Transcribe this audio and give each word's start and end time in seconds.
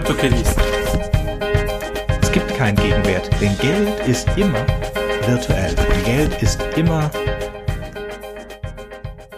CryptoKitties. 0.00 0.56
Es 2.22 2.32
gibt 2.32 2.48
keinen 2.54 2.76
Gegenwert, 2.76 3.30
denn 3.38 3.56
Geld 3.58 4.08
ist 4.08 4.26
immer 4.34 4.66
virtuell. 5.26 5.74
Geld 6.06 6.42
ist 6.42 6.58
immer 6.74 7.10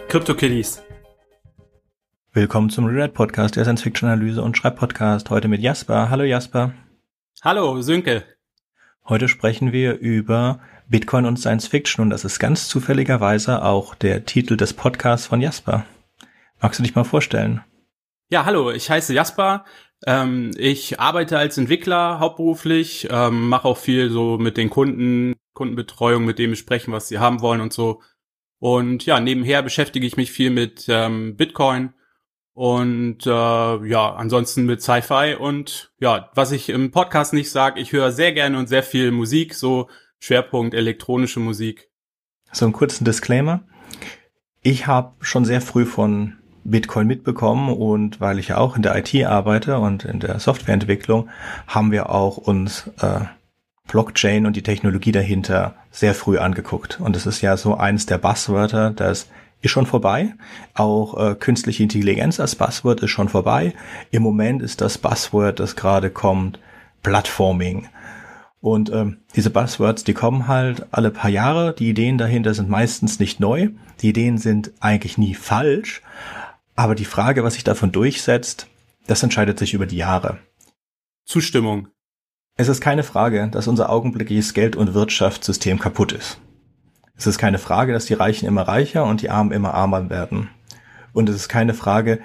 CryptoKitties. 0.07 0.81
Willkommen 2.31 2.69
zum 2.69 2.85
Reread 2.85 3.13
Podcast, 3.13 3.57
der 3.57 3.65
Science-Fiction-Analyse 3.65 4.41
und 4.41 4.55
Schreibpodcast. 4.55 5.29
Heute 5.29 5.49
mit 5.49 5.61
Jasper. 5.61 6.09
Hallo 6.09 6.23
Jasper. 6.23 6.71
Hallo 7.41 7.81
Sönke. 7.81 8.23
Heute 9.09 9.27
sprechen 9.27 9.73
wir 9.73 9.97
über 9.97 10.61
Bitcoin 10.87 11.25
und 11.25 11.37
Science 11.37 11.67
Fiction 11.67 12.03
und 12.03 12.09
das 12.09 12.23
ist 12.23 12.39
ganz 12.39 12.69
zufälligerweise 12.69 13.63
auch 13.63 13.95
der 13.95 14.23
Titel 14.23 14.55
des 14.55 14.73
Podcasts 14.73 15.27
von 15.27 15.41
Jasper. 15.41 15.85
Magst 16.61 16.79
du 16.79 16.83
dich 16.83 16.95
mal 16.95 17.03
vorstellen? 17.03 17.61
Ja, 18.29 18.45
hallo, 18.45 18.71
ich 18.71 18.89
heiße 18.89 19.13
Jasper. 19.13 19.65
Ähm, 20.05 20.51
ich 20.57 20.99
arbeite 20.99 21.37
als 21.37 21.57
Entwickler 21.57 22.19
hauptberuflich, 22.19 23.07
ähm, 23.09 23.47
mache 23.49 23.67
auch 23.67 23.77
viel 23.77 24.09
so 24.09 24.37
mit 24.37 24.57
den 24.57 24.69
Kunden, 24.69 25.35
Kundenbetreuung, 25.53 26.25
mit 26.25 26.39
denen 26.39 26.51
besprechen, 26.51 26.93
was 26.93 27.07
sie 27.07 27.19
haben 27.19 27.41
wollen 27.41 27.61
und 27.61 27.73
so. 27.73 28.01
Und 28.59 29.05
ja, 29.05 29.19
nebenher 29.19 29.61
beschäftige 29.61 30.07
ich 30.07 30.17
mich 30.17 30.31
viel 30.31 30.49
mit 30.49 30.85
ähm, 30.87 31.35
Bitcoin 31.35 31.93
und 32.53 33.25
äh, 33.25 33.29
ja, 33.29 34.13
ansonsten 34.13 34.65
mit 34.65 34.81
Sci-Fi 34.81 35.35
und 35.39 35.91
ja, 35.99 36.29
was 36.35 36.51
ich 36.51 36.69
im 36.69 36.91
Podcast 36.91 37.33
nicht 37.33 37.49
sage, 37.49 37.79
ich 37.79 37.91
höre 37.91 38.11
sehr 38.11 38.31
gerne 38.31 38.57
und 38.57 38.67
sehr 38.67 38.83
viel 38.83 39.11
Musik, 39.11 39.53
so 39.55 39.89
Schwerpunkt 40.19 40.73
elektronische 40.73 41.39
Musik. 41.39 41.89
So 42.51 42.65
einen 42.65 42.73
kurzen 42.73 43.05
Disclaimer. 43.05 43.65
Ich 44.61 44.87
habe 44.87 45.15
schon 45.19 45.45
sehr 45.45 45.59
früh 45.59 45.85
von 45.85 46.37
Bitcoin 46.63 47.07
mitbekommen 47.07 47.73
und 47.73 48.21
weil 48.21 48.39
ich 48.39 48.49
ja 48.49 48.57
auch 48.57 48.75
in 48.75 48.81
der 48.81 48.95
IT 48.95 49.13
arbeite 49.25 49.79
und 49.79 50.05
in 50.05 50.19
der 50.19 50.39
Softwareentwicklung, 50.39 51.29
haben 51.67 51.91
wir 51.91 52.09
auch 52.09 52.37
uns 52.37 52.89
äh, 53.01 53.21
Blockchain 53.87 54.45
und 54.45 54.55
die 54.55 54.63
Technologie 54.63 55.11
dahinter 55.11 55.75
sehr 55.91 56.15
früh 56.15 56.37
angeguckt. 56.37 56.99
Und 56.99 57.15
es 57.15 57.25
ist 57.25 57.41
ja 57.41 57.57
so 57.57 57.75
eines 57.75 58.05
der 58.05 58.17
Buzzwörter, 58.17 58.91
das 58.91 59.27
ist 59.61 59.71
schon 59.71 59.85
vorbei. 59.85 60.33
Auch 60.73 61.17
äh, 61.17 61.35
künstliche 61.35 61.83
Intelligenz 61.83 62.39
als 62.39 62.55
Buzzword 62.55 63.01
ist 63.01 63.11
schon 63.11 63.29
vorbei. 63.29 63.73
Im 64.11 64.23
Moment 64.23 64.61
ist 64.61 64.81
das 64.81 64.97
Buzzword, 64.97 65.59
das 65.59 65.75
gerade 65.75 66.09
kommt, 66.09 66.59
Plattforming. 67.01 67.87
Und 68.61 68.91
ähm, 68.93 69.17
diese 69.35 69.49
Buzzwords, 69.49 70.05
die 70.05 70.13
kommen 70.13 70.47
halt 70.47 70.85
alle 70.91 71.11
paar 71.11 71.29
Jahre. 71.29 71.73
Die 71.73 71.89
Ideen 71.89 72.17
dahinter 72.17 72.53
sind 72.53 72.69
meistens 72.69 73.19
nicht 73.19 73.41
neu. 73.41 73.69
Die 74.01 74.09
Ideen 74.09 74.37
sind 74.37 74.71
eigentlich 74.79 75.17
nie 75.17 75.33
falsch. 75.33 76.01
Aber 76.75 76.95
die 76.95 77.05
Frage, 77.05 77.43
was 77.43 77.53
sich 77.53 77.63
davon 77.63 77.91
durchsetzt, 77.91 78.67
das 79.07 79.21
entscheidet 79.23 79.59
sich 79.59 79.73
über 79.73 79.85
die 79.85 79.97
Jahre. 79.97 80.39
Zustimmung. 81.25 81.87
Es 82.55 82.67
ist 82.67 82.81
keine 82.81 83.03
Frage, 83.03 83.47
dass 83.49 83.67
unser 83.67 83.89
augenblickliches 83.89 84.53
Geld- 84.53 84.75
und 84.75 84.93
Wirtschaftssystem 84.93 85.79
kaputt 85.79 86.11
ist. 86.11 86.39
Es 87.15 87.27
ist 87.27 87.37
keine 87.37 87.59
Frage, 87.59 87.93
dass 87.93 88.05
die 88.05 88.13
Reichen 88.13 88.47
immer 88.47 88.63
reicher 88.63 89.05
und 89.05 89.21
die 89.21 89.29
Armen 89.29 89.51
immer 89.51 89.73
armer 89.73 90.09
werden. 90.09 90.49
Und 91.13 91.29
es 91.29 91.35
ist 91.35 91.49
keine 91.49 91.73
Frage, 91.73 92.19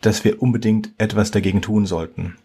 dass 0.00 0.24
wir 0.24 0.42
unbedingt 0.42 0.92
etwas 0.98 1.30
dagegen 1.30 1.60
tun 1.62 1.86
sollten. 1.86 2.36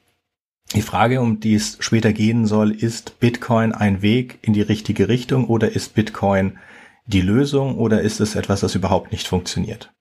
Die 0.74 0.82
Frage, 0.82 1.22
um 1.22 1.40
die 1.40 1.56
es 1.56 1.78
später 1.80 2.12
gehen 2.12 2.48
soll, 2.48 2.72
ist 2.72 3.20
Bitcoin 3.20 3.72
ein 3.72 4.02
Weg 4.02 4.40
in 4.42 4.54
die 4.54 4.62
richtige 4.62 5.08
Richtung 5.08 5.46
oder 5.46 5.72
ist 5.72 5.94
Bitcoin 5.94 6.58
die 7.06 7.22
Lösung 7.22 7.78
oder 7.78 8.02
ist 8.02 8.20
es 8.20 8.36
etwas, 8.36 8.62
das 8.62 8.76
überhaupt 8.76 9.12
nicht 9.12 9.28
funktioniert? 9.28 9.94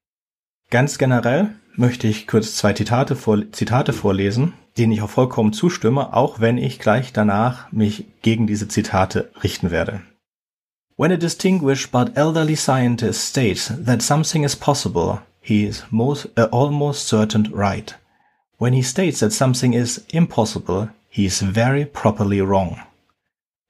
Ganz 0.74 0.98
generell 0.98 1.54
möchte 1.76 2.08
ich 2.08 2.26
kurz 2.26 2.56
zwei 2.56 2.72
Zitate, 2.72 3.14
vor, 3.14 3.38
Zitate 3.52 3.92
vorlesen, 3.92 4.54
denen 4.76 4.90
ich 4.90 5.02
auch 5.02 5.10
vollkommen 5.10 5.52
zustimme, 5.52 6.12
auch 6.14 6.40
wenn 6.40 6.58
ich 6.58 6.80
gleich 6.80 7.12
danach 7.12 7.70
mich 7.70 8.06
gegen 8.22 8.48
diese 8.48 8.66
Zitate 8.66 9.30
richten 9.44 9.70
werde. 9.70 10.00
When 10.96 11.12
a 11.12 11.16
distinguished 11.16 11.92
but 11.92 12.16
elderly 12.16 12.56
scientist 12.56 13.28
states 13.28 13.72
that 13.86 14.02
something 14.02 14.42
is 14.42 14.56
possible, 14.56 15.20
he 15.40 15.64
is 15.64 15.84
most, 15.90 16.30
uh, 16.36 16.48
almost 16.50 17.06
certain 17.06 17.52
right. 17.54 17.96
When 18.58 18.72
he 18.72 18.82
states 18.82 19.20
that 19.20 19.32
something 19.32 19.74
is 19.74 20.04
impossible, 20.10 20.88
he 21.08 21.24
is 21.24 21.40
very 21.40 21.84
properly 21.84 22.40
wrong. 22.40 22.80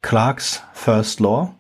Clark's 0.01 0.63
First 0.73 1.21
Law 1.21 1.55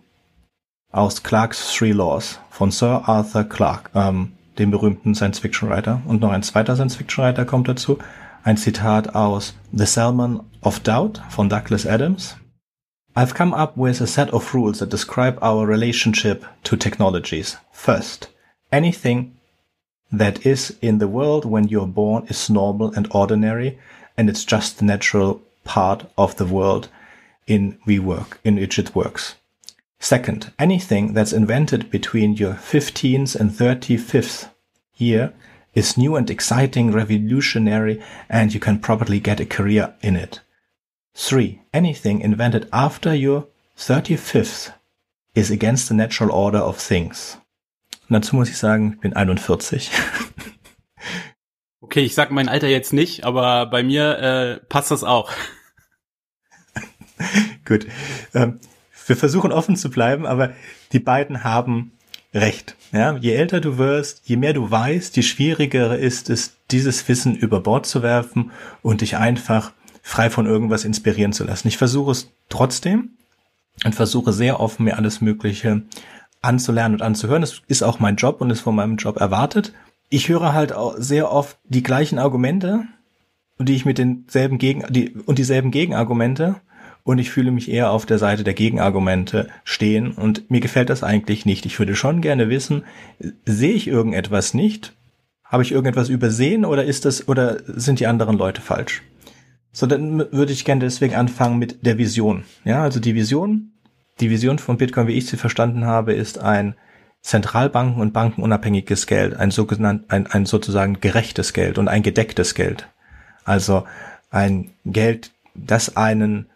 aus 0.91 1.22
Clark's 1.22 1.71
Three 1.71 1.93
Laws 1.93 2.38
von 2.49 2.71
Sir 2.71 3.03
Arthur 3.04 3.44
Clarke, 3.44 3.91
ähm, 3.94 4.34
dem 4.59 4.70
berühmten 4.70 5.15
Science-Fiction-Writer. 5.15 6.03
Und 6.06 6.20
noch 6.20 6.31
ein 6.31 6.42
zweiter 6.42 6.75
Science-Fiction-Writer 6.75 7.44
kommt 7.44 7.69
dazu. 7.69 7.98
Ein 8.42 8.56
Zitat 8.56 9.15
aus 9.15 9.54
The 9.72 9.87
Salmon 9.87 10.41
of 10.60 10.81
Doubt 10.81 11.22
von 11.31 11.48
Douglas 11.48 11.87
Adams. 11.87 12.37
I've 13.16 13.34
come 13.34 13.54
up 13.54 13.76
with 13.76 14.00
a 14.00 14.06
set 14.06 14.32
of 14.32 14.54
rules 14.54 14.81
that 14.81 14.92
describe 14.92 15.38
our 15.41 15.66
relationship 15.66 16.44
to 16.65 16.76
technologies. 16.76 17.59
First, 17.72 18.28
anything 18.72 19.37
that 20.10 20.44
is 20.44 20.76
in 20.81 20.98
the 20.98 21.06
world 21.06 21.44
when 21.44 21.69
you're 21.69 21.86
born 21.86 22.26
is 22.28 22.50
normal 22.50 22.92
and 22.94 23.09
ordinary, 23.12 23.78
and 24.16 24.28
it's 24.28 24.44
just 24.44 24.78
the 24.78 24.84
natural 24.84 25.41
part 25.65 26.06
of 26.16 26.36
the 26.36 26.44
world 26.44 26.88
in 27.47 27.78
we 27.86 27.98
work, 27.98 28.41
in 28.44 28.56
which 28.56 28.78
it 28.78 28.94
works. 28.94 29.36
Second, 30.00 30.53
anything 30.59 31.15
that's 31.15 31.32
invented 31.32 31.91
between 31.91 32.37
your 32.37 32.55
15th 32.55 33.34
and 33.34 33.50
35th 33.50 34.50
year 34.97 35.32
is 35.75 35.97
new 35.97 36.16
and 36.16 36.31
exciting, 36.31 36.93
revolutionary, 36.93 38.03
and 38.28 38.54
you 38.54 38.60
can 38.60 38.78
probably 38.78 39.21
get 39.21 39.41
a 39.41 39.47
career 39.47 39.94
in 40.03 40.16
it. 40.16 40.41
Three, 41.15 41.62
anything 41.72 42.21
invented 42.21 42.69
after 42.72 43.15
your 43.15 43.49
35th 43.77 44.72
is 45.34 45.50
against 45.50 45.88
the 45.88 45.94
natural 45.94 46.31
order 46.33 46.59
of 46.59 46.78
things. 46.78 47.38
Und 48.09 48.15
dazu 48.15 48.37
muss 48.37 48.50
ich 48.50 48.59
sagen, 48.59 48.93
ich 48.94 49.00
bin 49.00 49.15
41. 49.15 49.91
okay, 51.81 52.00
ich 52.00 52.15
sag 52.15 52.31
mein 52.31 52.49
Alter 52.49 52.69
jetzt 52.69 52.93
nicht, 52.93 53.25
aber 53.25 53.66
bei 53.66 53.83
mir 53.83 54.19
äh, 54.19 54.60
passt 54.69 54.91
das 54.91 55.03
auch. 55.04 55.33
Gut. 57.65 57.87
Ähm, 58.34 58.60
wir 59.06 59.16
versuchen 59.16 59.53
offen 59.53 59.76
zu 59.76 59.91
bleiben, 59.91 60.26
aber 60.26 60.53
die 60.92 60.98
beiden 60.98 61.44
haben 61.44 61.92
recht. 62.32 62.76
Ja, 62.92 63.16
je 63.16 63.32
älter 63.32 63.60
du 63.60 63.78
wirst, 63.78 64.22
je 64.25 64.37
mehr 64.37 64.53
du 64.53 64.70
weißt, 64.70 65.16
je 65.16 65.22
schwieriger 65.22 65.98
ist 65.98 66.31
es, 66.31 66.56
dieses 66.70 67.06
Wissen 67.09 67.37
über 67.37 67.60
Bord 67.60 67.87
zu 67.87 68.03
werfen 68.03 68.50
und 68.82 69.00
dich 69.00 69.16
einfach 69.16 69.72
frei 70.03 70.31
von 70.31 70.47
irgendwas 70.47 70.84
inspirieren 70.84 71.32
zu 71.32 71.44
lassen. 71.44 71.69
Ich 71.69 71.78
versuche 71.78 72.10
es 72.10 72.31
trotzdem 72.48 73.10
und 73.84 73.94
versuche 73.94 74.32
sehr 74.32 74.60
offen, 74.60 74.84
mir 74.84 74.97
alles 74.97 75.21
Mögliche 75.21 75.82
anzulernen 76.42 76.97
und 76.97 77.03
anzuhören. 77.03 77.41
Das 77.41 77.62
ist 77.66 77.82
auch 77.82 78.00
mein 78.00 78.16
Job 78.16 78.41
und 78.41 78.50
ist 78.50 78.60
von 78.60 78.75
meinem 78.75 78.97
Job 78.97 79.16
erwartet. 79.16 79.72
Ich 80.10 80.28
höre 80.28 80.53
halt 80.53 80.72
auch 80.72 80.94
sehr 80.98 81.32
oft 81.32 81.56
die 81.65 81.82
gleichen 81.82 82.19
Argumente, 82.19 82.84
die 83.59 83.75
ich 83.75 83.84
mit 83.84 83.98
denselben 83.98 84.59
Gegen, 84.59 84.84
die, 84.92 85.15
und 85.26 85.38
dieselben 85.38 85.71
Gegenargumente 85.71 86.56
und 87.04 87.19
ich 87.19 87.31
fühle 87.31 87.50
mich 87.50 87.70
eher 87.70 87.91
auf 87.91 88.06
der 88.06 88.19
Seite 88.19 88.44
der 88.44 88.54
Gegenargumente 88.54 89.48
stehen 89.62 90.12
und 90.12 90.50
mir 90.50 90.60
gefällt 90.60 90.91
das 90.91 91.03
eigentlich 91.03 91.47
nicht. 91.47 91.66
Ich 91.66 91.78
würde 91.78 91.94
schon 91.94 92.20
gerne 92.20 92.48
wissen, 92.48 92.84
sehe 93.44 93.75
ich 93.75 93.87
irgendetwas 93.87 94.54
nicht? 94.54 94.92
Habe 95.44 95.62
ich 95.62 95.72
irgendetwas 95.72 96.09
übersehen 96.09 96.65
oder 96.65 96.84
ist 96.84 97.04
das 97.04 97.28
oder 97.28 97.59
sind 97.66 98.00
die 98.00 98.06
anderen 98.06 98.37
Leute 98.37 98.60
falsch? 98.60 99.03
So, 99.72 99.87
dann 99.87 100.19
würde 100.32 100.53
ich 100.53 100.65
gerne 100.65 100.81
deswegen 100.81 101.15
anfangen 101.15 101.59
mit 101.59 101.84
der 101.87 101.98
Vision. 101.98 102.44
Ja, 102.65 102.82
also 102.82 103.00
die 103.00 103.15
Vision 103.15 103.71
die 104.21 104.31
Vision 104.31 104.59
von 104.59 104.78
Bitcoin, 104.78 105.09
wie 105.09 105.15
ich 105.15 105.26
sie 105.26 105.36
verstanden 105.36 105.86
habe, 105.86 106.12
ist 106.12 106.38
ein 106.38 106.75
Zentralbanken- 107.22 108.00
und 108.00 108.12
bankenunabhängiges 108.12 109.06
Geld, 109.06 109.34
ein 109.34 109.50
sogenannt, 109.50 110.04
ein, 110.09 110.26
ein 110.26 110.47
sozusagen 110.47 111.00
gerechtes 111.00 111.53
Geld 111.53 111.78
und 111.78 111.89
ein 111.89 112.03
gedecktes 112.03 112.54
Geld. 112.54 112.89
Also 113.45 113.84
ein 114.30 114.71
Geld, 114.84 115.33
das 115.54 115.97
einen, 115.97 116.47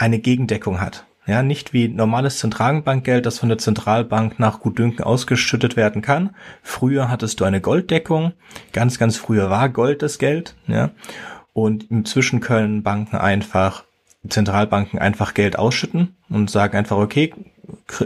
eine 0.00 0.18
Gegendeckung 0.18 0.80
hat. 0.80 1.04
Ja, 1.26 1.42
nicht 1.42 1.74
wie 1.74 1.88
normales 1.88 2.38
Zentralbankgeld, 2.38 3.26
das 3.26 3.38
von 3.38 3.50
der 3.50 3.58
Zentralbank 3.58 4.40
nach 4.40 4.60
Gutdünken 4.60 5.04
ausgeschüttet 5.04 5.76
werden 5.76 6.00
kann. 6.00 6.30
Früher 6.62 7.10
hattest 7.10 7.38
du 7.38 7.44
eine 7.44 7.60
Golddeckung. 7.60 8.32
Ganz, 8.72 8.98
ganz 8.98 9.18
früher 9.18 9.50
war 9.50 9.68
Gold 9.68 10.02
das 10.02 10.18
Geld. 10.18 10.56
Ja. 10.66 10.90
Und 11.52 11.90
inzwischen 11.90 12.40
können 12.40 12.82
Banken 12.82 13.16
einfach 13.16 13.84
Zentralbanken 14.26 14.98
einfach 14.98 15.34
Geld 15.34 15.58
ausschütten 15.58 16.16
und 16.30 16.50
sagen 16.50 16.76
einfach, 16.76 16.96
okay, 16.96 17.34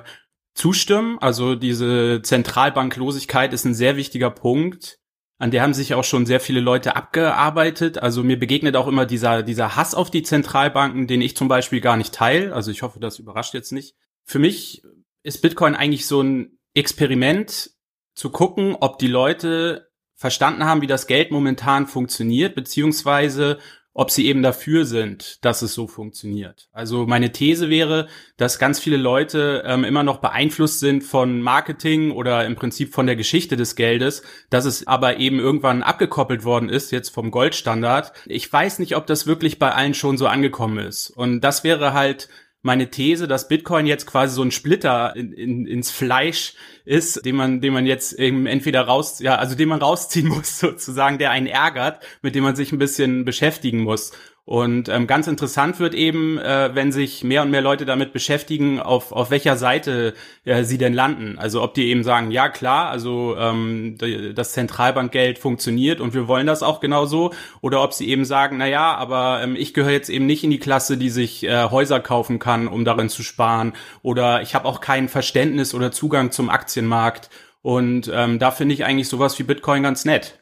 zustimmen. 0.53 1.17
Also 1.19 1.55
diese 1.55 2.21
Zentralbanklosigkeit 2.21 3.53
ist 3.53 3.65
ein 3.65 3.73
sehr 3.73 3.95
wichtiger 3.95 4.31
Punkt. 4.31 4.99
An 5.37 5.51
der 5.51 5.63
haben 5.63 5.73
sich 5.73 5.93
auch 5.93 6.03
schon 6.03 6.25
sehr 6.25 6.39
viele 6.39 6.61
Leute 6.61 6.95
abgearbeitet. 6.95 7.97
Also 7.97 8.23
mir 8.23 8.39
begegnet 8.39 8.75
auch 8.77 8.87
immer 8.87 9.05
dieser, 9.05 9.43
dieser 9.43 9.75
Hass 9.75 9.93
auf 9.93 10.09
die 10.09 10.23
Zentralbanken, 10.23 11.07
den 11.07 11.21
ich 11.21 11.35
zum 11.35 11.49
Beispiel 11.49 11.81
gar 11.81 11.97
nicht 11.97 12.13
teile. 12.13 12.53
Also 12.53 12.71
ich 12.71 12.83
hoffe, 12.83 12.99
das 12.99 13.19
überrascht 13.19 13.53
jetzt 13.53 13.73
nicht. 13.73 13.95
Für 14.23 14.39
mich 14.39 14.83
ist 15.23 15.41
Bitcoin 15.41 15.75
eigentlich 15.75 16.07
so 16.07 16.21
ein 16.21 16.57
Experiment 16.73 17.71
zu 18.13 18.29
gucken, 18.29 18.77
ob 18.79 18.97
die 18.97 19.07
Leute 19.07 19.89
verstanden 20.15 20.63
haben, 20.63 20.81
wie 20.81 20.87
das 20.87 21.07
Geld 21.07 21.31
momentan 21.31 21.87
funktioniert, 21.87 22.55
beziehungsweise 22.55 23.59
ob 23.95 24.11
sie 24.11 24.27
eben 24.27 24.43
dafür 24.43 24.85
sind, 24.85 25.43
dass 25.45 25.61
es 25.61 25.73
so 25.73 25.87
funktioniert. 25.87 26.67
Also 26.73 27.07
meine 27.07 27.31
These 27.31 27.69
wäre, 27.69 28.09
dass 28.35 28.59
ganz 28.59 28.77
viele 28.77 28.97
Leute 28.97 29.63
ähm, 29.65 29.85
immer 29.85 30.03
noch 30.03 30.17
beeinflusst 30.17 30.81
sind 30.81 31.01
von 31.01 31.41
Marketing 31.41 32.11
oder 32.11 32.45
im 32.45 32.55
Prinzip 32.55 32.93
von 32.93 33.07
der 33.07 33.15
Geschichte 33.15 33.55
des 33.55 33.77
Geldes, 33.77 34.21
dass 34.49 34.65
es 34.65 34.85
aber 34.85 35.17
eben 35.17 35.39
irgendwann 35.39 35.81
abgekoppelt 35.81 36.43
worden 36.43 36.67
ist, 36.67 36.91
jetzt 36.91 37.09
vom 37.09 37.31
Goldstandard. 37.31 38.11
Ich 38.25 38.51
weiß 38.51 38.79
nicht, 38.79 38.97
ob 38.97 39.07
das 39.07 39.27
wirklich 39.27 39.59
bei 39.59 39.71
allen 39.71 39.93
schon 39.93 40.17
so 40.17 40.27
angekommen 40.27 40.79
ist. 40.79 41.09
Und 41.09 41.39
das 41.39 41.63
wäre 41.63 41.93
halt 41.93 42.27
meine 42.65 42.89
These, 42.89 43.27
dass 43.27 43.47
Bitcoin 43.47 43.85
jetzt 43.85 44.07
quasi 44.07 44.33
so 44.33 44.41
ein 44.41 44.49
Splitter 44.49 45.15
in, 45.15 45.31
in, 45.33 45.67
ins 45.67 45.91
Fleisch 45.91 46.55
ist, 46.83 47.23
den 47.23 47.35
man, 47.35 47.61
den 47.61 47.71
man 47.73 47.85
jetzt 47.85 48.13
eben 48.13 48.47
entweder 48.47 48.81
raus, 48.81 49.19
ja, 49.19 49.35
also 49.35 49.53
den 49.53 49.69
man 49.69 49.83
rausziehen 49.83 50.27
muss 50.29 50.59
sozusagen, 50.59 51.19
der 51.19 51.29
einen 51.29 51.45
ärgert, 51.45 52.03
mit 52.23 52.33
dem 52.33 52.43
man 52.43 52.55
sich 52.55 52.71
ein 52.71 52.79
bisschen 52.79 53.23
beschäftigen 53.23 53.83
muss. 53.83 54.13
Und 54.47 54.89
ähm, 54.89 55.07
ganz 55.07 55.25
interessant 55.25 55.79
wird 55.79 55.95
eben, 55.95 56.37
äh, 56.37 56.69
wenn 56.75 56.91
sich 56.91 57.23
mehr 57.23 57.41
und 57.41 57.49
mehr 57.49 57.61
Leute 57.61 57.83
damit 57.83 58.13
beschäftigen, 58.13 58.79
auf, 58.79 59.11
auf 59.11 59.31
welcher 59.31 59.57
Seite 59.57 60.13
äh, 60.43 60.63
sie 60.63 60.77
denn 60.77 60.93
landen. 60.93 61.39
Also 61.39 61.63
ob 61.63 61.73
die 61.73 61.87
eben 61.87 62.03
sagen, 62.03 62.29
ja 62.29 62.47
klar, 62.49 62.91
also 62.91 63.35
ähm, 63.39 63.97
das 64.35 64.53
Zentralbankgeld 64.53 65.39
funktioniert 65.39 65.99
und 65.99 66.13
wir 66.13 66.27
wollen 66.27 66.45
das 66.45 66.61
auch 66.61 66.79
genauso, 66.79 67.33
oder 67.61 67.81
ob 67.81 67.93
sie 67.93 68.07
eben 68.07 68.23
sagen, 68.23 68.57
na 68.57 68.67
ja, 68.67 68.93
aber 68.93 69.41
ähm, 69.41 69.55
ich 69.55 69.73
gehöre 69.73 69.93
jetzt 69.93 70.09
eben 70.09 70.27
nicht 70.27 70.43
in 70.43 70.51
die 70.51 70.59
Klasse, 70.59 70.97
die 70.97 71.09
sich 71.09 71.43
äh, 71.43 71.71
Häuser 71.71 71.99
kaufen 71.99 72.37
kann, 72.37 72.67
um 72.67 72.85
darin 72.85 73.09
zu 73.09 73.23
sparen, 73.23 73.73
oder 74.03 74.43
ich 74.43 74.53
habe 74.53 74.67
auch 74.67 74.79
kein 74.79 75.09
Verständnis 75.09 75.73
oder 75.73 75.91
Zugang 75.91 76.29
zum 76.29 76.51
Aktienmarkt. 76.51 77.31
Und 77.63 78.11
ähm, 78.13 78.37
da 78.37 78.51
finde 78.51 78.75
ich 78.75 78.85
eigentlich 78.85 79.09
sowas 79.09 79.39
wie 79.39 79.43
Bitcoin 79.43 79.81
ganz 79.81 80.05
nett. 80.05 80.39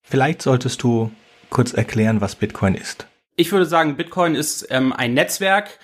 Vielleicht 0.00 0.40
solltest 0.40 0.82
du 0.82 1.10
kurz 1.50 1.74
erklären, 1.74 2.22
was 2.22 2.36
Bitcoin 2.36 2.74
ist 2.74 3.06
ich 3.36 3.52
würde 3.52 3.66
sagen, 3.66 3.96
Bitcoin 3.96 4.34
ist 4.34 4.66
ähm, 4.70 4.92
ein 4.92 5.14
Netzwerk 5.14 5.78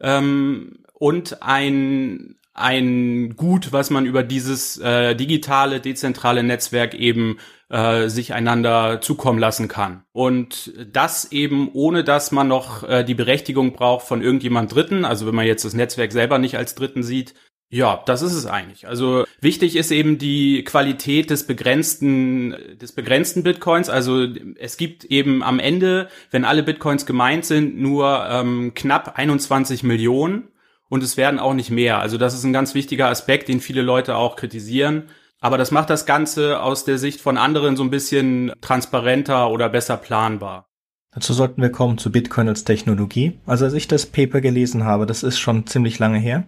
ähm, 0.00 0.78
und 0.94 1.42
ein 1.42 2.36
ein 2.56 3.36
Gut, 3.36 3.72
was 3.72 3.90
man 3.90 4.06
über 4.06 4.22
dieses 4.22 4.78
äh, 4.78 5.14
digitale, 5.14 5.80
dezentrale 5.80 6.42
Netzwerk 6.42 6.94
eben 6.94 7.38
äh, 7.68 8.08
sich 8.08 8.32
einander 8.32 9.00
zukommen 9.00 9.38
lassen 9.38 9.68
kann. 9.68 10.04
Und 10.12 10.72
das 10.90 11.30
eben 11.32 11.70
ohne, 11.74 12.02
dass 12.02 12.32
man 12.32 12.48
noch 12.48 12.82
äh, 12.82 13.04
die 13.04 13.14
Berechtigung 13.14 13.74
braucht 13.74 14.06
von 14.06 14.22
irgendjemand 14.22 14.74
Dritten, 14.74 15.04
also 15.04 15.26
wenn 15.26 15.34
man 15.34 15.46
jetzt 15.46 15.64
das 15.64 15.74
Netzwerk 15.74 16.12
selber 16.12 16.38
nicht 16.38 16.56
als 16.56 16.74
Dritten 16.74 17.02
sieht, 17.02 17.34
ja, 17.68 18.00
das 18.06 18.22
ist 18.22 18.34
es 18.34 18.46
eigentlich. 18.46 18.86
Also 18.86 19.24
wichtig 19.40 19.74
ist 19.74 19.90
eben 19.90 20.18
die 20.18 20.62
Qualität 20.62 21.30
des 21.30 21.46
begrenzten, 21.46 22.54
des 22.80 22.92
begrenzten 22.92 23.42
Bitcoins. 23.42 23.88
Also 23.88 24.26
es 24.56 24.76
gibt 24.76 25.04
eben 25.04 25.42
am 25.42 25.58
Ende, 25.58 26.08
wenn 26.30 26.44
alle 26.44 26.62
Bitcoins 26.62 27.06
gemeint 27.06 27.44
sind, 27.44 27.76
nur 27.76 28.24
ähm, 28.30 28.72
knapp 28.74 29.18
21 29.18 29.82
Millionen 29.82 30.48
und 30.88 31.02
es 31.02 31.16
werden 31.16 31.40
auch 31.40 31.54
nicht 31.54 31.70
mehr. 31.70 31.98
Also 31.98 32.18
das 32.18 32.34
ist 32.34 32.44
ein 32.44 32.52
ganz 32.52 32.74
wichtiger 32.74 33.08
Aspekt, 33.08 33.48
den 33.48 33.60
viele 33.60 33.82
Leute 33.82 34.14
auch 34.14 34.36
kritisieren. 34.36 35.08
Aber 35.40 35.58
das 35.58 35.72
macht 35.72 35.90
das 35.90 36.06
Ganze 36.06 36.60
aus 36.60 36.84
der 36.84 36.98
Sicht 36.98 37.20
von 37.20 37.36
anderen 37.36 37.76
so 37.76 37.82
ein 37.82 37.90
bisschen 37.90 38.52
transparenter 38.60 39.50
oder 39.50 39.68
besser 39.68 39.96
planbar. 39.96 40.68
Dazu 41.12 41.32
sollten 41.32 41.62
wir 41.62 41.70
kommen 41.70 41.98
zu 41.98 42.12
Bitcoin 42.12 42.48
als 42.48 42.64
Technologie. 42.64 43.38
Also 43.44 43.64
als 43.64 43.74
ich 43.74 43.88
das 43.88 44.06
Paper 44.06 44.40
gelesen 44.40 44.84
habe, 44.84 45.04
das 45.04 45.24
ist 45.24 45.38
schon 45.38 45.66
ziemlich 45.66 45.98
lange 45.98 46.18
her 46.18 46.44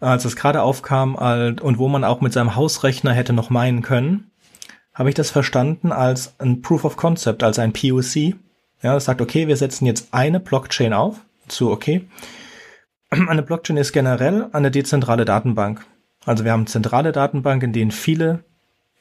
als 0.00 0.24
es 0.24 0.36
gerade 0.36 0.62
aufkam 0.62 1.14
und 1.14 1.78
wo 1.78 1.88
man 1.88 2.04
auch 2.04 2.20
mit 2.20 2.32
seinem 2.32 2.56
Hausrechner 2.56 3.12
hätte 3.12 3.32
noch 3.32 3.50
meinen 3.50 3.82
können, 3.82 4.30
habe 4.94 5.08
ich 5.08 5.14
das 5.14 5.30
verstanden 5.30 5.92
als 5.92 6.38
ein 6.38 6.62
Proof 6.62 6.84
of 6.84 6.96
Concept, 6.96 7.42
als 7.42 7.58
ein 7.58 7.72
POC. 7.72 8.36
Ja, 8.82 8.94
das 8.94 9.06
sagt, 9.06 9.20
okay, 9.20 9.48
wir 9.48 9.56
setzen 9.56 9.86
jetzt 9.86 10.08
eine 10.12 10.40
Blockchain 10.40 10.92
auf. 10.92 11.20
So, 11.48 11.70
okay. 11.70 12.08
Eine 13.10 13.42
Blockchain 13.42 13.76
ist 13.76 13.92
generell 13.92 14.48
eine 14.52 14.70
dezentrale 14.70 15.24
Datenbank. 15.24 15.84
Also 16.24 16.44
wir 16.44 16.52
haben 16.52 16.66
zentrale 16.66 17.12
Datenbank, 17.12 17.62
in 17.62 17.72
denen 17.72 17.90
viele 17.90 18.44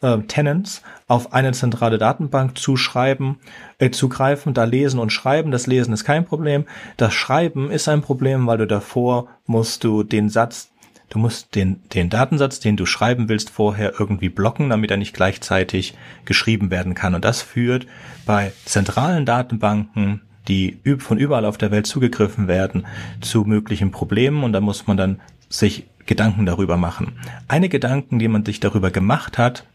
äh, 0.01 0.19
Tenants 0.19 0.83
auf 1.07 1.33
eine 1.33 1.53
zentrale 1.53 1.97
Datenbank 1.97 2.57
zuschreiben, 2.57 3.37
äh, 3.79 3.89
zugreifen, 3.89 4.53
da 4.53 4.65
lesen 4.65 4.99
und 4.99 5.11
schreiben. 5.11 5.51
Das 5.51 5.67
Lesen 5.67 5.93
ist 5.93 6.03
kein 6.03 6.25
Problem. 6.25 6.65
Das 6.97 7.13
Schreiben 7.13 7.71
ist 7.71 7.87
ein 7.87 8.01
Problem, 8.01 8.45
weil 8.45 8.57
du 8.57 8.67
davor 8.67 9.29
musst 9.45 9.83
du 9.83 10.03
den 10.03 10.29
Satz 10.29 10.72
Du 11.13 11.19
musst 11.19 11.53
den, 11.53 11.79
den 11.93 12.09
Datensatz, 12.09 12.59
den 12.59 12.75
du 12.75 12.87
schreiben 12.87 13.29
willst, 13.29 13.51
vorher 13.51 13.93
irgendwie 13.99 14.29
blocken, 14.29 14.71
damit 14.71 14.89
er 14.89 14.97
nicht 14.97 15.13
gleichzeitig 15.13 15.93
geschrieben 16.25 16.71
werden 16.71 16.95
kann. 16.95 17.13
Und 17.13 17.23
das 17.23 17.43
führt 17.43 17.85
bei 18.25 18.51
zentralen 18.65 19.23
Datenbanken, 19.23 20.21
die 20.47 20.79
von 20.97 21.19
überall 21.19 21.45
auf 21.45 21.59
der 21.59 21.69
Welt 21.69 21.85
zugegriffen 21.85 22.47
werden, 22.47 22.87
zu 23.21 23.43
möglichen 23.45 23.91
Problemen. 23.91 24.43
Und 24.43 24.53
da 24.53 24.59
muss 24.59 24.87
man 24.87 24.97
dann 24.97 25.19
sich 25.49 25.85
Gedanken 26.07 26.47
darüber 26.47 26.77
machen. 26.77 27.19
Eine 27.47 27.69
Gedanken, 27.69 28.17
die 28.17 28.27
man 28.27 28.43
sich 28.43 28.59
darüber 28.59 28.89
gemacht 28.89 29.37
hat, 29.37 29.67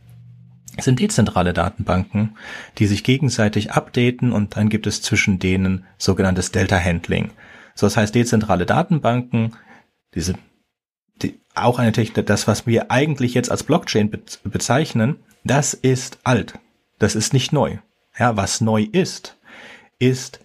sind 0.76 0.98
dezentrale 0.98 1.52
Datenbanken, 1.52 2.36
die 2.78 2.88
sich 2.88 3.04
gegenseitig 3.04 3.70
updaten 3.70 4.32
und 4.32 4.56
dann 4.56 4.70
gibt 4.70 4.88
es 4.88 5.02
zwischen 5.02 5.38
denen 5.38 5.84
sogenanntes 5.98 6.50
Delta 6.50 6.80
Handling. 6.80 7.30
So, 7.76 7.86
das 7.86 7.96
heißt, 7.96 8.16
dezentrale 8.16 8.66
Datenbanken, 8.66 9.52
diese 10.16 10.34
die, 10.34 10.47
auch 11.64 11.78
eine 11.78 11.92
Technik, 11.92 12.26
das, 12.26 12.46
was 12.46 12.66
wir 12.66 12.90
eigentlich 12.90 13.34
jetzt 13.34 13.50
als 13.50 13.62
Blockchain 13.62 14.10
be 14.10 14.20
bezeichnen, 14.44 15.16
das 15.44 15.74
ist 15.74 16.18
alt. 16.24 16.54
Das 16.98 17.14
ist 17.14 17.32
nicht 17.32 17.52
neu. 17.52 17.78
Ja, 18.18 18.36
was 18.36 18.60
neu 18.60 18.82
ist, 18.90 19.36
ist 19.98 20.40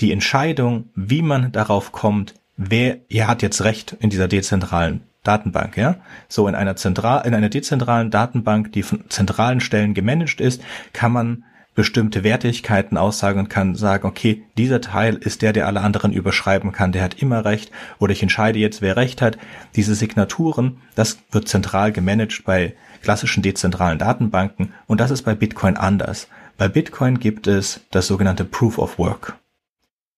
die 0.00 0.12
Entscheidung, 0.12 0.90
wie 0.94 1.22
man 1.22 1.52
darauf 1.52 1.92
kommt, 1.92 2.34
wer, 2.56 2.98
ihr 3.08 3.28
hat 3.28 3.42
jetzt 3.42 3.62
Recht 3.62 3.96
in 4.00 4.10
dieser 4.10 4.28
dezentralen 4.28 5.02
Datenbank, 5.22 5.76
ja. 5.76 5.96
So 6.28 6.48
in 6.48 6.54
einer 6.54 6.76
zentral, 6.76 7.26
in 7.26 7.34
einer 7.34 7.48
dezentralen 7.48 8.10
Datenbank, 8.10 8.72
die 8.72 8.82
von 8.82 9.04
zentralen 9.08 9.60
Stellen 9.60 9.94
gemanagt 9.94 10.40
ist, 10.40 10.62
kann 10.92 11.12
man 11.12 11.44
bestimmte 11.74 12.22
Wertigkeiten 12.22 12.96
aussagen 12.96 13.40
und 13.40 13.48
kann 13.48 13.74
sagen, 13.74 14.06
okay, 14.06 14.44
dieser 14.56 14.80
Teil 14.80 15.16
ist 15.16 15.42
der, 15.42 15.52
der 15.52 15.66
alle 15.66 15.80
anderen 15.80 16.12
überschreiben 16.12 16.72
kann, 16.72 16.92
der 16.92 17.02
hat 17.02 17.20
immer 17.20 17.44
recht 17.44 17.70
oder 17.98 18.12
ich 18.12 18.22
entscheide 18.22 18.58
jetzt, 18.58 18.80
wer 18.80 18.96
recht 18.96 19.20
hat. 19.20 19.38
Diese 19.74 19.94
Signaturen, 19.94 20.78
das 20.94 21.18
wird 21.32 21.48
zentral 21.48 21.92
gemanagt 21.92 22.44
bei 22.44 22.74
klassischen 23.02 23.42
dezentralen 23.42 23.98
Datenbanken 23.98 24.72
und 24.86 25.00
das 25.00 25.10
ist 25.10 25.22
bei 25.22 25.34
Bitcoin 25.34 25.76
anders. 25.76 26.28
Bei 26.56 26.68
Bitcoin 26.68 27.18
gibt 27.18 27.46
es 27.46 27.80
das 27.90 28.06
sogenannte 28.06 28.44
Proof 28.44 28.78
of 28.78 28.98
Work. 28.98 29.36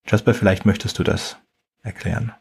Jasper, 0.07 0.35
vielleicht 0.35 0.67
möchtest 0.67 0.99
du 0.99 1.03
das 1.03 1.39
erklären. 1.83 2.33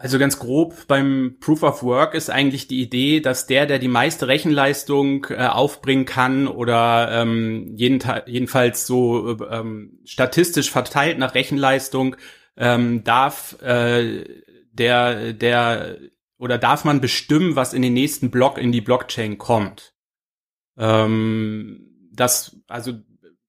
Also 0.00 0.20
ganz 0.20 0.38
grob 0.38 0.86
beim 0.86 1.38
Proof 1.40 1.64
of 1.64 1.82
Work 1.82 2.14
ist 2.14 2.30
eigentlich 2.30 2.68
die 2.68 2.80
Idee, 2.80 3.18
dass 3.20 3.48
der, 3.48 3.66
der 3.66 3.80
die 3.80 3.88
meiste 3.88 4.28
Rechenleistung 4.28 5.26
äh, 5.30 5.48
aufbringen 5.48 6.04
kann 6.04 6.46
oder 6.46 7.10
ähm, 7.10 7.74
jeden, 7.74 8.00
jedenfalls 8.26 8.86
so 8.86 9.44
ähm, 9.50 9.98
statistisch 10.04 10.70
verteilt 10.70 11.18
nach 11.18 11.34
Rechenleistung, 11.34 12.14
ähm, 12.56 13.02
darf 13.02 13.60
äh, 13.60 14.24
der, 14.70 15.32
der 15.32 15.98
oder 16.38 16.58
darf 16.58 16.84
man 16.84 17.00
bestimmen, 17.00 17.56
was 17.56 17.74
in 17.74 17.82
den 17.82 17.94
nächsten 17.94 18.30
Block 18.30 18.56
in 18.56 18.70
die 18.70 18.80
Blockchain 18.80 19.36
kommt. 19.36 19.94
Ähm, 20.76 22.08
das, 22.12 22.56
also 22.68 22.92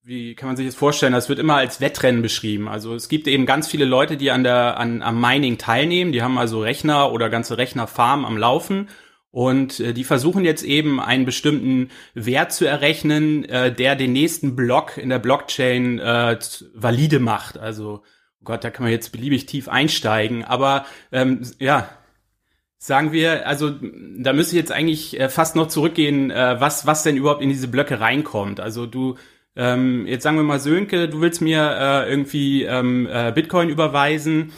wie 0.09 0.33
kann 0.33 0.47
man 0.47 0.57
sich 0.57 0.65
das 0.65 0.73
vorstellen? 0.73 1.13
Das 1.13 1.29
wird 1.29 1.37
immer 1.37 1.57
als 1.57 1.81
Wettrennen 1.81 2.23
beschrieben. 2.23 2.67
Also 2.67 2.95
es 2.95 3.09
gibt 3.09 3.27
eben 3.27 3.45
ganz 3.45 3.67
viele 3.67 3.85
Leute, 3.85 4.17
die 4.17 4.31
an 4.31 4.43
der 4.43 4.77
an 4.77 5.03
am 5.03 5.21
Mining 5.21 5.59
teilnehmen. 5.59 6.11
Die 6.11 6.23
haben 6.23 6.39
also 6.39 6.61
Rechner 6.61 7.11
oder 7.11 7.29
ganze 7.29 7.59
Rechnerfarmen 7.59 8.25
am 8.25 8.35
Laufen 8.35 8.89
und 9.29 9.79
äh, 9.79 9.93
die 9.93 10.03
versuchen 10.03 10.43
jetzt 10.43 10.63
eben 10.63 10.99
einen 10.99 11.25
bestimmten 11.25 11.91
Wert 12.15 12.51
zu 12.51 12.65
errechnen, 12.65 13.45
äh, 13.45 13.71
der 13.71 13.95
den 13.95 14.11
nächsten 14.11 14.55
Block 14.55 14.97
in 14.97 15.09
der 15.09 15.19
Blockchain 15.19 15.99
äh, 15.99 16.39
valide 16.73 17.19
macht. 17.19 17.59
Also 17.59 18.01
oh 18.01 18.43
Gott, 18.43 18.63
da 18.63 18.71
kann 18.71 18.85
man 18.85 18.91
jetzt 18.91 19.11
beliebig 19.11 19.45
tief 19.45 19.69
einsteigen. 19.69 20.43
Aber 20.43 20.87
ähm, 21.11 21.43
ja, 21.59 21.87
sagen 22.79 23.11
wir, 23.11 23.45
also 23.45 23.75
da 24.17 24.33
müsste 24.33 24.55
ich 24.55 24.61
jetzt 24.61 24.71
eigentlich 24.71 25.19
äh, 25.19 25.29
fast 25.29 25.55
noch 25.55 25.67
zurückgehen, 25.67 26.31
äh, 26.31 26.59
was 26.59 26.87
was 26.87 27.03
denn 27.03 27.15
überhaupt 27.15 27.43
in 27.43 27.49
diese 27.49 27.67
Blöcke 27.67 27.99
reinkommt. 27.99 28.59
Also 28.59 28.87
du 28.87 29.15
ähm, 29.59 30.07
jetzt 30.07 30.23
sagen 30.23 30.37
wir 30.37 30.43
mal 30.43 30.59
Sönke, 30.59 31.09
du 31.09 31.19
willst 31.19 31.41
mir 31.41 31.59
äh, 31.59 32.09
irgendwie 32.09 32.63
ähm, 32.63 33.09
äh, 33.11 33.33
Bitcoin 33.33 33.67
überweisen. 33.67 34.53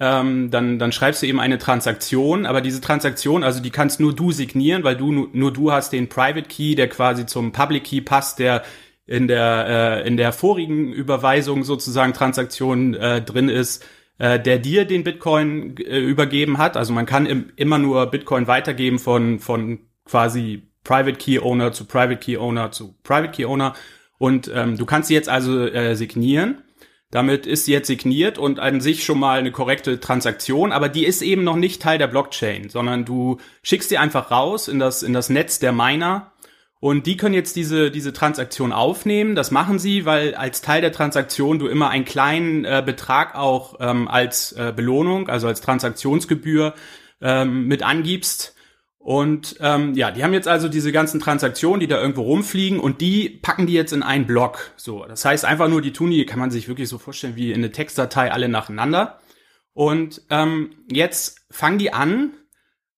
Ähm, 0.00 0.50
dann, 0.50 0.80
dann 0.80 0.90
schreibst 0.90 1.22
du 1.22 1.26
eben 1.26 1.38
eine 1.38 1.58
Transaktion, 1.58 2.46
aber 2.46 2.60
diese 2.60 2.80
Transaktion, 2.80 3.44
also 3.44 3.62
die 3.62 3.70
kannst 3.70 4.00
nur 4.00 4.12
du 4.12 4.32
signieren, 4.32 4.82
weil 4.82 4.96
du 4.96 5.28
nur 5.32 5.52
du 5.52 5.70
hast 5.70 5.92
den 5.92 6.08
Private 6.08 6.48
Key, 6.48 6.74
der 6.74 6.88
quasi 6.88 7.26
zum 7.26 7.52
Public 7.52 7.84
Key 7.84 8.00
passt, 8.00 8.40
der 8.40 8.64
in 9.06 9.28
der 9.28 10.02
äh, 10.02 10.08
in 10.08 10.16
der 10.16 10.32
vorigen 10.32 10.92
Überweisung 10.92 11.62
sozusagen 11.62 12.12
Transaktion 12.12 12.94
äh, 12.94 13.22
drin 13.22 13.48
ist, 13.48 13.84
äh, 14.18 14.40
der 14.40 14.58
dir 14.58 14.84
den 14.84 15.04
Bitcoin 15.04 15.76
äh, 15.76 16.00
übergeben 16.00 16.58
hat. 16.58 16.76
Also 16.76 16.92
man 16.92 17.06
kann 17.06 17.26
im, 17.26 17.52
immer 17.54 17.78
nur 17.78 18.06
Bitcoin 18.06 18.48
weitergeben 18.48 18.98
von 18.98 19.38
von 19.38 19.80
quasi 20.06 20.62
Private 20.82 21.18
Key 21.18 21.38
Owner 21.38 21.72
zu 21.72 21.84
Private 21.84 22.16
Key 22.16 22.38
Owner 22.38 22.72
zu 22.72 22.94
Private 23.04 23.32
Key 23.32 23.44
Owner 23.44 23.74
und 24.20 24.50
ähm, 24.54 24.76
du 24.76 24.84
kannst 24.84 25.08
sie 25.08 25.14
jetzt 25.14 25.30
also 25.30 25.66
äh, 25.66 25.96
signieren. 25.96 26.58
Damit 27.10 27.46
ist 27.46 27.64
sie 27.64 27.72
jetzt 27.72 27.86
signiert 27.86 28.36
und 28.36 28.60
an 28.60 28.82
sich 28.82 29.02
schon 29.02 29.18
mal 29.18 29.38
eine 29.38 29.50
korrekte 29.50 29.98
Transaktion, 29.98 30.72
aber 30.72 30.90
die 30.90 31.06
ist 31.06 31.22
eben 31.22 31.42
noch 31.42 31.56
nicht 31.56 31.80
Teil 31.80 31.96
der 31.96 32.06
Blockchain, 32.06 32.68
sondern 32.68 33.06
du 33.06 33.38
schickst 33.62 33.88
sie 33.88 33.96
einfach 33.96 34.30
raus 34.30 34.68
in 34.68 34.78
das, 34.78 35.02
in 35.02 35.14
das 35.14 35.30
Netz 35.30 35.58
der 35.58 35.72
Miner. 35.72 36.32
Und 36.80 37.06
die 37.06 37.16
können 37.16 37.34
jetzt 37.34 37.56
diese, 37.56 37.90
diese 37.90 38.12
Transaktion 38.12 38.72
aufnehmen. 38.74 39.34
Das 39.34 39.50
machen 39.50 39.78
sie, 39.78 40.04
weil 40.04 40.34
als 40.34 40.60
Teil 40.60 40.82
der 40.82 40.92
Transaktion 40.92 41.58
du 41.58 41.66
immer 41.66 41.88
einen 41.88 42.04
kleinen 42.04 42.66
äh, 42.66 42.82
Betrag 42.84 43.34
auch 43.34 43.76
ähm, 43.80 44.06
als 44.06 44.52
äh, 44.52 44.74
Belohnung, 44.76 45.30
also 45.30 45.46
als 45.46 45.62
Transaktionsgebühr 45.62 46.74
ähm, 47.22 47.68
mit 47.68 47.82
angibst 47.82 48.54
und 49.02 49.56
ähm, 49.60 49.94
ja, 49.94 50.10
die 50.10 50.22
haben 50.22 50.34
jetzt 50.34 50.46
also 50.46 50.68
diese 50.68 50.92
ganzen 50.92 51.20
Transaktionen, 51.20 51.80
die 51.80 51.86
da 51.86 51.98
irgendwo 51.98 52.20
rumfliegen 52.20 52.78
und 52.78 53.00
die 53.00 53.30
packen 53.30 53.66
die 53.66 53.72
jetzt 53.72 53.94
in 53.94 54.02
einen 54.02 54.26
Block. 54.26 54.72
So, 54.76 55.06
das 55.06 55.24
heißt 55.24 55.46
einfach 55.46 55.68
nur, 55.68 55.80
die 55.80 55.94
tun 55.94 56.10
die, 56.10 56.26
kann 56.26 56.38
man 56.38 56.50
sich 56.50 56.68
wirklich 56.68 56.90
so 56.90 56.98
vorstellen 56.98 57.34
wie 57.34 57.50
in 57.50 57.56
eine 57.56 57.72
Textdatei 57.72 58.30
alle 58.30 58.50
nacheinander. 58.50 59.18
Und 59.72 60.20
ähm, 60.28 60.84
jetzt 60.92 61.46
fangen 61.50 61.78
die 61.78 61.94
an, 61.94 62.34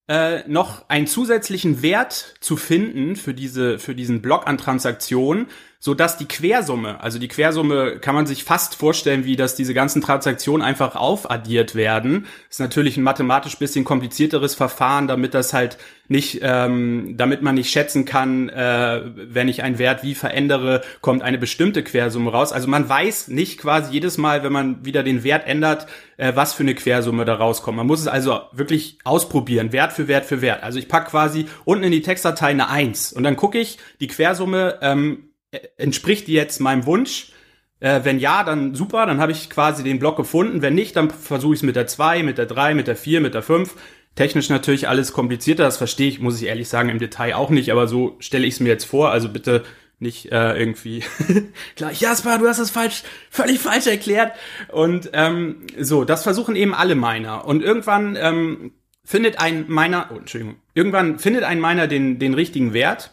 äh, 0.09 0.43
noch 0.49 0.89
einen 0.89 1.07
zusätzlichen 1.07 1.83
Wert 1.83 2.35
zu 2.41 2.57
finden 2.57 3.15
für 3.15 3.33
diese 3.33 3.79
für 3.79 3.95
diesen 3.95 4.23
Block 4.23 4.49
an 4.49 4.59
Transaktionen, 4.59 5.47
so 5.85 5.95
dass 5.95 6.17
die 6.17 6.29
Quersumme, 6.29 7.01
also 7.01 7.19
die 7.19 7.27
Quersumme 7.27 7.99
kann 7.99 8.15
man 8.15 8.25
sich 8.25 8.45
fast 8.45 8.77
vorstellen, 8.77 9.25
wie 9.25 9.35
dass 9.35 9.57
diese 9.57 9.75
ganzen 9.75 10.01
Transaktionen 10.01 10.65
einfach 10.65 10.95
aufaddiert 10.95 11.75
werden. 11.75 12.27
ist 12.49 12.61
natürlich 12.61 12.97
ein 12.97 13.03
mathematisch 13.03 13.59
bisschen 13.59 13.85
komplizierteres 13.85 14.55
Verfahren, 14.55 15.09
damit 15.09 15.35
das 15.35 15.53
halt 15.53 15.79
nicht, 16.07 16.39
ähm, 16.41 17.17
damit 17.17 17.43
man 17.43 17.57
nicht 17.57 17.73
schätzen 17.73 18.05
kann, 18.05 18.49
äh, 18.49 19.01
wenn 19.17 19.49
ich 19.49 19.65
einen 19.65 19.79
Wert 19.81 20.05
wie 20.05 20.15
verändere, 20.15 20.83
kommt 21.01 21.23
eine 21.23 21.39
bestimmte 21.39 21.83
Quersumme 21.83 22.31
raus. 22.31 22.53
Also 22.53 22.69
man 22.69 22.89
weiß 22.89 23.27
nicht 23.27 23.59
quasi 23.59 23.93
jedes 23.93 24.19
Mal, 24.19 24.45
wenn 24.45 24.53
man 24.53 24.85
wieder 24.85 25.03
den 25.03 25.25
Wert 25.25 25.49
ändert, 25.49 25.89
äh, 26.17 26.31
was 26.37 26.53
für 26.53 26.63
eine 26.63 26.77
Quersumme 26.77 27.25
da 27.25 27.35
rauskommt. 27.35 27.77
Man 27.77 27.89
muss 27.89 27.99
es 27.99 28.07
also 28.07 28.43
wirklich 28.53 28.99
ausprobieren, 29.03 29.73
Wert 29.73 29.93
für 29.93 30.07
Wert 30.07 30.27
für 30.27 30.43
Wert. 30.43 30.63
Also 30.63 30.79
ich 30.79 30.87
pack 30.87 31.09
quasi 31.09 31.47
unten 31.65 31.83
in 31.83 31.91
die 31.91 32.03
Textdatei 32.03 32.51
eine 32.51 32.69
Eins 32.69 33.13
und 33.13 33.25
dann 33.25 33.35
gucke 33.35 33.59
ich 33.59 33.79
die 33.99 34.07
Quersumme 34.07 34.79
ähm, 34.81 35.25
äh, 35.25 35.32
entspricht 35.77 36.27
die 36.27 36.33
jetzt 36.33 36.61
meinem 36.61 36.87
Wunsch? 36.87 37.33
Äh, 37.81 38.01
wenn 38.05 38.19
ja, 38.19 38.45
dann 38.45 38.75
super, 38.75 39.07
dann 39.07 39.21
habe 39.21 39.33
ich 39.33 39.51
quasi 39.51 39.83
den 39.83 39.99
Block 39.99 40.17
gefunden. 40.17 40.63
Wenn 40.63 40.75
nicht, 40.75 40.95
dann 40.97 41.11
versuche 41.11 41.55
ich 41.55 41.61
es 41.61 41.65
mit 41.65 41.77
der 41.77 41.87
2, 41.87 42.23
mit 42.23 42.39
der 42.39 42.47
3, 42.47 42.75
mit 42.75 42.87
der 42.87 42.97
4, 42.97 43.21
mit 43.21 43.35
der 43.35 43.43
5. 43.43 43.75
Technisch 44.15 44.51
natürlich 44.51 44.89
alles 44.89 45.13
komplizierter, 45.13 45.65
das 45.65 45.79
verstehe 45.79 46.09
ich, 46.09 46.21
muss 46.21 46.41
ich 46.41 46.47
ehrlich 46.47 46.69
sagen, 46.69 46.91
im 46.91 46.99
Detail 46.99 47.35
auch 47.35 47.49
nicht, 47.49 47.73
aber 47.73 47.89
so 47.89 48.17
stelle 48.19 48.47
ich 48.47 48.55
es 48.55 48.61
mir 48.61 48.69
jetzt 48.69 48.85
vor. 48.85 49.11
Also 49.11 49.31
bitte 49.31 49.65
nicht 49.99 50.31
äh, 50.31 50.57
irgendwie 50.59 51.03
gleich, 51.77 52.01
Jasper, 52.01 52.39
du 52.39 52.47
hast 52.47 52.59
es 52.59 52.71
falsch, 52.71 53.05
völlig 53.31 53.59
falsch 53.59 53.87
erklärt. 53.87 54.33
Und 54.71 55.11
ähm, 55.15 55.67
so, 55.79 56.05
das 56.05 56.25
versuchen 56.25 56.57
eben 56.57 56.75
alle 56.75 56.95
Miner. 56.95 57.47
Und 57.47 57.63
irgendwann 57.63 58.17
ähm, 58.21 58.73
findet 59.05 59.41
ein 59.41 59.67
Miner, 59.69 60.11
oh, 60.13 60.19
Entschuldigung, 60.19 60.57
irgendwann 60.75 61.19
findet 61.19 61.45
ein 61.45 61.61
Miner 61.61 61.87
den, 61.87 62.19
den 62.19 62.35
richtigen 62.35 62.75
Wert 62.75 63.13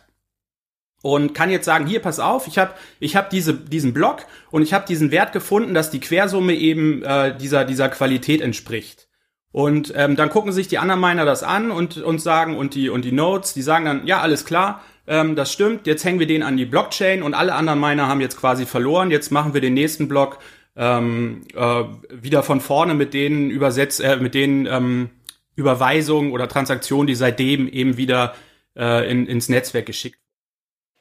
und 1.01 1.33
kann 1.33 1.49
jetzt 1.49 1.65
sagen, 1.65 1.87
hier, 1.87 2.01
pass 2.01 2.19
auf, 2.19 2.47
ich 2.47 2.57
habe 2.57 2.73
ich 2.99 3.15
hab 3.15 3.29
diese, 3.29 3.53
diesen 3.53 3.93
Block 3.93 4.25
und 4.51 4.61
ich 4.61 4.73
habe 4.73 4.85
diesen 4.85 5.11
Wert 5.11 5.31
gefunden, 5.31 5.73
dass 5.73 5.91
die 5.91 5.99
Quersumme 5.99 6.53
eben 6.53 7.03
äh, 7.03 7.35
dieser, 7.37 7.65
dieser 7.65 7.89
Qualität 7.89 8.41
entspricht. 8.41 9.07
Und 9.51 9.93
ähm, 9.95 10.15
dann 10.15 10.29
gucken 10.29 10.51
sich 10.51 10.67
die 10.67 10.77
anderen 10.77 11.01
Miner 11.01 11.25
das 11.25 11.41
an 11.41 11.71
und, 11.71 11.97
und 11.97 12.19
sagen, 12.19 12.55
und 12.55 12.75
die, 12.75 12.89
und 12.89 13.03
die 13.03 13.11
Nodes, 13.11 13.53
die 13.53 13.61
sagen 13.61 13.85
dann, 13.85 14.05
ja, 14.05 14.19
alles 14.19 14.45
klar, 14.45 14.83
ähm, 15.07 15.35
das 15.35 15.51
stimmt, 15.51 15.87
jetzt 15.87 16.03
hängen 16.03 16.19
wir 16.19 16.27
den 16.27 16.43
an 16.43 16.57
die 16.57 16.65
Blockchain 16.65 17.23
und 17.23 17.33
alle 17.33 17.55
anderen 17.55 17.79
Miner 17.79 18.07
haben 18.07 18.21
jetzt 18.21 18.37
quasi 18.37 18.65
verloren, 18.65 19.09
jetzt 19.09 19.31
machen 19.31 19.53
wir 19.53 19.61
den 19.61 19.73
nächsten 19.73 20.07
Block 20.07 20.37
ähm, 20.75 21.41
äh, 21.55 21.83
wieder 22.11 22.43
von 22.43 22.61
vorne 22.61 22.93
mit 22.93 23.13
denen 23.13 23.49
übersetzt, 23.49 24.01
äh, 24.01 24.17
mit 24.17 24.35
den 24.35 24.67
ähm, 24.67 25.09
Überweisungen 25.55 26.31
oder 26.31 26.47
Transaktionen, 26.47 27.07
die 27.07 27.15
seitdem 27.15 27.67
eben 27.67 27.97
wieder 27.97 28.35
äh, 28.77 29.09
in, 29.09 29.25
ins 29.25 29.49
Netzwerk 29.49 29.87
geschickt 29.87 30.19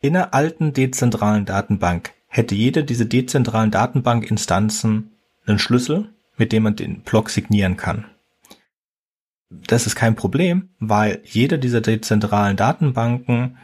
in 0.01 0.17
einer 0.17 0.35
alten 0.35 0.73
dezentralen 0.73 1.45
Datenbank 1.45 2.13
hätte 2.29 2.55
jede 2.55 2.85
dieser 2.85 3.05
dezentralen 3.05 3.71
Datenbankinstanzen 3.71 5.13
einen 5.47 5.59
Schlüssel, 5.59 6.11
mit 6.37 6.53
dem 6.53 6.63
man 6.63 6.77
den 6.77 7.01
Block 7.01 7.31
signieren 7.31 7.77
kann. 7.77 8.05
Das 9.51 9.87
ist 9.87 9.97
kein 9.97 10.15
Problem, 10.15 10.69
weil 10.79 11.21
jede 11.25 11.59
dieser 11.59 11.81
dezentralen 11.81 12.57
Datenbanken 12.57 13.57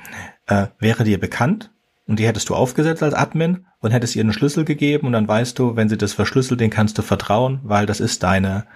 äh, 0.46 0.68
wäre 0.78 1.04
dir 1.04 1.20
bekannt 1.20 1.70
und 2.06 2.18
die 2.18 2.26
hättest 2.26 2.48
du 2.48 2.54
aufgesetzt 2.54 3.02
als 3.02 3.14
Admin 3.14 3.66
und 3.80 3.90
hättest 3.90 4.16
ihr 4.16 4.22
einen 4.22 4.32
Schlüssel 4.32 4.64
gegeben 4.64 5.06
und 5.06 5.12
dann 5.12 5.28
weißt 5.28 5.58
du, 5.58 5.76
wenn 5.76 5.90
sie 5.90 5.98
das 5.98 6.14
verschlüsselt, 6.14 6.60
den 6.60 6.70
kannst 6.70 6.96
du 6.96 7.02
vertrauen, 7.02 7.60
weil 7.62 7.84
das 7.84 8.00
ist 8.00 8.22
deine 8.22 8.66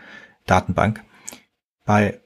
Datenbank. 0.46 1.02
Bei 1.86 2.20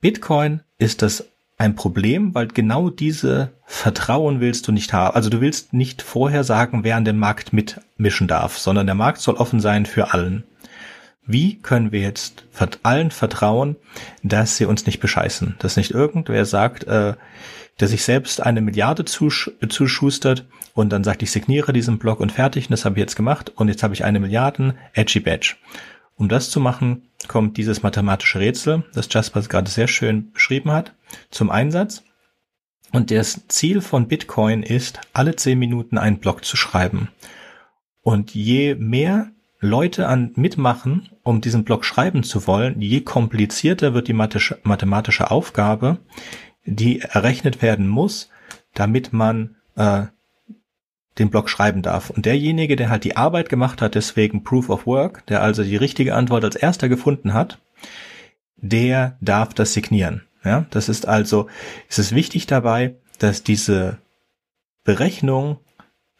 Bitcoin 0.00 0.62
ist 0.78 1.02
das 1.02 1.28
ein 1.58 1.74
Problem, 1.74 2.34
weil 2.34 2.46
genau 2.48 2.88
diese 2.88 3.52
Vertrauen 3.72 4.40
willst 4.40 4.66
du 4.66 4.72
nicht 4.72 4.92
haben. 4.92 5.14
Also 5.14 5.30
du 5.30 5.40
willst 5.40 5.72
nicht 5.72 6.02
vorher 6.02 6.42
sagen, 6.42 6.82
wer 6.82 6.96
an 6.96 7.04
dem 7.04 7.18
Markt 7.18 7.52
mitmischen 7.52 8.26
darf, 8.26 8.58
sondern 8.58 8.84
der 8.84 8.96
Markt 8.96 9.20
soll 9.20 9.36
offen 9.36 9.60
sein 9.60 9.86
für 9.86 10.12
allen. 10.12 10.42
Wie 11.24 11.54
können 11.62 11.92
wir 11.92 12.00
jetzt 12.00 12.44
allen 12.82 13.12
vertrauen, 13.12 13.76
dass 14.24 14.56
sie 14.56 14.64
uns 14.64 14.86
nicht 14.86 14.98
bescheißen? 14.98 15.54
Dass 15.60 15.76
nicht 15.76 15.92
irgendwer 15.92 16.44
sagt, 16.46 16.84
äh, 16.88 17.14
der 17.78 17.88
sich 17.88 18.02
selbst 18.02 18.42
eine 18.42 18.60
Milliarde 18.60 19.04
zusch 19.04 19.52
zuschustert 19.68 20.46
und 20.74 20.90
dann 20.90 21.04
sagt, 21.04 21.22
ich 21.22 21.30
signiere 21.30 21.72
diesen 21.72 22.00
Block 22.00 22.18
und 22.18 22.32
fertig, 22.32 22.66
und 22.66 22.72
das 22.72 22.84
habe 22.84 22.96
ich 22.96 23.00
jetzt 23.00 23.16
gemacht 23.16 23.52
und 23.54 23.68
jetzt 23.68 23.84
habe 23.84 23.94
ich 23.94 24.04
eine 24.04 24.18
Milliarden, 24.18 24.74
edgy 24.94 25.20
badge. 25.20 25.54
Um 26.16 26.28
das 26.28 26.50
zu 26.50 26.58
machen, 26.58 27.02
kommt 27.28 27.56
dieses 27.56 27.84
mathematische 27.84 28.40
Rätsel, 28.40 28.82
das 28.94 29.08
Jasper 29.10 29.42
gerade 29.42 29.70
sehr 29.70 29.86
schön 29.86 30.32
beschrieben 30.32 30.72
hat, 30.72 30.92
zum 31.30 31.50
Einsatz. 31.50 32.02
Und 32.92 33.10
das 33.10 33.46
Ziel 33.48 33.80
von 33.80 34.08
Bitcoin 34.08 34.62
ist, 34.62 35.00
alle 35.12 35.36
zehn 35.36 35.58
Minuten 35.58 35.98
einen 35.98 36.18
Block 36.18 36.44
zu 36.44 36.56
schreiben. 36.56 37.08
Und 38.02 38.34
je 38.34 38.74
mehr 38.74 39.30
Leute 39.60 40.08
an 40.08 40.32
mitmachen, 40.36 41.10
um 41.22 41.40
diesen 41.40 41.64
Block 41.64 41.84
schreiben 41.84 42.22
zu 42.22 42.46
wollen, 42.46 42.80
je 42.80 43.02
komplizierter 43.02 43.94
wird 43.94 44.08
die 44.08 44.14
mathematische 44.14 45.30
Aufgabe, 45.30 45.98
die 46.64 47.00
errechnet 47.00 47.62
werden 47.62 47.86
muss, 47.86 48.30
damit 48.74 49.12
man 49.12 49.56
äh, 49.76 50.04
den 51.18 51.30
Block 51.30 51.50
schreiben 51.50 51.82
darf. 51.82 52.10
Und 52.10 52.24
derjenige, 52.24 52.76
der 52.76 52.88
halt 52.88 53.04
die 53.04 53.16
Arbeit 53.16 53.48
gemacht 53.48 53.82
hat, 53.82 53.94
deswegen 53.94 54.42
Proof 54.44 54.70
of 54.70 54.86
Work, 54.86 55.26
der 55.26 55.42
also 55.42 55.62
die 55.62 55.76
richtige 55.76 56.14
Antwort 56.14 56.44
als 56.44 56.56
erster 56.56 56.88
gefunden 56.88 57.34
hat, 57.34 57.58
der 58.56 59.16
darf 59.20 59.52
das 59.52 59.74
signieren. 59.74 60.22
Ja, 60.44 60.66
das 60.70 60.88
ist 60.88 61.06
also, 61.06 61.48
es 61.88 61.98
ist 61.98 62.14
wichtig 62.14 62.46
dabei, 62.46 62.96
dass 63.18 63.42
diese 63.42 63.98
Berechnung 64.84 65.58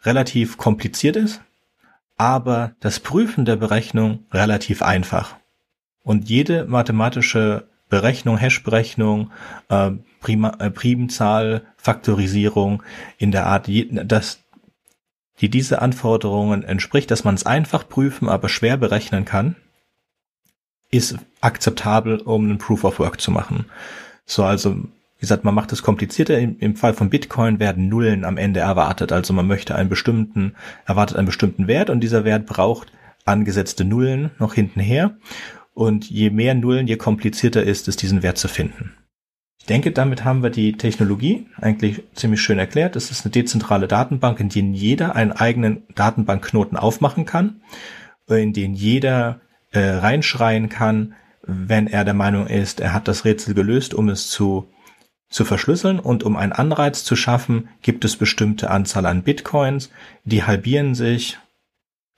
relativ 0.03 0.57
kompliziert 0.57 1.15
ist, 1.15 1.41
aber 2.17 2.75
das 2.79 2.99
Prüfen 2.99 3.45
der 3.45 3.55
Berechnung 3.55 4.25
relativ 4.31 4.81
einfach. 4.83 5.35
Und 6.03 6.29
jede 6.29 6.65
mathematische 6.65 7.67
Berechnung, 7.89 8.37
Hash-Berechnung, 8.37 9.31
äh, 9.69 9.87
äh, 9.87 10.69
Primzahl, 10.69 11.65
Faktorisierung 11.77 12.83
in 13.17 13.31
der 13.31 13.47
Art, 13.47 13.67
das 13.67 14.39
die 15.41 15.49
diese 15.49 15.81
Anforderungen 15.81 16.63
entspricht, 16.63 17.09
dass 17.09 17.23
man 17.23 17.33
es 17.33 17.45
einfach 17.45 17.89
prüfen, 17.89 18.29
aber 18.29 18.47
schwer 18.47 18.77
berechnen 18.77 19.25
kann, 19.25 19.55
ist 20.91 21.17
akzeptabel, 21.41 22.19
um 22.19 22.43
einen 22.43 22.57
Proof 22.59 22.83
of 22.83 22.99
Work 22.99 23.19
zu 23.19 23.31
machen. 23.31 23.65
So, 24.25 24.43
also, 24.43 24.75
wie 24.75 25.21
gesagt, 25.21 25.43
man 25.43 25.55
macht 25.55 25.71
es 25.71 25.83
komplizierter. 25.83 26.37
Im, 26.39 26.57
Im, 26.59 26.75
Fall 26.75 26.93
von 26.93 27.09
Bitcoin 27.09 27.59
werden 27.59 27.89
Nullen 27.89 28.25
am 28.25 28.37
Ende 28.37 28.59
erwartet. 28.59 29.11
Also 29.11 29.33
man 29.33 29.47
möchte 29.47 29.75
einen 29.75 29.89
bestimmten, 29.89 30.55
erwartet 30.85 31.17
einen 31.17 31.27
bestimmten 31.27 31.67
Wert 31.67 31.89
und 31.89 32.01
dieser 32.01 32.23
Wert 32.23 32.45
braucht 32.45 32.91
angesetzte 33.25 33.85
Nullen 33.85 34.31
noch 34.39 34.53
hintenher. 34.53 35.17
Und 35.73 36.09
je 36.09 36.29
mehr 36.29 36.53
Nullen, 36.55 36.87
je 36.87 36.97
komplizierter 36.97 37.63
ist 37.63 37.87
es, 37.87 37.95
diesen 37.95 38.23
Wert 38.23 38.37
zu 38.37 38.47
finden. 38.47 38.93
Ich 39.59 39.67
denke, 39.67 39.91
damit 39.91 40.25
haben 40.25 40.41
wir 40.41 40.49
die 40.49 40.73
Technologie 40.73 41.45
eigentlich 41.61 42.01
ziemlich 42.15 42.41
schön 42.41 42.57
erklärt. 42.57 42.95
Es 42.95 43.11
ist 43.11 43.23
eine 43.23 43.31
dezentrale 43.31 43.87
Datenbank, 43.87 44.39
in 44.39 44.49
der 44.49 44.63
jeder 44.63 45.15
einen 45.15 45.31
eigenen 45.31 45.83
Datenbankknoten 45.93 46.77
aufmachen 46.77 47.25
kann, 47.25 47.61
in 48.27 48.53
den 48.53 48.73
jeder 48.73 49.39
äh, 49.71 49.81
reinschreien 49.81 50.69
kann, 50.69 51.13
wenn 51.43 51.87
er 51.87 52.03
der 52.03 52.13
Meinung 52.13 52.47
ist, 52.47 52.79
er 52.79 52.93
hat 52.93 53.07
das 53.07 53.25
Rätsel 53.25 53.53
gelöst, 53.53 53.93
um 53.93 54.09
es 54.09 54.29
zu, 54.29 54.67
zu 55.29 55.45
verschlüsseln 55.45 55.99
und 55.99 56.23
um 56.23 56.35
einen 56.35 56.51
Anreiz 56.51 57.03
zu 57.03 57.15
schaffen, 57.15 57.69
gibt 57.81 58.05
es 58.05 58.17
bestimmte 58.17 58.69
Anzahl 58.69 59.05
an 59.05 59.23
Bitcoins, 59.23 59.89
die 60.23 60.43
halbieren 60.43 60.95
sich, 60.95 61.39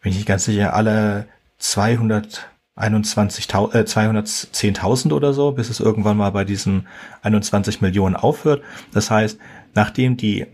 bin 0.02 0.12
ich 0.12 0.18
nicht 0.18 0.28
ganz 0.28 0.46
sicher, 0.46 0.74
alle 0.74 1.28
200 1.60 2.50
21.000, 2.76 3.76
äh, 3.76 3.84
210.000 3.84 5.14
oder 5.14 5.34
so, 5.34 5.52
bis 5.52 5.70
es 5.70 5.80
irgendwann 5.80 6.18
mal 6.18 6.32
bei 6.32 6.44
diesen 6.44 6.88
21 7.22 7.82
Millionen 7.82 8.16
aufhört. 8.16 8.64
Das 8.92 9.12
heißt, 9.12 9.40
nachdem 9.76 10.18
die 10.18 10.48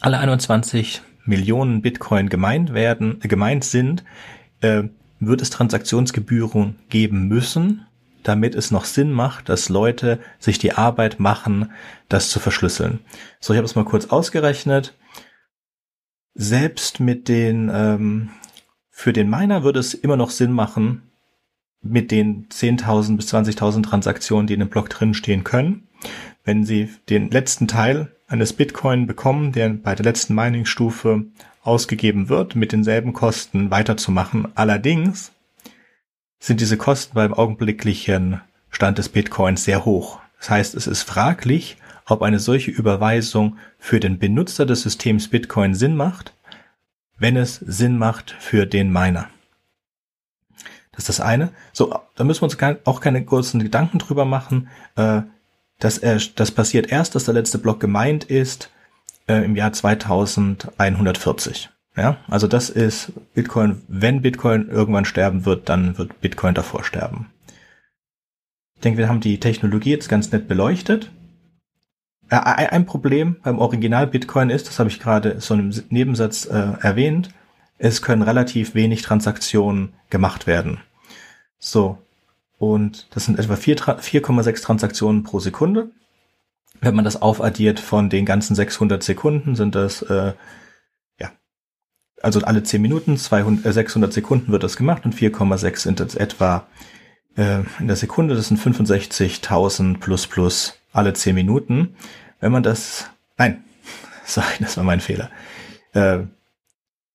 alle 0.00 0.18
21 0.18 1.02
Millionen 1.24 1.82
Bitcoin 1.82 2.28
gemeint 2.28 2.74
werden, 2.74 3.20
äh, 3.22 3.28
gemeint 3.28 3.64
sind, 3.64 4.02
äh, 4.60 4.84
wird 5.20 5.42
es 5.42 5.50
Transaktionsgebühren 5.50 6.76
geben 6.88 7.28
müssen, 7.28 7.86
damit 8.22 8.54
es 8.54 8.70
noch 8.70 8.84
Sinn 8.84 9.12
macht, 9.12 9.48
dass 9.48 9.68
Leute 9.68 10.18
sich 10.38 10.58
die 10.58 10.72
Arbeit 10.72 11.20
machen, 11.20 11.70
das 12.08 12.30
zu 12.30 12.40
verschlüsseln. 12.40 13.00
So, 13.38 13.52
ich 13.52 13.58
habe 13.58 13.66
es 13.66 13.76
mal 13.76 13.84
kurz 13.84 14.06
ausgerechnet. 14.06 14.96
Selbst 16.34 17.00
mit 17.00 17.28
den, 17.28 17.70
ähm, 17.72 18.30
für 18.90 19.12
den 19.12 19.30
Miner 19.30 19.62
würde 19.62 19.80
es 19.80 19.94
immer 19.94 20.16
noch 20.16 20.30
Sinn 20.30 20.52
machen, 20.52 21.02
mit 21.82 22.10
den 22.10 22.48
10.000 22.48 23.16
bis 23.16 23.32
20.000 23.32 23.82
Transaktionen, 23.82 24.46
die 24.46 24.54
in 24.54 24.60
dem 24.60 24.68
Block 24.68 24.90
drinstehen 24.90 25.44
können, 25.44 25.88
wenn 26.44 26.64
Sie 26.64 26.90
den 27.08 27.30
letzten 27.30 27.68
Teil 27.68 28.14
eines 28.26 28.52
Bitcoin 28.52 29.06
bekommen, 29.06 29.52
der 29.52 29.70
bei 29.70 29.94
der 29.94 30.04
letzten 30.04 30.34
Mining-Stufe 30.34 31.24
ausgegeben 31.62 32.28
wird, 32.28 32.54
mit 32.54 32.72
denselben 32.72 33.12
Kosten 33.12 33.70
weiterzumachen. 33.70 34.48
Allerdings 34.54 35.32
sind 36.38 36.60
diese 36.60 36.76
Kosten 36.76 37.14
beim 37.14 37.34
augenblicklichen 37.34 38.40
Stand 38.70 38.98
des 38.98 39.08
Bitcoins 39.08 39.64
sehr 39.64 39.84
hoch. 39.84 40.20
Das 40.38 40.50
heißt, 40.50 40.74
es 40.74 40.86
ist 40.86 41.02
fraglich, 41.02 41.76
ob 42.06 42.22
eine 42.22 42.38
solche 42.38 42.70
Überweisung 42.70 43.58
für 43.78 44.00
den 44.00 44.18
Benutzer 44.18 44.64
des 44.64 44.82
Systems 44.82 45.28
Bitcoin 45.28 45.74
Sinn 45.74 45.96
macht, 45.96 46.34
wenn 47.18 47.36
es 47.36 47.56
Sinn 47.56 47.98
macht 47.98 48.34
für 48.38 48.66
den 48.66 48.90
Miner. 48.90 49.28
Das 50.92 51.08
ist 51.08 51.08
das 51.08 51.20
eine. 51.20 51.50
So, 51.72 51.94
da 52.16 52.24
müssen 52.24 52.42
wir 52.42 52.44
uns 52.44 52.58
auch 52.84 53.00
keine 53.00 53.24
großen 53.24 53.62
Gedanken 53.62 53.98
drüber 53.98 54.24
machen. 54.24 54.68
Äh, 54.96 55.22
dass 55.80 55.98
er, 55.98 56.20
das 56.36 56.52
passiert 56.52 56.92
erst, 56.92 57.14
dass 57.14 57.24
der 57.24 57.34
letzte 57.34 57.58
Block 57.58 57.80
gemeint 57.80 58.24
ist 58.24 58.70
äh, 59.26 59.44
im 59.44 59.56
Jahr 59.56 59.72
2140. 59.72 61.70
Ja, 61.96 62.18
also 62.28 62.46
das 62.46 62.70
ist 62.70 63.12
Bitcoin. 63.34 63.82
Wenn 63.88 64.22
Bitcoin 64.22 64.68
irgendwann 64.68 65.04
sterben 65.04 65.44
wird, 65.44 65.68
dann 65.68 65.98
wird 65.98 66.20
Bitcoin 66.20 66.54
davor 66.54 66.84
sterben. 66.84 67.26
Ich 68.76 68.82
denke, 68.82 68.98
wir 68.98 69.08
haben 69.08 69.20
die 69.20 69.40
Technologie 69.40 69.90
jetzt 69.90 70.08
ganz 70.08 70.32
nett 70.32 70.48
beleuchtet. 70.48 71.10
Äh, 72.30 72.36
ein 72.36 72.86
Problem 72.86 73.36
beim 73.42 73.58
Original 73.58 74.06
Bitcoin 74.06 74.50
ist, 74.50 74.68
das 74.68 74.78
habe 74.78 74.88
ich 74.88 75.00
gerade 75.00 75.40
so 75.40 75.54
im 75.54 75.72
Nebensatz 75.90 76.46
äh, 76.46 76.72
erwähnt, 76.80 77.30
es 77.78 78.02
können 78.02 78.22
relativ 78.22 78.74
wenig 78.74 79.02
Transaktionen 79.02 79.92
gemacht 80.10 80.46
werden. 80.46 80.80
So. 81.58 81.98
Und 82.58 83.06
das 83.14 83.24
sind 83.24 83.38
etwa 83.38 83.54
4,6 83.54 84.62
Transaktionen 84.62 85.22
pro 85.22 85.40
Sekunde. 85.40 85.90
Wenn 86.80 86.94
man 86.94 87.04
das 87.04 87.20
aufaddiert 87.20 87.78
von 87.78 88.08
den 88.08 88.24
ganzen 88.24 88.54
600 88.54 89.02
Sekunden, 89.02 89.54
sind 89.54 89.74
das, 89.74 90.02
äh, 90.02 90.32
ja, 91.18 91.32
also 92.22 92.40
alle 92.40 92.62
10 92.62 92.80
Minuten, 92.80 93.18
200, 93.18 93.66
äh, 93.66 93.72
600 93.72 94.12
Sekunden 94.12 94.52
wird 94.52 94.62
das 94.62 94.76
gemacht 94.76 95.04
und 95.04 95.14
4,6 95.14 95.76
sind 95.76 96.00
jetzt 96.00 96.16
etwa 96.16 96.66
äh, 97.36 97.60
in 97.78 97.86
der 97.86 97.96
Sekunde. 97.96 98.34
Das 98.34 98.48
sind 98.48 98.58
65.000 98.58 99.98
plus 99.98 100.26
plus 100.26 100.78
alle 100.92 101.12
10 101.12 101.34
Minuten. 101.34 101.96
Wenn 102.40 102.52
man 102.52 102.62
das, 102.62 103.10
nein, 103.36 103.64
sorry, 104.24 104.46
das 104.60 104.76
war 104.76 104.84
mein 104.84 105.00
Fehler. 105.00 105.30
Äh, 105.92 106.20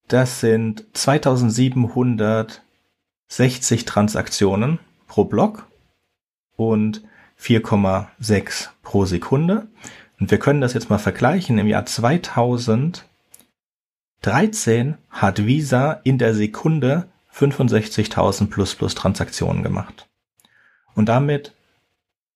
das 0.08 0.40
sind 0.40 0.86
2760 0.94 3.86
Transaktionen 3.86 4.80
pro 5.08 5.26
Block 5.26 5.68
und 6.56 7.04
4,6 7.40 8.70
pro 8.86 9.04
Sekunde. 9.04 9.68
Und 10.18 10.32
wir 10.32 10.40
können 10.40 10.62
das 10.62 10.74
jetzt 10.74 10.90
mal 10.90 10.98
vergleichen. 10.98 11.58
Im 11.58 11.68
Jahr 11.68 11.86
2013 11.86 13.04
hat 15.10 15.46
Visa 15.46 16.00
in 16.06 16.18
der 16.18 16.34
Sekunde 16.34 17.10
65.000 17.34 18.50
plus 18.50 18.76
plus 18.76 18.96
Transaktionen 18.96 19.62
gemacht. 19.62 20.08
Und 20.94 21.10
damit, 21.10 21.54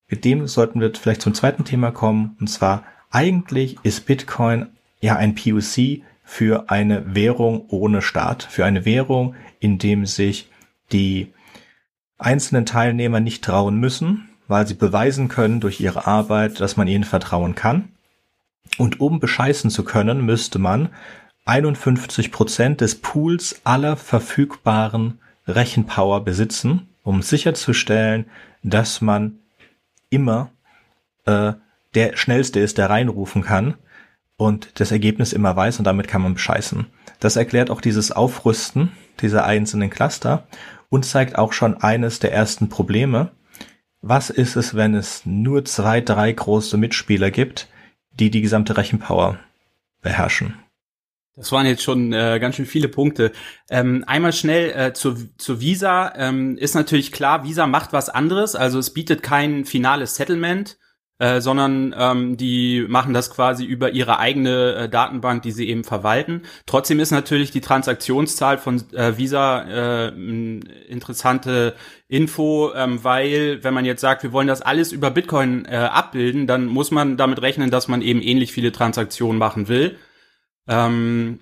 mit 0.08 0.26
dem 0.26 0.46
sollten 0.46 0.82
wir 0.82 0.92
vielleicht 0.94 1.22
zum 1.22 1.32
zweiten 1.32 1.64
Thema 1.64 1.90
kommen. 1.90 2.36
Und 2.38 2.48
zwar, 2.48 2.84
eigentlich 3.10 3.78
ist 3.82 4.04
Bitcoin 4.04 4.66
ja 5.00 5.16
ein 5.16 5.34
POC 5.34 6.02
für 6.22 6.70
eine 6.70 7.14
Währung 7.14 7.64
ohne 7.68 8.02
Staat, 8.02 8.42
für 8.42 8.66
eine 8.66 8.84
Währung, 8.84 9.34
in 9.58 9.78
dem 9.78 10.04
sich 10.04 10.50
die 10.92 11.32
einzelnen 12.18 12.66
Teilnehmer 12.66 13.20
nicht 13.20 13.42
trauen 13.42 13.78
müssen, 13.78 14.29
weil 14.50 14.66
sie 14.66 14.74
beweisen 14.74 15.28
können 15.28 15.60
durch 15.60 15.80
ihre 15.80 16.06
Arbeit, 16.06 16.60
dass 16.60 16.76
man 16.76 16.88
ihnen 16.88 17.04
vertrauen 17.04 17.54
kann. 17.54 17.90
Und 18.78 19.00
um 19.00 19.20
bescheißen 19.20 19.70
zu 19.70 19.84
können, 19.84 20.26
müsste 20.26 20.58
man 20.58 20.90
51 21.44 22.32
Prozent 22.32 22.80
des 22.80 22.96
Pools 22.96 23.60
aller 23.64 23.96
verfügbaren 23.96 25.20
Rechenpower 25.46 26.24
besitzen, 26.24 26.88
um 27.04 27.22
sicherzustellen, 27.22 28.26
dass 28.62 29.00
man 29.00 29.38
immer 30.10 30.50
äh, 31.26 31.52
der 31.94 32.16
schnellste 32.16 32.60
ist, 32.60 32.78
der 32.78 32.90
reinrufen 32.90 33.42
kann 33.42 33.74
und 34.36 34.80
das 34.80 34.90
Ergebnis 34.90 35.32
immer 35.32 35.54
weiß 35.54 35.78
und 35.78 35.84
damit 35.84 36.08
kann 36.08 36.22
man 36.22 36.34
bescheißen. 36.34 36.86
Das 37.20 37.36
erklärt 37.36 37.70
auch 37.70 37.80
dieses 37.80 38.10
Aufrüsten 38.10 38.90
dieser 39.20 39.44
einzelnen 39.44 39.90
Cluster 39.90 40.46
und 40.88 41.04
zeigt 41.04 41.38
auch 41.38 41.52
schon 41.52 41.80
eines 41.82 42.18
der 42.18 42.32
ersten 42.32 42.68
Probleme. 42.68 43.30
Was 44.02 44.30
ist 44.30 44.56
es, 44.56 44.74
wenn 44.74 44.94
es 44.94 45.26
nur 45.26 45.64
zwei, 45.64 46.00
drei 46.00 46.32
große 46.32 46.76
Mitspieler 46.76 47.30
gibt, 47.30 47.68
die 48.12 48.30
die 48.30 48.40
gesamte 48.40 48.76
Rechenpower 48.76 49.38
beherrschen? 50.00 50.54
Das 51.36 51.52
waren 51.52 51.66
jetzt 51.66 51.82
schon 51.82 52.12
äh, 52.12 52.38
ganz 52.40 52.56
schön 52.56 52.66
viele 52.66 52.88
Punkte. 52.88 53.32
Ähm, 53.70 54.04
einmal 54.06 54.32
schnell 54.32 54.70
äh, 54.70 54.92
zur, 54.92 55.16
zur 55.38 55.60
Visa. 55.60 56.12
Ähm, 56.16 56.56
ist 56.58 56.74
natürlich 56.74 57.12
klar, 57.12 57.44
Visa 57.44 57.66
macht 57.66 57.92
was 57.92 58.08
anderes. 58.08 58.56
Also 58.56 58.78
es 58.78 58.92
bietet 58.92 59.22
kein 59.22 59.64
finales 59.64 60.16
Settlement, 60.16 60.78
äh, 61.20 61.42
sondern 61.42 61.94
ähm, 61.96 62.38
die 62.38 62.86
machen 62.88 63.12
das 63.12 63.30
quasi 63.30 63.64
über 63.64 63.90
ihre 63.90 64.18
eigene 64.18 64.74
äh, 64.74 64.88
Datenbank, 64.88 65.42
die 65.42 65.52
sie 65.52 65.68
eben 65.68 65.84
verwalten. 65.84 66.42
Trotzdem 66.64 66.98
ist 66.98 67.10
natürlich 67.10 67.50
die 67.50 67.60
Transaktionszahl 67.60 68.56
von 68.56 68.82
äh, 68.94 69.18
Visa 69.18 70.08
äh, 70.08 70.08
interessante 70.88 71.74
Info, 72.08 72.72
ähm, 72.74 73.04
weil 73.04 73.62
wenn 73.62 73.74
man 73.74 73.84
jetzt 73.84 74.00
sagt, 74.00 74.22
wir 74.22 74.32
wollen 74.32 74.48
das 74.48 74.62
alles 74.62 74.92
über 74.92 75.10
Bitcoin 75.10 75.66
äh, 75.66 75.76
abbilden, 75.76 76.46
dann 76.46 76.64
muss 76.64 76.90
man 76.90 77.18
damit 77.18 77.42
rechnen, 77.42 77.70
dass 77.70 77.86
man 77.86 78.00
eben 78.00 78.22
ähnlich 78.22 78.52
viele 78.52 78.72
Transaktionen 78.72 79.38
machen 79.38 79.68
will. 79.68 79.98
Ähm, 80.68 81.40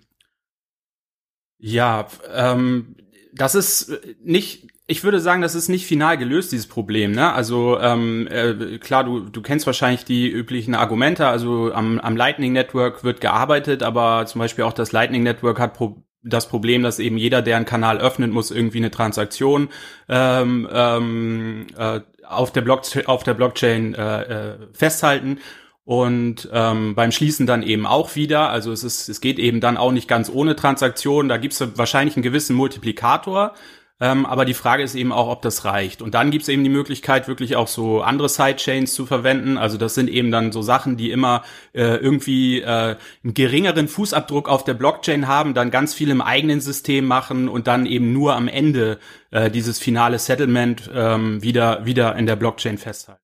ja, 1.59 2.09
ähm, 2.35 2.97
das 3.33 3.55
ist 3.55 3.93
nicht 4.25 4.67
ich 4.91 5.05
würde 5.05 5.21
sagen, 5.21 5.43
das 5.43 5.55
ist 5.55 5.69
nicht 5.69 5.87
final 5.87 6.17
gelöst, 6.17 6.51
dieses 6.51 6.67
Problem. 6.67 7.13
Ne? 7.13 7.31
Also 7.31 7.79
ähm, 7.79 8.27
äh, 8.31 8.79
klar, 8.79 9.05
du, 9.05 9.21
du 9.21 9.43
kennst 9.43 9.67
wahrscheinlich 9.67 10.07
die 10.07 10.31
üblichen 10.31 10.75
Argumente. 10.75 11.27
Also 11.27 11.73
am, 11.75 12.01
am 12.01 12.17
Lightning 12.17 12.55
Network 12.55 13.05
wird 13.05 13.21
gearbeitet, 13.21 13.83
aber 13.83 14.25
zum 14.25 14.39
Beispiel 14.39 14.65
auch 14.65 14.73
das 14.73 14.91
Lightning 14.93 15.23
Network 15.23 15.61
hat 15.61 15.75
pro 15.75 16.03
das 16.23 16.49
Problem, 16.49 16.83
dass 16.83 16.99
eben 16.99 17.17
jeder, 17.17 17.43
der 17.43 17.57
einen 17.57 17.65
Kanal 17.65 17.99
öffnet, 17.99 18.33
muss 18.33 18.51
irgendwie 18.51 18.79
eine 18.79 18.91
Transaktion 18.91 19.69
ähm, 20.09 20.69
ähm, 20.71 21.67
äh, 21.77 22.01
auf 22.27 22.51
der, 22.51 22.63
Block 22.63 22.83
auf 23.07 23.23
der 23.23 23.35
Blockchain 23.35 23.95
äh, 23.95 24.23
äh, 24.23 24.57
festhalten. 24.73 25.39
und 25.85 26.49
ähm, 26.53 26.95
beim 26.95 27.13
Schließen 27.13 27.47
dann 27.47 27.63
eben 27.63 27.87
auch 27.87 28.17
wieder. 28.17 28.51
Also 28.51 28.73
es 28.73 28.85
ist, 28.85 29.09
es 29.09 29.21
geht 29.21 29.39
eben 29.39 29.61
dann 29.61 29.77
auch 29.77 29.93
nicht 29.93 30.09
ganz 30.09 30.29
ohne 30.29 30.57
Transaktionen. 30.57 31.29
Da 31.29 31.37
gibt 31.37 31.55
es 31.55 31.79
wahrscheinlich 31.79 32.17
einen 32.17 32.25
gewissen 32.25 32.57
Multiplikator. 32.57 33.55
Ähm, 34.01 34.27
aber 34.27 34.45
die 34.45 34.55
Frage 34.55 34.85
ist 34.85 34.95
eben 34.95 35.13
auch, 35.13 35.29
ob 35.29 35.43
das 35.43 35.65
reicht. 35.65 36.03
Und 36.03 36.15
dann 36.15 36.31
gibt 36.31 36.43
es 36.43 36.49
eben 36.49 36.63
die 36.63 36.71
Möglichkeit, 36.71 37.27
wirklich 37.27 37.57
auch 37.57 37.67
so 37.67 38.01
andere 38.01 38.29
Sidechains 38.29 38.95
zu 38.95 39.07
verwenden. 39.07 39.59
Also 39.59 39.77
das 39.77 39.95
sind 39.95 40.09
eben 40.09 40.31
dann 40.31 40.53
so 40.53 40.63
Sachen, 40.63 40.97
die 40.97 41.11
immer 41.11 41.43
äh, 41.73 41.97
irgendwie 41.97 42.61
äh, 42.61 42.97
einen 43.25 43.35
geringeren 43.35 43.89
Fußabdruck 43.89 44.49
auf 44.49 44.63
der 44.63 44.75
Blockchain 44.75 45.27
haben, 45.27 45.53
dann 45.53 45.73
ganz 45.73 45.95
viel 45.95 46.11
im 46.11 46.21
eigenen 46.21 46.61
System 46.61 47.07
machen 47.07 47.49
und 47.49 47.67
dann 47.67 47.87
eben 47.87 48.13
nur 48.13 48.37
am 48.37 48.47
Ende 48.47 48.99
äh, 49.33 49.51
dieses 49.51 49.81
finale 49.81 50.21
Settlement 50.21 50.89
ähm, 50.95 51.43
wieder, 51.43 51.85
wieder 51.85 52.15
in 52.15 52.27
der 52.27 52.37
Blockchain 52.37 52.79
festhalten. 52.79 53.23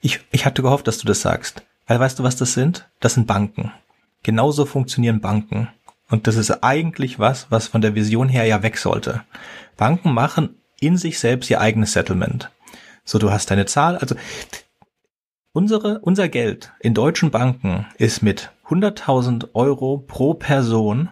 Ich, 0.00 0.20
ich 0.32 0.44
hatte 0.44 0.62
gehofft, 0.62 0.88
dass 0.88 0.98
du 0.98 1.06
das 1.06 1.20
sagst. 1.20 1.62
Weil 1.86 2.00
weißt 2.00 2.18
du, 2.18 2.24
was 2.24 2.36
das 2.36 2.52
sind? 2.52 2.88
Das 2.98 3.14
sind 3.14 3.28
Banken. 3.28 3.72
Genauso 4.24 4.66
funktionieren 4.66 5.20
Banken. 5.20 5.68
Und 6.08 6.26
das 6.26 6.36
ist 6.36 6.62
eigentlich 6.62 7.18
was, 7.18 7.50
was 7.50 7.68
von 7.68 7.80
der 7.80 7.94
Vision 7.94 8.28
her 8.28 8.44
ja 8.44 8.62
weg 8.62 8.78
sollte. 8.78 9.24
Banken 9.76 10.12
machen 10.12 10.56
in 10.78 10.96
sich 10.96 11.18
selbst 11.18 11.50
ihr 11.50 11.60
eigenes 11.60 11.92
Settlement. 11.92 12.50
So, 13.04 13.18
du 13.18 13.30
hast 13.30 13.50
deine 13.50 13.66
Zahl, 13.66 13.96
also 13.98 14.14
unsere, 15.52 16.00
unser 16.00 16.28
Geld 16.28 16.72
in 16.80 16.94
deutschen 16.94 17.30
Banken 17.30 17.86
ist 17.98 18.22
mit 18.22 18.50
100.000 18.68 19.50
Euro 19.54 19.98
pro 19.98 20.34
Person, 20.34 21.08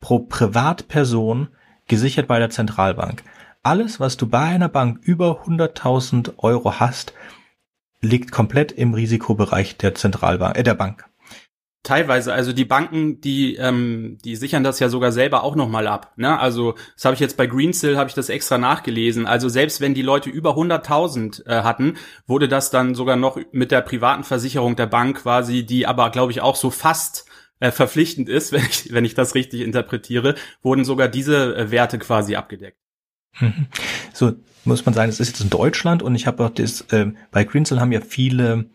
pro 0.00 0.20
Privatperson 0.20 1.48
gesichert 1.86 2.26
bei 2.28 2.38
der 2.38 2.50
Zentralbank. 2.50 3.22
Alles, 3.62 4.00
was 4.00 4.16
du 4.16 4.26
bei 4.26 4.40
einer 4.40 4.68
Bank 4.68 5.00
über 5.02 5.42
100.000 5.44 6.34
Euro 6.38 6.80
hast, 6.80 7.12
liegt 8.00 8.30
komplett 8.30 8.72
im 8.72 8.94
Risikobereich 8.94 9.76
der 9.76 9.94
Zentralbank, 9.94 10.56
äh, 10.56 10.62
der 10.62 10.74
Bank. 10.74 11.04
Teilweise, 11.88 12.34
also 12.34 12.52
die 12.52 12.66
Banken, 12.66 13.22
die 13.22 13.56
ähm, 13.56 14.18
die 14.22 14.36
sichern 14.36 14.62
das 14.62 14.78
ja 14.78 14.90
sogar 14.90 15.10
selber 15.10 15.42
auch 15.42 15.56
noch 15.56 15.70
mal 15.70 15.86
ab. 15.86 16.12
Ne? 16.16 16.38
Also 16.38 16.74
das 16.94 17.06
habe 17.06 17.14
ich 17.14 17.20
jetzt 17.20 17.38
bei 17.38 17.46
Greensill 17.46 17.96
habe 17.96 18.10
ich 18.10 18.14
das 18.14 18.28
extra 18.28 18.58
nachgelesen. 18.58 19.24
Also 19.24 19.48
selbst 19.48 19.80
wenn 19.80 19.94
die 19.94 20.02
Leute 20.02 20.28
über 20.28 20.50
100.000 20.50 21.46
äh, 21.46 21.62
hatten, 21.62 21.94
wurde 22.26 22.46
das 22.46 22.70
dann 22.70 22.94
sogar 22.94 23.16
noch 23.16 23.38
mit 23.52 23.70
der 23.70 23.80
privaten 23.80 24.22
Versicherung 24.22 24.76
der 24.76 24.84
Bank 24.84 25.22
quasi, 25.22 25.64
die 25.64 25.86
aber 25.86 26.10
glaube 26.10 26.30
ich 26.30 26.42
auch 26.42 26.56
so 26.56 26.68
fast 26.68 27.24
äh, 27.58 27.70
verpflichtend 27.70 28.28
ist, 28.28 28.52
wenn 28.52 28.66
ich 28.66 28.92
wenn 28.92 29.06
ich 29.06 29.14
das 29.14 29.34
richtig 29.34 29.62
interpretiere, 29.62 30.34
wurden 30.60 30.84
sogar 30.84 31.08
diese 31.08 31.56
äh, 31.56 31.70
Werte 31.70 31.98
quasi 31.98 32.36
abgedeckt. 32.36 32.76
Mhm. 33.40 33.68
So, 34.12 34.34
muss 34.66 34.84
man 34.84 34.94
sagen, 34.94 35.08
es 35.08 35.20
ist 35.20 35.28
jetzt 35.28 35.40
in 35.40 35.48
Deutschland 35.48 36.02
und 36.02 36.14
ich 36.14 36.26
habe 36.26 36.44
auch 36.44 36.50
das, 36.50 36.82
äh, 36.90 37.06
bei 37.30 37.44
Greensill 37.44 37.80
haben 37.80 37.92
ja 37.92 38.02
viele 38.02 38.66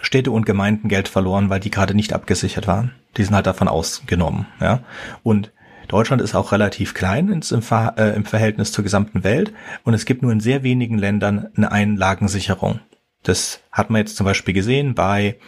Städte 0.00 0.30
und 0.30 0.46
Gemeinden 0.46 0.88
Geld 0.88 1.08
verloren, 1.08 1.50
weil 1.50 1.60
die 1.60 1.70
gerade 1.70 1.94
nicht 1.94 2.12
abgesichert 2.12 2.66
waren. 2.66 2.92
Die 3.16 3.24
sind 3.24 3.34
halt 3.34 3.46
davon 3.46 3.68
ausgenommen, 3.68 4.46
ja. 4.60 4.80
Und 5.22 5.52
Deutschland 5.88 6.20
ist 6.20 6.34
auch 6.34 6.52
relativ 6.52 6.94
klein 6.94 7.28
im, 7.28 7.62
Ver 7.62 7.94
äh, 7.96 8.14
im 8.16 8.24
Verhältnis 8.24 8.72
zur 8.72 8.84
gesamten 8.84 9.24
Welt 9.24 9.52
und 9.84 9.94
es 9.94 10.04
gibt 10.04 10.22
nur 10.22 10.32
in 10.32 10.40
sehr 10.40 10.62
wenigen 10.62 10.98
Ländern 10.98 11.48
eine 11.56 11.70
Einlagensicherung. 11.70 12.80
Das 13.22 13.60
hat 13.70 13.90
man 13.90 14.00
jetzt 14.00 14.16
zum 14.16 14.24
Beispiel 14.24 14.52
gesehen 14.52 14.94
bei, 14.94 15.38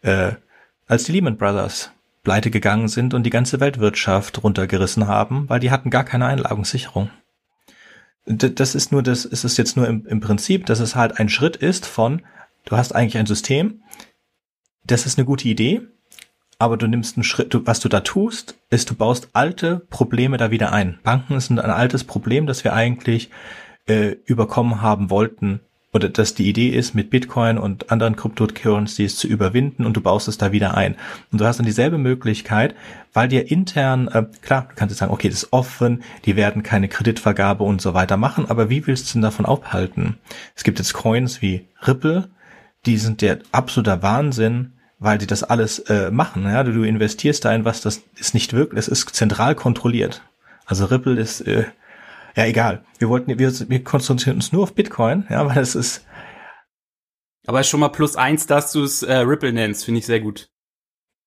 äh, 0.00 0.32
als 0.86 1.04
die 1.04 1.12
Lehman 1.12 1.36
Brothers 1.36 1.92
pleite 2.24 2.50
gegangen 2.50 2.88
sind 2.88 3.14
und 3.14 3.24
die 3.24 3.30
ganze 3.30 3.60
Weltwirtschaft 3.60 4.42
runtergerissen 4.42 5.08
haben, 5.08 5.48
weil 5.48 5.60
die 5.60 5.70
hatten 5.70 5.90
gar 5.90 6.04
keine 6.04 6.26
Einlagensicherung 6.26 7.10
das 8.24 8.74
ist 8.74 8.92
nur 8.92 9.02
das, 9.02 9.24
ist 9.24 9.44
es 9.44 9.56
jetzt 9.56 9.76
nur 9.76 9.88
im, 9.88 10.06
im 10.06 10.20
Prinzip, 10.20 10.66
dass 10.66 10.80
es 10.80 10.94
halt 10.94 11.18
ein 11.18 11.28
Schritt 11.28 11.56
ist 11.56 11.86
von, 11.86 12.22
du 12.64 12.76
hast 12.76 12.94
eigentlich 12.94 13.18
ein 13.18 13.26
System, 13.26 13.82
das 14.84 15.06
ist 15.06 15.18
eine 15.18 15.26
gute 15.26 15.48
Idee, 15.48 15.82
aber 16.58 16.76
du 16.76 16.86
nimmst 16.86 17.16
einen 17.16 17.24
Schritt, 17.24 17.54
du, 17.54 17.66
was 17.66 17.80
du 17.80 17.88
da 17.88 18.00
tust, 18.00 18.56
ist, 18.70 18.90
du 18.90 18.94
baust 18.94 19.30
alte 19.32 19.86
Probleme 19.90 20.36
da 20.36 20.50
wieder 20.50 20.72
ein. 20.72 20.98
Banken 21.02 21.40
sind 21.40 21.58
ein 21.58 21.70
altes 21.70 22.04
Problem, 22.04 22.46
das 22.46 22.64
wir 22.64 22.72
eigentlich 22.72 23.30
äh, 23.86 24.16
überkommen 24.26 24.80
haben 24.80 25.10
wollten 25.10 25.60
oder 25.92 26.08
dass 26.08 26.34
die 26.34 26.48
Idee 26.48 26.68
ist, 26.68 26.94
mit 26.94 27.10
Bitcoin 27.10 27.58
und 27.58 27.90
anderen 27.90 28.16
Cryptocurrencies 28.16 29.16
zu 29.16 29.26
überwinden 29.26 29.84
und 29.84 29.96
du 29.96 30.00
baust 30.00 30.26
es 30.26 30.38
da 30.38 30.52
wieder 30.52 30.74
ein. 30.74 30.96
Und 31.30 31.40
du 31.40 31.44
hast 31.44 31.58
dann 31.58 31.66
dieselbe 31.66 31.98
Möglichkeit, 31.98 32.74
weil 33.12 33.28
dir 33.28 33.50
intern, 33.50 34.08
äh, 34.08 34.24
klar, 34.40 34.68
du 34.68 34.74
kannst 34.74 34.92
jetzt 34.92 35.00
sagen, 35.00 35.12
okay, 35.12 35.28
das 35.28 35.42
ist 35.42 35.52
offen, 35.52 36.02
die 36.24 36.36
werden 36.36 36.62
keine 36.62 36.88
Kreditvergabe 36.88 37.64
und 37.64 37.82
so 37.82 37.92
weiter 37.92 38.16
machen, 38.16 38.48
aber 38.48 38.70
wie 38.70 38.86
willst 38.86 39.10
du 39.10 39.14
denn 39.14 39.22
davon 39.22 39.46
abhalten? 39.46 40.16
Es 40.56 40.64
gibt 40.64 40.78
jetzt 40.78 40.94
Coins 40.94 41.42
wie 41.42 41.66
Ripple, 41.86 42.30
die 42.86 42.98
sind 42.98 43.20
der 43.22 43.40
absoluter 43.52 44.02
Wahnsinn, 44.02 44.72
weil 44.98 45.18
die 45.18 45.26
das 45.26 45.42
alles 45.42 45.78
äh, 45.80 46.10
machen. 46.10 46.44
Ja? 46.44 46.62
Du, 46.64 46.82
investierst 46.82 47.44
da 47.44 47.54
in 47.54 47.64
was, 47.64 47.80
das 47.80 48.02
ist 48.16 48.34
nicht 48.34 48.52
wirklich, 48.52 48.76
das 48.76 48.88
ist 48.88 49.14
zentral 49.14 49.54
kontrolliert. 49.54 50.22
Also 50.66 50.86
Ripple 50.86 51.18
ist 51.18 51.40
äh, 51.42 51.64
ja, 52.36 52.46
egal. 52.46 52.84
Wir 52.98 53.08
wollten, 53.08 53.38
wir, 53.38 53.68
wir 53.68 53.84
konzentrieren 53.84 54.36
uns 54.36 54.52
nur 54.52 54.62
auf 54.62 54.74
Bitcoin, 54.74 55.26
ja, 55.28 55.46
weil 55.46 55.58
es 55.58 55.74
ist. 55.74 56.06
Aber 57.46 57.62
schon 57.62 57.80
mal 57.80 57.88
plus 57.88 58.16
eins, 58.16 58.46
dass 58.46 58.72
du 58.72 58.84
es 58.84 59.02
äh, 59.02 59.16
Ripple 59.16 59.52
nennst, 59.52 59.84
finde 59.84 59.98
ich 59.98 60.06
sehr 60.06 60.20
gut. 60.20 60.48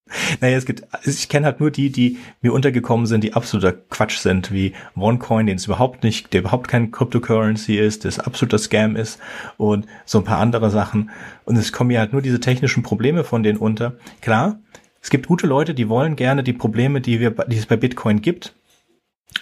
Naja, 0.41 0.58
es 0.58 0.65
gibt, 0.65 0.84
ich 1.06 1.30
kenne 1.30 1.46
halt 1.46 1.60
nur 1.60 1.72
die, 1.72 1.91
die 1.91 2.18
mir 2.41 2.54
untergekommen 2.54 3.06
sind, 3.06 3.24
die 3.24 3.34
absoluter 3.34 3.74
Quatsch 3.74 4.18
sind, 4.18 4.52
wie 4.52 4.74
OneCoin, 4.96 5.48
den 5.48 5.58
es 5.58 5.65
überhaupt 5.65 6.04
nicht, 6.04 6.34
der 6.34 6.41
überhaupt 6.41 6.68
kein 6.68 6.91
Cryptocurrency 6.91 7.78
ist, 7.78 8.06
das 8.06 8.20
absoluter 8.20 8.58
Scam 8.58 8.96
ist 8.96 9.20
und 9.58 9.86
so 10.06 10.20
ein 10.20 10.24
paar 10.24 10.39
andere 10.39 10.70
Sachen. 10.70 11.10
Und 11.46 11.58
es 11.58 11.72
kommen 11.72 11.91
ja 11.91 12.02
halt 12.02 12.13
nur 12.13 12.22
diese 12.22 12.39
technischen 12.39 12.84
Probleme 12.84 13.24
von 13.24 13.44
denen 13.44 13.58
unter. 13.58 13.96
Klar, 14.22 14.60
es 15.02 15.10
gibt 15.10 15.28
gute 15.28 15.48
Leute, 15.48 15.74
die 15.74 15.89
wollen 15.89 16.15
gerne 16.15 16.44
die 16.44 16.54
Probleme, 16.54 17.02
die 17.02 17.20
wir, 17.20 17.32
die 17.32 17.58
es 17.58 17.65
bei 17.65 17.78
Bitcoin 17.78 18.22
gibt, 18.22 18.56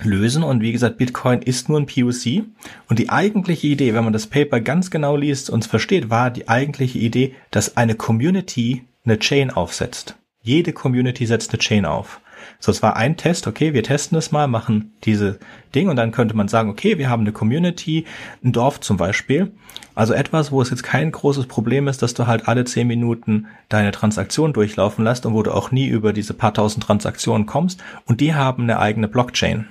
lösen. 0.02 0.44
Und 0.44 0.62
wie 0.62 0.72
gesagt, 0.72 0.98
Bitcoin 0.98 1.42
ist 1.42 1.70
nur 1.70 1.80
ein 1.80 1.86
POC. 1.86 2.44
Und 2.90 3.00
die 3.00 3.10
eigentliche 3.10 3.68
Idee, 3.68 3.94
wenn 3.94 4.04
man 4.04 4.14
das 4.14 4.28
Paper 4.28 4.60
ganz 4.60 4.92
genau 4.92 5.16
liest 5.16 5.50
und 5.50 5.66
versteht, 5.66 6.10
war 6.10 6.32
die 6.32 6.50
eigentliche 6.50 7.00
Idee, 7.00 7.36
dass 7.52 7.78
eine 7.78 7.96
Community 7.96 8.84
eine 9.06 9.20
Chain 9.20 9.52
aufsetzt. 9.52 10.18
Jede 10.44 10.74
Community 10.74 11.26
setzt 11.26 11.52
eine 11.52 11.60
Chain 11.60 11.86
auf. 11.86 12.20
So, 12.60 12.72
es 12.72 12.84
war 12.84 12.98
ein 12.98 13.16
Test, 13.16 13.48
okay, 13.48 13.74
wir 13.74 13.84
testen 13.84 14.18
es 14.18 14.34
mal, 14.34 14.48
machen 14.48 14.94
diese 15.06 15.40
Ding 15.74 15.88
und 15.88 15.96
dann 15.96 16.12
könnte 16.12 16.36
man 16.36 16.50
sagen, 16.50 16.70
okay, 16.70 16.98
wir 16.98 17.10
haben 17.10 17.22
eine 17.22 17.32
Community, 17.32 18.06
ein 18.44 18.52
Dorf 18.52 18.82
zum 18.82 18.98
Beispiel. 18.98 19.54
Also 19.96 20.14
etwas, 20.14 20.52
wo 20.52 20.62
es 20.62 20.70
jetzt 20.70 20.84
kein 20.84 21.12
großes 21.12 21.48
Problem 21.48 21.88
ist, 21.88 22.02
dass 22.02 22.14
du 22.14 22.28
halt 22.28 22.50
alle 22.50 22.66
zehn 22.66 22.88
Minuten 22.88 23.48
deine 23.70 23.92
Transaktion 23.92 24.52
durchlaufen 24.52 25.06
lässt 25.06 25.26
und 25.26 25.34
wo 25.34 25.44
du 25.44 25.52
auch 25.52 25.72
nie 25.72 25.88
über 25.88 26.12
diese 26.12 26.34
paar 26.34 26.54
tausend 26.54 26.84
Transaktionen 26.84 27.46
kommst 27.46 27.82
und 28.06 28.20
die 28.20 28.34
haben 28.34 28.64
eine 28.64 28.80
eigene 28.80 29.08
Blockchain. 29.08 29.68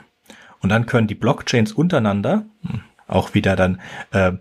Und 0.61 0.71
dann 0.71 0.87
können 0.87 1.09
die 1.09 1.15
Blockchains 1.15 1.73
untereinander 1.73 2.47
hm, 2.63 2.81
auch 3.09 3.35
wieder 3.35 3.57
dann 3.57 3.81
äh, 4.13 4.33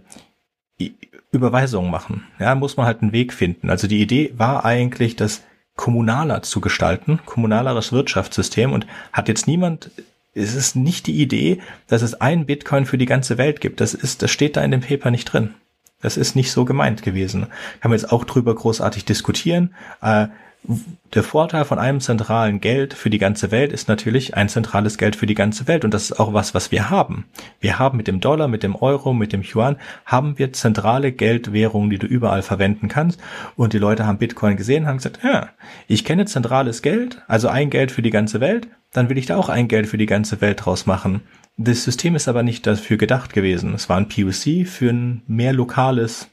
Überweisungen 1.31 1.91
machen. 1.91 2.23
Ja, 2.39 2.55
muss 2.55 2.77
man 2.77 2.85
halt 2.85 3.01
einen 3.01 3.11
Weg 3.11 3.33
finden. 3.33 3.69
Also 3.69 3.87
die 3.87 4.01
Idee 4.01 4.33
war 4.37 4.63
eigentlich, 4.65 5.15
das 5.15 5.43
kommunaler 5.81 6.43
zu 6.43 6.61
gestalten, 6.61 7.19
kommunaleres 7.25 7.91
Wirtschaftssystem 7.91 8.71
und 8.71 8.85
hat 9.11 9.27
jetzt 9.27 9.47
niemand, 9.47 9.89
es 10.35 10.53
ist 10.53 10.75
nicht 10.75 11.07
die 11.07 11.19
Idee, 11.19 11.59
dass 11.87 12.03
es 12.03 12.13
ein 12.21 12.45
Bitcoin 12.45 12.85
für 12.85 12.99
die 12.99 13.07
ganze 13.07 13.39
Welt 13.39 13.61
gibt. 13.61 13.81
Das 13.81 13.95
ist, 13.95 14.21
das 14.21 14.29
steht 14.29 14.55
da 14.55 14.63
in 14.63 14.69
dem 14.69 14.81
Paper 14.81 15.09
nicht 15.09 15.25
drin. 15.25 15.55
Das 15.99 16.17
ist 16.17 16.35
nicht 16.35 16.51
so 16.51 16.65
gemeint 16.65 17.01
gewesen. 17.01 17.47
Kann 17.79 17.89
man 17.89 17.97
jetzt 17.97 18.11
auch 18.11 18.25
drüber 18.25 18.53
großartig 18.53 19.05
diskutieren. 19.05 19.73
Äh, 20.03 20.27
der 21.13 21.23
Vorteil 21.23 21.65
von 21.65 21.79
einem 21.79 21.99
zentralen 21.99 22.61
Geld 22.61 22.93
für 22.93 23.09
die 23.09 23.17
ganze 23.17 23.51
Welt 23.51 23.73
ist 23.73 23.87
natürlich 23.87 24.35
ein 24.37 24.47
zentrales 24.47 24.97
Geld 24.97 25.15
für 25.15 25.25
die 25.25 25.33
ganze 25.33 25.67
Welt. 25.67 25.83
Und 25.83 25.93
das 25.93 26.03
ist 26.03 26.19
auch 26.19 26.33
was, 26.33 26.53
was 26.53 26.71
wir 26.71 26.89
haben. 26.89 27.25
Wir 27.59 27.79
haben 27.79 27.97
mit 27.97 28.07
dem 28.07 28.19
Dollar, 28.19 28.47
mit 28.47 28.61
dem 28.61 28.75
Euro, 28.75 29.13
mit 29.13 29.33
dem 29.33 29.41
Yuan, 29.41 29.77
haben 30.05 30.37
wir 30.37 30.53
zentrale 30.53 31.11
Geldwährungen, 31.11 31.89
die 31.89 31.97
du 31.97 32.05
überall 32.05 32.43
verwenden 32.43 32.87
kannst. 32.89 33.19
Und 33.55 33.73
die 33.73 33.79
Leute 33.79 34.05
haben 34.05 34.19
Bitcoin 34.19 34.55
gesehen, 34.55 34.87
haben 34.87 34.97
gesagt, 34.97 35.19
ja, 35.23 35.49
ich 35.87 36.05
kenne 36.05 36.25
zentrales 36.25 36.81
Geld, 36.81 37.21
also 37.27 37.47
ein 37.47 37.69
Geld 37.71 37.91
für 37.91 38.03
die 38.03 38.11
ganze 38.11 38.39
Welt, 38.39 38.67
dann 38.93 39.09
will 39.09 39.17
ich 39.17 39.25
da 39.25 39.37
auch 39.37 39.49
ein 39.49 39.67
Geld 39.67 39.87
für 39.87 39.97
die 39.97 40.05
ganze 40.05 40.41
Welt 40.41 40.65
draus 40.65 40.85
machen. 40.85 41.21
Das 41.57 41.83
System 41.83 42.15
ist 42.15 42.27
aber 42.27 42.43
nicht 42.43 42.67
dafür 42.67 42.97
gedacht 42.97 43.33
gewesen. 43.33 43.73
Es 43.73 43.89
war 43.89 43.97
ein 43.97 44.09
POC 44.09 44.67
für 44.67 44.89
ein 44.89 45.23
mehr 45.27 45.53
lokales 45.53 46.29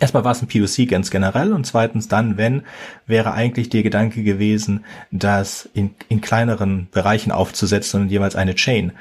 Erstmal 0.00 0.24
war 0.24 0.32
es 0.32 0.40
ein 0.40 0.48
POC 0.48 0.88
ganz 0.88 1.10
generell 1.10 1.52
und 1.52 1.66
zweitens 1.66 2.08
dann, 2.08 2.38
wenn, 2.38 2.62
wäre 3.06 3.32
eigentlich 3.32 3.68
der 3.68 3.82
Gedanke 3.82 4.22
gewesen, 4.22 4.84
das 5.10 5.68
in, 5.74 5.94
in 6.08 6.20
kleineren 6.20 6.88
Bereichen 6.90 7.32
aufzusetzen 7.32 8.02
und 8.02 8.08
jeweils 8.08 8.36
eine 8.36 8.54
Chain. 8.54 8.92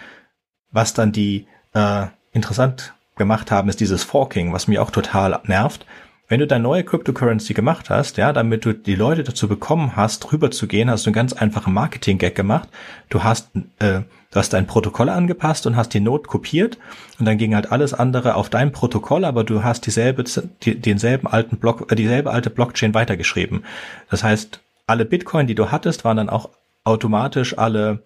Was 0.71 0.93
dann 0.93 1.11
die 1.11 1.47
äh, 1.73 2.07
interessant 2.33 2.93
gemacht 3.15 3.51
haben, 3.51 3.69
ist 3.69 3.79
dieses 3.79 4.03
Forking, 4.03 4.51
was 4.51 4.67
mich 4.67 4.79
auch 4.79 4.91
total 4.91 5.39
nervt. 5.45 5.85
Wenn 6.27 6.39
du 6.39 6.47
deine 6.47 6.63
neue 6.63 6.83
Cryptocurrency 6.83 7.53
gemacht 7.53 7.89
hast, 7.89 8.17
ja, 8.17 8.33
damit 8.33 8.65
du 8.65 8.73
die 8.73 8.95
Leute 8.95 9.23
dazu 9.23 9.47
bekommen 9.47 9.95
hast, 9.95 10.31
rüber 10.33 10.51
zu 10.51 10.67
gehen, 10.67 10.89
hast 10.89 11.05
du 11.05 11.09
einen 11.09 11.15
ganz 11.15 11.33
einfachen 11.33 11.73
Marketing-Gag 11.73 12.33
gemacht. 12.33 12.69
Du 13.09 13.23
hast 13.23 13.51
äh, 13.79 14.01
Du 14.33 14.39
hast 14.39 14.51
dein 14.51 14.65
Protokoll 14.65 15.09
angepasst 15.09 15.67
und 15.67 15.75
hast 15.75 15.93
die 15.93 15.99
Note 15.99 16.27
kopiert 16.27 16.79
und 17.19 17.25
dann 17.25 17.37
ging 17.37 17.53
halt 17.53 17.71
alles 17.71 17.93
andere 17.93 18.33
auf 18.33 18.49
dein 18.49 18.71
Protokoll, 18.71 19.25
aber 19.25 19.43
du 19.43 19.63
hast 19.63 19.85
dieselbe, 19.85 20.23
die, 20.63 20.81
denselben 20.81 21.27
alten 21.27 21.57
Block, 21.57 21.91
äh, 21.91 21.95
dieselbe 21.95 22.31
alte 22.31 22.49
Blockchain 22.49 22.95
weitergeschrieben. 22.95 23.63
Das 24.09 24.23
heißt, 24.23 24.59
alle 24.87 25.05
Bitcoin, 25.05 25.45
die 25.45 25.53
du 25.53 25.69
hattest, 25.71 26.03
waren 26.03 26.17
dann 26.17 26.29
auch 26.29 26.49
automatisch 26.83 27.57
alle 27.57 28.03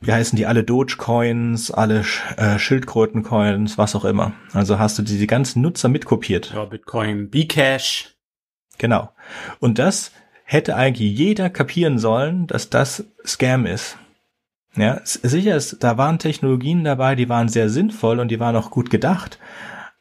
wie 0.00 0.12
heißen 0.12 0.36
die, 0.36 0.46
alle 0.46 0.64
Dogecoins, 0.64 1.70
alle 1.70 2.04
äh, 2.36 2.58
Schildkrötencoins, 2.58 3.78
was 3.78 3.94
auch 3.94 4.04
immer. 4.04 4.32
Also 4.52 4.78
hast 4.78 4.98
du 4.98 5.02
die, 5.02 5.26
ganzen 5.26 5.62
Nutzer 5.62 5.88
mitkopiert. 5.88 6.52
Ja, 6.54 6.66
Bitcoin, 6.66 7.30
Bcash. 7.30 8.14
Genau. 8.76 9.10
Und 9.60 9.78
das 9.78 10.12
hätte 10.44 10.76
eigentlich 10.76 11.16
jeder 11.16 11.48
kapieren 11.48 11.98
sollen, 11.98 12.46
dass 12.46 12.68
das 12.68 13.04
Scam 13.24 13.64
ist. 13.64 13.96
Ja, 14.76 15.00
sicher 15.04 15.56
ist, 15.56 15.82
da 15.84 15.98
waren 15.98 16.18
Technologien 16.18 16.82
dabei, 16.82 17.14
die 17.14 17.28
waren 17.28 17.48
sehr 17.48 17.70
sinnvoll 17.70 18.18
und 18.18 18.28
die 18.28 18.40
waren 18.40 18.56
auch 18.56 18.70
gut 18.70 18.90
gedacht. 18.90 19.38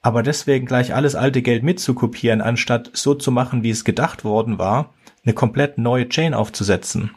Aber 0.02 0.24
deswegen 0.24 0.66
gleich 0.66 0.94
alles 0.94 1.16
alte 1.16 1.42
Geld 1.42 1.64
mitzukopieren, 1.64 2.42
anstatt 2.42 2.90
so 2.94 3.14
zu 3.14 3.32
machen, 3.32 3.64
wie 3.64 3.70
es 3.70 3.86
gedacht 3.86 4.24
worden 4.26 4.58
war, 4.58 4.94
eine 5.24 5.34
komplett 5.34 5.78
neue 5.78 6.10
Chain 6.10 6.34
aufzusetzen 6.34 7.12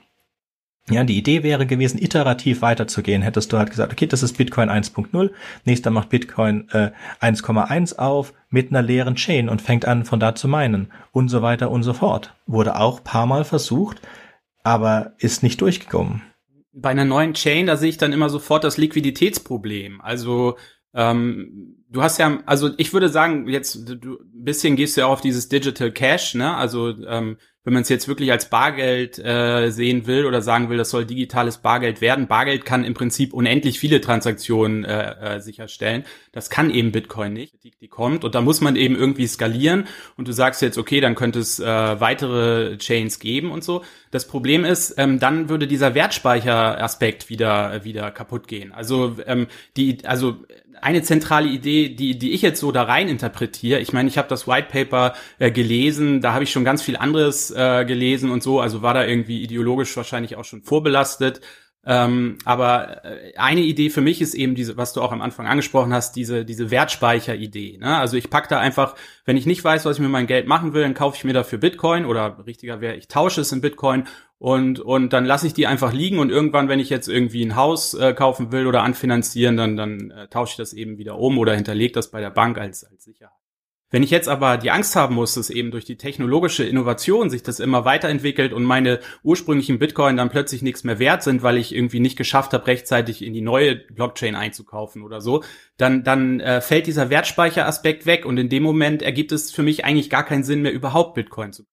ja, 0.88 1.02
die 1.02 1.18
Idee 1.18 1.42
wäre 1.42 1.66
gewesen, 1.66 2.00
iterativ 2.00 2.62
weiterzugehen. 2.62 3.22
Hättest 3.22 3.52
du 3.52 3.58
halt 3.58 3.70
gesagt, 3.70 3.92
okay, 3.92 4.06
das 4.06 4.22
ist 4.22 4.38
Bitcoin 4.38 4.70
1.0, 4.70 5.30
nächster 5.64 5.90
macht 5.90 6.10
Bitcoin 6.10 6.68
äh, 6.70 6.92
1,1 7.20 7.98
auf 7.98 8.32
mit 8.50 8.70
einer 8.70 8.82
leeren 8.82 9.16
Chain 9.16 9.48
und 9.48 9.62
fängt 9.62 9.84
an, 9.84 10.04
von 10.04 10.20
da 10.20 10.34
zu 10.36 10.46
meinen 10.46 10.92
und 11.10 11.28
so 11.28 11.42
weiter 11.42 11.70
und 11.70 11.82
so 11.82 11.92
fort. 11.92 12.34
Wurde 12.46 12.78
auch 12.78 13.02
paar 13.02 13.26
Mal 13.26 13.44
versucht, 13.44 14.00
aber 14.62 15.14
ist 15.18 15.42
nicht 15.42 15.60
durchgekommen. 15.60 16.22
Bei 16.78 16.90
einer 16.90 17.06
neuen 17.06 17.32
Chain, 17.32 17.66
da 17.66 17.76
sehe 17.76 17.88
ich 17.88 17.96
dann 17.96 18.12
immer 18.12 18.28
sofort 18.28 18.62
das 18.64 18.76
Liquiditätsproblem. 18.76 20.00
Also 20.02 20.56
ähm, 20.94 21.75
du 21.88 22.02
hast 22.02 22.18
ja, 22.18 22.38
also 22.46 22.70
ich 22.76 22.92
würde 22.92 23.08
sagen, 23.08 23.48
jetzt 23.48 23.88
du, 23.88 24.14
ein 24.14 24.44
bisschen 24.44 24.76
gehst 24.76 24.96
du 24.96 25.02
ja 25.02 25.06
auch 25.06 25.12
auf 25.12 25.20
dieses 25.20 25.48
Digital 25.48 25.90
Cash, 25.92 26.34
ne? 26.34 26.54
Also 26.56 26.90
ähm, 27.06 27.38
wenn 27.66 27.72
man 27.72 27.82
es 27.82 27.88
jetzt 27.88 28.06
wirklich 28.06 28.30
als 28.30 28.48
Bargeld 28.48 29.18
äh, 29.18 29.70
sehen 29.70 30.06
will 30.06 30.24
oder 30.24 30.40
sagen 30.40 30.70
will, 30.70 30.76
das 30.76 30.90
soll 30.90 31.04
digitales 31.04 31.58
Bargeld 31.58 32.00
werden. 32.00 32.28
Bargeld 32.28 32.64
kann 32.64 32.84
im 32.84 32.94
Prinzip 32.94 33.34
unendlich 33.34 33.80
viele 33.80 34.00
Transaktionen 34.00 34.84
äh, 34.84 35.34
äh, 35.36 35.40
sicherstellen. 35.40 36.04
Das 36.30 36.48
kann 36.48 36.70
eben 36.70 36.92
Bitcoin 36.92 37.32
nicht. 37.32 37.64
Die, 37.64 37.72
die 37.72 37.88
kommt 37.88 38.22
und 38.22 38.36
da 38.36 38.40
muss 38.40 38.60
man 38.60 38.76
eben 38.76 38.94
irgendwie 38.94 39.26
skalieren. 39.26 39.88
Und 40.16 40.28
du 40.28 40.32
sagst 40.32 40.62
jetzt, 40.62 40.78
okay, 40.78 41.00
dann 41.00 41.16
könnte 41.16 41.40
es 41.40 41.58
äh, 41.58 41.64
weitere 41.66 42.78
Chains 42.78 43.18
geben 43.18 43.50
und 43.50 43.64
so. 43.64 43.82
Das 44.12 44.28
Problem 44.28 44.64
ist, 44.64 44.94
ähm, 44.96 45.18
dann 45.18 45.48
würde 45.48 45.66
dieser 45.66 45.96
Wertspeicheraspekt 45.96 47.30
wieder 47.30 47.82
wieder 47.82 48.12
kaputt 48.12 48.46
gehen. 48.46 48.70
Also 48.70 49.16
ähm, 49.26 49.48
die, 49.76 50.04
also 50.04 50.36
eine 50.80 51.02
zentrale 51.02 51.48
Idee, 51.48 51.88
die, 51.88 52.18
die 52.18 52.32
ich 52.32 52.42
jetzt 52.42 52.60
so 52.60 52.72
da 52.72 52.82
rein 52.82 53.08
interpretiere, 53.08 53.80
ich 53.80 53.92
meine, 53.92 54.08
ich 54.08 54.18
habe 54.18 54.28
das 54.28 54.46
White 54.46 54.68
Paper 54.70 55.14
äh, 55.38 55.50
gelesen, 55.50 56.20
da 56.20 56.32
habe 56.32 56.44
ich 56.44 56.50
schon 56.50 56.64
ganz 56.64 56.82
viel 56.82 56.96
anderes 56.96 57.50
äh, 57.50 57.84
gelesen 57.84 58.30
und 58.30 58.42
so, 58.42 58.60
also 58.60 58.82
war 58.82 58.94
da 58.94 59.04
irgendwie 59.04 59.42
ideologisch 59.42 59.96
wahrscheinlich 59.96 60.36
auch 60.36 60.44
schon 60.44 60.62
vorbelastet. 60.62 61.40
Ähm, 61.88 62.38
aber 62.44 63.04
äh, 63.04 63.36
eine 63.36 63.60
Idee 63.60 63.90
für 63.90 64.00
mich 64.00 64.20
ist 64.20 64.34
eben 64.34 64.56
diese, 64.56 64.76
was 64.76 64.92
du 64.92 65.00
auch 65.00 65.12
am 65.12 65.22
Anfang 65.22 65.46
angesprochen 65.46 65.94
hast, 65.94 66.16
diese, 66.16 66.44
diese 66.44 66.72
Wertspeicher-Idee. 66.72 67.78
Ne? 67.78 67.96
Also 67.96 68.16
ich 68.16 68.28
pack 68.28 68.48
da 68.48 68.58
einfach, 68.58 68.96
wenn 69.24 69.36
ich 69.36 69.46
nicht 69.46 69.62
weiß, 69.62 69.84
was 69.84 69.96
ich 69.96 70.02
mit 70.02 70.10
meinem 70.10 70.26
Geld 70.26 70.48
machen 70.48 70.74
will, 70.74 70.82
dann 70.82 70.94
kaufe 70.94 71.16
ich 71.16 71.22
mir 71.22 71.32
dafür 71.32 71.60
Bitcoin 71.60 72.04
oder 72.04 72.44
richtiger 72.44 72.80
wäre, 72.80 72.96
ich 72.96 73.06
tausche 73.06 73.40
es 73.40 73.52
in 73.52 73.60
Bitcoin 73.60 74.08
und 74.38 74.80
und 74.80 75.12
dann 75.12 75.24
lasse 75.24 75.46
ich 75.46 75.54
die 75.54 75.68
einfach 75.68 75.92
liegen 75.92 76.18
und 76.18 76.28
irgendwann, 76.30 76.68
wenn 76.68 76.80
ich 76.80 76.90
jetzt 76.90 77.08
irgendwie 77.08 77.44
ein 77.44 77.56
Haus 77.56 77.94
äh, 77.94 78.12
kaufen 78.12 78.50
will 78.52 78.66
oder 78.66 78.82
anfinanzieren, 78.82 79.56
dann 79.56 79.76
dann 79.76 80.10
äh, 80.10 80.28
tausche 80.28 80.52
ich 80.52 80.56
das 80.56 80.72
eben 80.72 80.98
wieder 80.98 81.18
um 81.18 81.38
oder 81.38 81.54
hinterlege 81.54 81.92
das 81.92 82.10
bei 82.10 82.20
der 82.20 82.30
Bank 82.30 82.58
als 82.58 82.84
als 82.84 83.04
Sicherheit. 83.04 83.35
Wenn 83.96 84.02
ich 84.02 84.10
jetzt 84.10 84.28
aber 84.28 84.58
die 84.58 84.70
Angst 84.70 84.94
haben 84.94 85.14
muss, 85.14 85.32
dass 85.32 85.48
eben 85.48 85.70
durch 85.70 85.86
die 85.86 85.96
technologische 85.96 86.64
Innovation 86.64 87.30
sich 87.30 87.42
das 87.42 87.60
immer 87.60 87.86
weiterentwickelt 87.86 88.52
und 88.52 88.62
meine 88.62 89.00
ursprünglichen 89.22 89.78
Bitcoin 89.78 90.18
dann 90.18 90.28
plötzlich 90.28 90.60
nichts 90.60 90.84
mehr 90.84 90.98
wert 90.98 91.22
sind, 91.22 91.42
weil 91.42 91.56
ich 91.56 91.74
irgendwie 91.74 92.00
nicht 92.00 92.18
geschafft 92.18 92.52
habe, 92.52 92.66
rechtzeitig 92.66 93.24
in 93.24 93.32
die 93.32 93.40
neue 93.40 93.74
Blockchain 93.74 94.34
einzukaufen 94.34 95.02
oder 95.02 95.22
so, 95.22 95.42
dann, 95.78 96.04
dann 96.04 96.40
äh, 96.40 96.60
fällt 96.60 96.86
dieser 96.86 97.08
Wertspeicheraspekt 97.08 98.04
weg 98.04 98.26
und 98.26 98.36
in 98.36 98.50
dem 98.50 98.64
Moment 98.64 99.00
ergibt 99.00 99.32
es 99.32 99.50
für 99.50 99.62
mich 99.62 99.86
eigentlich 99.86 100.10
gar 100.10 100.26
keinen 100.26 100.44
Sinn 100.44 100.60
mehr, 100.60 100.74
überhaupt 100.74 101.14
Bitcoin 101.14 101.54
zu 101.54 101.64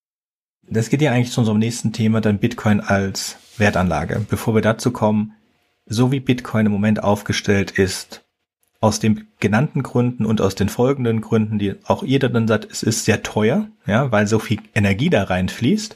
das 0.66 0.90
geht 0.90 1.02
ja 1.02 1.12
eigentlich 1.12 1.34
zu 1.34 1.42
unserem 1.42 1.60
nächsten 1.60 1.92
Thema, 1.92 2.22
dann 2.22 2.40
Bitcoin 2.40 2.80
als 2.80 3.36
Wertanlage. 3.58 4.26
Bevor 4.30 4.56
wir 4.56 4.62
dazu 4.62 4.92
kommen, 4.92 5.34
so 5.86 6.14
wie 6.14 6.22
Bitcoin 6.22 6.68
im 6.68 6.72
Moment 6.72 7.04
aufgestellt 7.04 7.72
ist, 7.72 8.23
aus 8.84 9.00
den 9.00 9.28
genannten 9.40 9.82
Gründen 9.82 10.26
und 10.26 10.42
aus 10.42 10.56
den 10.56 10.68
folgenden 10.68 11.22
Gründen, 11.22 11.58
die 11.58 11.76
auch 11.86 12.04
jeder 12.04 12.28
dann 12.28 12.50
sagt, 12.50 12.68
es 12.70 12.84
ist 12.84 13.06
sehr 13.06 13.24
teuer, 13.24 13.70
ja, 13.86 14.12
weil 14.12 14.28
so 14.28 14.40
viel 14.40 14.60
Energie 14.76 15.10
da 15.10 15.24
reinfließt. 15.24 15.96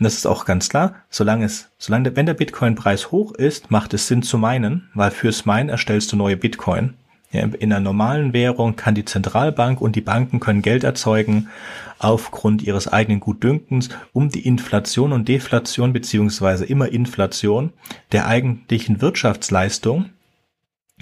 Und 0.00 0.02
das 0.02 0.14
ist 0.14 0.26
auch 0.26 0.44
ganz 0.44 0.68
klar, 0.68 0.96
solange 1.10 1.44
es, 1.44 1.68
solange, 1.78 2.16
wenn 2.16 2.26
der 2.26 2.34
Bitcoin-Preis 2.34 3.12
hoch 3.12 3.30
ist, 3.30 3.70
macht 3.70 3.94
es 3.94 4.08
Sinn 4.08 4.24
zu 4.24 4.36
meinen, 4.36 4.88
weil 4.94 5.12
fürs 5.12 5.44
Meinen 5.44 5.68
erstellst 5.68 6.10
du 6.10 6.16
neue 6.16 6.36
Bitcoin. 6.36 6.94
Ja, 7.30 7.42
in 7.42 7.72
einer 7.72 7.78
normalen 7.78 8.32
Währung 8.32 8.74
kann 8.74 8.96
die 8.96 9.04
Zentralbank 9.04 9.80
und 9.80 9.94
die 9.94 10.00
Banken 10.00 10.40
können 10.40 10.62
Geld 10.62 10.82
erzeugen 10.82 11.50
aufgrund 12.00 12.62
ihres 12.62 12.88
eigenen 12.88 13.20
Gutdünkens, 13.20 13.90
um 14.12 14.28
die 14.28 14.44
Inflation 14.44 15.12
und 15.12 15.28
Deflation 15.28 15.92
beziehungsweise 15.92 16.64
immer 16.64 16.88
Inflation 16.88 17.72
der 18.10 18.26
eigentlichen 18.26 19.00
Wirtschaftsleistung 19.00 20.10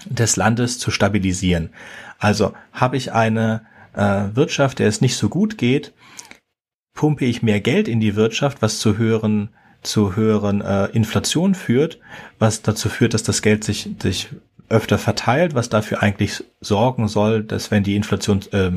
des 0.07 0.37
Landes 0.37 0.79
zu 0.79 0.91
stabilisieren. 0.91 1.71
Also 2.19 2.55
habe 2.73 2.97
ich 2.97 3.13
eine 3.13 3.67
äh, 3.95 4.25
Wirtschaft, 4.35 4.79
der 4.79 4.89
es 4.89 5.01
nicht 5.01 5.17
so 5.17 5.29
gut 5.29 5.59
geht, 5.59 5.93
pumpe 6.95 7.25
ich 7.25 7.43
mehr 7.43 7.61
Geld 7.61 7.89
in 7.89 8.01
die 8.01 8.17
Wirtschaft, 8.17 8.63
was 8.63 8.79
zu 8.79 8.97
höheren 8.99 9.51
zu 9.83 10.15
höheren 10.15 10.61
äh, 10.61 10.87
Inflation 10.87 11.55
führt, 11.55 11.99
was 12.39 12.63
dazu 12.63 12.89
führt, 12.89 13.15
dass 13.15 13.25
das 13.25 13.43
Geld 13.43 13.65
sich, 13.65 13.91
sich 14.01 14.29
öfter 14.69 14.97
verteilt, 14.97 15.55
was 15.55 15.69
dafür 15.69 16.03
eigentlich 16.03 16.45
sorgen 16.61 17.09
soll, 17.09 17.43
dass 17.43 17.71
wenn 17.71 17.83
die 17.83 17.97
Inflation 17.97 18.41
äh, 18.53 18.71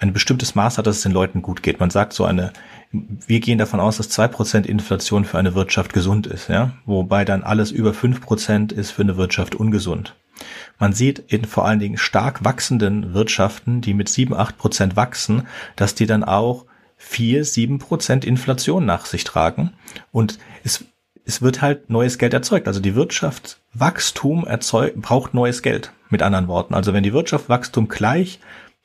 ein 0.00 0.12
bestimmtes 0.12 0.54
Maß 0.54 0.78
hat, 0.78 0.86
dass 0.86 0.96
es 0.96 1.02
den 1.02 1.12
Leuten 1.12 1.42
gut 1.42 1.62
geht. 1.62 1.78
Man 1.78 1.90
sagt 1.90 2.12
so 2.14 2.24
eine, 2.24 2.52
wir 2.90 3.40
gehen 3.40 3.58
davon 3.58 3.80
aus, 3.80 3.98
dass 3.98 4.08
zwei 4.08 4.28
Prozent 4.28 4.66
Inflation 4.66 5.24
für 5.24 5.38
eine 5.38 5.54
Wirtschaft 5.54 5.92
gesund 5.92 6.26
ist, 6.26 6.48
ja, 6.48 6.72
wobei 6.84 7.24
dann 7.24 7.42
alles 7.42 7.70
über 7.70 7.94
fünf 7.94 8.20
Prozent 8.20 8.72
ist 8.72 8.90
für 8.90 9.02
eine 9.02 9.16
Wirtschaft 9.16 9.54
ungesund. 9.54 10.16
Man 10.78 10.92
sieht 10.92 11.18
in 11.18 11.44
vor 11.44 11.66
allen 11.66 11.78
Dingen 11.78 11.98
stark 11.98 12.44
wachsenden 12.44 13.14
Wirtschaften, 13.14 13.80
die 13.80 13.94
mit 13.94 14.08
sieben, 14.08 14.34
acht 14.34 14.58
Prozent 14.58 14.96
wachsen, 14.96 15.46
dass 15.76 15.94
die 15.94 16.06
dann 16.06 16.24
auch 16.24 16.66
vier, 16.96 17.44
sieben 17.44 17.78
Prozent 17.78 18.24
Inflation 18.24 18.84
nach 18.84 19.06
sich 19.06 19.24
tragen. 19.24 19.72
Und 20.12 20.38
es 20.64 20.84
es 21.30 21.42
wird 21.42 21.62
halt 21.62 21.90
neues 21.90 22.18
Geld 22.18 22.34
erzeugt. 22.34 22.66
Also 22.66 22.80
die 22.80 22.96
Wirtschaftswachstum 22.96 24.46
erzeugt, 24.46 25.00
braucht 25.00 25.32
neues 25.32 25.62
Geld. 25.62 25.92
Mit 26.08 26.22
anderen 26.22 26.48
Worten. 26.48 26.74
Also 26.74 26.92
wenn 26.92 27.04
die 27.04 27.12
Wirtschaftswachstum 27.12 27.88
gleich 27.88 28.40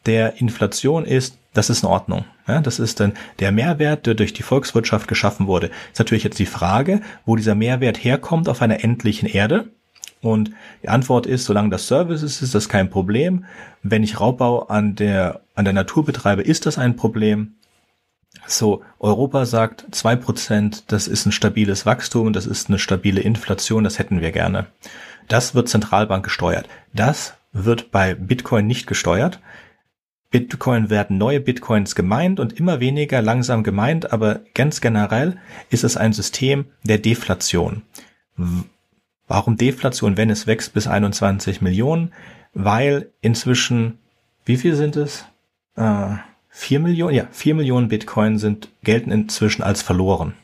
der 0.05 0.39
Inflation 0.39 1.05
ist, 1.05 1.39
das 1.55 1.71
ist 1.71 1.81
in 1.81 1.89
Ordnung. 1.89 2.25
Ja, 2.47 2.61
das 2.61 2.77
ist 2.77 2.99
dann 2.99 3.13
der 3.39 3.51
Mehrwert, 3.51 4.05
der 4.05 4.13
durch 4.13 4.33
die 4.33 4.43
Volkswirtschaft 4.43 5.07
geschaffen 5.07 5.47
wurde. 5.47 5.71
Ist 5.91 5.97
natürlich 5.97 6.23
jetzt 6.23 6.37
die 6.37 6.45
Frage, 6.45 7.01
wo 7.25 7.35
dieser 7.35 7.55
Mehrwert 7.55 8.03
herkommt 8.03 8.47
auf 8.47 8.61
einer 8.61 8.83
endlichen 8.83 9.27
Erde. 9.27 9.69
Und 10.25 10.49
die 10.81 10.89
Antwort 10.89 11.27
ist, 11.27 11.45
solange 11.45 11.69
das 11.69 11.85
Service 11.85 12.23
ist, 12.23 12.41
ist 12.41 12.55
das 12.55 12.67
kein 12.67 12.89
Problem. 12.89 13.45
Wenn 13.83 14.01
ich 14.01 14.19
Raubbau 14.19 14.63
an 14.63 14.95
der, 14.95 15.41
an 15.53 15.65
der 15.65 15.73
Natur 15.75 16.03
betreibe, 16.03 16.41
ist 16.41 16.65
das 16.65 16.79
ein 16.79 16.95
Problem. 16.95 17.53
So, 18.47 18.81
Europa 18.97 19.45
sagt 19.45 19.85
zwei 19.91 20.15
Prozent, 20.15 20.91
das 20.91 21.07
ist 21.07 21.27
ein 21.27 21.31
stabiles 21.31 21.85
Wachstum, 21.85 22.33
das 22.33 22.47
ist 22.47 22.69
eine 22.69 22.79
stabile 22.79 23.21
Inflation, 23.21 23.83
das 23.83 23.99
hätten 23.99 24.19
wir 24.19 24.31
gerne. 24.31 24.65
Das 25.27 25.53
wird 25.53 25.69
Zentralbank 25.69 26.25
gesteuert. 26.25 26.67
Das 26.91 27.35
wird 27.53 27.91
bei 27.91 28.15
Bitcoin 28.15 28.65
nicht 28.65 28.87
gesteuert. 28.87 29.39
Bitcoin 30.31 30.89
werden 30.89 31.19
neue 31.19 31.39
Bitcoins 31.39 31.93
gemeint 31.93 32.39
und 32.39 32.53
immer 32.53 32.79
weniger 32.79 33.21
langsam 33.21 33.61
gemeint, 33.61 34.11
aber 34.11 34.41
ganz 34.55 34.81
generell 34.81 35.37
ist 35.69 35.83
es 35.83 35.97
ein 35.97 36.13
System 36.13 36.65
der 36.83 36.97
Deflation. 36.97 37.83
Warum 39.27 39.57
Deflation, 39.57 40.17
wenn 40.17 40.29
es 40.29 40.47
wächst 40.47 40.73
bis 40.73 40.87
21 40.87 41.61
Millionen? 41.61 42.13
Weil 42.53 43.11
inzwischen, 43.21 43.99
wie 44.45 44.57
viel 44.57 44.75
sind 44.75 44.95
es? 44.95 45.25
Äh, 45.75 46.15
Vier 46.57 46.79
Millionen, 46.79 47.13
ja, 47.13 47.27
vier 47.31 47.53
Millionen 47.53 47.89
Bitcoin 47.89 48.39
sind, 48.39 48.69
gelten 48.81 49.11
inzwischen 49.11 49.61
als 49.61 49.81
verloren. 49.81 50.35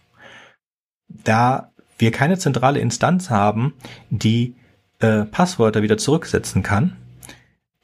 Da 1.08 1.72
wir 1.98 2.12
keine 2.12 2.38
zentrale 2.38 2.82
Instanz 2.82 3.30
haben, 3.30 3.76
die 4.10 4.56
äh, 5.00 5.24
Passwörter 5.24 5.84
wieder 5.84 5.98
zurücksetzen 5.98 6.63
kann, 6.63 6.98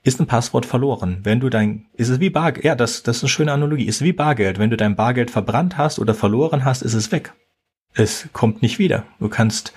ist 0.03 0.19
ein 0.19 0.27
Passwort 0.27 0.65
verloren. 0.65 1.19
Wenn 1.23 1.39
du 1.39 1.49
dein, 1.49 1.85
ist 1.93 2.09
es 2.09 2.19
wie 2.19 2.29
Bargeld, 2.29 2.65
ja, 2.65 2.75
das, 2.75 3.01
das 3.01 3.17
ist 3.17 3.23
eine 3.23 3.29
schöne 3.29 3.53
Analogie, 3.53 3.85
ist 3.85 4.01
wie 4.01 4.13
Bargeld. 4.13 4.59
Wenn 4.59 4.71
du 4.71 4.77
dein 4.77 4.97
Bargeld 4.97 5.31
verbrannt 5.31 5.77
hast 5.77 5.97
oder 5.97 6.13
verloren 6.13 6.65
hast, 6.65 6.81
ist 6.81 6.95
es 6.95 7.13
weg. 7.13 7.33
Es 7.93 8.27
kommt 8.33 8.61
nicht 8.61 8.77
wieder. 8.77 9.05
Du 9.21 9.29
kannst 9.29 9.71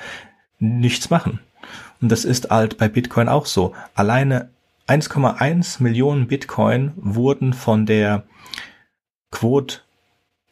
nichts 0.61 1.11
machen. 1.11 1.41
Und 2.01 2.11
das 2.11 2.25
ist 2.25 2.51
halt 2.51 2.79
bei 2.79 2.89
Bitcoin 2.89 3.29
auch 3.29 3.47
so. 3.47 3.75
Alleine 3.95 4.51
1,1 4.89 5.83
Millionen 5.83 6.27
Bitcoin 6.27 6.93
wurden 6.97 7.53
von 7.53 7.87
der 7.87 8.25
Quote, 9.31 9.81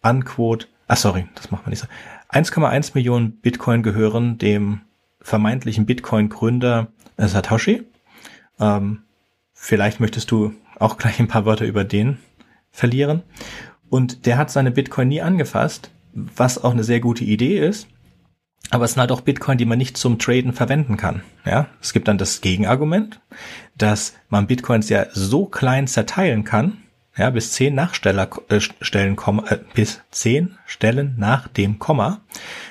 Unquote, 0.02 0.66
ah 0.86 0.96
sorry, 0.96 1.26
das 1.34 1.50
macht 1.50 1.64
man 1.64 1.70
nicht 1.70 1.80
so. 1.80 1.88
1,1 2.30 2.92
Millionen 2.94 3.32
Bitcoin 3.32 3.82
gehören 3.82 4.38
dem 4.38 4.82
vermeintlichen 5.20 5.86
Bitcoin-Gründer 5.86 6.88
Satoshi. 7.16 7.82
Ähm, 8.60 9.02
vielleicht 9.54 10.00
möchtest 10.00 10.30
du 10.30 10.54
auch 10.78 10.98
gleich 10.98 11.18
ein 11.18 11.28
paar 11.28 11.44
Wörter 11.44 11.64
über 11.64 11.84
den 11.84 12.18
verlieren. 12.70 13.22
Und 13.90 14.26
der 14.26 14.38
hat 14.38 14.50
seine 14.50 14.70
Bitcoin 14.70 15.08
nie 15.08 15.22
angefasst, 15.22 15.90
was 16.12 16.62
auch 16.62 16.72
eine 16.72 16.84
sehr 16.84 17.00
gute 17.00 17.24
Idee 17.24 17.58
ist. 17.58 17.88
Aber 18.70 18.84
es 18.84 18.92
sind 18.92 19.00
halt 19.00 19.12
auch 19.12 19.22
Bitcoin, 19.22 19.58
die 19.58 19.64
man 19.64 19.78
nicht 19.78 19.96
zum 19.96 20.18
Traden 20.18 20.52
verwenden 20.52 20.96
kann. 20.96 21.22
Ja, 21.46 21.68
es 21.80 21.92
gibt 21.92 22.08
dann 22.08 22.18
das 22.18 22.40
Gegenargument, 22.40 23.20
dass 23.76 24.14
man 24.28 24.46
Bitcoins 24.46 24.88
ja 24.90 25.06
so 25.12 25.46
klein 25.46 25.86
zerteilen 25.86 26.44
kann, 26.44 26.78
ja, 27.16 27.30
bis 27.30 27.52
zehn 27.52 27.74
Nachsteller, 27.74 28.28
äh, 28.48 28.60
Stellen, 28.60 29.16
äh, 29.48 29.58
bis 29.74 30.00
zehn 30.10 30.56
Stellen 30.66 31.14
nach 31.16 31.48
dem 31.48 31.78
Komma, 31.78 32.20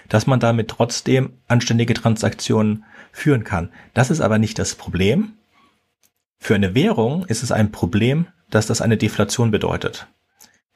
dass 0.08 0.28
man 0.28 0.40
damit 0.40 0.70
trotzdem 0.70 1.34
anständige 1.48 1.94
Transaktionen 1.94 2.86
führen 3.12 3.44
kann. 3.44 3.72
Das 3.94 4.10
ist 4.10 4.22
aber 4.22 4.38
nicht 4.38 4.60
das 4.60 4.76
Problem. 4.76 5.34
Für 6.40 6.56
eine 6.56 6.76
Währung 6.76 7.26
ist 7.26 7.44
es 7.44 7.52
ein 7.52 7.72
Problem, 7.72 8.28
dass 8.50 8.68
das 8.68 8.82
eine 8.82 8.98
Deflation 8.98 9.52
bedeutet. 9.52 10.08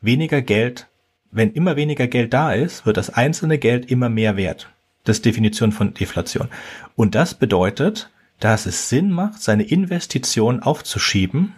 Weniger 0.01 0.41
Geld, 0.41 0.87
wenn 1.31 1.53
immer 1.53 1.75
weniger 1.75 2.07
Geld 2.07 2.33
da 2.33 2.51
ist, 2.51 2.85
wird 2.85 2.97
das 2.97 3.11
einzelne 3.11 3.57
Geld 3.57 3.89
immer 3.89 4.09
mehr 4.09 4.35
wert. 4.35 4.69
Das 5.03 5.21
Definition 5.21 5.71
von 5.71 5.93
Deflation. 5.93 6.49
Und 6.95 7.15
das 7.15 7.33
bedeutet, 7.33 8.09
dass 8.39 8.65
es 8.65 8.89
Sinn 8.89 9.11
macht, 9.11 9.41
seine 9.41 9.63
Investition 9.63 10.61
aufzuschieben 10.61 11.55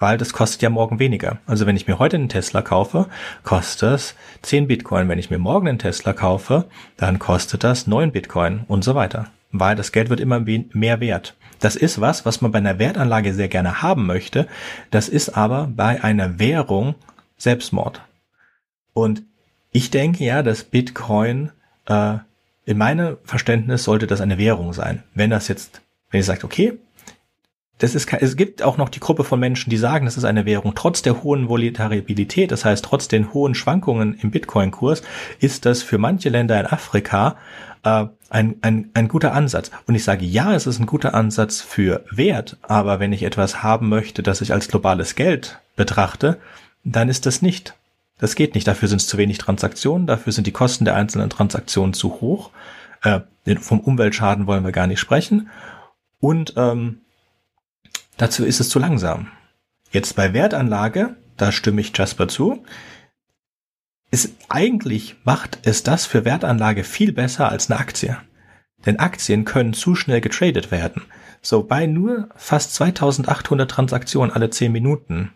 weil 0.00 0.18
das 0.18 0.32
kostet 0.32 0.62
ja 0.62 0.70
morgen 0.70 0.98
weniger. 0.98 1.38
Also 1.46 1.66
wenn 1.66 1.76
ich 1.76 1.86
mir 1.86 2.00
heute 2.00 2.16
einen 2.16 2.30
Tesla 2.30 2.62
kaufe, 2.62 3.06
kostet 3.44 3.92
es 3.92 4.14
10 4.42 4.66
Bitcoin. 4.66 5.08
Wenn 5.08 5.18
ich 5.18 5.30
mir 5.30 5.38
morgen 5.38 5.68
einen 5.68 5.78
Tesla 5.78 6.14
kaufe, 6.14 6.64
dann 6.96 7.20
kostet 7.20 7.62
das 7.62 7.86
9 7.86 8.10
Bitcoin 8.10 8.64
und 8.66 8.82
so 8.82 8.94
weiter. 8.94 9.26
Weil 9.52 9.76
das 9.76 9.92
Geld 9.92 10.08
wird 10.08 10.20
immer 10.20 10.40
mehr 10.40 11.00
wert. 11.00 11.36
Das 11.60 11.76
ist 11.76 12.00
was, 12.00 12.24
was 12.24 12.40
man 12.40 12.50
bei 12.50 12.58
einer 12.58 12.78
Wertanlage 12.78 13.34
sehr 13.34 13.48
gerne 13.48 13.82
haben 13.82 14.06
möchte. 14.06 14.48
Das 14.90 15.08
ist 15.08 15.36
aber 15.36 15.68
bei 15.70 16.02
einer 16.02 16.38
Währung 16.38 16.94
Selbstmord. 17.36 18.00
Und 18.94 19.22
ich 19.70 19.90
denke 19.90 20.24
ja, 20.24 20.42
dass 20.42 20.64
Bitcoin, 20.64 21.50
äh, 21.86 22.16
in 22.70 22.78
meinem 22.78 23.16
Verständnis 23.24 23.82
sollte 23.82 24.06
das 24.06 24.20
eine 24.20 24.38
Währung 24.38 24.72
sein. 24.72 25.02
Wenn 25.12 25.30
das 25.30 25.48
jetzt, 25.48 25.82
wenn 26.10 26.20
ihr 26.20 26.24
sagt, 26.24 26.44
okay, 26.44 26.78
das 27.78 27.96
ist, 27.96 28.12
es 28.12 28.36
gibt 28.36 28.62
auch 28.62 28.76
noch 28.76 28.88
die 28.88 29.00
Gruppe 29.00 29.24
von 29.24 29.40
Menschen, 29.40 29.70
die 29.70 29.76
sagen, 29.76 30.04
das 30.04 30.16
ist 30.16 30.22
eine 30.22 30.46
Währung. 30.46 30.74
Trotz 30.76 31.02
der 31.02 31.24
hohen 31.24 31.48
Volatilität, 31.48 32.52
das 32.52 32.64
heißt 32.64 32.84
trotz 32.84 33.08
den 33.08 33.34
hohen 33.34 33.56
Schwankungen 33.56 34.14
im 34.22 34.30
Bitcoin-Kurs, 34.30 35.02
ist 35.40 35.66
das 35.66 35.82
für 35.82 35.98
manche 35.98 36.28
Länder 36.28 36.60
in 36.60 36.66
Afrika 36.66 37.38
äh, 37.82 38.04
ein, 38.28 38.54
ein, 38.60 38.90
ein 38.94 39.08
guter 39.08 39.32
Ansatz. 39.32 39.72
Und 39.88 39.96
ich 39.96 40.04
sage, 40.04 40.24
ja, 40.24 40.54
es 40.54 40.68
ist 40.68 40.78
ein 40.78 40.86
guter 40.86 41.12
Ansatz 41.14 41.60
für 41.62 42.04
Wert, 42.12 42.56
aber 42.62 43.00
wenn 43.00 43.12
ich 43.12 43.24
etwas 43.24 43.64
haben 43.64 43.88
möchte, 43.88 44.22
das 44.22 44.42
ich 44.42 44.52
als 44.52 44.68
globales 44.68 45.16
Geld 45.16 45.58
betrachte, 45.74 46.38
dann 46.84 47.08
ist 47.08 47.26
das 47.26 47.42
nicht. 47.42 47.74
Das 48.20 48.34
geht 48.34 48.54
nicht. 48.54 48.66
Dafür 48.66 48.88
sind 48.88 49.00
es 49.00 49.08
zu 49.08 49.18
wenig 49.18 49.38
Transaktionen, 49.38 50.06
dafür 50.06 50.32
sind 50.32 50.46
die 50.46 50.52
Kosten 50.52 50.84
der 50.84 50.94
einzelnen 50.94 51.30
Transaktionen 51.30 51.94
zu 51.94 52.20
hoch. 52.20 52.50
Äh, 53.02 53.20
vom 53.58 53.80
Umweltschaden 53.80 54.46
wollen 54.46 54.64
wir 54.64 54.72
gar 54.72 54.86
nicht 54.86 55.00
sprechen. 55.00 55.48
Und 56.20 56.52
ähm, 56.56 57.00
Dazu 58.20 58.44
ist 58.44 58.60
es 58.60 58.68
zu 58.68 58.78
langsam. 58.78 59.28
Jetzt 59.92 60.14
bei 60.14 60.34
Wertanlage, 60.34 61.16
da 61.38 61.52
stimme 61.52 61.80
ich 61.80 61.96
Jasper 61.96 62.28
zu, 62.28 62.62
ist 64.10 64.34
eigentlich 64.50 65.16
macht 65.24 65.58
es 65.62 65.84
das 65.84 66.04
für 66.04 66.26
Wertanlage 66.26 66.84
viel 66.84 67.12
besser 67.12 67.48
als 67.48 67.70
eine 67.70 67.80
Aktie. 67.80 68.18
Denn 68.84 68.98
Aktien 68.98 69.46
können 69.46 69.72
zu 69.72 69.94
schnell 69.94 70.20
getradet 70.20 70.70
werden. 70.70 71.00
So 71.40 71.62
bei 71.62 71.86
nur 71.86 72.28
fast 72.36 72.74
2800 72.74 73.70
Transaktionen 73.70 74.34
alle 74.34 74.50
10 74.50 74.70
Minuten 74.70 75.32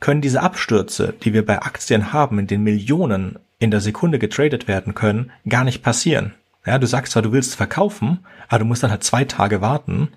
können 0.00 0.20
diese 0.20 0.42
Abstürze, 0.42 1.14
die 1.22 1.32
wir 1.32 1.44
bei 1.44 1.62
Aktien 1.62 2.12
haben, 2.12 2.38
in 2.38 2.46
den 2.46 2.62
Millionen 2.62 3.38
in 3.58 3.70
der 3.70 3.80
Sekunde 3.80 4.18
getradet 4.18 4.68
werden 4.68 4.94
können, 4.94 5.32
gar 5.48 5.64
nicht 5.64 5.82
passieren. 5.82 6.34
Ja, 6.66 6.78
du 6.78 6.86
sagst 6.86 7.12
zwar, 7.12 7.22
du 7.22 7.32
willst 7.32 7.54
verkaufen, 7.54 8.20
aber 8.48 8.60
du 8.60 8.64
musst 8.64 8.82
dann 8.82 8.90
halt 8.90 9.04
zwei 9.04 9.24
Tage 9.24 9.60
warten, 9.60 10.08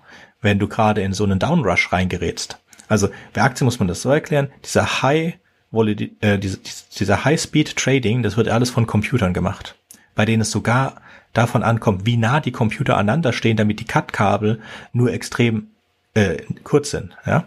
wenn 0.41 0.59
du 0.59 0.67
gerade 0.67 1.01
in 1.01 1.13
so 1.13 1.23
einen 1.23 1.39
Downrush 1.39 1.91
reingerätst. 1.91 2.59
Also 2.87 3.09
bei 3.33 3.41
Aktien 3.43 3.65
muss 3.65 3.79
man 3.79 3.87
das 3.87 4.01
so 4.01 4.09
erklären, 4.09 4.49
dieser 4.63 5.01
High 5.01 5.37
äh, 5.71 6.39
diese, 6.39 6.59
dieser 6.97 7.23
High-Speed 7.23 7.75
Trading, 7.75 8.23
das 8.23 8.37
wird 8.37 8.49
alles 8.49 8.71
von 8.71 8.87
Computern 8.87 9.33
gemacht, 9.33 9.75
bei 10.15 10.25
denen 10.25 10.41
es 10.41 10.51
sogar 10.51 10.95
davon 11.33 11.61
ankommt, 11.61 12.05
wie 12.05 12.17
nah 12.17 12.39
die 12.39 12.51
Computer 12.51 12.97
aneinander 12.97 13.33
stehen, 13.33 13.57
damit 13.57 13.79
die 13.79 13.85
Cut-Kabel 13.85 14.59
nur 14.93 15.13
extrem 15.13 15.67
äh, 16.15 16.37
kurz 16.63 16.89
sind. 16.89 17.15
Ja? 17.25 17.45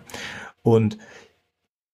Und 0.63 0.99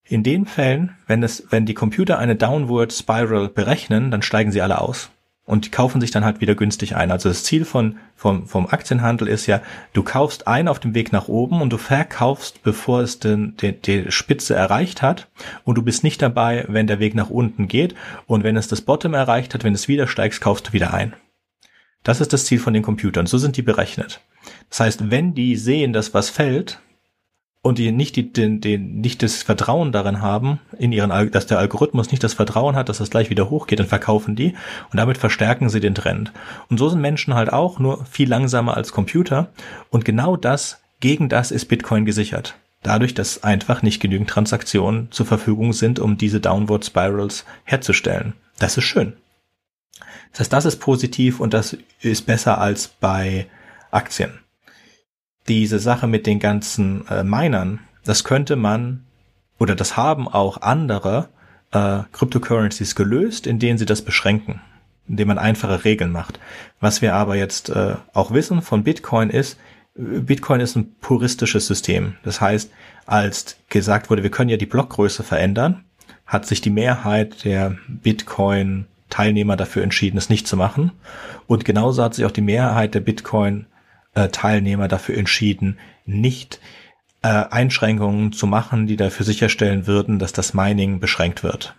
in 0.09 0.23
den 0.23 0.47
Fällen, 0.47 0.97
wenn 1.07 1.23
es, 1.23 1.47
wenn 1.51 1.67
die 1.67 1.75
Computer 1.75 2.19
eine 2.19 2.37
Downward 2.37 2.93
Spiral 2.93 3.49
berechnen, 3.49 4.11
dann 4.11 4.23
steigen 4.23 4.53
sie 4.53 4.63
alle 4.63 4.81
aus 4.81 5.11
und 5.49 5.73
kaufen 5.73 6.01
sich 6.01 6.11
dann 6.11 6.27
halt 6.27 6.43
wieder 6.43 6.55
günstig 6.55 6.95
ein. 6.95 7.11
Also 7.11 7.31
das 7.31 7.43
Ziel 7.43 7.65
von, 7.65 7.97
vom, 8.15 8.47
vom 8.47 8.67
Aktienhandel 8.67 9.29
ist 9.29 9.47
ja, 9.47 9.63
du 9.95 10.03
kaufst 10.03 10.47
ein 10.47 10.69
auf 10.69 10.79
dem 10.79 10.95
Weg 10.95 11.11
nach 11.11 11.29
oben 11.29 11.63
und 11.63 11.73
du 11.73 11.79
verkaufst, 11.79 12.63
bevor 12.63 13.01
es 13.01 13.19
den, 13.19 13.57
den, 13.57 13.81
die 13.81 14.13
Spitze 14.13 14.55
erreicht 14.55 15.01
hat 15.01 15.29
und 15.65 15.77
du 15.77 15.83
bist 15.83 16.05
nicht 16.05 16.21
dabei, 16.21 16.67
wenn 16.69 16.87
der 16.87 17.01
Weg 17.01 17.15
nach 17.15 17.31
unten 17.31 17.67
geht 17.67 17.95
und 18.27 18.45
wenn 18.45 18.59
es 18.59 18.69
das 18.69 18.83
Bottom 18.83 19.15
erreicht 19.15 19.55
hat, 19.55 19.65
wenn 19.65 19.73
es 19.73 19.89
wieder 19.89 20.07
steigst, 20.07 20.43
kaufst 20.43 20.69
du 20.69 20.73
wieder 20.75 20.93
ein. 20.93 21.15
Das 22.03 22.21
ist 22.21 22.33
das 22.33 22.45
Ziel 22.45 22.59
von 22.59 22.75
den 22.75 22.83
Computern. 22.83 23.27
So 23.27 23.39
sind 23.39 23.57
die 23.57 23.63
berechnet. 23.63 24.21
Das 24.69 24.81
heißt, 24.81 25.11
wenn 25.11 25.35
die 25.35 25.57
sehen, 25.57 25.95
dass 25.95 26.13
was 26.13 26.29
fällt, 26.29 26.79
und 27.69 27.77
die 27.77 27.93
nicht 27.93 28.17
die, 28.17 28.33
den, 28.33 28.63
den, 28.63 29.03
nicht 29.03 29.23
das 29.23 29.43
Vertrauen 29.43 29.93
darin 29.93 30.23
haben, 30.23 30.59
in 30.79 30.91
ihren, 30.91 31.11
dass 31.31 31.47
der 31.47 31.59
Algorithmus 31.59 32.11
nicht 32.11 32.25
das 32.25 32.33
Vertrauen 32.33 32.75
hat, 32.75 32.89
dass 32.89 32.97
das 32.97 33.11
gleich 33.11 33.29
wieder 33.29 33.51
hochgeht, 33.51 33.79
dann 33.79 33.87
verkaufen 33.87 34.37
die 34.37 34.55
und 34.91 34.97
damit 34.97 35.19
verstärken 35.19 35.69
sie 35.69 35.79
den 35.79 35.95
Trend. 35.95 36.33
Und 36.71 36.79
so 36.79 36.89
sind 36.89 37.03
Menschen 37.03 37.35
halt 37.35 37.53
auch 37.53 37.79
nur 37.79 38.07
viel 38.07 38.27
langsamer 38.27 38.75
als 38.75 38.93
Computer 38.93 39.51
und 39.91 40.07
genau 40.07 40.37
das, 40.37 40.81
gegen 41.01 41.29
das 41.29 41.51
ist 41.51 41.67
Bitcoin 41.67 42.07
gesichert. 42.07 42.57
Dadurch, 42.83 43.13
dass 43.13 43.45
einfach 43.45 43.83
nicht 43.83 44.01
genügend 44.01 44.31
Transaktionen 44.31 45.09
zur 45.11 45.27
Verfügung 45.27 45.75
sind, 45.75 46.01
um 46.01 46.17
diese 46.17 46.41
Downward 46.41 46.87
Spirals 46.87 47.45
herzustellen. 47.65 48.33
Das 48.59 48.79
ist 48.79 48.85
schön. 48.85 49.13
Das 50.31 50.41
heißt, 50.41 50.53
das 50.55 50.65
ist 50.65 50.77
positiv 50.77 51.39
und 51.39 51.53
das 51.53 51.77
ist 52.01 52.25
besser 52.25 52.59
als 52.59 52.89
bei 52.89 53.47
Aktien 53.91 54.39
diese 55.49 55.79
Sache 55.79 56.07
mit 56.07 56.27
den 56.27 56.39
ganzen 56.39 57.07
äh, 57.09 57.25
Minern, 57.25 57.81
das 58.05 58.25
könnte 58.25 58.57
man 58.57 59.05
oder 59.59 59.75
das 59.75 59.97
haben 59.97 60.29
auch 60.29 60.63
andere 60.63 61.29
äh, 61.73 62.01
Cryptocurrencies 62.13 62.95
gelöst, 62.95 63.47
in 63.47 63.59
denen 63.59 63.79
sie 63.79 63.87
das 63.87 64.03
beschränken, 64.03 64.61
indem 65.09 65.29
man 65.29 65.39
einfache 65.39 65.85
Regeln 65.85 66.13
macht. 66.13 66.39
Was 66.81 67.03
wir 67.03 67.15
aber 67.15 67.37
jetzt 67.37 67.71
äh, 67.71 67.97
auch 68.15 68.31
wissen 68.31 68.63
von 68.63 68.85
Bitcoin 68.85 69.31
ist, 69.31 69.59
Bitcoin 69.95 70.61
ist 70.61 70.77
ein 70.77 70.95
puristisches 71.01 71.67
System. 71.67 72.15
Das 72.23 72.41
heißt, 72.41 72.71
als 73.07 73.57
gesagt 73.69 74.11
wurde, 74.11 74.23
wir 74.23 74.31
können 74.31 74.51
ja 74.51 74.57
die 74.57 74.67
Blockgröße 74.67 75.25
verändern, 75.25 75.85
hat 76.25 76.47
sich 76.47 76.61
die 76.61 76.71
Mehrheit 76.71 77.45
der 77.45 77.77
Bitcoin 77.89 78.87
Teilnehmer 79.11 79.57
dafür 79.57 79.83
entschieden, 79.83 80.19
es 80.19 80.29
nicht 80.29 80.47
zu 80.47 80.57
machen. 80.57 80.93
Und 81.47 81.65
genauso 81.65 82.03
hat 82.03 82.15
sich 82.15 82.25
auch 82.27 82.31
die 82.31 82.43
Mehrheit 82.43 82.95
der 82.95 83.01
Bitcoin 83.01 83.67
äh, 84.19 84.29
Teilnehmer 84.31 84.89
dafür 84.89 85.17
entschieden, 85.17 85.79
nicht 86.05 86.61
äh, 87.23 87.29
Einschränkungen 87.29 88.33
zu 88.33 88.47
machen, 88.47 88.87
die 88.87 88.97
dafür 88.97 89.25
sicherstellen 89.25 89.87
würden, 89.87 90.19
dass 90.19 90.33
das 90.33 90.55
Mining 90.55 90.99
beschränkt 90.99 91.43
wird. 91.43 91.77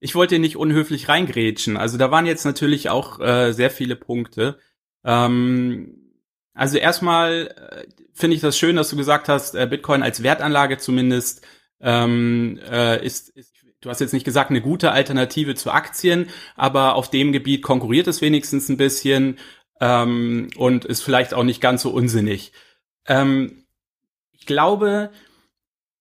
Ich 0.00 0.14
wollte 0.14 0.38
nicht 0.38 0.56
unhöflich 0.56 1.08
reingrätschen. 1.08 1.76
Also 1.76 1.96
da 1.96 2.10
waren 2.10 2.26
jetzt 2.26 2.44
natürlich 2.44 2.90
auch 2.90 3.20
äh, 3.20 3.52
sehr 3.52 3.70
viele 3.70 3.96
Punkte. 3.96 4.58
Ähm, 5.04 6.12
also 6.52 6.76
erstmal 6.76 7.54
äh, 7.56 7.86
finde 8.12 8.36
ich 8.36 8.42
das 8.42 8.58
schön, 8.58 8.76
dass 8.76 8.90
du 8.90 8.96
gesagt 8.96 9.28
hast, 9.28 9.54
äh, 9.54 9.66
Bitcoin 9.66 10.02
als 10.02 10.22
Wertanlage 10.22 10.76
zumindest 10.76 11.46
ähm, 11.80 12.60
äh, 12.70 13.04
ist, 13.04 13.30
ist 13.30 13.54
du 13.80 13.90
hast 13.90 14.00
jetzt 14.00 14.12
nicht 14.12 14.24
gesagt, 14.24 14.50
eine 14.50 14.62
gute 14.62 14.92
Alternative 14.92 15.54
zu 15.54 15.70
Aktien, 15.70 16.28
aber 16.56 16.94
auf 16.94 17.10
dem 17.10 17.32
Gebiet 17.32 17.62
konkurriert 17.62 18.06
es 18.06 18.22
wenigstens 18.22 18.68
ein 18.68 18.76
bisschen 18.76 19.38
ähm, 19.84 20.48
und 20.56 20.86
ist 20.86 21.02
vielleicht 21.02 21.34
auch 21.34 21.44
nicht 21.44 21.60
ganz 21.60 21.82
so 21.82 21.90
unsinnig. 21.90 22.52
Ähm, 23.06 23.66
ich 24.32 24.46
glaube, 24.46 25.10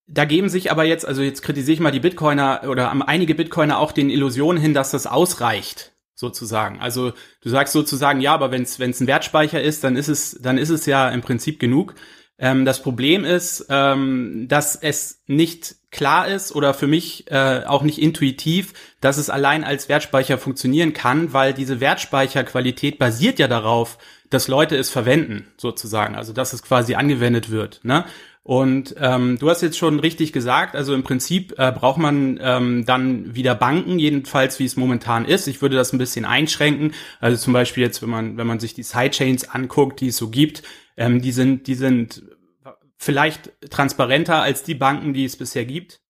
da 0.08 0.24
geben 0.24 0.48
sich 0.48 0.72
aber 0.72 0.86
jetzt, 0.86 1.06
also 1.06 1.22
jetzt 1.22 1.42
kritisiere 1.42 1.74
ich 1.74 1.80
mal 1.82 1.92
die 1.92 2.00
Bitcoiner 2.00 2.62
oder 2.70 2.90
einige 3.08 3.36
Bitcoiner 3.36 3.80
auch 3.80 3.92
den 3.92 4.10
Illusionen 4.10 4.62
hin, 4.62 4.74
dass 4.74 4.92
das 4.92 5.06
ausreicht. 5.06 5.92
sozusagen. 6.16 6.80
Also 6.80 7.12
du 7.42 7.50
sagst 7.50 7.74
sozusagen, 7.74 8.22
ja, 8.22 8.34
aber 8.34 8.52
wenn 8.52 8.62
es 8.62 8.80
ein 8.80 9.08
Wertspeicher 9.08 9.62
ist, 9.62 9.84
dann 9.84 9.98
ist 9.98 10.08
es 10.08 10.38
dann 10.42 10.58
ist 10.58 10.70
es 10.70 10.86
ja 10.86 11.10
im 11.10 11.22
Prinzip 11.22 11.60
genug. 11.60 11.96
Ähm, 12.40 12.66
das 12.66 12.82
Problem 12.82 13.26
ist, 13.26 13.68
ähm, 13.70 14.48
dass 14.48 14.76
es 14.76 15.22
nicht 15.28 15.76
klar 15.92 16.28
ist 16.28 16.56
oder 16.56 16.74
für 16.74 16.88
mich 16.88 17.30
äh, 17.32 17.62
auch 17.66 17.84
nicht 17.84 18.02
intuitiv, 18.02 18.74
dass 19.00 19.18
es 19.18 19.30
allein 19.30 19.64
als 19.64 19.90
Wertspeicher 19.90 20.38
funktionieren 20.38 20.94
kann, 20.94 21.34
weil 21.34 21.54
diese 21.54 21.80
Wertspeicherqualität 21.80 22.98
basiert 22.98 23.40
ja 23.40 23.48
darauf, 23.48 24.00
dass 24.30 24.48
Leute 24.48 24.76
es 24.76 24.90
verwenden, 24.90 25.48
sozusagen. 25.58 26.16
Also 26.16 26.34
dass 26.34 26.54
es 26.54 26.64
quasi 26.64 26.96
angewendet 26.96 27.52
wird. 27.52 27.82
Ne? 27.84 28.06
Und 28.42 28.96
ähm, 29.00 29.38
du 29.40 29.50
hast 29.50 29.62
jetzt 29.62 29.78
schon 29.78 30.02
richtig 30.02 30.34
gesagt, 30.34 30.76
also 30.76 30.94
im 30.94 31.04
Prinzip 31.04 31.54
äh, 31.58 31.72
braucht 31.72 31.98
man 31.98 32.38
ähm, 32.42 32.86
dann 32.86 33.34
wieder 33.34 33.56
Banken, 33.56 34.00
jedenfalls 34.00 34.60
wie 34.60 34.66
es 34.66 34.76
momentan 34.76 35.24
ist. 35.24 35.48
Ich 35.48 35.62
würde 35.62 35.78
das 35.78 35.94
ein 35.94 35.98
bisschen 35.98 36.26
einschränken. 36.26 36.94
Also 37.22 37.38
zum 37.38 37.54
Beispiel 37.54 37.84
jetzt, 37.84 38.02
wenn 38.02 38.10
man, 38.10 38.36
wenn 38.36 38.48
man 38.48 38.60
sich 38.60 38.74
die 38.74 38.84
Sidechains 38.84 39.50
anguckt, 39.50 40.02
die 40.02 40.08
es 40.08 40.18
so 40.18 40.30
gibt, 40.30 40.64
ähm, 40.98 41.22
die 41.22 41.32
sind, 41.32 41.68
die 41.68 41.76
sind 41.76 42.24
vielleicht 42.98 43.52
transparenter 43.70 44.41
als 44.41 44.64
die 44.64 44.76
Banken, 44.76 45.14
die 45.14 45.26
es 45.26 45.38
bisher 45.38 45.66
gibt. 45.66 46.04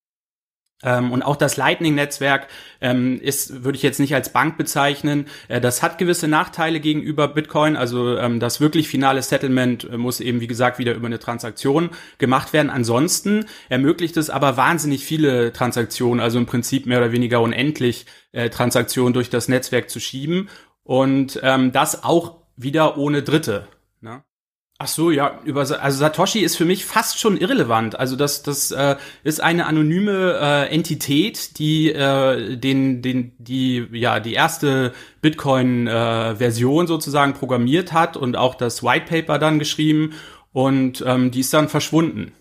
Ähm, 0.84 1.12
und 1.12 1.22
auch 1.22 1.38
das 1.38 1.58
Lightning-Netzwerk 1.58 2.48
ähm, 2.82 3.20
ist, 3.22 3.64
würde 3.64 3.78
ich 3.78 3.84
jetzt 3.84 4.00
nicht 4.00 4.14
als 4.14 4.34
Bank 4.34 4.58
bezeichnen. 4.58 5.28
Äh, 5.48 5.62
das 5.62 5.82
hat 5.82 5.98
gewisse 5.98 6.28
Nachteile 6.28 6.80
gegenüber 6.80 7.28
Bitcoin. 7.30 7.76
Also 7.76 8.18
ähm, 8.18 8.40
das 8.40 8.60
wirklich 8.60 8.90
finale 8.90 9.22
Settlement 9.22 9.86
äh, 9.86 9.98
muss 9.98 10.20
eben, 10.20 10.42
wie 10.42 10.48
gesagt, 10.48 10.80
wieder 10.80 10.94
über 10.94 11.08
eine 11.08 11.20
Transaktion 11.20 11.90
gemacht 12.18 12.54
werden. 12.54 12.70
Ansonsten 12.70 13.46
ermöglicht 13.70 14.18
es 14.18 14.30
aber 14.30 14.58
wahnsinnig 14.58 15.06
viele 15.06 15.54
Transaktionen, 15.54 16.20
also 16.20 16.38
im 16.38 16.46
Prinzip 16.46 16.86
mehr 16.86 16.98
oder 16.98 17.12
weniger 17.12 17.42
unendlich 17.42 18.06
äh, 18.34 18.50
Transaktionen 18.50 19.14
durch 19.14 19.30
das 19.30 19.48
Netzwerk 19.48 19.90
zu 19.90 20.00
schieben. 20.00 20.50
Und 20.84 21.40
ähm, 21.44 21.72
das 21.72 22.04
auch 22.04 22.42
wieder 22.58 22.98
ohne 22.98 23.24
Dritte. 23.24 23.68
Ne? 24.02 24.22
Ach 24.80 24.88
so, 24.88 25.12
ja, 25.12 25.40
über 25.46 25.62
also 25.62 25.98
Satoshi 25.98 26.40
ist 26.40 26.58
für 26.58 26.66
mich 26.66 26.84
fast 26.84 27.20
schon 27.20 27.38
irrelevant. 27.38 27.98
Also 27.98 28.16
das 28.16 28.42
das 28.44 28.72
äh, 28.72 28.98
ist 29.24 29.40
eine 29.40 29.66
anonyme 29.68 30.38
äh, 30.42 30.74
Entität, 30.74 31.58
die 31.60 31.92
äh, 31.92 32.58
den 32.58 33.02
den 33.02 33.34
die 33.38 33.88
ja 33.92 34.20
die 34.20 34.34
erste 34.34 34.94
Bitcoin 35.22 35.88
äh, 35.88 36.36
Version 36.36 36.88
sozusagen 36.88 37.34
programmiert 37.34 37.94
hat 37.94 38.18
und 38.18 38.36
auch 38.36 38.56
das 38.56 38.84
White 38.84 39.06
Paper 39.08 39.38
dann 39.40 39.60
geschrieben 39.60 40.14
und 40.52 41.04
ähm, 41.08 41.32
die 41.32 41.42
ist 41.42 41.54
dann 41.54 41.70
verschwunden. 41.70 42.34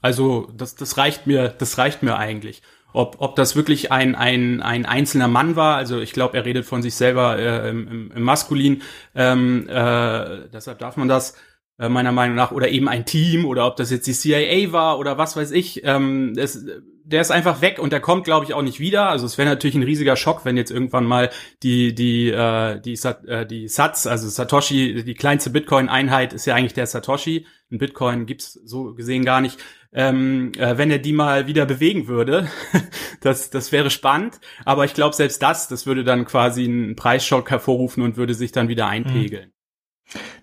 Also 0.00 0.48
das 0.56 0.76
das 0.76 0.96
reicht 0.96 1.26
mir 1.26 1.48
das 1.48 1.76
reicht 1.76 2.02
mir 2.02 2.16
eigentlich. 2.16 2.62
Ob, 2.92 3.16
ob 3.20 3.36
das 3.36 3.54
wirklich 3.54 3.92
ein, 3.92 4.16
ein, 4.16 4.62
ein 4.62 4.84
einzelner 4.84 5.28
Mann 5.28 5.54
war, 5.54 5.76
also 5.76 6.00
ich 6.00 6.12
glaube, 6.12 6.36
er 6.36 6.44
redet 6.44 6.66
von 6.66 6.82
sich 6.82 6.96
selber 6.96 7.38
äh, 7.38 7.70
im, 7.70 8.10
im, 8.10 8.22
Maskulin, 8.24 8.82
ähm, 9.14 9.68
äh, 9.68 10.48
deshalb 10.52 10.80
darf 10.80 10.96
man 10.96 11.06
das. 11.06 11.36
Äh, 11.80 11.88
meiner 11.88 12.12
Meinung 12.12 12.36
nach, 12.36 12.52
oder 12.52 12.68
eben 12.68 12.88
ein 12.88 13.06
Team, 13.06 13.46
oder 13.46 13.66
ob 13.66 13.76
das 13.76 13.90
jetzt 13.90 14.06
die 14.06 14.12
CIA 14.12 14.70
war 14.70 14.98
oder 14.98 15.16
was 15.16 15.34
weiß 15.34 15.50
ich. 15.52 15.82
Ähm, 15.82 16.34
das, 16.36 16.62
der 17.04 17.22
ist 17.22 17.30
einfach 17.30 17.62
weg 17.62 17.78
und 17.78 17.90
der 17.90 18.00
kommt, 18.00 18.24
glaube 18.24 18.44
ich, 18.44 18.52
auch 18.52 18.60
nicht 18.60 18.80
wieder. 18.80 19.08
Also 19.08 19.24
es 19.24 19.38
wäre 19.38 19.48
natürlich 19.48 19.76
ein 19.76 19.82
riesiger 19.82 20.14
Schock, 20.14 20.44
wenn 20.44 20.58
jetzt 20.58 20.70
irgendwann 20.70 21.06
mal 21.06 21.30
die 21.62 21.94
die 21.94 22.28
äh, 22.28 22.78
die 22.80 22.98
äh, 23.26 23.46
die 23.46 23.66
Satz, 23.66 24.06
also 24.06 24.28
Satoshi, 24.28 25.04
die 25.04 25.14
kleinste 25.14 25.48
Bitcoin-Einheit 25.48 26.34
ist 26.34 26.44
ja 26.44 26.54
eigentlich 26.54 26.74
der 26.74 26.86
Satoshi. 26.86 27.46
Ein 27.72 27.78
Bitcoin 27.78 28.26
gibt's 28.26 28.52
so 28.52 28.92
gesehen 28.92 29.24
gar 29.24 29.40
nicht. 29.40 29.58
Ähm, 29.92 30.52
äh, 30.58 30.76
wenn 30.76 30.90
er 30.90 30.98
die 30.98 31.14
mal 31.14 31.46
wieder 31.46 31.64
bewegen 31.64 32.08
würde, 32.08 32.46
das 33.22 33.48
das 33.48 33.72
wäre 33.72 33.88
spannend. 33.88 34.38
Aber 34.66 34.84
ich 34.84 34.92
glaube, 34.92 35.16
selbst 35.16 35.42
das, 35.42 35.66
das 35.66 35.86
würde 35.86 36.04
dann 36.04 36.26
quasi 36.26 36.64
einen 36.64 36.94
Preisschock 36.94 37.50
hervorrufen 37.50 38.02
und 38.02 38.18
würde 38.18 38.34
sich 38.34 38.52
dann 38.52 38.68
wieder 38.68 38.86
einpegeln. 38.86 39.46
Mhm. 39.46 39.59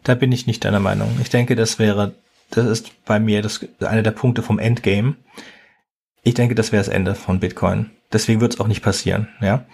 Da 0.03 0.15
bin 0.15 0.31
ich 0.31 0.47
nicht 0.47 0.63
deiner 0.63 0.79
Meinung. 0.79 1.17
Ich 1.21 1.29
denke, 1.29 1.55
das 1.55 1.79
wäre, 1.79 2.13
das 2.51 2.65
ist 2.65 3.05
bei 3.05 3.19
mir 3.19 3.41
das, 3.41 3.65
einer 3.79 4.03
der 4.03 4.11
Punkte 4.11 4.41
vom 4.41 4.59
Endgame. 4.59 5.15
Ich 6.23 6.33
denke, 6.33 6.55
das 6.55 6.71
wäre 6.71 6.81
das 6.81 6.93
Ende 6.93 7.15
von 7.15 7.39
Bitcoin. 7.39 7.91
Deswegen 8.11 8.41
wird 8.41 8.53
es 8.53 8.59
auch 8.59 8.67
nicht 8.67 8.81
passieren, 8.81 9.27
ja. 9.41 9.65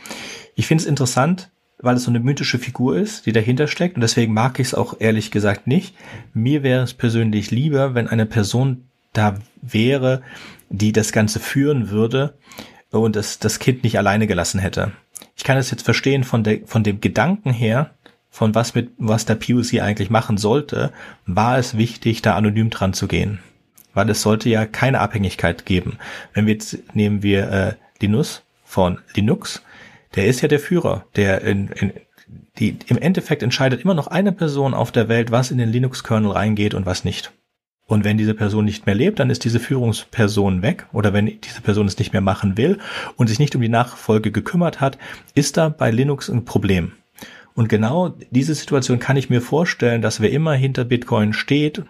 Ich 0.55 0.67
finde 0.67 0.83
es 0.83 0.87
interessant, 0.87 1.49
weil 1.79 1.97
es 1.97 2.03
so 2.03 2.11
eine 2.11 2.19
mythische 2.19 2.59
Figur 2.59 2.95
ist, 2.95 3.25
die 3.25 3.31
dahinter 3.31 3.67
steckt 3.67 3.95
und 3.95 4.01
deswegen 4.01 4.33
mag 4.33 4.59
ich 4.59 4.67
es 4.67 4.73
auch 4.73 4.95
ehrlich 4.99 5.31
gesagt 5.31 5.67
nicht. 5.67 5.95
Mir 6.33 6.63
wäre 6.63 6.83
es 6.83 6.93
persönlich 6.93 7.51
lieber, 7.51 7.93
wenn 7.93 8.07
eine 8.07 8.25
Person 8.25 8.87
da 9.11 9.35
wäre, 9.61 10.21
die 10.69 10.91
das 10.91 11.11
Ganze 11.11 11.39
führen 11.39 11.89
würde 11.89 12.35
und 12.89 13.15
das, 13.15 13.39
das 13.39 13.59
Kind 13.59 13.83
nicht 13.83 13.97
alleine 13.97 14.27
gelassen 14.27 14.59
hätte. 14.59 14.91
Ich 15.35 15.43
kann 15.43 15.57
es 15.57 15.71
jetzt 15.71 15.83
verstehen 15.83 16.23
von, 16.23 16.43
der, 16.43 16.59
von 16.65 16.83
dem 16.83 17.01
Gedanken 17.01 17.51
her, 17.51 17.91
von 18.33 18.55
was 18.55 18.73
mit, 18.73 18.89
was 18.97 19.27
der 19.27 19.35
POC 19.35 19.79
eigentlich 19.79 20.09
machen 20.09 20.37
sollte, 20.37 20.91
war 21.27 21.59
es 21.59 21.77
wichtig, 21.77 22.23
da 22.23 22.35
anonym 22.35 22.71
dran 22.71 22.93
zu 22.93 23.07
gehen. 23.07 23.37
Weil 23.93 24.09
es 24.09 24.23
sollte 24.23 24.49
ja 24.49 24.65
keine 24.65 25.01
Abhängigkeit 25.01 25.67
geben. 25.67 25.99
Wenn 26.33 26.47
wir 26.47 26.53
jetzt 26.53 26.79
nehmen 26.95 27.21
wir 27.21 27.51
äh, 27.51 27.73
Linus 28.01 28.41
von 28.65 28.97
Linux, 29.13 29.61
der 30.15 30.25
ist 30.25 30.41
ja 30.41 30.47
der 30.47 30.59
Führer, 30.59 31.05
der 31.15 31.41
in, 31.41 31.67
in 31.67 31.93
die, 32.57 32.75
im 32.87 32.97
Endeffekt 32.97 33.43
entscheidet 33.43 33.83
immer 33.83 33.93
noch 33.93 34.07
eine 34.07 34.31
Person 34.31 34.73
auf 34.73 34.91
der 34.91 35.09
Welt, 35.09 35.29
was 35.29 35.51
in 35.51 35.59
den 35.59 35.69
Linux-Kernel 35.69 36.31
reingeht 36.31 36.73
und 36.73 36.87
was 36.87 37.03
nicht. 37.03 37.31
Und 37.85 38.03
wenn 38.03 38.17
diese 38.17 38.33
Person 38.33 38.65
nicht 38.65 38.87
mehr 38.87 38.95
lebt, 38.95 39.19
dann 39.19 39.29
ist 39.29 39.43
diese 39.43 39.59
Führungsperson 39.59 40.63
weg. 40.63 40.87
Oder 40.91 41.13
wenn 41.13 41.39
diese 41.39 41.61
Person 41.61 41.85
es 41.85 41.99
nicht 41.99 42.13
mehr 42.13 42.21
machen 42.21 42.57
will 42.57 42.79
und 43.15 43.27
sich 43.27 43.37
nicht 43.37 43.53
um 43.55 43.61
die 43.61 43.69
Nachfolge 43.69 44.31
gekümmert 44.31 44.81
hat, 44.81 44.97
ist 45.35 45.57
da 45.57 45.69
bei 45.69 45.91
Linux 45.91 46.29
ein 46.29 46.45
Problem. 46.45 46.93
Und 47.55 47.69
genau 47.69 48.09
diese 48.31 48.55
Situation 48.55 48.99
kann 48.99 49.17
ich 49.17 49.29
mir 49.29 49.41
vorstellen, 49.41 50.01
dass 50.01 50.21
wer 50.21 50.31
immer 50.31 50.53
hinter 50.53 50.85
Bitcoin 50.85 51.33
steht, 51.33 51.83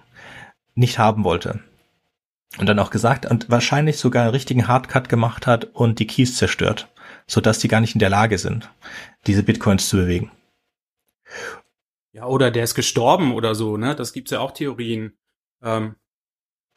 nicht 0.76 0.99
haben 0.99 1.24
wollte. 1.24 1.59
Und 2.57 2.68
dann 2.68 2.80
auch 2.80 2.91
gesagt 2.91 3.26
und 3.26 3.49
wahrscheinlich 3.49 3.97
sogar 3.97 4.24
einen 4.24 4.32
richtigen 4.32 4.68
Hardcut 4.68 5.09
gemacht 5.09 5.47
hat 5.47 5.66
und 5.66 5.99
die 5.99 6.07
Keys 6.07 6.38
zerstört, 6.38 6.88
sodass 7.26 7.59
die 7.59 7.68
gar 7.68 7.82
nicht 7.82 7.95
in 7.95 7.99
der 7.99 8.09
Lage 8.09 8.38
sind, 8.38 8.70
diese 9.26 9.43
Bitcoins 9.43 9.89
zu 9.89 9.97
bewegen. 9.97 10.32
Ja, 12.11 12.26
oder 12.26 12.51
der 12.51 12.64
ist 12.64 12.76
gestorben 12.76 13.34
oder 13.34 13.55
so, 13.55 13.78
ne? 13.78 13.95
Das 13.95 14.14
gibt's 14.14 14.32
ja 14.32 14.39
auch 14.39 14.51
Theorien. 14.51 15.14
Ähm. 15.64 15.95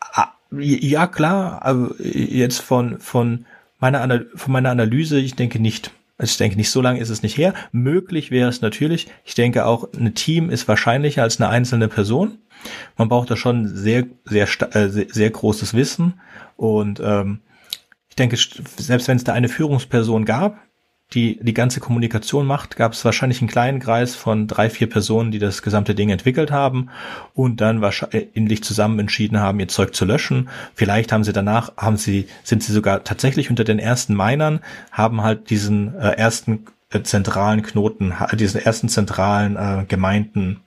Ah, 0.00 0.32
ja, 0.50 1.06
klar, 1.06 1.62
aber 1.62 1.94
jetzt 1.98 2.60
von, 2.60 3.00
von 3.00 3.44
meiner, 3.78 4.24
von 4.34 4.52
meiner 4.52 4.70
Analyse, 4.70 5.18
ich 5.18 5.34
denke 5.34 5.58
nicht. 5.58 5.90
Also 6.18 6.30
ich 6.30 6.38
denke, 6.38 6.56
nicht 6.56 6.70
so 6.70 6.80
lange 6.80 7.00
ist 7.00 7.10
es 7.10 7.22
nicht 7.22 7.36
her. 7.36 7.52
Möglich 7.72 8.30
wäre 8.30 8.48
es 8.48 8.62
natürlich. 8.62 9.08
Ich 9.24 9.34
denke 9.34 9.66
auch, 9.66 9.92
ein 9.92 10.14
Team 10.14 10.48
ist 10.48 10.66
wahrscheinlicher 10.66 11.22
als 11.22 11.40
eine 11.40 11.50
einzelne 11.50 11.88
Person. 11.88 12.38
Man 12.96 13.08
braucht 13.08 13.30
da 13.30 13.36
schon 13.36 13.68
sehr, 13.68 14.06
sehr, 14.24 14.48
äh, 14.74 14.88
sehr, 14.88 15.06
sehr 15.10 15.30
großes 15.30 15.74
Wissen. 15.74 16.20
Und 16.56 17.00
ähm, 17.04 17.40
ich 18.08 18.16
denke, 18.16 18.36
selbst 18.36 19.08
wenn 19.08 19.18
es 19.18 19.24
da 19.24 19.34
eine 19.34 19.50
Führungsperson 19.50 20.24
gab, 20.24 20.58
die 21.12 21.38
die 21.40 21.54
ganze 21.54 21.78
Kommunikation 21.80 22.46
macht, 22.46 22.76
gab 22.76 22.92
es 22.92 23.04
wahrscheinlich 23.04 23.40
einen 23.40 23.48
kleinen 23.48 23.78
Kreis 23.78 24.16
von 24.16 24.48
drei, 24.48 24.68
vier 24.70 24.88
Personen, 24.88 25.30
die 25.30 25.38
das 25.38 25.62
gesamte 25.62 25.94
Ding 25.94 26.10
entwickelt 26.10 26.50
haben 26.50 26.88
und 27.32 27.60
dann 27.60 27.80
wahrscheinlich 27.80 28.64
zusammen 28.64 28.98
entschieden 28.98 29.38
haben, 29.38 29.60
ihr 29.60 29.68
Zeug 29.68 29.94
zu 29.94 30.04
löschen. 30.04 30.48
Vielleicht 30.74 31.12
haben 31.12 31.22
sie 31.22 31.32
danach, 31.32 31.76
haben 31.76 31.96
sie, 31.96 32.26
sind 32.42 32.62
sie 32.62 32.72
sogar 32.72 33.04
tatsächlich 33.04 33.50
unter 33.50 33.64
den 33.64 33.78
ersten 33.78 34.16
Minern, 34.16 34.60
haben 34.90 35.22
halt 35.22 35.48
diesen 35.50 35.94
äh, 35.94 36.10
ersten 36.12 36.66
äh, 36.90 37.02
zentralen 37.02 37.62
Knoten, 37.62 38.12
diesen 38.34 38.60
ersten 38.60 38.88
zentralen 38.88 39.56
äh, 39.56 39.84
Gemeinden 39.86 40.60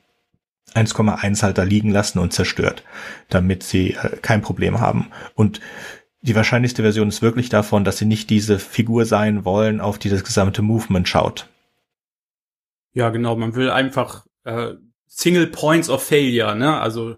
1,1 0.73 1.43
halt 1.43 1.57
da 1.57 1.63
liegen 1.63 1.89
lassen 1.89 2.19
und 2.19 2.31
zerstört, 2.33 2.83
damit 3.29 3.63
sie 3.63 3.95
äh, 3.95 4.17
kein 4.21 4.41
Problem 4.41 4.79
haben. 4.79 5.07
Und 5.35 5.59
die 6.21 6.35
wahrscheinlichste 6.35 6.81
Version 6.81 7.07
ist 7.07 7.21
wirklich 7.21 7.49
davon, 7.49 7.83
dass 7.83 7.97
sie 7.97 8.05
nicht 8.05 8.29
diese 8.29 8.59
Figur 8.59 9.05
sein 9.05 9.45
wollen, 9.45 9.79
auf 9.79 9.97
die 9.97 10.09
das 10.09 10.23
gesamte 10.23 10.61
Movement 10.61 11.07
schaut. 11.07 11.47
Ja, 12.93 13.09
genau. 13.09 13.35
Man 13.35 13.55
will 13.55 13.69
einfach 13.69 14.25
äh, 14.43 14.73
Single 15.07 15.47
Points 15.47 15.89
of 15.89 16.03
Failure, 16.03 16.55
ne? 16.55 16.79
Also 16.79 17.15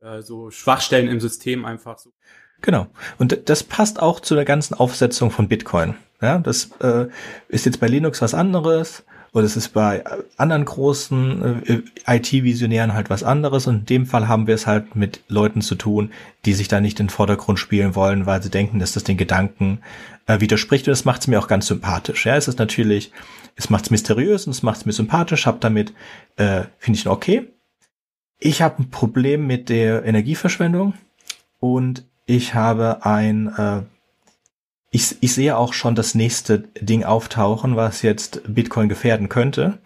äh, 0.00 0.22
so 0.22 0.50
Schwachstellen 0.50 1.08
im 1.08 1.20
System 1.20 1.64
einfach 1.64 1.98
so. 1.98 2.12
Genau. 2.60 2.86
Und 3.18 3.48
das 3.48 3.62
passt 3.62 4.00
auch 4.00 4.20
zu 4.20 4.34
der 4.34 4.44
ganzen 4.44 4.74
Aufsetzung 4.74 5.30
von 5.30 5.48
Bitcoin. 5.48 5.96
Ja, 6.20 6.38
das 6.38 6.70
äh, 6.80 7.08
ist 7.48 7.66
jetzt 7.66 7.80
bei 7.80 7.88
Linux 7.88 8.22
was 8.22 8.34
anderes. 8.34 9.04
Und 9.34 9.42
es 9.42 9.56
ist 9.56 9.70
bei 9.70 10.04
anderen 10.36 10.64
großen 10.64 11.64
äh, 11.66 11.82
IT-Visionären 12.06 12.94
halt 12.94 13.10
was 13.10 13.24
anderes. 13.24 13.66
Und 13.66 13.74
in 13.74 13.86
dem 13.86 14.06
Fall 14.06 14.28
haben 14.28 14.46
wir 14.46 14.54
es 14.54 14.68
halt 14.68 14.94
mit 14.94 15.24
Leuten 15.26 15.60
zu 15.60 15.74
tun, 15.74 16.12
die 16.44 16.54
sich 16.54 16.68
da 16.68 16.80
nicht 16.80 17.00
in 17.00 17.06
den 17.06 17.10
Vordergrund 17.10 17.58
spielen 17.58 17.96
wollen, 17.96 18.26
weil 18.26 18.40
sie 18.44 18.48
denken, 18.48 18.78
dass 18.78 18.92
das 18.92 19.02
den 19.02 19.16
Gedanken 19.16 19.80
äh, 20.28 20.38
widerspricht. 20.38 20.86
Und 20.86 20.92
das 20.92 21.04
macht 21.04 21.22
es 21.22 21.26
mir 21.26 21.40
auch 21.40 21.48
ganz 21.48 21.66
sympathisch. 21.66 22.26
Ja, 22.26 22.36
es 22.36 22.46
ist 22.46 22.60
natürlich, 22.60 23.10
es 23.56 23.70
macht 23.70 23.86
es 23.86 23.90
mysteriös 23.90 24.46
und 24.46 24.52
es 24.52 24.62
macht 24.62 24.76
es 24.76 24.86
mir 24.86 24.92
sympathisch. 24.92 25.46
Hab 25.46 25.60
damit, 25.60 25.92
äh, 26.36 26.62
finde 26.78 27.00
ich 27.00 27.08
okay. 27.08 27.48
Ich 28.38 28.62
habe 28.62 28.84
ein 28.84 28.90
Problem 28.90 29.48
mit 29.48 29.68
der 29.68 30.04
Energieverschwendung 30.04 30.94
und 31.58 32.04
ich 32.24 32.54
habe 32.54 33.04
ein 33.04 33.48
äh, 33.48 33.82
ich, 34.94 35.16
ich 35.20 35.34
sehe 35.34 35.56
auch 35.56 35.72
schon 35.72 35.96
das 35.96 36.14
nächste 36.14 36.60
Ding 36.80 37.02
auftauchen, 37.02 37.74
was 37.74 38.02
jetzt 38.02 38.42
Bitcoin 38.46 38.88
gefährden 38.88 39.28
könnte 39.28 39.78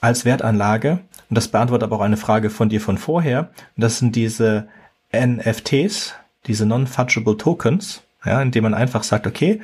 als 0.00 0.24
Wertanlage. 0.24 1.00
Und 1.28 1.36
das 1.36 1.48
beantwortet 1.48 1.82
aber 1.82 1.96
auch 1.96 2.02
eine 2.02 2.16
Frage 2.16 2.50
von 2.50 2.68
dir 2.68 2.80
von 2.80 2.96
vorher. 2.96 3.50
Das 3.76 3.98
sind 3.98 4.14
diese 4.14 4.68
NFTs, 5.12 6.14
diese 6.46 6.66
Non-Fungible 6.66 7.36
Tokens, 7.36 8.04
ja, 8.24 8.40
indem 8.40 8.62
man 8.62 8.74
einfach 8.74 9.02
sagt, 9.02 9.26
okay, 9.26 9.60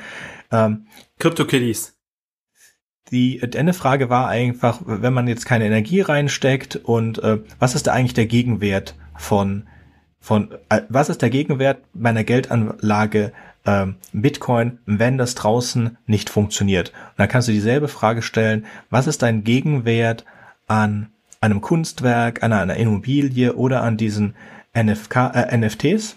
ähm, 0.50 0.86
CryptoKitties. 1.20 1.94
Die 3.12 3.40
eine 3.56 3.74
Frage 3.74 4.10
war 4.10 4.26
einfach, 4.26 4.80
wenn 4.84 5.14
man 5.14 5.28
jetzt 5.28 5.46
keine 5.46 5.66
Energie 5.66 6.00
reinsteckt 6.00 6.74
und 6.76 7.22
äh, 7.22 7.38
was 7.60 7.76
ist 7.76 7.86
da 7.86 7.92
eigentlich 7.92 8.14
der 8.14 8.26
Gegenwert 8.26 8.96
von 9.16 9.68
von 10.18 10.50
äh, 10.68 10.82
was 10.88 11.08
ist 11.08 11.22
der 11.22 11.30
Gegenwert 11.30 11.82
meiner 11.94 12.24
Geldanlage 12.24 13.32
ähm, 13.66 13.96
Bitcoin, 14.12 14.78
wenn 14.86 15.18
das 15.18 15.34
draußen 15.34 15.98
nicht 16.06 16.30
funktioniert. 16.30 16.90
Und 16.90 17.18
dann 17.18 17.28
kannst 17.28 17.48
du 17.48 17.52
dieselbe 17.52 17.88
Frage 17.88 18.22
stellen, 18.22 18.66
was 18.88 19.06
ist 19.06 19.22
dein 19.22 19.44
Gegenwert 19.44 20.24
an 20.66 21.10
einem 21.40 21.60
Kunstwerk, 21.60 22.42
an 22.42 22.52
einer 22.52 22.76
Immobilie 22.76 23.54
oder 23.54 23.82
an 23.82 23.96
diesen 23.96 24.34
NFK, 24.76 25.32
äh, 25.34 25.56
NFTs? 25.56 26.16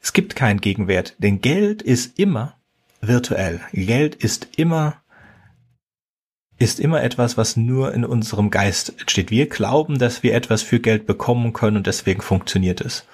Es 0.00 0.12
gibt 0.12 0.36
keinen 0.36 0.60
Gegenwert, 0.60 1.14
denn 1.18 1.40
Geld 1.40 1.82
ist 1.82 2.18
immer 2.18 2.54
virtuell. 3.00 3.60
Geld 3.72 4.14
ist 4.14 4.48
immer 4.56 4.96
ist 6.60 6.80
immer 6.80 7.02
etwas, 7.02 7.36
was 7.36 7.56
nur 7.56 7.94
in 7.94 8.04
unserem 8.04 8.50
Geist 8.50 8.92
entsteht. 8.98 9.30
Wir 9.30 9.48
glauben, 9.48 9.98
dass 9.98 10.24
wir 10.24 10.34
etwas 10.34 10.62
für 10.62 10.80
Geld 10.80 11.06
bekommen 11.06 11.52
können 11.52 11.76
und 11.76 11.86
deswegen 11.86 12.20
funktioniert 12.20 12.80
es. 12.80 13.06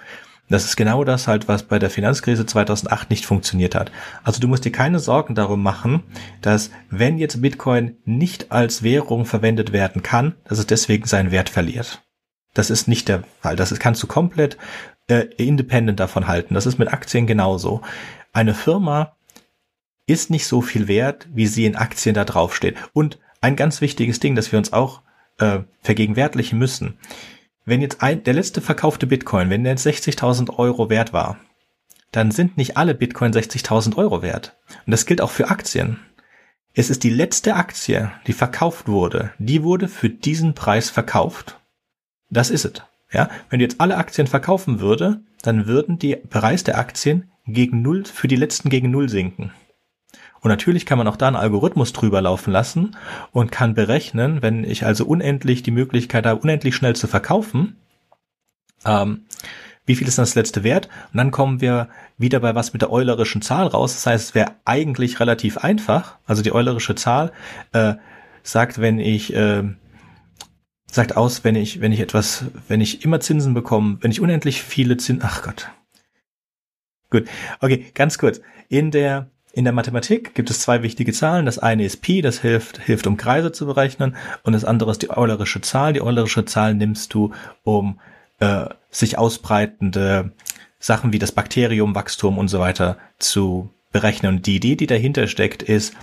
Das 0.49 0.67
ist 0.67 0.77
genau 0.77 1.05
das 1.05 1.27
halt, 1.27 1.49
was 1.49 1.63
bei 1.63 1.79
der 1.79 1.89
Finanzkrise 1.89 2.45
2008 2.45 3.09
nicht 3.11 3.25
funktioniert 3.25 3.75
hat. 3.75 3.91
Also 4.23 4.41
du 4.41 4.49
musst 4.49 4.65
dir 4.65 4.73
keine 4.73 4.99
Sorgen 4.99 5.35
darum 5.35 5.63
machen, 5.63 6.03
dass 6.43 6.71
wenn 6.91 7.19
jetzt 7.19 7.41
Bitcoin 7.41 7.97
nicht 8.05 8.53
als 8.53 8.83
Währung 8.83 9.25
verwendet 9.25 9.73
werden 9.73 10.03
kann, 10.03 10.35
dass 10.45 10.59
es 10.59 10.67
deswegen 10.67 11.07
seinen 11.07 11.31
Wert 11.31 11.49
verliert. 11.49 12.03
Das 12.53 12.71
ist 12.71 12.89
nicht 12.89 13.09
der 13.09 13.25
Fall. 13.41 13.57
Das 13.57 13.77
kannst 13.79 14.03
du 14.03 14.07
komplett 14.07 14.59
äh, 15.09 15.27
independent 15.37 15.99
davon 15.99 16.27
halten. 16.27 16.55
Das 16.55 16.67
ist 16.67 16.79
mit 16.79 16.93
Aktien 16.93 17.27
genauso. 17.27 17.81
Eine 18.33 18.55
Firma 18.55 19.17
ist 20.07 20.31
nicht 20.31 20.47
so 20.47 20.61
viel 20.61 20.89
wert, 20.89 21.27
wie 21.33 21.47
sie 21.47 21.65
in 21.65 21.77
Aktien 21.77 22.15
da 22.15 22.25
draufsteht. 22.25 22.77
Und 22.93 23.19
ein 23.41 23.57
ganz 23.57 23.81
wichtiges 23.81 24.21
Ding, 24.21 24.35
das 24.35 24.53
wir 24.53 24.59
uns 24.59 24.73
auch 24.73 25.03
äh, 25.39 25.61
vergegenwärtigen 25.81 26.59
müssen 26.59 26.99
wenn 27.65 27.81
jetzt 27.81 28.03
ein, 28.03 28.23
der 28.23 28.35
letzte 28.35 28.61
verkaufte 28.61 29.07
Bitcoin, 29.07 29.51
wenn 29.51 29.65
der 29.65 29.73
jetzt 29.73 29.87
60.000 29.87 30.59
Euro 30.59 30.91
wert 30.91 31.13
war, 31.13 31.39
dann 32.13 32.31
sind 32.31 32.57
nicht 32.57 32.77
alle 32.77 32.95
Bitcoin 32.95 33.33
60.000 33.33 33.97
Euro 33.97 34.23
wert. 34.23 34.57
Und 34.87 34.91
das 34.93 35.07
gilt 35.07 35.21
auch 35.21 35.31
für 35.31 35.49
Aktien. 35.49 35.99
Es 36.73 36.91
ist 36.91 37.03
die 37.05 37.11
letzte 37.11 37.55
Aktie, 37.55 38.11
die 38.27 38.33
verkauft 38.33 38.89
wurde, 38.89 39.33
die 39.39 39.63
wurde 39.63 39.89
für 39.89 40.11
diesen 40.11 40.55
Preis 40.55 40.91
verkauft. 40.91 41.61
Das 42.31 42.51
ist 42.51 42.65
es. 42.65 42.83
Ja, 43.13 43.29
wenn 43.49 43.61
du 43.61 43.65
jetzt 43.65 43.81
alle 43.81 43.97
Aktien 43.97 44.27
verkaufen 44.27 44.81
würde, 44.81 45.21
dann 45.43 45.67
würden 45.67 45.99
die 45.99 46.17
Preis 46.17 46.65
der 46.65 46.79
Aktien 46.79 47.31
gegen 47.47 47.83
Null, 47.83 48.05
für 48.05 48.27
die 48.27 48.37
letzten 48.37 48.71
gegen 48.71 48.91
Null 48.91 49.09
sinken. 49.09 49.53
Und 50.45 50.51
natürlich 50.51 50.85
kann 50.85 50.99
man 50.99 51.09
auch 51.09 51.17
da 51.17 51.27
einen 51.27 51.37
Algorithmus 51.37 51.95
drüber 51.95 52.21
laufen 52.21 52.53
lassen 52.53 52.99
und 53.33 53.51
kann 53.51 53.73
berechnen, 53.73 54.43
wenn 54.43 54.63
ich 54.63 54.85
also 54.85 55.07
unendlich 55.07 55.63
die 55.63 55.71
Möglichkeit 55.71 56.27
habe, 56.27 56.39
unendlich 56.39 56.77
schnell 56.77 56.95
zu 56.95 57.07
verkaufen, 57.07 57.79
ähm, 58.85 59.25
wie 59.87 59.97
viel 59.97 60.07
ist 60.07 60.19
das 60.19 60.35
letzte 60.35 60.63
Wert? 60.63 60.91
Und 61.13 61.17
dann 61.17 61.31
kommen 61.31 61.63
wir 61.63 61.89
wieder 62.19 62.41
bei 62.41 62.55
was 62.55 62.75
mit 62.75 62.83
der 62.83 62.93
eulerischen 62.93 63.41
Zahl 63.41 63.69
raus. 63.69 63.95
Das 63.95 64.07
heißt, 64.07 64.29
es 64.29 64.35
wäre 64.35 64.53
eigentlich 64.67 65.19
relativ 65.19 65.57
einfach. 65.57 66.19
Also 66.27 66.43
die 66.43 66.53
eulerische 66.53 66.95
Zahl 66.95 67.33
äh, 67.73 67.95
sagt, 68.43 68.83
wenn 68.83 68.99
ich 68.99 69.35
äh, 69.35 69.63
sagt 70.85 71.17
aus, 71.17 71.43
wenn 71.43 71.57
ich 71.57 71.81
wenn 71.81 71.93
ich 71.93 72.01
etwas, 72.01 72.45
wenn 72.69 72.83
ich 72.83 73.03
immer 73.03 73.21
Zinsen 73.21 73.55
bekomme, 73.55 73.97
wenn 74.03 74.11
ich 74.11 74.21
unendlich 74.21 74.63
viele 74.63 74.99
Zinsen, 74.99 75.27
ach 75.27 75.41
Gott. 75.41 75.71
Gut, 77.09 77.25
okay, 77.61 77.87
ganz 77.95 78.19
kurz. 78.19 78.43
In 78.69 78.91
der 78.91 79.31
in 79.55 79.65
der 79.65 79.73
Mathematik 79.73 80.35
gibt 80.35 80.51
es 80.51 80.61
zwei 80.61 80.83
wichtige 80.83 81.13
Zahlen. 81.13 81.47
Das 81.47 81.59
eine 81.59 81.85
ist 81.85 82.03
Pi, 82.03 82.23
das 82.23 82.41
hilft, 82.41 82.81
hilft 82.81 83.07
um 83.07 83.17
Kreise 83.17 83.53
zu 83.53 83.67
berechnen. 83.67 84.17
Und 84.43 84.53
das 84.53 84.65
andere 84.65 84.91
ist 84.91 85.03
die 85.03 85.11
Eulerische 85.11 85.61
Zahl. 85.61 85.93
Die 85.93 86.03
Eulerische 86.03 86.45
Zahl 86.45 86.75
nimmst 86.75 87.15
du, 87.15 87.33
um 87.63 88.01
äh, 88.41 88.67
sich 88.91 89.17
ausbreitende 89.17 90.33
Sachen 90.81 91.13
wie 91.13 91.21
das 91.21 91.33
Bakteriumwachstum 91.33 92.37
und 92.37 92.49
so 92.49 92.59
weiter 92.59 92.99
zu 93.19 93.71
berechnen. 93.93 94.37
Und 94.37 94.47
die 94.47 94.57
Idee, 94.57 94.75
die 94.75 94.89
dahinter 94.89 95.29
steckt, 95.29 95.63
ist, 95.63 95.95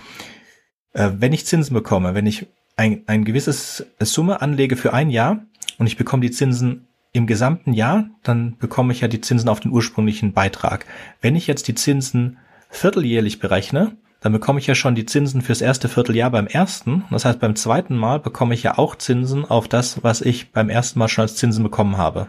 äh, 0.94 1.10
wenn 1.18 1.34
ich 1.34 1.44
Zinsen 1.44 1.74
bekomme, 1.74 2.14
wenn 2.14 2.26
ich 2.26 2.46
ein, 2.76 3.02
ein 3.06 3.24
gewisses 3.24 3.84
Summe 4.00 4.40
anlege 4.40 4.76
für 4.76 4.94
ein 4.94 5.10
Jahr 5.10 5.44
und 5.78 5.86
ich 5.86 5.98
bekomme 5.98 6.22
die 6.22 6.30
Zinsen 6.30 6.86
im 7.12 7.26
gesamten 7.26 7.74
Jahr, 7.74 8.08
dann 8.22 8.56
bekomme 8.56 8.94
ich 8.94 9.02
ja 9.02 9.08
die 9.08 9.20
Zinsen 9.20 9.50
auf 9.50 9.60
den 9.60 9.72
ursprünglichen 9.72 10.32
Beitrag. 10.32 10.86
Wenn 11.20 11.36
ich 11.36 11.46
jetzt 11.46 11.68
die 11.68 11.74
Zinsen 11.74 12.38
vierteljährlich 12.72 13.38
berechne, 13.38 13.96
dann 14.20 14.32
bekomme 14.32 14.58
ich 14.58 14.66
ja 14.66 14.74
schon 14.74 14.94
die 14.94 15.04
Zinsen 15.04 15.42
fürs 15.42 15.60
erste 15.60 15.88
Vierteljahr 15.88 16.30
beim 16.30 16.46
ersten. 16.46 17.04
Das 17.10 17.24
heißt, 17.24 17.40
beim 17.40 17.54
zweiten 17.54 17.96
Mal 17.96 18.18
bekomme 18.18 18.54
ich 18.54 18.62
ja 18.62 18.78
auch 18.78 18.96
Zinsen 18.96 19.44
auf 19.44 19.68
das, 19.68 20.02
was 20.02 20.20
ich 20.20 20.52
beim 20.52 20.70
ersten 20.70 20.98
Mal 20.98 21.08
schon 21.08 21.22
als 21.22 21.36
Zinsen 21.36 21.62
bekommen 21.62 21.96
habe. 21.96 22.28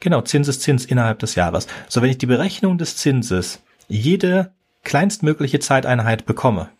Genau, 0.00 0.20
Zins 0.22 0.48
ist 0.48 0.62
Zins 0.62 0.84
innerhalb 0.84 1.18
des 1.20 1.34
Jahres. 1.34 1.66
So, 1.88 2.02
wenn 2.02 2.10
ich 2.10 2.18
die 2.18 2.26
Berechnung 2.26 2.76
des 2.76 2.96
Zinses 2.96 3.62
jede 3.88 4.50
kleinstmögliche 4.82 5.60
Zeiteinheit 5.60 6.26
bekomme, 6.26 6.70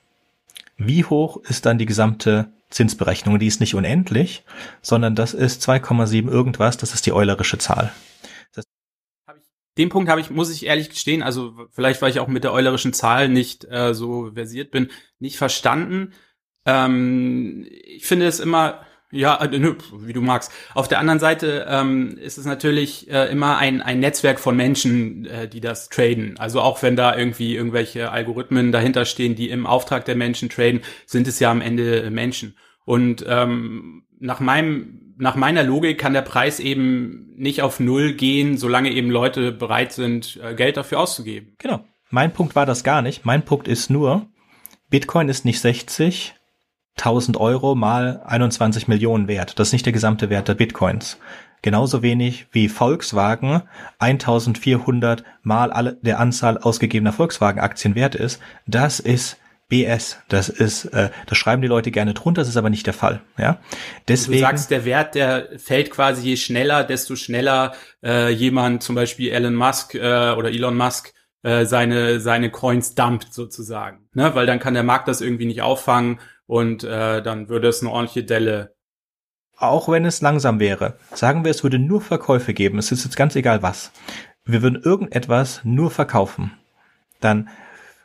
wie 0.76 1.04
hoch 1.04 1.38
ist 1.44 1.66
dann 1.66 1.78
die 1.78 1.86
gesamte 1.86 2.48
Zinsberechnung? 2.70 3.38
Die 3.38 3.46
ist 3.46 3.60
nicht 3.60 3.74
unendlich, 3.74 4.44
sondern 4.82 5.14
das 5.14 5.34
ist 5.34 5.66
2,7 5.66 6.28
irgendwas, 6.28 6.76
das 6.76 6.94
ist 6.94 7.06
die 7.06 7.12
eulerische 7.12 7.58
Zahl 7.58 7.92
den 9.78 9.88
Punkt 9.88 10.08
habe 10.08 10.20
ich, 10.20 10.30
muss 10.30 10.52
ich 10.52 10.66
ehrlich 10.66 10.90
gestehen, 10.90 11.22
also 11.22 11.54
vielleicht, 11.70 12.00
weil 12.00 12.10
ich 12.10 12.20
auch 12.20 12.28
mit 12.28 12.44
der 12.44 12.52
eulerischen 12.52 12.92
Zahl 12.92 13.28
nicht 13.28 13.64
äh, 13.70 13.94
so 13.94 14.30
versiert 14.32 14.70
bin, 14.70 14.90
nicht 15.18 15.36
verstanden. 15.36 16.12
Ähm, 16.64 17.66
ich 17.84 18.06
finde 18.06 18.26
es 18.26 18.40
immer, 18.40 18.84
ja, 19.10 19.42
äh, 19.42 19.76
wie 19.98 20.12
du 20.12 20.20
magst. 20.20 20.52
Auf 20.74 20.88
der 20.88 20.98
anderen 20.98 21.20
Seite 21.20 21.66
ähm, 21.68 22.18
ist 22.18 22.38
es 22.38 22.46
natürlich 22.46 23.10
äh, 23.10 23.30
immer 23.30 23.58
ein, 23.58 23.82
ein 23.82 24.00
Netzwerk 24.00 24.40
von 24.40 24.56
Menschen, 24.56 25.26
äh, 25.26 25.48
die 25.48 25.60
das 25.60 25.88
traden. 25.88 26.38
Also 26.38 26.60
auch 26.60 26.82
wenn 26.82 26.96
da 26.96 27.16
irgendwie 27.16 27.54
irgendwelche 27.54 28.10
Algorithmen 28.10 28.72
dahinter 28.72 29.04
stehen, 29.04 29.34
die 29.34 29.50
im 29.50 29.66
Auftrag 29.66 30.04
der 30.04 30.16
Menschen 30.16 30.48
traden, 30.50 30.82
sind 31.06 31.28
es 31.28 31.40
ja 31.40 31.50
am 31.50 31.60
Ende 31.60 32.10
Menschen. 32.10 32.56
Und 32.84 33.24
ähm, 33.28 34.04
nach 34.18 34.40
meinem 34.40 35.00
nach 35.16 35.36
meiner 35.36 35.62
Logik 35.62 35.98
kann 35.98 36.12
der 36.12 36.22
Preis 36.22 36.58
eben 36.58 37.32
nicht 37.36 37.62
auf 37.62 37.78
Null 37.80 38.14
gehen, 38.14 38.56
solange 38.56 38.90
eben 38.90 39.10
Leute 39.10 39.52
bereit 39.52 39.92
sind, 39.92 40.40
äh, 40.42 40.54
Geld 40.54 40.76
dafür 40.76 41.00
auszugeben. 41.00 41.54
Genau. 41.58 41.84
Mein 42.10 42.32
Punkt 42.32 42.56
war 42.56 42.66
das 42.66 42.84
gar 42.84 43.02
nicht. 43.02 43.24
Mein 43.24 43.44
Punkt 43.44 43.68
ist 43.68 43.90
nur, 43.90 44.26
Bitcoin 44.90 45.28
ist 45.28 45.44
nicht 45.44 45.60
60, 45.60 46.34
1000 46.96 47.36
Euro 47.36 47.74
mal 47.74 48.22
21 48.26 48.88
Millionen 48.88 49.26
wert. 49.28 49.58
Das 49.58 49.68
ist 49.68 49.72
nicht 49.72 49.86
der 49.86 49.92
gesamte 49.92 50.30
Wert 50.30 50.48
der 50.48 50.54
Bitcoins. 50.54 51.18
Genauso 51.62 52.02
wenig 52.02 52.46
wie 52.52 52.68
Volkswagen 52.68 53.62
1400 53.98 55.24
mal 55.42 55.72
alle, 55.72 55.98
der 56.02 56.20
Anzahl 56.20 56.58
ausgegebener 56.58 57.12
Volkswagen-Aktien 57.12 57.94
wert 57.94 58.14
ist. 58.14 58.40
Das 58.66 59.00
ist 59.00 59.38
BS. 59.74 60.18
Das 60.28 60.48
ist, 60.48 60.84
äh, 60.86 61.10
das 61.26 61.36
schreiben 61.36 61.60
die 61.60 61.66
Leute 61.66 61.90
gerne 61.90 62.14
drunter, 62.14 62.42
das 62.42 62.48
ist 62.48 62.56
aber 62.56 62.70
nicht 62.70 62.86
der 62.86 62.94
Fall. 62.94 63.22
Ja, 63.36 63.58
deswegen. 64.06 64.38
Du 64.38 64.46
sagst, 64.46 64.70
der 64.70 64.84
Wert, 64.84 65.16
der 65.16 65.48
fällt 65.58 65.90
quasi 65.90 66.28
je 66.28 66.36
schneller, 66.36 66.84
desto 66.84 67.16
schneller 67.16 67.72
äh, 68.00 68.30
jemand, 68.30 68.84
zum 68.84 68.94
Beispiel 68.94 69.32
Elon 69.32 69.56
Musk 69.56 69.96
äh, 69.96 69.98
oder 70.30 70.50
Elon 70.50 70.76
Musk, 70.76 71.12
äh, 71.42 71.64
seine 71.64 72.20
seine 72.20 72.52
Coins 72.52 72.94
dumpt 72.94 73.34
sozusagen, 73.34 74.08
ne? 74.12 74.32
Weil 74.36 74.46
dann 74.46 74.60
kann 74.60 74.74
der 74.74 74.84
Markt 74.84 75.08
das 75.08 75.20
irgendwie 75.20 75.46
nicht 75.46 75.62
auffangen 75.62 76.20
und 76.46 76.84
äh, 76.84 77.20
dann 77.20 77.48
würde 77.48 77.66
es 77.66 77.80
eine 77.80 77.90
ordentliche 77.90 78.22
Delle. 78.22 78.76
Auch 79.56 79.88
wenn 79.88 80.04
es 80.04 80.20
langsam 80.20 80.60
wäre, 80.60 80.98
sagen 81.14 81.42
wir, 81.42 81.50
es 81.50 81.64
würde 81.64 81.80
nur 81.80 82.00
Verkäufe 82.00 82.54
geben. 82.54 82.78
Es 82.78 82.92
ist 82.92 83.02
jetzt 83.02 83.16
ganz 83.16 83.34
egal 83.34 83.62
was. 83.64 83.90
Wir 84.44 84.62
würden 84.62 84.80
irgendetwas 84.80 85.62
nur 85.64 85.90
verkaufen. 85.90 86.52
Dann 87.20 87.48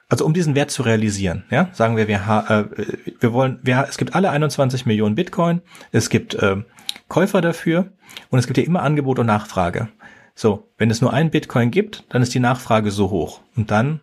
also 0.10 0.26
um 0.26 0.34
diesen 0.34 0.56
Wert 0.56 0.72
zu 0.72 0.82
realisieren, 0.82 1.44
ja, 1.52 1.70
sagen 1.72 1.96
wir, 1.96 2.08
wir, 2.08 2.18
äh, 2.50 2.76
wir 3.20 3.32
wollen, 3.32 3.60
wir, 3.62 3.86
es 3.88 3.98
gibt 3.98 4.16
alle 4.16 4.32
21 4.32 4.86
Millionen 4.86 5.16
Bitcoin, 5.16 5.62
es 5.92 6.10
gibt 6.10 6.34
äh, 6.34 6.58
Käufer 7.08 7.42
dafür 7.42 7.92
und 8.30 8.40
es 8.40 8.48
gibt 8.48 8.58
ja 8.58 8.64
immer 8.64 8.82
Angebot 8.82 9.20
und 9.20 9.28
Nachfrage. 9.28 9.90
So, 10.34 10.70
wenn 10.78 10.90
es 10.90 11.02
nur 11.02 11.14
einen 11.14 11.30
Bitcoin 11.30 11.70
gibt, 11.70 12.06
dann 12.10 12.22
ist 12.22 12.34
die 12.34 12.40
Nachfrage 12.40 12.92
so 12.92 13.12
hoch. 13.12 13.42
Und 13.56 13.72
dann 13.72 14.00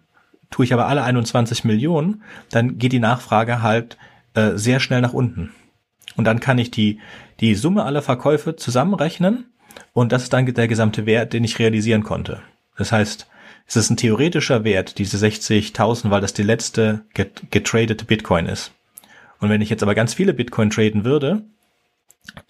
tue 0.50 0.64
ich 0.64 0.72
aber 0.72 0.86
alle 0.86 1.02
21 1.02 1.64
Millionen, 1.64 2.22
dann 2.50 2.78
geht 2.78 2.92
die 2.92 3.00
Nachfrage 3.00 3.62
halt 3.62 3.96
äh, 4.34 4.52
sehr 4.54 4.78
schnell 4.78 5.00
nach 5.00 5.12
unten. 5.12 5.52
Und 6.16 6.24
dann 6.24 6.40
kann 6.40 6.59
ich 6.59 6.70
die, 6.70 7.00
die 7.40 7.54
Summe 7.54 7.84
aller 7.84 8.02
Verkäufe 8.02 8.54
zusammenrechnen 8.54 9.46
und 9.92 10.12
das 10.12 10.24
ist 10.24 10.32
dann 10.32 10.46
der 10.46 10.68
gesamte 10.68 11.04
Wert, 11.04 11.32
den 11.32 11.42
ich 11.42 11.59
realisieren 11.59 12.04
konnte. 12.04 12.42
Das 12.76 12.92
heißt, 12.92 13.28
Es 13.66 13.74
ist 13.76 13.90
ein 13.90 13.96
theoretischer 13.96 14.62
Wert, 14.64 14.98
diese 14.98 15.16
60.000, 15.16 16.10
weil 16.10 16.20
das 16.20 16.32
die 16.32 16.44
letzte 16.44 17.04
get 17.14 17.50
getradete 17.50 18.04
Bitcoin 18.04 18.46
ist. 18.46 18.72
Und 19.40 19.50
wenn 19.50 19.60
ich 19.60 19.70
jetzt 19.70 19.82
aber 19.82 19.94
ganz 19.94 20.14
viele 20.14 20.32
Bitcoin 20.32 20.70
traden 20.70 21.04
würde 21.04 21.42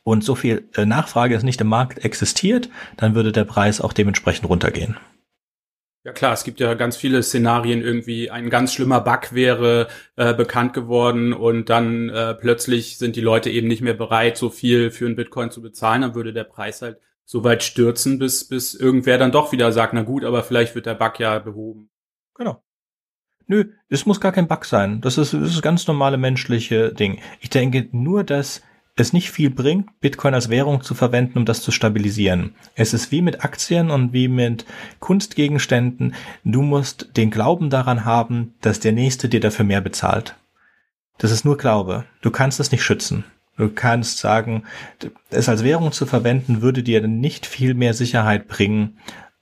und 0.05 0.23
so 0.23 0.35
viel 0.35 0.69
äh, 0.75 0.85
Nachfrage 0.85 1.35
es 1.35 1.43
nicht 1.43 1.61
im 1.61 1.69
Markt 1.69 2.05
existiert, 2.05 2.69
dann 2.97 3.15
würde 3.15 3.33
der 3.33 3.45
Preis 3.45 3.81
auch 3.81 3.93
dementsprechend 3.93 4.49
runtergehen. 4.49 4.97
Ja 6.05 6.13
klar, 6.13 6.35
es 6.35 6.45
gibt 6.45 6.61
ja 6.61 6.75
ganz 6.75 6.97
viele 6.97 7.21
Szenarien 7.21 7.83
irgendwie. 7.83 8.31
Ein 8.31 8.49
ganz 8.49 8.73
schlimmer 8.73 9.01
Bug 9.01 9.33
wäre 9.33 9.89
äh, 10.15 10.35
bekannt 10.35 10.73
geworden 10.73 11.33
und 11.33 11.69
dann 11.69 12.11
äh, 12.11 12.35
plötzlich 12.35 12.99
sind 12.99 13.17
die 13.17 13.21
Leute 13.21 13.51
eben 13.51 13.67
nicht 13.67 13.83
mehr 13.83 13.95
bereit, 13.95 14.37
so 14.37 14.49
viel 14.49 14.93
für 14.93 15.07
einen 15.07 15.17
Bitcoin 15.17 15.51
zu 15.51 15.61
bezahlen. 15.61 16.03
Dann 16.03 16.15
würde 16.15 16.33
der 16.33 16.45
Preis 16.45 16.81
halt 16.81 16.99
so 17.27 17.43
weit 17.43 17.65
stürzen, 17.65 18.19
bis, 18.19 18.49
bis 18.49 18.75
irgendwer 18.75 19.19
dann 19.19 19.33
doch 19.33 19.53
wieder 19.53 19.73
sagt, 19.73 19.93
na 19.93 20.03
gut, 20.03 20.25
aber 20.25 20.45
vielleicht 20.45 20.75
wird 20.75 20.87
der 20.87 20.95
Bug 20.95 21.19
ja 21.19 21.41
behoben. 21.41 21.91
Genau. 22.35 22.63
Nö, 23.49 23.73
es 23.89 24.07
muss 24.07 24.21
gar 24.21 24.33
kein 24.33 24.49
Bug 24.49 24.65
sein. 24.65 25.01
Das 25.01 25.19
ist, 25.19 25.35
das 25.35 25.51
ist 25.51 25.63
ganz 25.63 25.87
normale 25.87 26.17
menschliche 26.17 26.95
Ding. 26.95 27.19
Ich 27.41 27.51
denke 27.51 27.89
nur, 27.93 28.25
dass 28.25 28.63
es 28.95 29.13
nicht 29.13 29.31
viel 29.31 29.51
bringt, 29.51 30.01
Bitcoin 30.01 30.35
als 30.35 30.49
Währung 30.49 30.83
zu 30.83 30.95
verwenden, 30.95 31.39
um 31.39 31.45
das 31.45 31.63
zu 31.63 31.71
stabilisieren. 31.71 32.55
Es 32.75 32.95
ist 32.95 33.13
wie 33.13 33.23
mit 33.23 33.45
Aktien 33.45 33.91
und 33.91 34.13
wie 34.13 34.29
mit 34.29 34.65
Kunstgegenständen. 35.01 36.15
Du 36.45 36.63
musst 36.63 37.17
den 37.17 37.31
Glauben 37.31 37.71
daran 37.71 38.05
haben, 38.05 38.55
dass 38.63 38.81
der 38.81 38.93
Nächste 38.93 39.29
dir 39.29 39.41
dafür 39.41 39.65
mehr 39.65 39.81
bezahlt. 39.81 40.37
Das 41.19 41.31
ist 41.31 41.45
nur 41.45 41.59
Glaube. 41.59 42.05
Du 42.23 42.31
kannst 42.31 42.61
es 42.61 42.73
nicht 42.73 42.83
schützen. 42.83 43.25
Du 43.57 43.69
kannst 43.71 44.19
sagen, 44.19 44.65
es 45.31 45.49
als 45.49 45.65
Währung 45.65 45.93
zu 45.93 46.07
verwenden, 46.07 46.63
würde 46.63 46.83
dir 46.83 47.07
nicht 47.07 47.47
viel 47.47 47.75
mehr 47.75 47.95
Sicherheit 47.95 48.49
bringen 48.49 48.99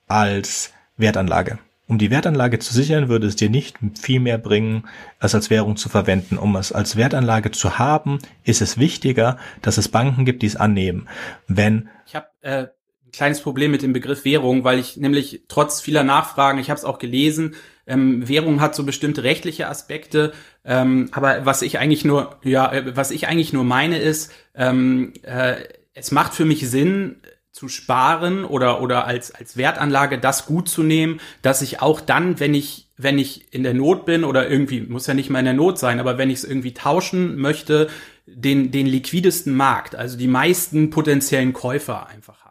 als 0.06 0.72
Wertanlage. 0.96 1.58
Um 1.86 1.98
die 1.98 2.10
Wertanlage 2.10 2.58
zu 2.60 2.72
sichern, 2.72 3.08
würde 3.08 3.26
es 3.26 3.36
dir 3.36 3.50
nicht 3.50 3.76
viel 4.00 4.18
mehr 4.18 4.38
bringen, 4.38 4.84
es 5.20 5.34
als 5.34 5.50
Währung 5.50 5.76
zu 5.76 5.90
verwenden. 5.90 6.38
Um 6.38 6.56
es 6.56 6.72
als 6.72 6.96
Wertanlage 6.96 7.50
zu 7.50 7.78
haben, 7.78 8.20
ist 8.42 8.62
es 8.62 8.78
wichtiger, 8.78 9.36
dass 9.60 9.76
es 9.76 9.88
Banken 9.88 10.24
gibt, 10.24 10.42
die 10.42 10.46
es 10.46 10.56
annehmen. 10.56 11.08
Wenn 11.46 11.90
ich 12.06 12.14
habe 12.14 12.26
äh, 12.40 12.66
kleines 13.14 13.40
Problem 13.40 13.70
mit 13.70 13.82
dem 13.82 13.92
Begriff 13.92 14.24
Währung, 14.24 14.64
weil 14.64 14.78
ich 14.78 14.96
nämlich 14.96 15.42
trotz 15.48 15.80
vieler 15.80 16.04
Nachfragen, 16.04 16.58
ich 16.58 16.70
habe 16.70 16.78
es 16.78 16.84
auch 16.84 16.98
gelesen, 16.98 17.54
ähm, 17.86 18.26
Währung 18.28 18.60
hat 18.60 18.74
so 18.74 18.84
bestimmte 18.84 19.24
rechtliche 19.24 19.68
Aspekte, 19.68 20.32
ähm, 20.64 21.08
aber 21.12 21.44
was 21.44 21.62
ich 21.62 21.78
eigentlich 21.78 22.04
nur, 22.04 22.36
ja, 22.42 22.72
äh, 22.72 22.96
was 22.96 23.10
ich 23.10 23.28
eigentlich 23.28 23.52
nur 23.52 23.64
meine 23.64 23.98
ist, 23.98 24.32
ähm, 24.54 25.12
äh, 25.22 25.56
es 25.92 26.10
macht 26.10 26.34
für 26.34 26.44
mich 26.44 26.68
Sinn, 26.68 27.16
zu 27.54 27.68
sparen 27.68 28.44
oder 28.44 28.82
oder 28.82 29.06
als 29.06 29.32
als 29.32 29.56
Wertanlage 29.56 30.18
das 30.18 30.44
gut 30.44 30.68
zu 30.68 30.82
nehmen, 30.82 31.20
dass 31.40 31.62
ich 31.62 31.80
auch 31.80 32.00
dann, 32.00 32.40
wenn 32.40 32.52
ich 32.52 32.88
wenn 32.96 33.16
ich 33.16 33.52
in 33.54 33.62
der 33.62 33.74
Not 33.74 34.06
bin 34.06 34.24
oder 34.24 34.50
irgendwie 34.50 34.80
muss 34.80 35.06
ja 35.06 35.14
nicht 35.14 35.30
mal 35.30 35.38
in 35.38 35.44
der 35.44 35.54
Not 35.54 35.78
sein, 35.78 36.00
aber 36.00 36.18
wenn 36.18 36.30
ich 36.30 36.38
es 36.38 36.44
irgendwie 36.44 36.74
tauschen 36.74 37.36
möchte, 37.36 37.88
den 38.26 38.72
den 38.72 38.86
liquidesten 38.86 39.54
Markt, 39.54 39.94
also 39.94 40.18
die 40.18 40.26
meisten 40.26 40.90
potenziellen 40.90 41.52
Käufer 41.52 42.08
einfach. 42.08 42.43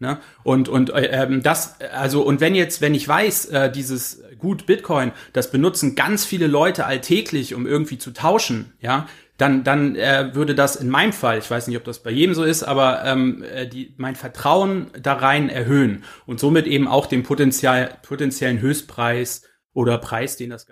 Ne? 0.00 0.18
Und 0.42 0.68
und 0.68 0.90
äh, 0.90 1.06
ähm, 1.12 1.42
das 1.42 1.76
also 1.92 2.22
und 2.22 2.40
wenn 2.40 2.54
jetzt 2.54 2.80
wenn 2.80 2.94
ich 2.94 3.06
weiß, 3.06 3.46
äh, 3.46 3.70
dieses 3.70 4.22
gut 4.38 4.66
Bitcoin, 4.66 5.12
das 5.34 5.50
benutzen 5.50 5.94
ganz 5.94 6.24
viele 6.24 6.46
Leute 6.46 6.86
alltäglich, 6.86 7.54
um 7.54 7.66
irgendwie 7.66 7.98
zu 7.98 8.12
tauschen, 8.12 8.72
ja, 8.80 9.06
dann, 9.40 9.64
dann 9.64 9.96
äh, 9.96 10.34
würde 10.34 10.54
das 10.54 10.76
in 10.76 10.90
meinem 10.90 11.12
Fall, 11.12 11.38
ich 11.38 11.50
weiß 11.50 11.66
nicht, 11.66 11.76
ob 11.76 11.84
das 11.84 12.02
bei 12.02 12.10
jedem 12.10 12.34
so 12.34 12.44
ist, 12.44 12.62
aber 12.62 13.04
ähm, 13.04 13.42
äh, 13.42 13.66
die, 13.66 13.94
mein 13.96 14.14
Vertrauen 14.14 14.88
da 15.00 15.14
rein 15.14 15.48
erhöhen 15.48 16.04
und 16.26 16.40
somit 16.40 16.66
eben 16.66 16.86
auch 16.86 17.06
den 17.06 17.22
Potenzial, 17.22 17.90
potenziellen 18.02 18.60
Höchstpreis 18.60 19.42
oder 19.72 19.96
Preis, 19.98 20.36
den 20.36 20.50
das 20.50 20.66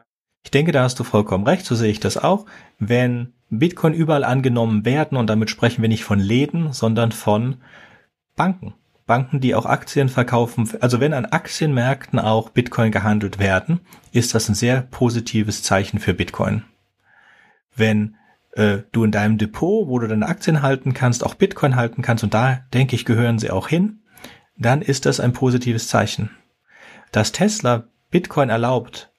Ich 0.45 0.51
denke, 0.51 0.72
da 0.72 0.83
hast 0.83 0.99
du 0.99 1.05
vollkommen 1.05 1.47
recht, 1.47 1.64
so 1.64 1.74
sehe 1.74 1.91
ich 1.91 2.01
das 2.01 2.18
auch. 2.18 2.45
Wenn 2.79 3.33
Bitcoin 3.49 3.95
überall 3.95 4.24
angenommen 4.24 4.85
werden, 4.85 5.16
und 5.16 5.29
damit 5.29 5.49
sprechen 5.49 5.81
wir 5.81 5.89
nicht 5.89 6.05
von 6.05 6.18
Läden, 6.18 6.72
sondern 6.74 7.12
von 7.12 7.57
Banken. 8.37 8.74
Banken, 9.09 9.41
die 9.41 9.57
auch 9.57 9.67
Aktien 9.67 10.09
verkaufen. 10.09 10.71
Also 10.81 11.01
wenn 11.01 11.13
an 11.13 11.25
Aktienmärkten 11.25 12.21
auch 12.21 12.51
Bitcoin 12.51 12.93
gehandelt 12.93 13.41
werden, 13.41 13.81
ist 14.13 14.37
das 14.37 14.49
ein 14.49 14.55
sehr 14.55 14.83
positives 14.83 15.65
Zeichen 15.65 15.99
für 15.99 16.15
Bitcoin. 16.15 16.63
Wenn 17.75 18.15
äh, 18.53 18.79
du 18.93 19.03
in 19.03 19.11
deinem 19.11 19.37
Depot, 19.37 19.89
wo 19.89 19.99
du 19.99 20.07
deine 20.07 20.27
Aktien 20.27 20.63
halten 20.63 20.95
kannst, 20.95 21.25
auch 21.25 21.35
Bitcoin 21.35 21.75
halten 21.75 22.03
kannst, 22.03 22.23
und 22.23 22.35
da 22.35 22.61
denke 22.73 22.95
ich, 22.95 23.05
gehören 23.05 23.41
sie 23.41 23.51
auch 23.51 23.67
hin, 23.67 24.03
dann 24.57 24.83
ist 24.83 25.07
das 25.07 25.19
ein 25.19 25.33
positives 25.33 25.89
Zeichen. 25.89 26.31
Dass 27.11 27.33
Tesla 27.33 27.89
Bitcoin 28.11 28.51
erlaubt, 28.51 29.11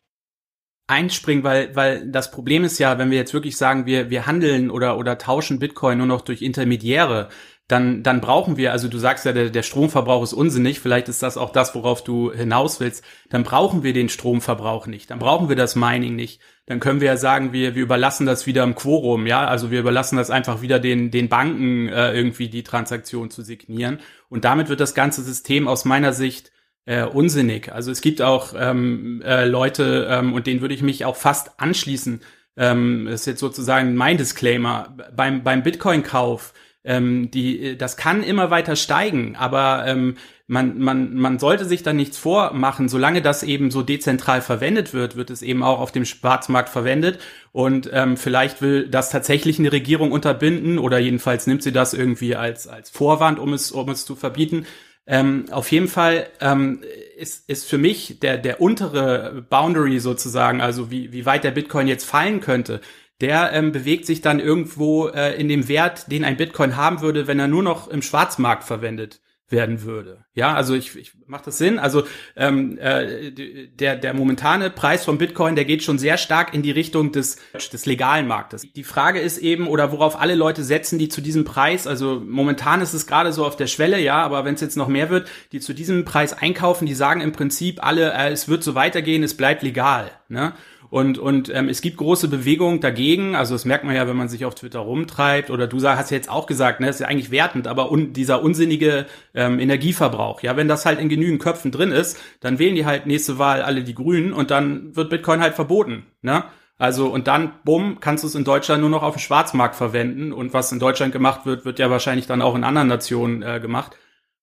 einspringen, 0.89 1.43
weil, 1.43 1.75
weil 1.75 2.09
das 2.09 2.31
Problem 2.31 2.63
ist 2.63 2.79
ja, 2.79 2.97
wenn 2.97 3.11
wir 3.11 3.17
jetzt 3.17 3.33
wirklich 3.33 3.57
sagen, 3.57 3.85
wir, 3.85 4.09
wir 4.09 4.25
handeln 4.25 4.71
oder, 4.71 4.97
oder 4.97 5.19
tauschen 5.19 5.59
Bitcoin 5.59 5.99
nur 5.99 6.07
noch 6.07 6.21
durch 6.21 6.41
Intermediäre, 6.41 7.29
dann, 7.69 8.01
dann 8.01 8.19
brauchen 8.19 8.57
wir, 8.57 8.71
also 8.71 8.87
du 8.87 8.97
sagst 8.97 9.25
ja, 9.25 9.31
der, 9.31 9.51
der 9.51 9.61
Stromverbrauch 9.61 10.23
ist 10.23 10.33
unsinnig, 10.33 10.79
vielleicht 10.79 11.07
ist 11.07 11.21
das 11.21 11.37
auch 11.37 11.51
das, 11.51 11.75
worauf 11.75 12.03
du 12.03 12.33
hinaus 12.33 12.79
willst, 12.79 13.05
dann 13.29 13.43
brauchen 13.43 13.83
wir 13.83 13.93
den 13.93 14.09
Stromverbrauch 14.09 14.87
nicht, 14.87 15.11
dann 15.11 15.19
brauchen 15.19 15.49
wir 15.49 15.55
das 15.55 15.75
Mining 15.75 16.15
nicht, 16.15 16.41
dann 16.65 16.79
können 16.79 16.99
wir 16.99 17.07
ja 17.07 17.17
sagen, 17.17 17.53
wir, 17.53 17.75
wir 17.75 17.83
überlassen 17.83 18.25
das 18.25 18.47
wieder 18.47 18.63
im 18.63 18.73
Quorum, 18.73 19.27
ja, 19.27 19.47
also 19.47 19.69
wir 19.69 19.81
überlassen 19.81 20.17
das 20.17 20.31
einfach 20.31 20.63
wieder 20.63 20.79
den, 20.79 21.11
den 21.11 21.29
Banken 21.29 21.87
äh, 21.89 22.11
irgendwie 22.11 22.49
die 22.49 22.63
Transaktion 22.63 23.29
zu 23.29 23.43
signieren 23.43 23.99
und 24.29 24.45
damit 24.45 24.67
wird 24.69 24.79
das 24.79 24.95
ganze 24.95 25.21
System 25.21 25.67
aus 25.67 25.85
meiner 25.85 26.11
Sicht 26.11 26.51
äh, 26.85 27.03
unsinnig. 27.03 27.71
Also 27.71 27.91
es 27.91 28.01
gibt 28.01 28.19
auch 28.19 28.55
ähm, 28.57 29.21
äh, 29.23 29.45
Leute, 29.45 30.07
ähm, 30.09 30.33
und 30.33 30.47
denen 30.47 30.61
würde 30.61 30.73
ich 30.73 30.81
mich 30.81 31.05
auch 31.05 31.15
fast 31.15 31.59
anschließen, 31.59 32.21
ähm, 32.57 33.05
ist 33.05 33.27
jetzt 33.27 33.41
sozusagen 33.41 33.93
mein 33.93 34.17
Disclaimer, 34.17 34.97
beim, 35.15 35.43
beim 35.43 35.61
Bitcoin-Kauf, 35.61 36.53
ähm, 36.83 37.29
die, 37.31 37.77
das 37.77 37.97
kann 37.97 38.23
immer 38.23 38.51
weiter 38.51 38.75
steigen, 38.75 39.35
aber 39.35 39.85
ähm, 39.85 40.15
man, 40.47 40.79
man, 40.79 41.13
man 41.13 41.37
sollte 41.37 41.65
sich 41.65 41.83
da 41.83 41.93
nichts 41.93 42.17
vormachen. 42.17 42.89
Solange 42.89 43.21
das 43.21 43.43
eben 43.43 43.69
so 43.69 43.83
dezentral 43.83 44.41
verwendet 44.41 44.93
wird, 44.93 45.15
wird 45.15 45.29
es 45.29 45.43
eben 45.43 45.61
auch 45.61 45.79
auf 45.79 45.91
dem 45.91 46.05
Schwarzmarkt 46.05 46.69
verwendet. 46.69 47.19
Und 47.51 47.89
ähm, 47.93 48.17
vielleicht 48.17 48.61
will 48.61 48.87
das 48.87 49.11
tatsächlich 49.11 49.59
eine 49.59 49.71
Regierung 49.71 50.11
unterbinden 50.11 50.79
oder 50.79 50.97
jedenfalls 50.97 51.45
nimmt 51.45 51.61
sie 51.61 51.71
das 51.71 51.93
irgendwie 51.93 52.35
als, 52.35 52.67
als 52.67 52.89
Vorwand, 52.89 53.37
um 53.37 53.53
es, 53.53 53.71
um 53.71 53.89
es 53.89 54.05
zu 54.05 54.15
verbieten. 54.15 54.65
Ähm, 55.05 55.45
auf 55.51 55.71
jeden 55.71 55.87
Fall 55.87 56.27
ähm, 56.41 56.81
ist, 57.17 57.47
ist 57.47 57.69
für 57.69 57.77
mich 57.77 58.19
der, 58.19 58.37
der 58.37 58.59
untere 58.59 59.45
Boundary 59.49 59.99
sozusagen, 59.99 60.61
also 60.61 60.89
wie, 60.89 61.11
wie 61.11 61.25
weit 61.27 61.43
der 61.43 61.51
Bitcoin 61.51 61.87
jetzt 61.87 62.05
fallen 62.05 62.41
könnte, 62.41 62.81
der 63.21 63.51
ähm, 63.53 63.71
bewegt 63.71 64.05
sich 64.05 64.21
dann 64.21 64.39
irgendwo 64.39 65.07
äh, 65.07 65.39
in 65.39 65.47
dem 65.47 65.67
Wert, 65.67 66.11
den 66.11 66.23
ein 66.23 66.37
Bitcoin 66.37 66.75
haben 66.75 67.01
würde, 67.01 67.27
wenn 67.27 67.39
er 67.39 67.47
nur 67.47 67.63
noch 67.63 67.87
im 67.87 68.01
Schwarzmarkt 68.01 68.63
verwendet 68.63 69.21
werden 69.51 69.81
würde. 69.83 70.25
Ja, 70.33 70.53
also 70.53 70.75
ich, 70.75 70.95
ich 70.95 71.13
macht 71.25 71.47
das 71.47 71.57
Sinn. 71.57 71.79
Also 71.79 72.03
ähm, 72.35 72.77
äh, 72.77 73.31
der 73.31 73.95
der 73.95 74.13
momentane 74.13 74.69
Preis 74.69 75.03
von 75.03 75.17
Bitcoin, 75.17 75.55
der 75.55 75.65
geht 75.65 75.83
schon 75.83 75.97
sehr 75.97 76.17
stark 76.17 76.53
in 76.53 76.61
die 76.61 76.71
Richtung 76.71 77.11
des 77.11 77.37
des 77.73 77.85
legalen 77.85 78.27
Marktes. 78.27 78.61
Die 78.73 78.83
Frage 78.83 79.19
ist 79.19 79.37
eben 79.39 79.67
oder 79.67 79.91
worauf 79.91 80.19
alle 80.19 80.35
Leute 80.35 80.63
setzen, 80.63 80.99
die 80.99 81.09
zu 81.09 81.21
diesem 81.21 81.45
Preis, 81.45 81.87
also 81.87 82.21
momentan 82.25 82.81
ist 82.81 82.93
es 82.93 83.07
gerade 83.07 83.33
so 83.33 83.45
auf 83.45 83.55
der 83.55 83.67
Schwelle, 83.67 83.99
ja, 83.99 84.21
aber 84.21 84.45
wenn 84.45 84.55
es 84.55 84.61
jetzt 84.61 84.77
noch 84.77 84.87
mehr 84.87 85.09
wird, 85.09 85.27
die 85.51 85.59
zu 85.59 85.73
diesem 85.73 86.05
Preis 86.05 86.33
einkaufen, 86.33 86.85
die 86.85 86.93
sagen 86.93 87.21
im 87.21 87.31
Prinzip 87.31 87.83
alle, 87.83 88.13
äh, 88.13 88.29
es 88.29 88.47
wird 88.47 88.63
so 88.63 88.75
weitergehen, 88.75 89.23
es 89.23 89.35
bleibt 89.35 89.63
legal. 89.63 90.11
Ne? 90.27 90.53
Und, 90.89 91.19
und 91.19 91.53
ähm, 91.53 91.69
es 91.69 91.81
gibt 91.81 91.97
große 91.97 92.27
Bewegungen 92.27 92.79
dagegen. 92.79 93.35
Also 93.35 93.53
das 93.53 93.65
merkt 93.65 93.83
man 93.83 93.95
ja, 93.95 94.07
wenn 94.07 94.17
man 94.17 94.27
sich 94.27 94.45
auf 94.45 94.55
Twitter 94.55 94.79
rumtreibt. 94.79 95.51
Oder 95.51 95.67
du 95.67 95.81
hast 95.87 96.09
ja 96.09 96.17
jetzt 96.17 96.29
auch 96.29 96.47
gesagt, 96.47 96.79
ne, 96.79 96.87
das 96.87 96.95
ist 96.97 97.01
ja 97.01 97.07
eigentlich 97.07 97.31
wertend, 97.31 97.67
aber 97.67 97.91
un 97.91 98.13
dieser 98.13 98.41
unsinnige 98.41 99.05
ähm, 99.35 99.59
Energieverbrauch. 99.59 100.41
Ja, 100.41 100.57
wenn 100.57 100.67
das 100.67 100.85
halt 100.85 100.99
in 100.99 101.09
genügend 101.09 101.41
Köpfen 101.41 101.71
drin 101.71 101.91
ist, 101.91 102.17
dann 102.39 102.57
wählen 102.57 102.75
die 102.75 102.85
halt 102.85 103.05
nächste 103.05 103.37
Wahl 103.37 103.61
alle 103.61 103.83
die 103.83 103.93
Grünen 103.93 104.33
und 104.33 104.49
dann 104.49 104.95
wird 104.95 105.11
Bitcoin 105.11 105.41
halt 105.41 105.53
verboten. 105.53 106.07
Ne? 106.23 106.43
Also 106.79 107.07
und 107.07 107.27
dann, 107.27 107.51
bumm, 107.63 107.99
kannst 107.99 108.23
du 108.23 108.27
es 108.27 108.35
in 108.35 108.43
Deutschland 108.43 108.81
nur 108.81 108.89
noch 108.89 109.03
auf 109.03 109.15
dem 109.15 109.19
Schwarzmarkt 109.19 109.75
verwenden. 109.75 110.33
Und 110.33 110.53
was 110.53 110.71
in 110.71 110.79
Deutschland 110.79 111.13
gemacht 111.13 111.45
wird, 111.45 111.65
wird 111.65 111.77
ja 111.77 111.91
wahrscheinlich 111.91 112.25
dann 112.25 112.41
auch 112.41 112.55
in 112.55 112.63
anderen 112.63 112.87
Nationen 112.87 113.43
äh, 113.43 113.59
gemacht. 113.59 113.95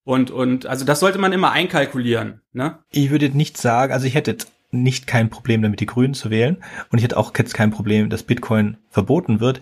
Und, 0.05 0.31
und 0.31 0.67
also 0.67 0.85
das 0.85 1.01
sollte 1.01 1.19
man 1.19 1.33
immer 1.33 1.51
einkalkulieren. 1.51 2.43
Ne? 2.53 2.79
Ich 2.93 3.11
würde 3.11 3.29
nicht 3.31 3.57
sagen, 3.57 3.93
also 3.93 4.07
ich 4.07 4.15
hätte 4.15 4.31
jetzt 4.31 4.53
nicht 4.71 5.07
kein 5.07 5.31
Problem 5.31 5.63
damit, 5.63 5.81
die 5.81 5.87
Grünen 5.87 6.15
zu 6.15 6.31
wählen. 6.31 6.59
Und 6.91 6.99
ich 6.99 7.05
hätte 7.05 7.17
auch 7.17 7.33
jetzt 7.37 7.55
kein 7.55 7.71
Problem, 7.71 8.11
dass 8.11 8.23
Bitcoin 8.23 8.77
verboten 8.91 9.41
wird. 9.41 9.61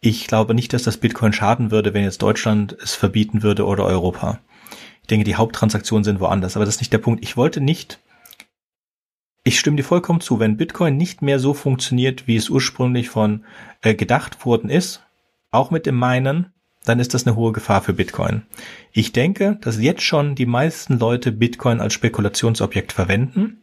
Ich 0.00 0.26
glaube 0.26 0.54
nicht, 0.54 0.72
dass 0.72 0.82
das 0.82 0.96
Bitcoin 0.96 1.32
schaden 1.32 1.70
würde, 1.70 1.94
wenn 1.94 2.04
jetzt 2.04 2.22
Deutschland 2.22 2.76
es 2.82 2.94
verbieten 2.94 3.42
würde 3.42 3.66
oder 3.66 3.84
Europa. 3.84 4.40
Ich 5.02 5.08
denke, 5.08 5.24
die 5.24 5.36
Haupttransaktionen 5.36 6.04
sind 6.04 6.20
woanders, 6.20 6.56
aber 6.56 6.64
das 6.64 6.76
ist 6.76 6.80
nicht 6.80 6.92
der 6.92 6.98
Punkt. 6.98 7.22
Ich 7.22 7.36
wollte 7.36 7.60
nicht, 7.60 8.00
ich 9.44 9.58
stimme 9.58 9.76
dir 9.76 9.84
vollkommen 9.84 10.20
zu, 10.20 10.38
wenn 10.40 10.56
Bitcoin 10.56 10.96
nicht 10.96 11.22
mehr 11.22 11.38
so 11.38 11.54
funktioniert, 11.54 12.26
wie 12.26 12.36
es 12.36 12.50
ursprünglich 12.50 13.08
von 13.08 13.44
äh, 13.82 13.94
gedacht 13.94 14.44
worden 14.46 14.70
ist, 14.70 15.04
auch 15.50 15.70
mit 15.70 15.86
dem 15.86 15.96
Meinen, 15.96 16.52
dann 16.84 17.00
ist 17.00 17.12
das 17.12 17.26
eine 17.26 17.36
hohe 17.36 17.52
Gefahr 17.52 17.82
für 17.82 17.92
Bitcoin. 17.92 18.42
Ich 18.92 19.12
denke, 19.12 19.58
dass 19.60 19.80
jetzt 19.80 20.02
schon 20.02 20.34
die 20.34 20.46
meisten 20.46 20.98
Leute 20.98 21.32
Bitcoin 21.32 21.80
als 21.80 21.92
Spekulationsobjekt 21.92 22.92
verwenden 22.92 23.58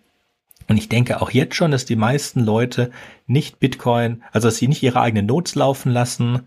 Und 0.67 0.77
ich 0.77 0.89
denke 0.89 1.21
auch 1.21 1.31
jetzt 1.31 1.55
schon, 1.55 1.71
dass 1.71 1.85
die 1.85 1.95
meisten 1.95 2.41
Leute 2.41 2.91
nicht 3.25 3.59
Bitcoin, 3.59 4.23
also 4.31 4.47
dass 4.47 4.57
sie 4.57 4.67
nicht 4.67 4.83
ihre 4.83 5.01
eigenen 5.01 5.25
Notes 5.25 5.55
laufen 5.55 5.91
lassen, 5.91 6.41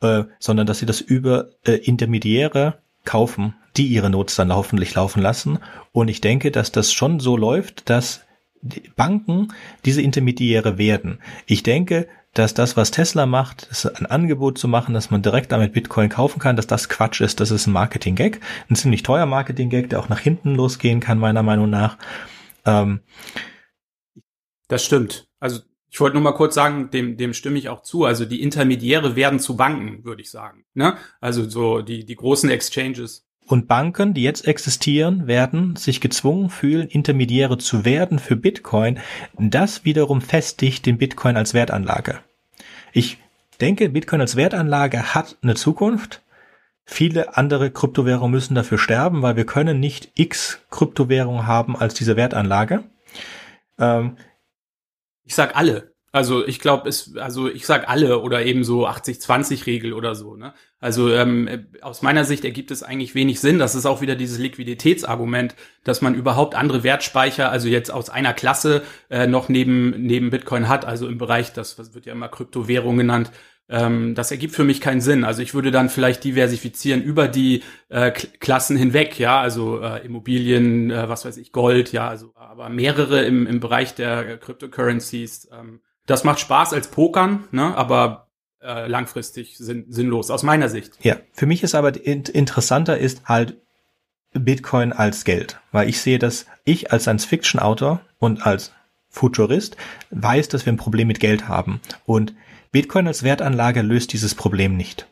äh, 0.00 0.24
sondern 0.38 0.66
dass 0.66 0.80
sie 0.80 0.86
das 0.86 1.00
über 1.00 1.50
äh, 1.64 1.72
Intermediäre 1.72 2.78
kaufen, 3.04 3.54
die 3.76 3.86
ihre 3.86 4.10
Notes 4.10 4.34
dann 4.34 4.54
hoffentlich 4.54 4.94
laufen 4.94 5.22
lassen. 5.22 5.58
Und 5.92 6.08
ich 6.08 6.20
denke, 6.20 6.50
dass 6.50 6.72
das 6.72 6.92
schon 6.92 7.20
so 7.20 7.36
läuft, 7.36 7.88
dass 7.90 8.24
die 8.62 8.90
Banken 8.96 9.48
diese 9.84 10.02
Intermediäre 10.02 10.78
werden. 10.78 11.18
Ich 11.46 11.62
denke, 11.62 12.08
dass 12.32 12.54
das, 12.54 12.76
was 12.76 12.90
Tesla 12.90 13.26
macht, 13.26 13.68
ist 13.70 13.86
ein 13.86 14.06
Angebot 14.06 14.58
zu 14.58 14.66
machen, 14.66 14.94
dass 14.94 15.10
man 15.10 15.22
direkt 15.22 15.52
damit 15.52 15.72
Bitcoin 15.72 16.08
kaufen 16.08 16.40
kann, 16.40 16.56
dass 16.56 16.66
das 16.66 16.88
Quatsch 16.88 17.20
ist, 17.20 17.38
das 17.38 17.52
ist 17.52 17.68
ein 17.68 17.72
Marketing-Gag, 17.72 18.40
ein 18.68 18.74
ziemlich 18.74 19.04
teuer 19.04 19.26
Marketing-Gag, 19.26 19.90
der 19.90 20.00
auch 20.00 20.08
nach 20.08 20.18
hinten 20.18 20.56
losgehen 20.56 20.98
kann, 20.98 21.18
meiner 21.18 21.44
Meinung 21.44 21.70
nach. 21.70 21.96
Ähm, 22.64 23.00
das 24.68 24.84
stimmt. 24.84 25.28
Also 25.40 25.60
ich 25.94 26.00
wollte 26.00 26.14
nur 26.14 26.24
mal 26.24 26.32
kurz 26.32 26.56
sagen, 26.56 26.90
dem, 26.90 27.16
dem 27.16 27.34
stimme 27.34 27.56
ich 27.56 27.68
auch 27.68 27.82
zu. 27.82 28.04
Also 28.04 28.24
die 28.24 28.42
Intermediäre 28.42 29.14
werden 29.14 29.38
zu 29.38 29.56
Banken, 29.56 30.04
würde 30.04 30.22
ich 30.22 30.30
sagen. 30.30 30.64
Ne? 30.74 30.96
Also 31.20 31.48
so 31.48 31.82
die, 31.82 32.04
die 32.04 32.16
großen 32.16 32.50
Exchanges. 32.50 33.24
Und 33.46 33.68
Banken, 33.68 34.12
die 34.12 34.24
jetzt 34.24 34.44
existieren, 34.48 35.28
werden 35.28 35.76
sich 35.76 36.00
gezwungen 36.00 36.50
fühlen, 36.50 36.88
Intermediäre 36.88 37.58
zu 37.58 37.84
werden 37.84 38.18
für 38.18 38.34
Bitcoin. 38.34 38.98
Das 39.38 39.84
wiederum 39.84 40.20
festigt 40.20 40.84
den 40.86 40.98
Bitcoin 40.98 41.36
als 41.36 41.54
Wertanlage. 41.54 42.18
Ich 42.92 43.18
denke, 43.60 43.88
Bitcoin 43.88 44.20
als 44.20 44.34
Wertanlage 44.34 45.14
hat 45.14 45.36
eine 45.42 45.54
Zukunft. 45.54 46.23
Viele 46.84 47.36
andere 47.36 47.70
Kryptowährungen 47.70 48.30
müssen 48.30 48.54
dafür 48.54 48.78
sterben, 48.78 49.22
weil 49.22 49.36
wir 49.36 49.46
können 49.46 49.80
nicht 49.80 50.12
x 50.14 50.60
Kryptowährungen 50.70 51.46
haben 51.46 51.76
als 51.76 51.94
diese 51.94 52.16
Wertanlage. 52.16 52.84
Ähm, 53.78 54.16
ich 55.24 55.34
sag 55.34 55.56
alle. 55.56 55.94
Also 56.14 56.46
ich 56.46 56.60
glaube, 56.60 56.88
es, 56.88 57.16
also 57.16 57.48
ich 57.48 57.66
sag 57.66 57.88
alle 57.88 58.20
oder 58.20 58.44
eben 58.44 58.62
so 58.62 58.86
80-20-Regel 58.86 59.92
oder 59.92 60.14
so. 60.14 60.36
Ne? 60.36 60.54
Also 60.78 61.12
ähm, 61.12 61.66
aus 61.82 62.02
meiner 62.02 62.24
Sicht 62.24 62.44
ergibt 62.44 62.70
es 62.70 62.84
eigentlich 62.84 63.16
wenig 63.16 63.40
Sinn. 63.40 63.58
Das 63.58 63.74
ist 63.74 63.84
auch 63.84 64.00
wieder 64.00 64.14
dieses 64.14 64.38
Liquiditätsargument, 64.38 65.56
dass 65.82 66.02
man 66.02 66.14
überhaupt 66.14 66.54
andere 66.54 66.84
Wertspeicher, 66.84 67.50
also 67.50 67.66
jetzt 67.66 67.90
aus 67.90 68.10
einer 68.10 68.32
Klasse 68.32 68.82
äh, 69.10 69.26
noch 69.26 69.48
neben 69.48 70.06
neben 70.06 70.30
Bitcoin 70.30 70.68
hat, 70.68 70.84
also 70.84 71.08
im 71.08 71.18
Bereich, 71.18 71.52
das 71.52 71.94
wird 71.94 72.06
ja 72.06 72.12
immer 72.12 72.28
Kryptowährung 72.28 72.96
genannt. 72.96 73.32
Ähm, 73.68 74.14
das 74.14 74.30
ergibt 74.30 74.54
für 74.54 74.64
mich 74.64 74.80
keinen 74.80 75.00
Sinn. 75.00 75.24
Also 75.24 75.42
ich 75.42 75.54
würde 75.54 75.70
dann 75.70 75.88
vielleicht 75.88 76.22
diversifizieren 76.24 77.02
über 77.02 77.28
die 77.28 77.62
äh, 77.88 78.10
Klassen 78.10 78.76
hinweg, 78.76 79.18
ja, 79.18 79.40
also 79.40 79.80
äh, 79.80 80.04
Immobilien, 80.04 80.90
äh, 80.90 81.08
was 81.08 81.24
weiß 81.24 81.38
ich, 81.38 81.52
Gold, 81.52 81.92
ja, 81.92 82.08
also 82.08 82.32
aber 82.34 82.68
mehrere 82.68 83.24
im, 83.24 83.46
im 83.46 83.60
Bereich 83.60 83.94
der 83.94 84.38
Cryptocurrencies. 84.38 85.48
Ähm, 85.52 85.80
das 86.06 86.24
macht 86.24 86.40
Spaß 86.40 86.74
als 86.74 86.88
Pokern, 86.88 87.44
ne? 87.52 87.74
aber 87.74 88.28
äh, 88.60 88.86
langfristig 88.86 89.56
sinn 89.56 89.86
sinnlos, 89.88 90.30
aus 90.30 90.42
meiner 90.42 90.68
Sicht. 90.68 90.98
Ja, 91.02 91.16
für 91.32 91.46
mich 91.46 91.62
ist 91.62 91.74
aber 91.74 92.04
interessanter 92.04 92.98
ist 92.98 93.24
halt 93.26 93.56
Bitcoin 94.32 94.92
als 94.92 95.24
Geld, 95.24 95.60
weil 95.72 95.88
ich 95.88 96.00
sehe, 96.00 96.18
dass 96.18 96.46
ich 96.64 96.92
als 96.92 97.04
Science-Fiction-Autor 97.04 98.00
und 98.18 98.44
als 98.44 98.72
Futurist 99.08 99.76
weiß, 100.10 100.48
dass 100.48 100.66
wir 100.66 100.72
ein 100.72 100.76
Problem 100.76 101.08
mit 101.08 101.20
Geld 101.20 101.48
haben. 101.48 101.80
Und 102.04 102.34
Bitcoin 102.74 103.06
als 103.06 103.22
Wertanlage 103.22 103.82
löst 103.82 104.12
dieses 104.12 104.34
Problem 104.34 104.76
nicht. 104.76 105.06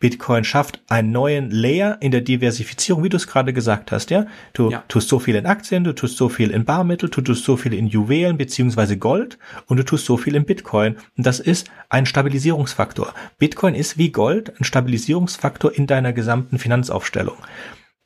Bitcoin 0.00 0.42
schafft 0.42 0.82
einen 0.88 1.12
neuen 1.12 1.48
Layer 1.48 1.98
in 2.00 2.10
der 2.10 2.22
Diversifizierung, 2.22 3.04
wie 3.04 3.08
du 3.08 3.16
es 3.16 3.28
gerade 3.28 3.52
gesagt 3.52 3.92
hast, 3.92 4.10
ja. 4.10 4.26
Du 4.52 4.72
ja. 4.72 4.82
tust 4.88 5.08
so 5.08 5.20
viel 5.20 5.36
in 5.36 5.46
Aktien, 5.46 5.84
du 5.84 5.94
tust 5.94 6.16
so 6.16 6.28
viel 6.28 6.50
in 6.50 6.64
Barmittel, 6.64 7.08
du 7.08 7.20
tust 7.20 7.44
so 7.44 7.56
viel 7.56 7.72
in 7.72 7.86
Juwelen 7.86 8.36
beziehungsweise 8.36 8.98
Gold 8.98 9.38
und 9.66 9.76
du 9.76 9.84
tust 9.84 10.06
so 10.06 10.16
viel 10.16 10.34
in 10.34 10.44
Bitcoin. 10.44 10.96
Und 11.16 11.24
das 11.24 11.38
ist 11.38 11.70
ein 11.88 12.04
Stabilisierungsfaktor. 12.04 13.14
Bitcoin 13.38 13.76
ist 13.76 13.96
wie 13.96 14.10
Gold 14.10 14.60
ein 14.60 14.64
Stabilisierungsfaktor 14.64 15.72
in 15.72 15.86
deiner 15.86 16.12
gesamten 16.12 16.58
Finanzaufstellung. 16.58 17.36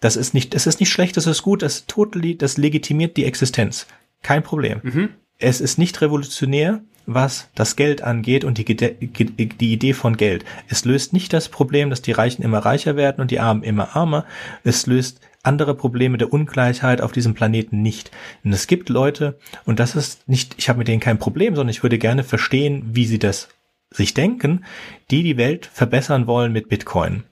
Das 0.00 0.16
ist 0.16 0.34
nicht, 0.34 0.54
das 0.54 0.66
ist 0.66 0.80
nicht 0.80 0.92
schlecht, 0.92 1.16
das 1.16 1.26
ist 1.26 1.40
gut, 1.40 1.62
das 1.62 1.86
totally, 1.86 2.36
das 2.36 2.58
legitimiert 2.58 3.16
die 3.16 3.24
Existenz. 3.24 3.86
Kein 4.22 4.42
Problem. 4.42 4.80
Mhm. 4.82 5.08
Es 5.38 5.62
ist 5.62 5.78
nicht 5.78 6.02
revolutionär, 6.02 6.82
was 7.06 7.48
das 7.54 7.76
Geld 7.76 8.02
angeht 8.02 8.44
und 8.44 8.58
die, 8.58 8.64
die 8.64 9.72
Idee 9.72 9.92
von 9.92 10.16
Geld. 10.16 10.44
Es 10.68 10.84
löst 10.84 11.12
nicht 11.12 11.32
das 11.32 11.48
Problem, 11.48 11.90
dass 11.90 12.02
die 12.02 12.12
Reichen 12.12 12.42
immer 12.42 12.58
reicher 12.58 12.96
werden 12.96 13.20
und 13.20 13.30
die 13.30 13.40
Armen 13.40 13.62
immer 13.62 13.96
armer. 13.96 14.24
Es 14.64 14.86
löst 14.86 15.20
andere 15.42 15.74
Probleme 15.74 16.18
der 16.18 16.32
Ungleichheit 16.32 17.00
auf 17.00 17.12
diesem 17.12 17.34
Planeten 17.34 17.82
nicht. 17.82 18.10
Und 18.44 18.52
es 18.52 18.66
gibt 18.66 18.88
Leute, 18.88 19.38
und 19.64 19.80
das 19.80 19.96
ist 19.96 20.28
nicht, 20.28 20.54
ich 20.58 20.68
habe 20.68 20.78
mit 20.78 20.88
denen 20.88 21.00
kein 21.00 21.18
Problem, 21.18 21.56
sondern 21.56 21.70
ich 21.70 21.82
würde 21.82 21.98
gerne 21.98 22.24
verstehen, 22.24 22.82
wie 22.92 23.06
sie 23.06 23.18
das 23.18 23.48
sich 23.90 24.14
denken, 24.14 24.64
die 25.10 25.22
die 25.22 25.36
Welt 25.36 25.66
verbessern 25.66 26.26
wollen 26.26 26.52
mit 26.52 26.68
Bitcoin. 26.68 27.24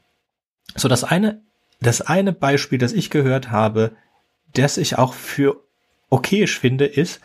So 0.74 0.88
das 0.88 1.04
eine, 1.04 1.40
das 1.80 2.00
eine 2.02 2.32
Beispiel, 2.32 2.78
das 2.78 2.92
ich 2.92 3.10
gehört 3.10 3.50
habe, 3.50 3.92
das 4.54 4.76
ich 4.76 4.98
auch 4.98 5.14
für 5.14 5.56
okayisch 6.10 6.58
finde, 6.58 6.84
ist, 6.86 7.20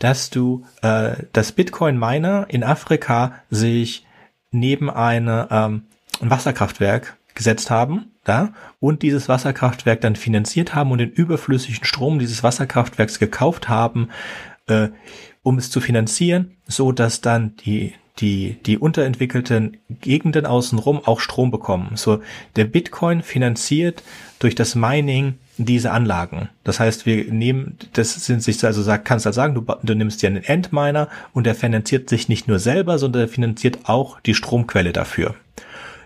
dass 0.00 0.30
du 0.30 0.64
äh, 0.82 1.12
das 1.32 1.52
Bitcoin-Miner 1.52 2.46
in 2.48 2.64
Afrika 2.64 3.34
sich 3.50 4.04
neben 4.50 4.90
eine, 4.90 5.46
ähm, 5.52 5.84
ein 6.20 6.30
Wasserkraftwerk 6.30 7.16
gesetzt 7.34 7.70
haben, 7.70 8.10
da, 8.24 8.52
und 8.80 9.02
dieses 9.02 9.28
Wasserkraftwerk 9.28 10.00
dann 10.00 10.16
finanziert 10.16 10.74
haben 10.74 10.90
und 10.90 10.98
den 10.98 11.10
überflüssigen 11.10 11.84
Strom 11.84 12.18
dieses 12.18 12.42
Wasserkraftwerks 12.42 13.18
gekauft 13.18 13.68
haben, 13.68 14.10
äh, 14.66 14.88
um 15.42 15.56
es 15.56 15.70
zu 15.70 15.80
finanzieren, 15.80 16.56
so 16.66 16.92
dass 16.92 17.20
dann 17.20 17.56
die 17.56 17.94
die, 18.18 18.58
die 18.66 18.76
unterentwickelten 18.76 19.78
Gegenden 19.88 20.44
außenrum 20.44 21.00
auch 21.04 21.20
Strom 21.20 21.50
bekommen. 21.50 21.92
So, 21.94 22.20
der 22.56 22.64
Bitcoin 22.64 23.22
finanziert 23.22 24.02
durch 24.38 24.54
das 24.54 24.74
Mining 24.74 25.38
diese 25.64 25.92
Anlagen. 25.92 26.48
Das 26.64 26.80
heißt, 26.80 27.06
wir 27.06 27.32
nehmen, 27.32 27.76
das 27.92 28.14
sind 28.14 28.42
sich 28.42 28.62
also 28.64 28.82
sagt, 28.82 29.04
kannst 29.04 29.26
halt 29.26 29.34
sagen, 29.34 29.54
du, 29.54 29.64
du 29.82 29.94
nimmst 29.94 30.22
dir 30.22 30.28
einen 30.28 30.44
Endminer 30.44 31.08
und 31.32 31.44
der 31.44 31.54
finanziert 31.54 32.08
sich 32.08 32.28
nicht 32.28 32.48
nur 32.48 32.58
selber, 32.58 32.98
sondern 32.98 33.22
er 33.22 33.28
finanziert 33.28 33.80
auch 33.84 34.20
die 34.20 34.34
Stromquelle 34.34 34.92
dafür. 34.92 35.34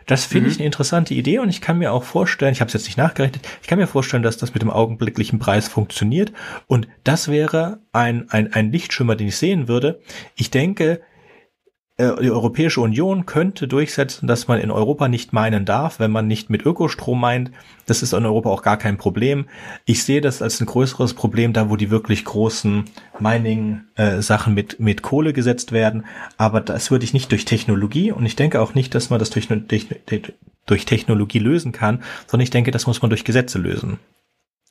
Das 0.06 0.26
finde 0.26 0.46
mhm. 0.46 0.52
ich 0.52 0.58
eine 0.58 0.66
interessante 0.66 1.14
Idee 1.14 1.38
und 1.38 1.48
ich 1.48 1.60
kann 1.60 1.78
mir 1.78 1.92
auch 1.92 2.04
vorstellen, 2.04 2.52
ich 2.52 2.60
habe 2.60 2.68
es 2.68 2.74
jetzt 2.74 2.84
nicht 2.84 2.98
nachgerechnet, 2.98 3.46
ich 3.62 3.68
kann 3.68 3.78
mir 3.78 3.86
vorstellen, 3.86 4.22
dass 4.22 4.36
das 4.36 4.52
mit 4.52 4.62
dem 4.62 4.70
augenblicklichen 4.70 5.38
Preis 5.38 5.68
funktioniert 5.68 6.32
und 6.66 6.88
das 7.04 7.28
wäre 7.28 7.78
ein, 7.92 8.28
ein, 8.30 8.52
ein 8.52 8.70
Lichtschimmer, 8.70 9.16
den 9.16 9.28
ich 9.28 9.36
sehen 9.36 9.66
würde. 9.68 10.00
Ich 10.36 10.50
denke, 10.50 11.00
die 11.96 12.30
Europäische 12.30 12.80
Union 12.80 13.24
könnte 13.24 13.68
durchsetzen, 13.68 14.26
dass 14.26 14.48
man 14.48 14.58
in 14.58 14.72
Europa 14.72 15.06
nicht 15.06 15.32
meinen 15.32 15.64
darf, 15.64 16.00
wenn 16.00 16.10
man 16.10 16.26
nicht 16.26 16.50
mit 16.50 16.66
Ökostrom 16.66 17.20
meint. 17.20 17.52
Das 17.86 18.02
ist 18.02 18.12
in 18.12 18.26
Europa 18.26 18.50
auch 18.50 18.62
gar 18.62 18.76
kein 18.78 18.96
Problem. 18.96 19.46
Ich 19.84 20.02
sehe 20.02 20.20
das 20.20 20.42
als 20.42 20.60
ein 20.60 20.66
größeres 20.66 21.14
Problem 21.14 21.52
da, 21.52 21.70
wo 21.70 21.76
die 21.76 21.92
wirklich 21.92 22.24
großen 22.24 22.86
Mining-Sachen 23.20 24.52
äh, 24.52 24.56
mit, 24.56 24.80
mit 24.80 25.02
Kohle 25.02 25.32
gesetzt 25.32 25.70
werden. 25.70 26.04
Aber 26.36 26.60
das 26.60 26.90
würde 26.90 27.04
ich 27.04 27.14
nicht 27.14 27.30
durch 27.30 27.44
Technologie 27.44 28.10
und 28.10 28.26
ich 28.26 28.34
denke 28.34 28.60
auch 28.60 28.74
nicht, 28.74 28.92
dass 28.96 29.10
man 29.10 29.20
das 29.20 29.30
durch, 29.30 29.46
durch, 29.46 29.86
durch 30.66 30.86
Technologie 30.86 31.38
lösen 31.38 31.70
kann, 31.70 32.02
sondern 32.26 32.42
ich 32.42 32.50
denke, 32.50 32.72
das 32.72 32.88
muss 32.88 33.02
man 33.02 33.10
durch 33.10 33.24
Gesetze 33.24 33.58
lösen. 33.58 34.00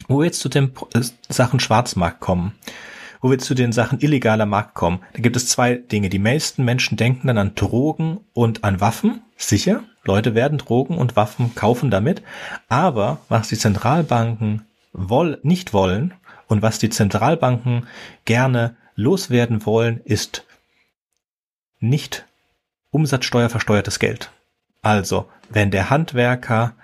Wo 0.09 0.19
wir 0.19 0.25
jetzt 0.25 0.41
zu 0.41 0.49
den 0.49 0.73
Sachen 1.29 1.61
Schwarzmarkt 1.61 2.19
kommen 2.19 2.51
wo 3.23 3.31
wir 3.31 3.39
zu 3.39 3.55
den 3.55 3.71
Sachen 3.71 4.01
illegaler 4.01 4.45
Markt 4.45 4.75
kommen, 4.75 4.99
da 5.13 5.21
gibt 5.21 5.37
es 5.37 5.47
zwei 5.47 5.75
Dinge. 5.75 6.09
Die 6.09 6.19
meisten 6.19 6.65
Menschen 6.65 6.97
denken 6.97 7.27
dann 7.27 7.37
an 7.37 7.55
Drogen 7.55 8.19
und 8.33 8.65
an 8.65 8.81
Waffen. 8.81 9.21
Sicher, 9.37 9.83
Leute 10.03 10.35
werden 10.35 10.57
Drogen 10.57 10.97
und 10.97 11.15
Waffen 11.15 11.55
kaufen 11.55 11.89
damit. 11.89 12.21
Aber 12.67 13.21
was 13.29 13.47
die 13.47 13.57
Zentralbanken 13.57 14.63
woll 14.91 15.39
nicht 15.41 15.73
wollen 15.73 16.13
und 16.47 16.61
was 16.61 16.79
die 16.79 16.89
Zentralbanken 16.89 17.87
gerne 18.25 18.75
loswerden 18.95 19.65
wollen, 19.65 20.01
ist 20.03 20.45
nicht 21.79 22.25
umsatzsteuerversteuertes 22.91 23.99
Geld. 23.99 24.31
Also, 24.81 25.29
wenn 25.49 25.71
der 25.71 25.89
Handwerker 25.89 26.75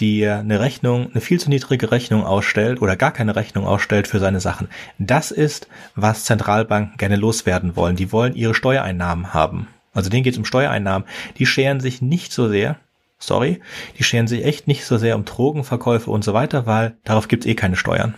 die 0.00 0.26
eine 0.26 0.60
Rechnung, 0.60 1.10
eine 1.10 1.20
viel 1.20 1.38
zu 1.38 1.48
niedrige 1.50 1.90
Rechnung 1.90 2.24
ausstellt 2.24 2.82
oder 2.82 2.96
gar 2.96 3.12
keine 3.12 3.36
Rechnung 3.36 3.66
ausstellt 3.66 4.08
für 4.08 4.18
seine 4.18 4.40
Sachen. 4.40 4.68
Das 4.98 5.30
ist, 5.30 5.68
was 5.94 6.24
Zentralbanken 6.24 6.96
gerne 6.96 7.16
loswerden 7.16 7.76
wollen. 7.76 7.96
Die 7.96 8.10
wollen 8.10 8.34
ihre 8.34 8.54
Steuereinnahmen 8.54 9.34
haben. 9.34 9.68
Also 9.92 10.10
denen 10.10 10.24
geht 10.24 10.34
es 10.34 10.38
um 10.38 10.44
Steuereinnahmen. 10.44 11.06
Die 11.38 11.46
scheren 11.46 11.80
sich 11.80 12.02
nicht 12.02 12.32
so 12.32 12.48
sehr, 12.48 12.76
sorry, 13.18 13.60
die 13.98 14.04
scheren 14.04 14.26
sich 14.26 14.44
echt 14.44 14.66
nicht 14.66 14.84
so 14.84 14.98
sehr 14.98 15.14
um 15.14 15.24
Drogenverkäufe 15.24 16.10
und 16.10 16.24
so 16.24 16.34
weiter, 16.34 16.66
weil 16.66 16.96
darauf 17.04 17.28
gibt 17.28 17.44
es 17.44 17.50
eh 17.50 17.54
keine 17.54 17.76
Steuern. 17.76 18.14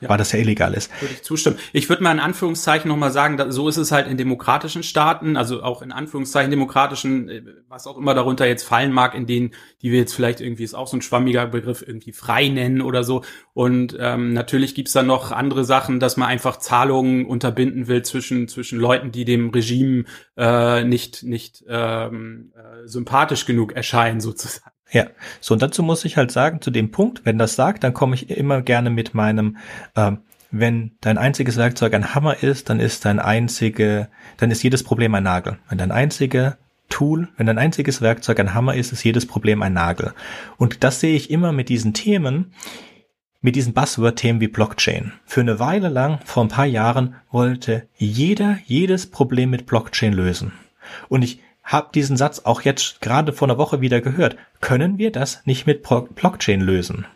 Ja. 0.00 0.08
weil 0.08 0.18
das 0.18 0.32
ja 0.32 0.38
illegal 0.38 0.74
ist. 0.74 0.90
Würde 1.00 1.14
ich 1.14 1.22
zustimmen. 1.22 1.58
Ich 1.72 1.88
würde 1.88 2.02
mal 2.02 2.12
in 2.12 2.20
Anführungszeichen 2.20 2.88
nochmal 2.88 3.10
sagen, 3.10 3.36
da, 3.36 3.50
so 3.50 3.68
ist 3.68 3.76
es 3.76 3.92
halt 3.92 4.06
in 4.06 4.16
demokratischen 4.16 4.82
Staaten, 4.82 5.36
also 5.36 5.62
auch 5.62 5.82
in 5.82 5.92
Anführungszeichen 5.92 6.50
demokratischen, 6.50 7.28
äh, 7.28 7.42
was 7.68 7.86
auch 7.86 7.96
immer 7.96 8.14
darunter 8.14 8.46
jetzt 8.46 8.64
fallen 8.64 8.92
mag, 8.92 9.14
in 9.14 9.26
denen, 9.26 9.52
die 9.82 9.92
wir 9.92 9.98
jetzt 9.98 10.14
vielleicht 10.14 10.40
irgendwie, 10.40 10.64
ist 10.64 10.74
auch 10.74 10.88
so 10.88 10.96
ein 10.96 11.02
schwammiger 11.02 11.46
Begriff, 11.46 11.84
irgendwie 11.86 12.12
frei 12.12 12.48
nennen 12.48 12.80
oder 12.80 13.04
so. 13.04 13.22
Und 13.52 13.96
ähm, 13.98 14.32
natürlich 14.32 14.74
gibt's 14.74 14.92
dann 14.92 15.06
noch 15.06 15.32
andere 15.32 15.64
Sachen, 15.64 16.00
dass 16.00 16.16
man 16.16 16.28
einfach 16.28 16.58
Zahlungen 16.58 17.26
unterbinden 17.26 17.86
will 17.86 18.02
zwischen, 18.02 18.48
zwischen 18.48 18.78
Leuten, 18.78 19.12
die 19.12 19.24
dem 19.24 19.50
Regime 19.50 20.04
äh, 20.36 20.84
nicht, 20.84 21.22
nicht 21.22 21.64
ähm, 21.68 22.52
äh, 22.56 22.86
sympathisch 22.86 23.46
genug 23.46 23.72
erscheinen, 23.72 24.20
sozusagen. 24.24 24.73
Ja, 24.94 25.08
so 25.40 25.54
und 25.54 25.60
dazu 25.60 25.82
muss 25.82 26.04
ich 26.04 26.16
halt 26.16 26.30
sagen, 26.30 26.60
zu 26.60 26.70
dem 26.70 26.92
Punkt, 26.92 27.26
wenn 27.26 27.36
das 27.36 27.56
sagt, 27.56 27.82
dann 27.82 27.94
komme 27.94 28.14
ich 28.14 28.30
immer 28.30 28.62
gerne 28.62 28.90
mit 28.90 29.12
meinem, 29.12 29.56
ähm, 29.96 30.20
wenn 30.52 30.92
dein 31.00 31.18
einziges 31.18 31.56
Werkzeug 31.56 31.94
ein 31.94 32.14
Hammer 32.14 32.44
ist, 32.44 32.70
dann 32.70 32.78
ist 32.78 33.04
dein 33.04 33.18
einzige, 33.18 34.08
dann 34.36 34.52
ist 34.52 34.62
jedes 34.62 34.84
Problem 34.84 35.12
ein 35.16 35.24
Nagel. 35.24 35.58
Wenn 35.68 35.78
dein 35.78 35.90
einzige 35.90 36.58
Tool, 36.90 37.26
wenn 37.36 37.46
dein 37.46 37.58
einziges 37.58 38.02
Werkzeug 38.02 38.38
ein 38.38 38.54
Hammer 38.54 38.76
ist, 38.76 38.92
ist 38.92 39.02
jedes 39.02 39.26
Problem 39.26 39.62
ein 39.62 39.72
Nagel. 39.72 40.14
Und 40.58 40.84
das 40.84 41.00
sehe 41.00 41.16
ich 41.16 41.28
immer 41.28 41.50
mit 41.50 41.70
diesen 41.70 41.92
Themen, 41.92 42.52
mit 43.40 43.56
diesen 43.56 43.74
Buzzword-Themen 43.74 44.40
wie 44.40 44.46
Blockchain. 44.46 45.12
Für 45.24 45.40
eine 45.40 45.58
Weile 45.58 45.88
lang, 45.88 46.20
vor 46.24 46.44
ein 46.44 46.48
paar 46.48 46.66
Jahren, 46.66 47.16
wollte 47.32 47.88
jeder 47.96 48.58
jedes 48.64 49.10
Problem 49.10 49.50
mit 49.50 49.66
Blockchain 49.66 50.12
lösen. 50.12 50.52
Und 51.08 51.22
ich 51.22 51.40
habe 51.64 51.90
diesen 51.94 52.16
Satz 52.16 52.40
auch 52.40 52.62
jetzt 52.62 53.00
gerade 53.00 53.32
vor 53.32 53.48
einer 53.48 53.58
Woche 53.58 53.80
wieder 53.80 54.00
gehört. 54.00 54.36
Können 54.60 54.98
wir 54.98 55.10
das 55.10 55.42
nicht 55.46 55.66
mit 55.66 55.82
Blockchain 55.82 56.60
lösen? 56.60 57.06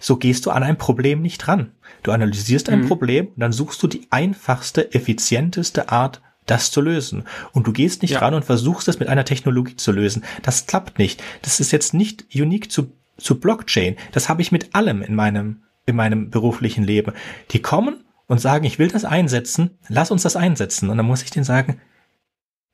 So 0.00 0.16
gehst 0.16 0.46
du 0.46 0.50
an 0.50 0.62
ein 0.62 0.78
Problem 0.78 1.20
nicht 1.20 1.46
ran. 1.46 1.72
Du 2.02 2.10
analysierst 2.10 2.70
ein 2.70 2.80
mhm. 2.80 2.88
Problem 2.88 3.26
und 3.28 3.40
dann 3.40 3.52
suchst 3.52 3.82
du 3.82 3.86
die 3.86 4.06
einfachste, 4.10 4.94
effizienteste 4.94 5.90
Art, 5.90 6.22
das 6.46 6.70
zu 6.70 6.80
lösen. 6.80 7.24
Und 7.52 7.66
du 7.66 7.72
gehst 7.72 8.00
nicht 8.00 8.12
ja. 8.12 8.20
ran 8.20 8.32
und 8.32 8.44
versuchst 8.44 8.88
es 8.88 8.98
mit 8.98 9.08
einer 9.08 9.26
Technologie 9.26 9.76
zu 9.76 9.92
lösen. 9.92 10.24
Das 10.42 10.66
klappt 10.66 10.98
nicht. 10.98 11.22
Das 11.42 11.60
ist 11.60 11.70
jetzt 11.70 11.92
nicht 11.92 12.34
unique 12.34 12.72
zu, 12.72 12.92
zu 13.18 13.38
Blockchain. 13.38 13.96
Das 14.12 14.30
habe 14.30 14.40
ich 14.40 14.50
mit 14.50 14.74
allem 14.74 15.02
in 15.02 15.14
meinem, 15.14 15.62
in 15.84 15.94
meinem 15.94 16.30
beruflichen 16.30 16.82
Leben. 16.82 17.12
Die 17.50 17.60
kommen 17.60 18.02
und 18.26 18.40
sagen, 18.40 18.64
ich 18.64 18.78
will 18.78 18.88
das 18.88 19.04
einsetzen, 19.04 19.78
lass 19.88 20.10
uns 20.10 20.22
das 20.22 20.36
einsetzen. 20.36 20.88
Und 20.88 20.96
dann 20.96 21.06
muss 21.06 21.22
ich 21.22 21.30
denen 21.30 21.44
sagen, 21.44 21.80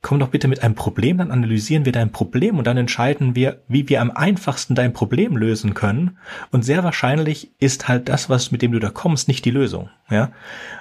komm 0.07 0.21
doch 0.21 0.29
bitte 0.29 0.47
mit 0.47 0.63
einem 0.63 0.77
Problem, 0.77 1.19
dann 1.19 1.33
analysieren 1.33 1.85
wir 1.85 1.91
dein 1.91 2.13
Problem 2.13 2.59
und 2.59 2.67
dann 2.69 2.77
entscheiden 2.77 3.35
wir, 3.35 3.63
wie 3.67 3.89
wir 3.89 4.01
am 4.01 4.13
einfachsten 4.13 4.77
dein 4.77 4.93
Problem 4.93 5.37
lösen 5.37 5.75
können. 5.75 6.17
Und 6.53 6.65
sehr 6.65 6.85
wahrscheinlich 6.85 7.51
ist 7.59 7.89
halt 7.89 8.09
das, 8.09 8.31
was 8.31 8.53
mit 8.53 8.63
dem 8.63 8.71
du 8.71 8.79
da 8.79 8.91
kommst, 8.91 9.27
nicht 9.27 9.45
die 9.45 9.51
Lösung. 9.51 9.91
Ja, 10.09 10.31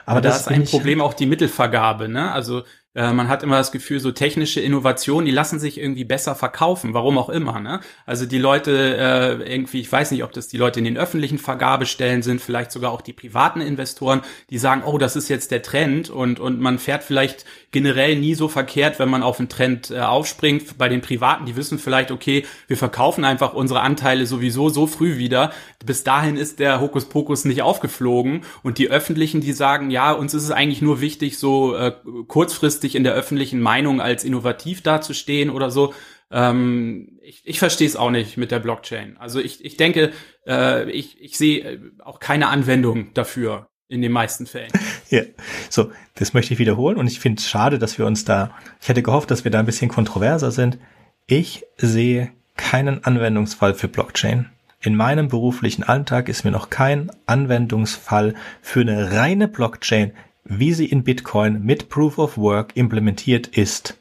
aber, 0.05 0.21
da 0.21 0.30
ist 0.30 0.47
ein 0.47 0.65
Problem 0.65 1.01
auch 1.01 1.15
die 1.15 1.26
Mittelvergabe. 1.26 2.07
Ne? 2.07 2.32
Also 2.32 2.61
äh, 2.95 3.11
man 3.11 3.28
hat 3.28 3.43
immer 3.43 3.57
das 3.57 3.71
Gefühl, 3.71 3.99
so 3.99 4.11
technische 4.11 4.61
Innovationen, 4.61 5.26
die 5.26 5.32
lassen 5.32 5.59
sich 5.59 5.80
irgendwie 5.80 6.05
besser 6.05 6.34
verkaufen, 6.34 6.93
warum 6.93 7.17
auch 7.17 7.30
immer. 7.30 7.59
Ne? 7.59 7.82
Also 8.05 8.26
die 8.26 8.38
Leute 8.38 9.41
äh, 9.41 9.53
irgendwie, 9.53 9.82
ich 9.82 9.91
weiß 9.91 10.11
nicht, 10.11 10.23
ob 10.23 10.32
das 10.32 10.47
die 10.47 10.57
Leute 10.57 10.80
in 10.80 10.86
den 10.86 10.97
öffentlichen 10.97 11.38
Vergabestellen 11.38 12.21
sind, 12.21 12.39
vielleicht 12.39 12.71
sogar 12.71 12.91
auch 12.91 13.01
die 13.01 13.13
privaten 13.13 13.59
Investoren, 13.59 14.21
die 14.49 14.57
sagen, 14.57 14.84
oh, 14.86 14.97
das 14.97 15.15
ist 15.17 15.28
jetzt 15.28 15.51
der 15.51 15.61
Trend 15.61 16.09
und 16.09 16.39
und 16.39 16.61
man 16.61 16.80
fährt 16.80 17.03
vielleicht 17.03 17.45
generell 17.76 18.15
nie 18.15 18.36
so 18.36 18.47
verkehrt, 18.47 18.99
wenn 18.99 19.09
man 19.09 19.21
auf 19.21 19.38
einen 19.38 19.49
Trend 19.49 19.91
äh, 19.91 19.99
aufspringt. 19.99 20.78
Bei 20.78 20.88
den 20.88 21.01
Privaten, 21.01 21.45
die 21.45 21.57
wissen 21.57 21.78
vielleicht, 21.78 22.09
okay, 22.09 22.45
wir 22.67 22.78
verkaufen 22.78 23.26
einfach 23.26 23.53
unsere 23.53 23.82
Anteile 23.82 24.26
sowieso 24.26 24.69
so 24.69 24.88
früh 24.88 25.17
wieder. 25.17 25.51
Bis 25.86 26.05
dahin 26.05 26.38
ist 26.38 26.59
der 26.59 26.80
Hokuspokus 26.80 27.43
nicht 27.43 27.63
aufgeflogen 27.63 28.45
und 28.63 28.78
die 28.78 28.89
öffentlichen, 28.89 29.41
die 29.41 29.51
sagen, 29.51 29.91
ja, 29.91 30.13
uns 30.13 30.34
ist 30.34 30.43
es 30.43 30.51
eigentlich 30.51 30.82
nur 30.82 31.01
wichtig, 31.01 31.38
so 31.38 31.76
äh, 31.76 31.91
kurzfristig 32.30 32.95
in 32.95 33.03
der 33.03 33.13
öffentlichen 33.13 33.59
Meinung 33.59 33.99
als 33.99 34.23
innovativ 34.23 34.82
dazustehen 34.82 35.49
oder 35.49 35.69
so. 35.69 35.93
Ähm, 36.32 37.19
ich 37.21 37.41
ich 37.43 37.59
verstehe 37.59 37.88
es 37.88 37.97
auch 37.97 38.09
nicht 38.09 38.38
mit 38.38 38.51
der 38.51 38.59
Blockchain. 38.59 39.17
Also 39.17 39.41
ich, 39.41 39.65
ich 39.65 39.76
denke, 39.76 40.13
äh, 40.47 40.89
ich, 40.91 41.21
ich 41.21 41.38
sehe 41.38 41.59
äh, 41.59 41.80
auch 41.99 42.21
keine 42.21 42.47
Anwendung 42.47 43.13
dafür 43.13 43.67
in 43.88 44.01
den 44.01 44.11
meisten 44.11 44.45
Fällen. 44.45 44.71
Ja, 45.11 45.21
so, 45.69 45.91
das 46.15 46.33
möchte 46.33 46.53
ich 46.53 46.59
wiederholen 46.59 46.97
und 46.97 47.05
ich 47.05 47.19
finde 47.19 47.39
es 47.39 47.47
schade, 47.47 47.77
dass 47.77 47.99
wir 47.99 48.07
uns 48.07 48.25
da, 48.25 48.49
ich 48.81 48.89
hätte 48.89 49.03
gehofft, 49.03 49.29
dass 49.29 49.43
wir 49.43 49.51
da 49.51 49.59
ein 49.59 49.67
bisschen 49.67 49.88
kontroverser 49.88 50.49
sind. 50.49 50.79
Ich 51.27 51.63
sehe 51.77 52.31
keinen 52.57 53.03
Anwendungsfall 53.03 53.75
für 53.75 53.88
Blockchain. 53.88 54.49
In 54.81 54.95
meinem 54.95 55.27
beruflichen 55.27 55.83
Alltag 55.83 56.27
ist 56.27 56.43
mir 56.43 56.49
noch 56.49 56.71
kein 56.71 57.11
Anwendungsfall 57.27 58.33
für 58.63 58.81
eine 58.81 59.11
reine 59.11 59.47
Blockchain 59.47 60.13
wie 60.45 60.73
sie 60.73 60.86
in 60.86 61.03
Bitcoin 61.03 61.63
mit 61.63 61.89
Proof 61.89 62.19
of 62.19 62.38
Work 62.38 62.77
implementiert 62.77 63.47
ist, 63.47 63.97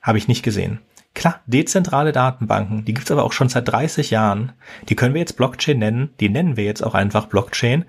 habe 0.00 0.18
ich 0.18 0.28
nicht 0.28 0.42
gesehen. 0.42 0.80
Klar, 1.14 1.42
dezentrale 1.46 2.10
Datenbanken, 2.10 2.84
die 2.84 2.92
gibt's 2.92 3.12
aber 3.12 3.22
auch 3.22 3.32
schon 3.32 3.48
seit 3.48 3.68
30 3.68 4.10
Jahren. 4.10 4.52
Die 4.88 4.96
können 4.96 5.14
wir 5.14 5.20
jetzt 5.20 5.36
Blockchain 5.36 5.78
nennen, 5.78 6.10
die 6.18 6.28
nennen 6.28 6.56
wir 6.56 6.64
jetzt 6.64 6.82
auch 6.82 6.94
einfach 6.94 7.26
Blockchain. 7.26 7.84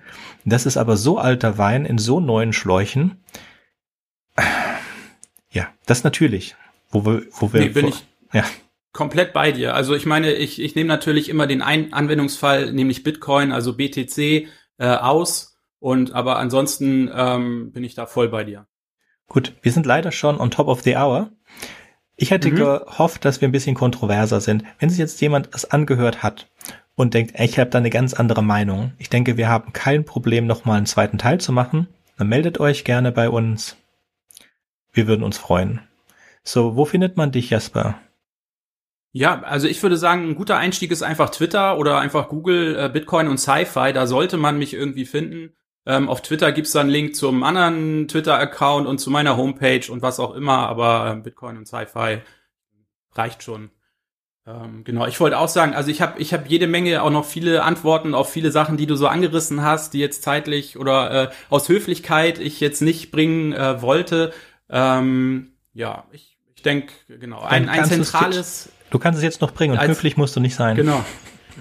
Das 0.46 0.68
ist 0.68 0.78
aber 0.78 0.96
so 0.96 1.18
alter 1.18 1.58
Wein 1.58 1.86
in 1.86 1.98
so 1.98 2.20
neuen 2.20 2.54
Schläuchen. 2.54 3.24
Ja, 5.50 5.70
das 5.88 6.04
natürlich. 6.04 6.56
Wo 6.92 7.04
wir, 7.06 7.24
wo 7.32 7.52
wir 7.52 7.62
nee, 7.62 7.70
bin 7.70 7.88
ich 7.88 8.06
ja. 8.32 8.44
komplett 8.94 9.34
bei 9.34 9.52
dir. 9.52 9.74
Also 9.74 9.96
ich 9.96 10.06
meine, 10.06 10.34
ich, 10.34 10.62
ich 10.62 10.76
nehme 10.76 10.88
natürlich 10.88 11.28
immer 11.30 11.48
den 11.48 11.64
Ein 11.64 11.94
Anwendungsfall, 11.94 12.74
nämlich 12.74 13.04
Bitcoin, 13.04 13.52
also 13.52 13.76
BTC, 13.76 14.18
äh, 14.78 14.86
aus 14.86 15.58
und 15.80 16.14
aber 16.14 16.38
ansonsten 16.38 17.10
ähm, 17.14 17.72
bin 17.72 17.84
ich 17.84 17.96
da 17.96 18.06
voll 18.06 18.30
bei 18.30 18.44
dir. 18.44 18.68
Gut, 19.28 19.56
wir 19.62 19.72
sind 19.72 19.86
leider 19.86 20.12
schon 20.12 20.40
on 20.40 20.52
top 20.52 20.68
of 20.68 20.82
the 20.84 20.96
hour. 20.96 21.32
Ich 22.18 22.32
hätte 22.32 22.50
mhm. 22.50 22.56
gehofft, 22.56 23.26
dass 23.26 23.42
wir 23.42 23.48
ein 23.48 23.52
bisschen 23.52 23.76
kontroverser 23.76 24.42
sind. 24.42 24.64
Wenn 24.80 24.90
sich 24.90 25.00
jetzt 25.00 25.20
jemand 25.22 25.50
es 25.54 25.70
angehört 25.70 26.24
hat 26.24 26.48
und 26.96 27.14
denkt, 27.14 27.40
ich 27.40 27.60
habe 27.60 27.70
da 27.70 27.78
eine 27.78 27.90
ganz 27.90 28.14
andere 28.14 28.42
Meinung, 28.42 28.94
ich 28.98 29.10
denke, 29.10 29.38
wir 29.38 29.50
haben 29.50 29.74
kein 29.74 30.06
Problem, 30.06 30.48
nochmal 30.48 30.78
einen 30.78 30.86
zweiten 30.86 31.18
Teil 31.18 31.40
zu 31.40 31.52
machen, 31.52 31.88
dann 32.18 32.30
meldet 32.30 32.60
euch 32.60 32.86
gerne 32.86 33.12
bei 33.12 33.30
uns. 33.30 33.76
Wir 34.94 35.08
würden 35.08 35.24
uns 35.24 35.38
freuen. 35.38 35.82
So, 36.44 36.78
wo 36.78 36.86
findet 36.86 37.18
man 37.18 37.32
dich, 37.32 37.50
Jasper? 37.50 38.00
Ja, 39.12 39.42
also 39.44 39.68
ich 39.68 39.82
würde 39.82 39.98
sagen, 39.98 40.30
ein 40.30 40.36
guter 40.36 40.58
Einstieg 40.58 40.92
ist 40.92 41.02
einfach 41.02 41.30
Twitter 41.30 41.78
oder 41.78 42.00
einfach 42.00 42.30
Google 42.30 42.78
äh, 42.78 42.90
Bitcoin 42.90 43.28
und 43.28 43.38
Sci-Fi. 43.38 43.94
Da 43.94 44.08
sollte 44.08 44.38
man 44.38 44.58
mich 44.58 44.74
irgendwie 44.74 45.06
finden. 45.06 45.54
Ähm, 45.86 46.10
auf 46.10 46.22
Twitter 46.22 46.52
gibt's 46.52 46.72
dann 46.72 46.90
Link 46.90 47.16
zum 47.16 47.44
anderen 47.44 48.08
Twitter-Account 48.08 48.88
und 48.88 48.98
zu 48.98 49.12
meiner 49.12 49.38
Homepage 49.38 49.92
und 49.92 50.02
was 50.02 50.20
auch 50.20 50.34
immer, 50.34 50.68
aber 50.68 51.16
äh, 51.16 51.22
Bitcoin 51.22 51.58
und 51.58 51.68
Sci-Fi 51.68 52.22
reicht 53.14 53.44
schon. 53.44 53.70
Ähm, 54.48 54.84
genau, 54.84 55.08
ich 55.08 55.20
wollte 55.20 55.40
auch 55.40 55.48
sagen, 55.48 55.74
also 55.74 55.90
ich 55.90 56.02
habe 56.02 56.20
ich 56.20 56.34
hab 56.34 56.48
jede 56.48 56.68
Menge 56.68 57.02
auch 57.02 57.10
noch 57.10 57.26
viele 57.26 57.64
Antworten 57.64 58.14
auf 58.14 58.32
viele 58.32 58.52
Sachen, 58.52 58.78
die 58.78 58.86
du 58.86 58.96
so 58.96 59.08
angerissen 59.08 59.64
hast, 59.64 59.94
die 59.94 60.00
jetzt 60.00 60.22
zeitlich 60.22 60.78
oder 60.78 61.30
äh, 61.30 61.30
aus 61.50 61.68
Höflichkeit 61.68 62.38
ich 62.40 62.60
jetzt 62.60 62.82
nicht 62.82 63.12
bringen 63.12 63.54
äh, 63.54 63.82
wollte. 63.82 64.34
Ähm, 64.70 65.54
ja, 65.74 66.06
ich, 66.12 66.38
ich 66.56 66.62
denke, 66.62 66.94
genau, 67.08 67.42
ein, 67.42 67.70
ein 67.70 67.86
zentrales. 67.86 68.70
Du 68.92 69.00
kannst 69.00 69.18
es 69.18 69.24
jetzt 69.24 69.42
noch 69.42 69.52
bringen 69.52 69.74
und 69.74 69.80
als, 69.80 69.90
höflich 69.90 70.16
musst 70.16 70.36
du 70.36 70.40
nicht 70.40 70.56
sein. 70.56 70.76
Genau. 70.76 71.04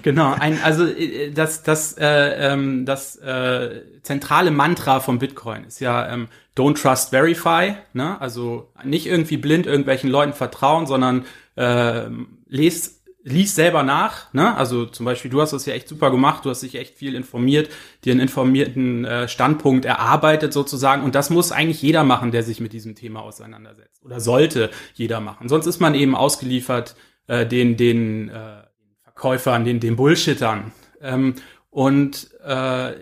Genau, 0.01 0.33
ein, 0.33 0.61
also 0.63 0.85
äh, 0.85 1.31
das, 1.31 1.63
das, 1.63 1.97
äh, 1.97 2.53
ähm, 2.53 2.85
das 2.85 3.15
äh, 3.17 3.81
zentrale 4.03 4.51
Mantra 4.51 4.99
von 4.99 5.19
Bitcoin 5.19 5.63
ist 5.65 5.79
ja 5.79 6.11
ähm, 6.11 6.27
Don't 6.55 6.81
Trust 6.81 7.09
Verify, 7.09 7.75
ne? 7.93 8.19
Also 8.21 8.71
nicht 8.83 9.07
irgendwie 9.07 9.37
blind 9.37 9.65
irgendwelchen 9.65 10.09
Leuten 10.09 10.33
vertrauen, 10.33 10.85
sondern 10.85 11.25
äh, 11.55 12.05
les, 12.47 13.03
lies 13.23 13.55
selber 13.55 13.83
nach, 13.83 14.31
ne? 14.33 14.55
Also 14.55 14.85
zum 14.85 15.05
Beispiel, 15.05 15.31
du 15.31 15.41
hast 15.41 15.51
das 15.51 15.65
ja 15.65 15.73
echt 15.73 15.87
super 15.87 16.11
gemacht, 16.11 16.45
du 16.45 16.49
hast 16.49 16.61
dich 16.61 16.75
echt 16.75 16.95
viel 16.95 17.15
informiert, 17.15 17.69
dir 18.03 18.11
einen 18.11 18.21
informierten 18.21 19.03
äh, 19.03 19.27
Standpunkt 19.27 19.85
erarbeitet 19.85 20.53
sozusagen. 20.53 21.03
Und 21.03 21.15
das 21.15 21.29
muss 21.29 21.51
eigentlich 21.51 21.81
jeder 21.81 22.03
machen, 22.03 22.31
der 22.31 22.43
sich 22.43 22.59
mit 22.59 22.71
diesem 22.71 22.95
Thema 22.95 23.21
auseinandersetzt. 23.21 24.03
Oder 24.05 24.19
sollte 24.19 24.69
jeder 24.93 25.19
machen. 25.19 25.49
Sonst 25.49 25.65
ist 25.65 25.79
man 25.79 25.95
eben 25.95 26.15
ausgeliefert 26.15 26.95
äh, 27.27 27.45
den, 27.45 27.77
den 27.77 28.29
äh, 28.29 28.64
Käufern, 29.15 29.65
den, 29.65 29.79
den 29.79 29.95
Bullshittern. 29.95 30.71
Ähm, 31.01 31.35
und 31.69 32.29
äh, 32.43 32.93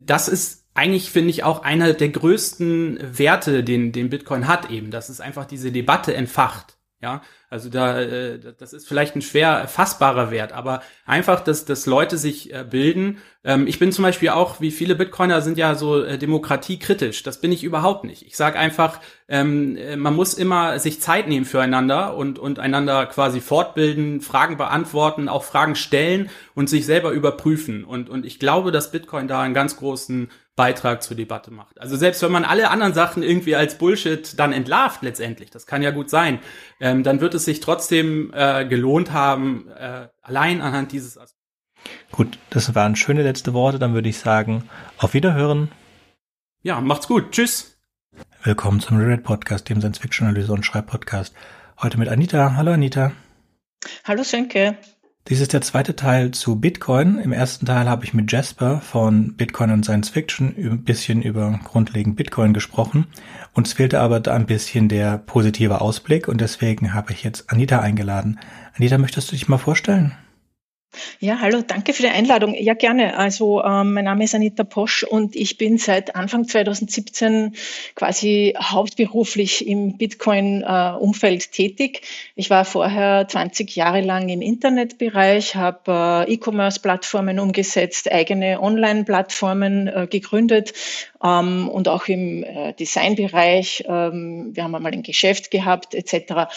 das 0.00 0.28
ist 0.28 0.64
eigentlich, 0.74 1.10
finde 1.10 1.30
ich, 1.30 1.42
auch 1.42 1.62
einer 1.62 1.92
der 1.92 2.08
größten 2.10 3.18
Werte, 3.18 3.64
den, 3.64 3.92
den 3.92 4.10
Bitcoin 4.10 4.46
hat 4.46 4.70
eben, 4.70 4.90
dass 4.90 5.08
es 5.08 5.20
einfach 5.20 5.46
diese 5.46 5.72
Debatte 5.72 6.14
entfacht. 6.14 6.75
Ja, 7.02 7.20
also 7.50 7.68
da, 7.68 8.00
äh, 8.00 8.40
das 8.58 8.72
ist 8.72 8.88
vielleicht 8.88 9.16
ein 9.16 9.22
schwer 9.22 9.68
fassbarer 9.68 10.30
Wert, 10.30 10.52
aber 10.52 10.80
einfach, 11.04 11.40
dass, 11.40 11.66
dass 11.66 11.84
Leute 11.84 12.16
sich 12.16 12.54
äh, 12.54 12.64
bilden. 12.64 13.18
Ähm, 13.44 13.66
ich 13.66 13.78
bin 13.78 13.92
zum 13.92 14.02
Beispiel 14.02 14.30
auch, 14.30 14.62
wie 14.62 14.70
viele 14.70 14.94
Bitcoiner 14.94 15.42
sind 15.42 15.58
ja 15.58 15.74
so 15.74 16.02
äh, 16.02 16.16
demokratiekritisch. 16.16 17.22
Das 17.22 17.38
bin 17.42 17.52
ich 17.52 17.64
überhaupt 17.64 18.04
nicht. 18.04 18.22
Ich 18.22 18.34
sage 18.34 18.58
einfach, 18.58 19.00
ähm, 19.28 19.76
äh, 19.76 19.96
man 19.96 20.14
muss 20.14 20.32
immer 20.32 20.78
sich 20.78 21.02
Zeit 21.02 21.28
nehmen 21.28 21.44
füreinander 21.44 22.16
und, 22.16 22.38
und 22.38 22.58
einander 22.60 23.04
quasi 23.04 23.42
fortbilden, 23.42 24.22
Fragen 24.22 24.56
beantworten, 24.56 25.28
auch 25.28 25.44
Fragen 25.44 25.74
stellen 25.74 26.30
und 26.54 26.70
sich 26.70 26.86
selber 26.86 27.10
überprüfen. 27.10 27.84
Und, 27.84 28.08
und 28.08 28.24
ich 28.24 28.38
glaube, 28.38 28.72
dass 28.72 28.90
Bitcoin 28.90 29.28
da 29.28 29.42
einen 29.42 29.52
ganz 29.52 29.76
großen 29.76 30.30
Beitrag 30.56 31.02
zur 31.02 31.16
Debatte 31.16 31.50
macht. 31.50 31.78
Also 31.80 31.96
selbst 31.96 32.22
wenn 32.22 32.32
man 32.32 32.44
alle 32.44 32.70
anderen 32.70 32.94
Sachen 32.94 33.22
irgendwie 33.22 33.54
als 33.54 33.76
Bullshit 33.76 34.38
dann 34.38 34.52
entlarvt 34.52 35.02
letztendlich, 35.02 35.50
das 35.50 35.66
kann 35.66 35.82
ja 35.82 35.90
gut 35.90 36.08
sein, 36.10 36.40
ähm, 36.80 37.02
dann 37.02 37.20
wird 37.20 37.34
es 37.34 37.44
sich 37.44 37.60
trotzdem 37.60 38.32
äh, 38.34 38.64
gelohnt 38.64 39.12
haben, 39.12 39.68
äh, 39.70 40.08
allein 40.22 40.62
anhand 40.62 40.92
dieses 40.92 41.18
Aspekts. 41.18 41.36
Gut, 42.10 42.38
das 42.50 42.74
waren 42.74 42.96
schöne 42.96 43.22
letzte 43.22 43.52
Worte, 43.52 43.78
dann 43.78 43.94
würde 43.94 44.08
ich 44.08 44.18
sagen, 44.18 44.68
auf 44.98 45.14
Wiederhören. 45.14 45.70
Ja, 46.62 46.80
macht's 46.80 47.06
gut. 47.06 47.32
Tschüss. 47.32 47.78
Willkommen 48.42 48.80
zum 48.80 48.96
Red 48.96 49.22
Podcast, 49.22 49.68
dem 49.68 49.80
Science-Fiction-Analyse 49.80 50.52
und 50.52 50.64
Schreibpodcast. 50.64 51.34
Heute 51.82 51.98
mit 51.98 52.08
Anita. 52.08 52.54
Hallo 52.56 52.72
Anita. 52.72 53.12
Hallo 54.04 54.22
Sönke. 54.22 54.78
Dies 55.28 55.40
ist 55.40 55.52
der 55.52 55.60
zweite 55.60 55.96
Teil 55.96 56.30
zu 56.30 56.54
Bitcoin. 56.54 57.18
Im 57.18 57.32
ersten 57.32 57.66
Teil 57.66 57.88
habe 57.88 58.04
ich 58.04 58.14
mit 58.14 58.30
Jasper 58.30 58.80
von 58.80 59.34
Bitcoin 59.34 59.72
und 59.72 59.84
Science 59.84 60.08
Fiction 60.08 60.54
ein 60.56 60.84
bisschen 60.84 61.20
über 61.20 61.58
grundlegend 61.64 62.14
Bitcoin 62.14 62.54
gesprochen. 62.54 63.08
Uns 63.52 63.72
fehlte 63.72 63.98
aber 63.98 64.20
da 64.20 64.34
ein 64.34 64.46
bisschen 64.46 64.88
der 64.88 65.18
positive 65.18 65.80
Ausblick 65.80 66.28
und 66.28 66.40
deswegen 66.40 66.94
habe 66.94 67.10
ich 67.10 67.24
jetzt 67.24 67.50
Anita 67.50 67.80
eingeladen. 67.80 68.38
Anita, 68.76 68.98
möchtest 68.98 69.32
du 69.32 69.34
dich 69.34 69.48
mal 69.48 69.58
vorstellen? 69.58 70.12
Ja, 71.20 71.40
hallo, 71.40 71.62
danke 71.66 71.92
für 71.92 72.02
die 72.02 72.08
Einladung. 72.08 72.54
Ja, 72.54 72.74
gerne. 72.74 73.16
Also 73.16 73.62
ähm, 73.62 73.94
mein 73.94 74.04
Name 74.04 74.24
ist 74.24 74.34
Anita 74.34 74.64
Posch 74.64 75.02
und 75.02 75.34
ich 75.36 75.58
bin 75.58 75.78
seit 75.78 76.14
Anfang 76.14 76.46
2017 76.46 77.54
quasi 77.94 78.54
hauptberuflich 78.60 79.66
im 79.66 79.96
Bitcoin-Umfeld 79.96 81.46
äh, 81.46 81.50
tätig. 81.50 82.02
Ich 82.34 82.50
war 82.50 82.64
vorher 82.64 83.26
20 83.28 83.74
Jahre 83.76 84.00
lang 84.00 84.28
im 84.28 84.42
Internetbereich, 84.42 85.56
habe 85.56 86.26
äh, 86.28 86.34
E-Commerce-Plattformen 86.34 87.40
umgesetzt, 87.40 88.10
eigene 88.10 88.60
Online-Plattformen 88.60 89.88
äh, 89.88 90.06
gegründet 90.10 90.72
ähm, 91.22 91.68
und 91.68 91.88
auch 91.88 92.08
im 92.08 92.42
äh, 92.42 92.72
Designbereich. 92.74 93.84
Ähm, 93.86 94.50
wir 94.54 94.64
haben 94.64 94.74
einmal 94.74 94.92
ein 94.92 95.02
Geschäft 95.02 95.50
gehabt 95.50 95.94
etc. 95.94 96.48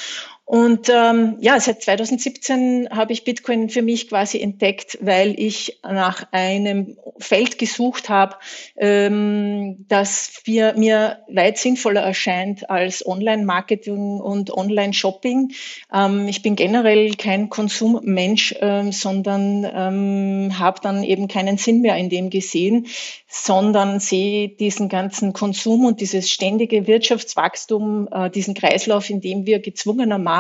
Und 0.49 0.89
ähm, 0.89 1.37
ja, 1.41 1.59
seit 1.59 1.83
2017 1.83 2.89
habe 2.89 3.13
ich 3.13 3.23
Bitcoin 3.23 3.69
für 3.69 3.83
mich 3.83 4.09
quasi 4.09 4.41
entdeckt, 4.41 4.97
weil 4.99 5.39
ich 5.39 5.79
nach 5.83 6.25
einem 6.31 6.97
Feld 7.19 7.59
gesucht 7.59 8.09
habe, 8.09 8.35
ähm, 8.75 9.85
das 9.89 10.41
mir, 10.47 10.73
mir 10.75 11.19
weit 11.27 11.59
sinnvoller 11.59 12.01
erscheint 12.01 12.67
als 12.67 13.05
Online-Marketing 13.05 14.19
und 14.19 14.49
Online-Shopping. 14.49 15.51
Ähm, 15.93 16.27
ich 16.27 16.41
bin 16.41 16.55
generell 16.55 17.13
kein 17.13 17.49
Konsummensch, 17.49 18.55
ähm, 18.59 18.91
sondern 18.91 19.67
ähm, 19.71 20.57
habe 20.57 20.79
dann 20.81 21.03
eben 21.03 21.27
keinen 21.27 21.59
Sinn 21.59 21.81
mehr 21.81 21.95
in 21.95 22.09
dem 22.09 22.31
gesehen, 22.31 22.87
sondern 23.27 23.99
sehe 23.99 24.49
diesen 24.49 24.89
ganzen 24.89 25.33
Konsum 25.33 25.85
und 25.85 26.01
dieses 26.01 26.31
ständige 26.31 26.87
Wirtschaftswachstum, 26.87 28.07
äh, 28.11 28.31
diesen 28.31 28.55
Kreislauf, 28.55 29.11
in 29.11 29.21
dem 29.21 29.45
wir 29.45 29.59
gezwungenermaßen 29.59 30.38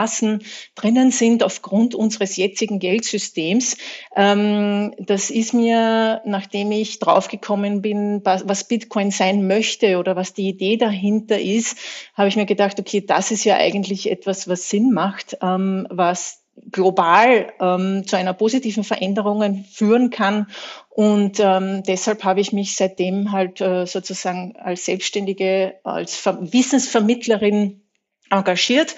drinnen 0.75 1.11
sind 1.11 1.43
aufgrund 1.43 1.95
unseres 1.95 2.35
jetzigen 2.37 2.79
Geldsystems. 2.79 3.77
Ähm, 4.15 4.93
das 4.97 5.29
ist 5.29 5.53
mir, 5.53 6.21
nachdem 6.25 6.71
ich 6.71 6.99
draufgekommen 6.99 7.81
bin, 7.81 8.21
was 8.23 8.67
Bitcoin 8.67 9.11
sein 9.11 9.47
möchte 9.47 9.97
oder 9.97 10.15
was 10.15 10.33
die 10.33 10.47
Idee 10.47 10.77
dahinter 10.77 11.39
ist, 11.39 11.77
habe 12.13 12.29
ich 12.29 12.35
mir 12.35 12.45
gedacht, 12.45 12.79
okay, 12.79 13.01
das 13.05 13.31
ist 13.31 13.43
ja 13.43 13.57
eigentlich 13.57 14.09
etwas, 14.09 14.47
was 14.47 14.69
Sinn 14.69 14.91
macht, 14.91 15.37
ähm, 15.41 15.87
was 15.89 16.39
global 16.71 17.51
ähm, 17.59 18.05
zu 18.05 18.15
einer 18.17 18.33
positiven 18.33 18.83
Veränderung 18.83 19.65
führen 19.71 20.09
kann. 20.09 20.47
Und 20.89 21.39
ähm, 21.39 21.83
deshalb 21.83 22.23
habe 22.23 22.41
ich 22.41 22.51
mich 22.51 22.75
seitdem 22.75 23.31
halt 23.31 23.61
äh, 23.61 23.85
sozusagen 23.85 24.55
als 24.57 24.85
Selbstständige, 24.85 25.75
als 25.83 26.15
Ver 26.15 26.39
Wissensvermittlerin 26.51 27.81
engagiert. 28.29 28.95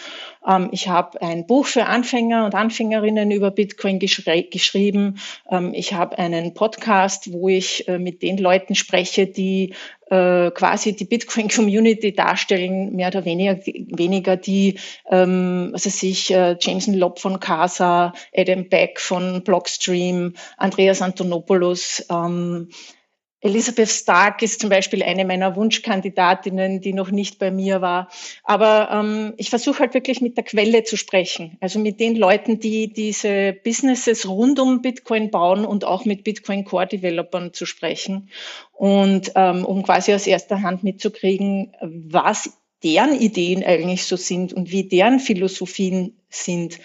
Ähm, 0.48 0.70
ich 0.72 0.88
habe 0.88 1.22
ein 1.22 1.46
Buch 1.46 1.66
für 1.66 1.86
Anfänger 1.86 2.46
und 2.46 2.56
Anfängerinnen 2.56 3.32
über 3.32 3.52
Bitcoin 3.52 4.00
geschrieben. 4.00 5.20
Ähm, 5.50 5.74
ich 5.74 5.94
habe 5.94 6.18
einen 6.18 6.54
Podcast, 6.54 7.32
wo 7.32 7.50
ich 7.50 7.88
äh, 7.88 8.00
mit 8.00 8.22
den 8.22 8.38
Leuten 8.38 8.76
spreche, 8.76 9.28
die 9.28 9.74
äh, 10.10 10.52
quasi 10.52 10.96
die 10.96 11.06
Bitcoin-Community 11.06 12.14
darstellen, 12.14 12.96
mehr 12.96 13.08
oder 13.08 13.24
weniger, 13.26 13.58
weniger 13.66 14.36
die, 14.36 14.80
ähm, 15.10 15.72
also 15.74 15.90
sich 15.90 16.32
äh, 16.32 16.58
Jameson 16.60 16.96
Lobb 16.96 17.20
von 17.20 17.40
Casa, 17.40 18.14
Adam 18.36 18.68
Beck 18.68 19.00
von 19.00 19.44
Blockstream, 19.44 20.34
Andreas 20.58 21.02
Antonopoulos, 21.02 22.06
ähm, 22.10 22.70
Elizabeth 23.42 23.89
Stark 23.89 24.44
ist 24.44 24.62
zum 24.62 24.70
Beispiel 24.70 25.02
eine 25.02 25.26
meiner 25.26 25.56
Wunschkandidatinnen, 25.56 26.80
die 26.80 26.94
noch 26.94 27.10
nicht 27.10 27.39
bei 27.39 27.50
mir 27.50 27.82
war. 27.82 28.08
Aber 28.44 28.89
ähm, 28.92 29.34
ich 29.38 29.50
versuche 29.50 29.80
halt 29.80 29.96
wirklich 29.96 30.22
mit 30.22 30.38
der 30.38 30.44
Quelle 30.44 30.84
zu 30.84 30.96
sprechen, 30.96 31.58
also 31.60 31.80
mit 31.80 32.00
den 32.00 32.16
Leuten, 32.16 32.60
die 32.60 32.94
diese 32.94 33.54
Businesses 33.54 34.30
rund 34.30 34.60
um 34.60 34.82
Bitcoin 34.82 35.32
bauen 35.32 35.66
und 35.66 35.86
auch 35.86 36.06
mit 36.06 36.24
Bitcoin 36.24 36.66
Core 36.66 36.88
Developern 36.88 37.52
zu 37.52 37.66
sprechen 37.66 38.30
und 38.74 39.32
ähm, 39.36 39.66
um 39.66 39.82
quasi 39.84 40.14
aus 40.14 40.28
erster 40.28 40.62
Hand 40.62 40.84
mitzukriegen, 40.84 41.74
was 41.82 42.58
deren 42.84 43.20
Ideen 43.20 43.64
eigentlich 43.64 44.06
so 44.06 44.16
sind 44.16 44.54
und 44.54 44.72
wie 44.72 44.88
deren 44.88 45.20
Philosophien 45.20 46.18
sind. 46.30 46.80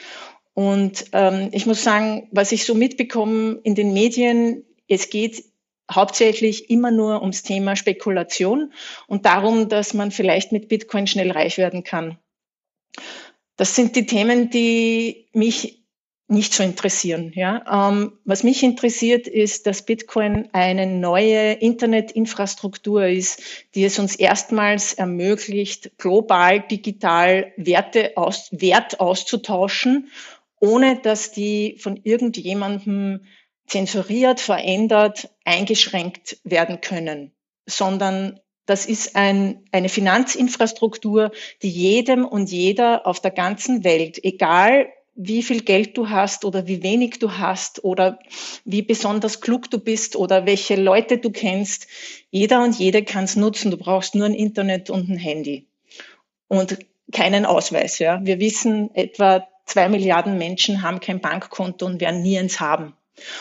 Und 0.54 1.06
ähm, 1.12 1.50
ich 1.52 1.66
muss 1.66 1.82
sagen, 1.82 2.28
was 2.32 2.52
ich 2.52 2.64
so 2.64 2.74
mitbekomme 2.74 3.60
in 3.62 3.74
den 3.74 3.92
Medien, 3.92 4.64
es 4.88 5.10
geht 5.10 5.44
hauptsächlich 5.90 6.70
immer 6.70 6.90
nur 6.90 7.20
ums 7.20 7.42
Thema 7.42 7.76
Spekulation 7.76 8.72
und 9.06 9.26
darum, 9.26 9.68
dass 9.68 9.94
man 9.94 10.10
vielleicht 10.10 10.52
mit 10.52 10.68
Bitcoin 10.68 11.06
schnell 11.06 11.30
reich 11.30 11.58
werden 11.58 11.84
kann. 11.84 12.18
Das 13.56 13.74
sind 13.74 13.96
die 13.96 14.06
Themen, 14.06 14.50
die 14.50 15.28
mich 15.32 15.86
nicht 16.28 16.52
so 16.54 16.62
interessieren. 16.62 17.32
Ja? 17.34 17.90
Ähm, 17.90 18.18
was 18.24 18.42
mich 18.42 18.62
interessiert, 18.62 19.28
ist, 19.28 19.66
dass 19.66 19.82
Bitcoin 19.84 20.48
eine 20.52 20.86
neue 20.86 21.52
Internetinfrastruktur 21.52 23.06
ist, 23.06 23.40
die 23.74 23.84
es 23.84 23.98
uns 23.98 24.16
erstmals 24.16 24.92
ermöglicht, 24.92 25.92
global 25.98 26.60
digital 26.60 27.52
Werte 27.56 28.16
aus, 28.16 28.48
Wert 28.50 28.98
auszutauschen, 28.98 30.10
ohne 30.58 30.96
dass 30.96 31.30
die 31.30 31.76
von 31.78 32.00
irgendjemandem 32.02 33.20
zensuriert, 33.66 34.40
verändert, 34.40 35.30
eingeschränkt 35.44 36.38
werden 36.44 36.80
können, 36.80 37.32
sondern 37.66 38.40
das 38.66 38.86
ist 38.86 39.14
ein, 39.14 39.62
eine 39.70 39.88
Finanzinfrastruktur, 39.88 41.30
die 41.62 41.70
jedem 41.70 42.24
und 42.24 42.50
jeder 42.50 43.06
auf 43.06 43.20
der 43.20 43.30
ganzen 43.30 43.84
Welt, 43.84 44.22
egal 44.24 44.88
wie 45.16 45.42
viel 45.42 45.62
Geld 45.62 45.96
du 45.96 46.10
hast 46.10 46.44
oder 46.44 46.66
wie 46.66 46.82
wenig 46.82 47.18
du 47.18 47.38
hast 47.38 47.82
oder 47.82 48.18
wie 48.64 48.82
besonders 48.82 49.40
klug 49.40 49.70
du 49.70 49.78
bist 49.78 50.14
oder 50.14 50.44
welche 50.44 50.76
Leute 50.76 51.16
du 51.16 51.30
kennst, 51.30 51.86
jeder 52.30 52.62
und 52.62 52.78
jede 52.78 53.02
kann 53.02 53.24
es 53.24 53.34
nutzen. 53.34 53.70
Du 53.70 53.78
brauchst 53.78 54.14
nur 54.14 54.26
ein 54.26 54.34
Internet 54.34 54.90
und 54.90 55.08
ein 55.08 55.16
Handy 55.16 55.66
und 56.48 56.78
keinen 57.12 57.46
Ausweis. 57.46 57.98
Ja. 57.98 58.20
Wir 58.24 58.40
wissen, 58.40 58.94
etwa 58.94 59.48
zwei 59.64 59.88
Milliarden 59.88 60.36
Menschen 60.36 60.82
haben 60.82 61.00
kein 61.00 61.20
Bankkonto 61.20 61.86
und 61.86 62.00
werden 62.00 62.22
nie 62.22 62.38
eins 62.38 62.60
haben. 62.60 62.92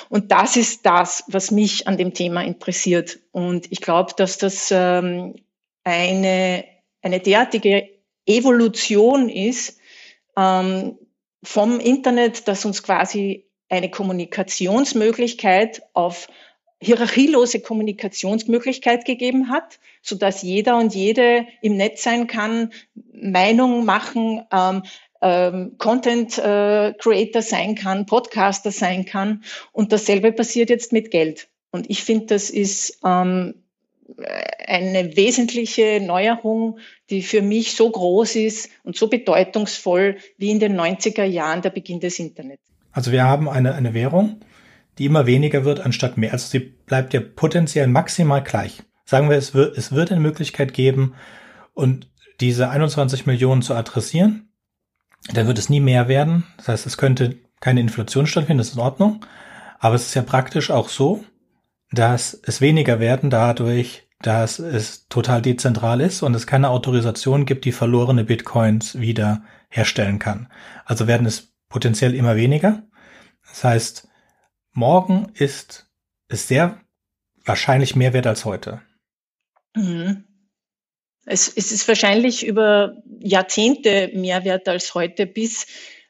Und 0.09 0.31
das 0.31 0.55
ist 0.55 0.85
das, 0.85 1.23
was 1.27 1.51
mich 1.51 1.87
an 1.87 1.97
dem 1.97 2.13
Thema 2.13 2.43
interessiert. 2.43 3.19
Und 3.31 3.71
ich 3.71 3.81
glaube, 3.81 4.13
dass 4.15 4.37
das 4.37 4.71
ähm, 4.71 5.35
eine, 5.83 6.65
eine 7.01 7.19
derartige 7.19 7.89
Evolution 8.25 9.29
ist 9.29 9.79
ähm, 10.37 10.97
vom 11.43 11.79
Internet, 11.79 12.47
dass 12.47 12.65
uns 12.65 12.83
quasi 12.83 13.45
eine 13.69 13.89
Kommunikationsmöglichkeit 13.89 15.81
auf 15.93 16.27
hierarchielose 16.81 17.61
Kommunikationsmöglichkeit 17.61 19.05
gegeben 19.05 19.49
hat, 19.49 19.79
so 20.01 20.15
dass 20.15 20.41
jeder 20.41 20.77
und 20.77 20.93
jede 20.93 21.47
im 21.61 21.77
Netz 21.77 22.03
sein 22.03 22.27
kann, 22.27 22.71
Meinung 23.13 23.85
machen, 23.85 24.43
ähm, 24.51 24.83
ähm, 25.25 25.75
Content 25.79 26.37
äh, 26.37 26.93
Creator 26.99 27.41
sein 27.41 27.73
kann, 27.73 28.05
Podcaster 28.05 28.71
sein 28.71 29.05
kann. 29.05 29.43
Und 29.71 29.91
dasselbe 29.91 30.31
passiert 30.31 30.69
jetzt 30.69 30.93
mit 30.93 31.09
Geld. 31.09 31.47
Und 31.71 31.89
ich 31.89 32.03
finde, 32.03 32.27
das 32.27 32.51
ist 32.51 32.99
ähm, 33.03 33.55
eine 34.67 35.17
wesentliche 35.17 35.99
Neuerung, 35.99 36.77
die 37.09 37.23
für 37.23 37.41
mich 37.41 37.73
so 37.73 37.89
groß 37.89 38.35
ist 38.35 38.69
und 38.83 38.95
so 38.95 39.07
bedeutungsvoll 39.07 40.17
wie 40.37 40.51
in 40.51 40.59
den 40.59 40.79
90er 40.79 41.23
Jahren 41.23 41.63
der 41.63 41.71
Beginn 41.71 41.99
des 41.99 42.19
Internets. 42.19 42.61
Also 42.91 43.11
wir 43.11 43.23
haben 43.23 43.49
eine, 43.49 43.73
eine 43.73 43.95
Währung, 43.95 44.39
die 44.99 45.05
immer 45.05 45.25
weniger 45.25 45.65
wird 45.65 45.79
anstatt 45.79 46.17
mehr. 46.17 46.33
Also 46.33 46.47
sie 46.47 46.59
bleibt 46.59 47.13
ja 47.13 47.19
potenziell 47.19 47.87
maximal 47.87 48.43
gleich. 48.43 48.83
Sagen 49.05 49.29
wir, 49.29 49.37
es 49.37 49.53
wird, 49.53 49.75
es 49.75 49.91
wird 49.91 50.11
eine 50.11 50.21
Möglichkeit 50.21 50.73
geben, 50.73 51.15
und 51.75 52.09
diese 52.39 52.69
21 52.69 53.25
Millionen 53.27 53.61
zu 53.61 53.75
adressieren 53.75 54.49
dann 55.33 55.47
wird 55.47 55.57
es 55.57 55.69
nie 55.69 55.79
mehr 55.79 56.07
werden. 56.07 56.45
Das 56.57 56.67
heißt, 56.67 56.85
es 56.85 56.97
könnte 56.97 57.37
keine 57.59 57.81
Inflation 57.81 58.27
stattfinden, 58.27 58.59
das 58.59 58.69
ist 58.69 58.75
in 58.75 58.81
Ordnung. 58.81 59.25
Aber 59.79 59.95
es 59.95 60.07
ist 60.07 60.13
ja 60.13 60.21
praktisch 60.21 60.71
auch 60.71 60.89
so, 60.89 61.23
dass 61.91 62.39
es 62.43 62.61
weniger 62.61 62.99
werden 62.99 63.29
dadurch, 63.29 64.07
dass 64.21 64.59
es 64.59 65.07
total 65.07 65.41
dezentral 65.41 66.01
ist 66.01 66.23
und 66.23 66.33
es 66.35 66.47
keine 66.47 66.69
Autorisation 66.69 67.45
gibt, 67.45 67.65
die 67.65 67.71
verlorene 67.71 68.23
Bitcoins 68.23 68.99
wieder 68.99 69.43
herstellen 69.69 70.19
kann. 70.19 70.47
Also 70.85 71.07
werden 71.07 71.27
es 71.27 71.53
potenziell 71.69 72.15
immer 72.15 72.35
weniger. 72.35 72.83
Das 73.47 73.63
heißt, 73.63 74.07
morgen 74.71 75.31
ist 75.33 75.91
es 76.27 76.47
sehr 76.47 76.79
wahrscheinlich 77.43 77.95
mehr 77.95 78.13
wert 78.13 78.27
als 78.27 78.45
heute. 78.45 78.81
Mhm. 79.75 80.23
Es, 81.25 81.51
es 81.55 81.71
ist 81.71 81.87
wahrscheinlich 81.87 82.45
über 82.45 83.01
Jahrzehnte 83.19 84.11
mehr 84.13 84.45
wert 84.45 84.67
als 84.67 84.93
heute, 84.93 85.25
bis 85.25 85.65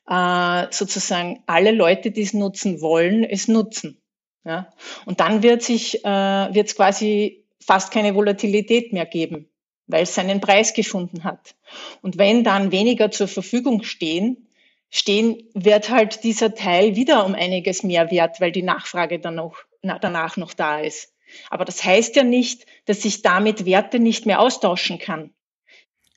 äh, 0.08 0.68
sozusagen 0.72 1.42
alle 1.46 1.72
Leute, 1.72 2.12
die 2.12 2.22
es 2.22 2.34
nutzen 2.34 2.82
wollen, 2.82 3.24
es 3.24 3.48
nutzen. 3.48 4.02
Ja? 4.44 4.74
Und 5.06 5.20
dann 5.20 5.42
wird 5.42 5.64
sich 5.64 6.04
äh, 6.04 6.08
wird 6.08 6.68
es 6.68 6.76
quasi 6.76 7.46
fast 7.60 7.92
keine 7.92 8.14
Volatilität 8.14 8.94
mehr 8.94 9.06
geben, 9.06 9.50
weil 9.88 10.04
es 10.04 10.14
seinen 10.14 10.42
Preis 10.42 10.74
gefunden 10.74 11.24
hat. 11.24 11.56
Und 12.02 12.18
wenn 12.18 12.44
dann 12.44 12.72
weniger 12.72 13.10
zur 13.10 13.28
Verfügung 13.28 13.84
stehen, 13.84 14.48
stehen, 14.90 15.50
wird 15.54 15.90
halt 15.90 16.24
dieser 16.24 16.54
Teil 16.54 16.96
wieder 16.96 17.26
um 17.26 17.34
einiges 17.34 17.84
mehr 17.84 18.12
wert, 18.12 18.40
weil 18.40 18.52
die 18.52 18.62
Nachfrage 18.62 19.20
dann 19.20 19.36
noch, 19.36 19.58
na, 19.82 19.98
danach 19.98 20.38
noch 20.38 20.54
da 20.54 20.80
ist. 20.80 21.15
Aber 21.50 21.66
das 21.66 21.84
heißt 21.84 22.16
ja 22.16 22.24
nicht, 22.24 22.66
dass 22.86 23.06
ich 23.06 23.22
damit 23.22 23.66
Werte 23.66 24.00
nicht 24.00 24.26
mehr 24.26 24.40
austauschen 24.40 25.00
kann. 25.00 25.32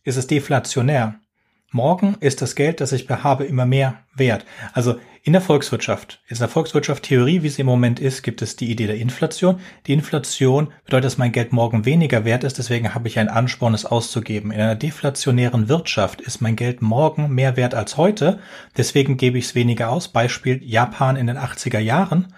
Ist 0.04 0.16
es 0.16 0.26
deflationär? 0.26 1.20
Morgen 1.70 2.16
ist 2.20 2.40
das 2.40 2.54
Geld, 2.54 2.80
das 2.80 2.92
ich 2.92 3.10
habe, 3.10 3.44
immer 3.44 3.66
mehr 3.66 4.04
wert. 4.14 4.46
Also 4.72 4.94
in 5.22 5.34
der 5.34 5.42
Volkswirtschaft, 5.42 6.22
in 6.26 6.38
der 6.38 6.48
Volkswirtschaft 6.48 7.02
Theorie, 7.02 7.42
wie 7.42 7.50
sie 7.50 7.60
im 7.60 7.66
Moment 7.66 8.00
ist, 8.00 8.22
gibt 8.22 8.40
es 8.40 8.56
die 8.56 8.70
Idee 8.70 8.86
der 8.86 8.96
Inflation. 8.96 9.60
Die 9.86 9.92
Inflation 9.92 10.72
bedeutet, 10.86 11.04
dass 11.04 11.18
mein 11.18 11.32
Geld 11.32 11.52
morgen 11.52 11.84
weniger 11.84 12.24
wert 12.24 12.44
ist, 12.44 12.56
deswegen 12.56 12.94
habe 12.94 13.08
ich 13.08 13.18
einen 13.18 13.28
Ansporn, 13.28 13.74
es 13.74 13.84
auszugeben. 13.84 14.50
In 14.50 14.62
einer 14.62 14.76
deflationären 14.76 15.68
Wirtschaft 15.68 16.22
ist 16.22 16.40
mein 16.40 16.56
Geld 16.56 16.80
morgen 16.80 17.34
mehr 17.34 17.58
wert 17.58 17.74
als 17.74 17.98
heute, 17.98 18.38
deswegen 18.78 19.18
gebe 19.18 19.36
ich 19.36 19.44
es 19.44 19.54
weniger 19.54 19.90
aus. 19.90 20.08
Beispiel 20.08 20.62
Japan 20.64 21.16
in 21.16 21.26
den 21.26 21.36
80er 21.36 21.80
Jahren. 21.80 22.32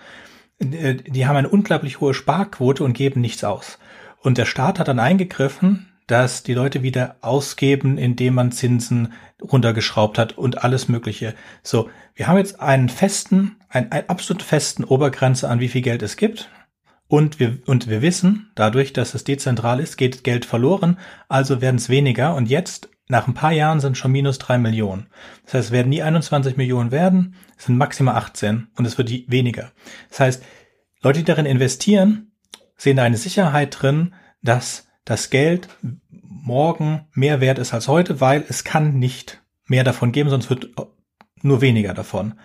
Äh, 0.61 0.95
die 0.95 1.27
haben 1.27 1.37
eine 1.37 1.49
unglaublich 1.49 2.01
hohe 2.01 2.15
Sparquote 2.15 2.85
und 2.85 2.93
geben 2.93 3.21
nichts 3.21 3.45
aus. 3.45 3.79
Und 4.23 4.39
der 4.39 4.45
Staat 4.45 4.79
hat 4.79 4.89
dann 4.89 4.99
eingegriffen, 4.99 5.87
dass 6.07 6.43
die 6.43 6.55
Leute 6.55 6.83
wieder 6.83 7.17
ausgeben, 7.21 7.97
indem 7.97 8.35
man 8.35 8.53
Zinsen 8.53 9.13
runtergeschraubt 9.41 10.19
hat 10.19 10.37
und 10.37 10.65
alles 10.65 10.89
Mögliche. 10.89 11.35
So, 11.63 11.89
wir 12.15 12.27
haben 12.27 12.37
jetzt 12.37 12.61
einen 12.61 12.89
festen, 12.89 13.57
einen, 13.69 13.93
einen 13.93 14.09
absolut 14.09 14.43
festen 14.43 14.85
Obergrenze 14.85 15.49
an 15.49 15.61
wie 15.61 15.69
viel 15.69 15.83
Geld 15.83 16.03
es 16.03 16.17
gibt. 16.17 16.51
Und 17.07 17.41
wir, 17.41 17.59
und 17.67 17.89
wir 17.89 18.03
wissen, 18.03 18.51
dadurch, 18.55 18.93
dass 18.93 19.15
es 19.15 19.25
dezentral 19.25 19.81
ist, 19.81 19.97
geht 19.97 20.23
Geld 20.23 20.45
verloren, 20.45 20.99
also 21.29 21.61
werden 21.61 21.77
es 21.77 21.89
weniger. 21.89 22.35
Und 22.35 22.49
jetzt, 22.49 22.89
nach 23.09 23.27
ein 23.27 23.35
paar 23.35 23.53
Jahren, 23.53 23.81
sind 23.81 23.97
schon 23.97 24.13
minus 24.13 24.39
drei 24.39 24.59
Millionen. 24.59 25.09
Das 25.45 25.55
heißt, 25.55 25.67
es 25.67 25.73
werden 25.73 25.89
nie 25.89 26.03
21 26.03 26.57
Millionen 26.57 26.93
werden, 26.93 27.35
sind 27.61 27.77
maximal 27.77 28.17
18 28.17 28.69
und 28.77 28.85
es 28.87 28.99
wird 28.99 29.11
weniger. 29.31 29.73
Das 30.09 30.21
heißt, 30.21 30.45
Leute, 31.03 31.21
die 31.21 31.25
darin 31.25 31.47
investieren, 31.47 32.33
sehen 32.77 32.97
da 32.97 33.03
eine 33.03 33.17
Sicherheit 33.17 33.77
drin, 33.81 34.15
dass 34.43 34.89
das 35.05 35.31
Geld 35.31 35.69
morgen 36.13 37.09
mehr 37.13 37.41
wert 37.41 37.59
ist 37.59 37.75
als 37.75 37.89
heute, 37.89 38.21
weil 38.21 38.45
es 38.49 38.65
kann 38.65 38.99
nicht 38.99 39.43
mehr 39.67 39.85
davon 39.85 40.13
geben, 40.13 40.31
sonst 40.31 40.51
wird 40.51 40.71
nur 41.43 41.61
weniger 41.61 41.95
davon. 41.95 42.39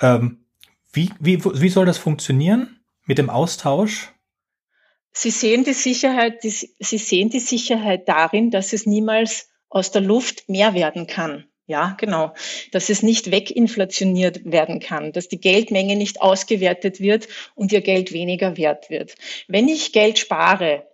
Ähm, 0.00 0.44
wie, 0.92 1.10
wie, 1.18 1.44
wie 1.44 1.68
soll 1.68 1.86
das 1.86 1.98
funktionieren 1.98 2.80
mit 3.06 3.18
dem 3.18 3.30
Austausch? 3.30 4.12
Sie 5.12 5.30
sehen 5.30 5.64
die 5.64 5.72
Sicherheit, 5.72 6.44
die, 6.44 6.50
Sie 6.50 6.98
sehen 6.98 7.30
die 7.30 7.40
Sicherheit 7.40 8.08
darin, 8.08 8.50
dass 8.50 8.72
es 8.72 8.86
niemals 8.86 9.48
aus 9.68 9.90
der 9.90 10.02
Luft 10.02 10.48
mehr 10.48 10.74
werden 10.74 11.06
kann. 11.06 11.47
Ja, 11.68 11.94
genau. 12.00 12.32
Dass 12.72 12.88
es 12.88 13.02
nicht 13.02 13.30
weginflationiert 13.30 14.50
werden 14.50 14.80
kann, 14.80 15.12
dass 15.12 15.28
die 15.28 15.38
Geldmenge 15.38 15.96
nicht 15.96 16.22
ausgewertet 16.22 16.98
wird 16.98 17.28
und 17.54 17.72
ihr 17.72 17.82
Geld 17.82 18.10
weniger 18.10 18.56
wert 18.56 18.88
wird. 18.88 19.16
Wenn 19.48 19.68
ich 19.68 19.92
Geld 19.92 20.18
spare, 20.18 20.84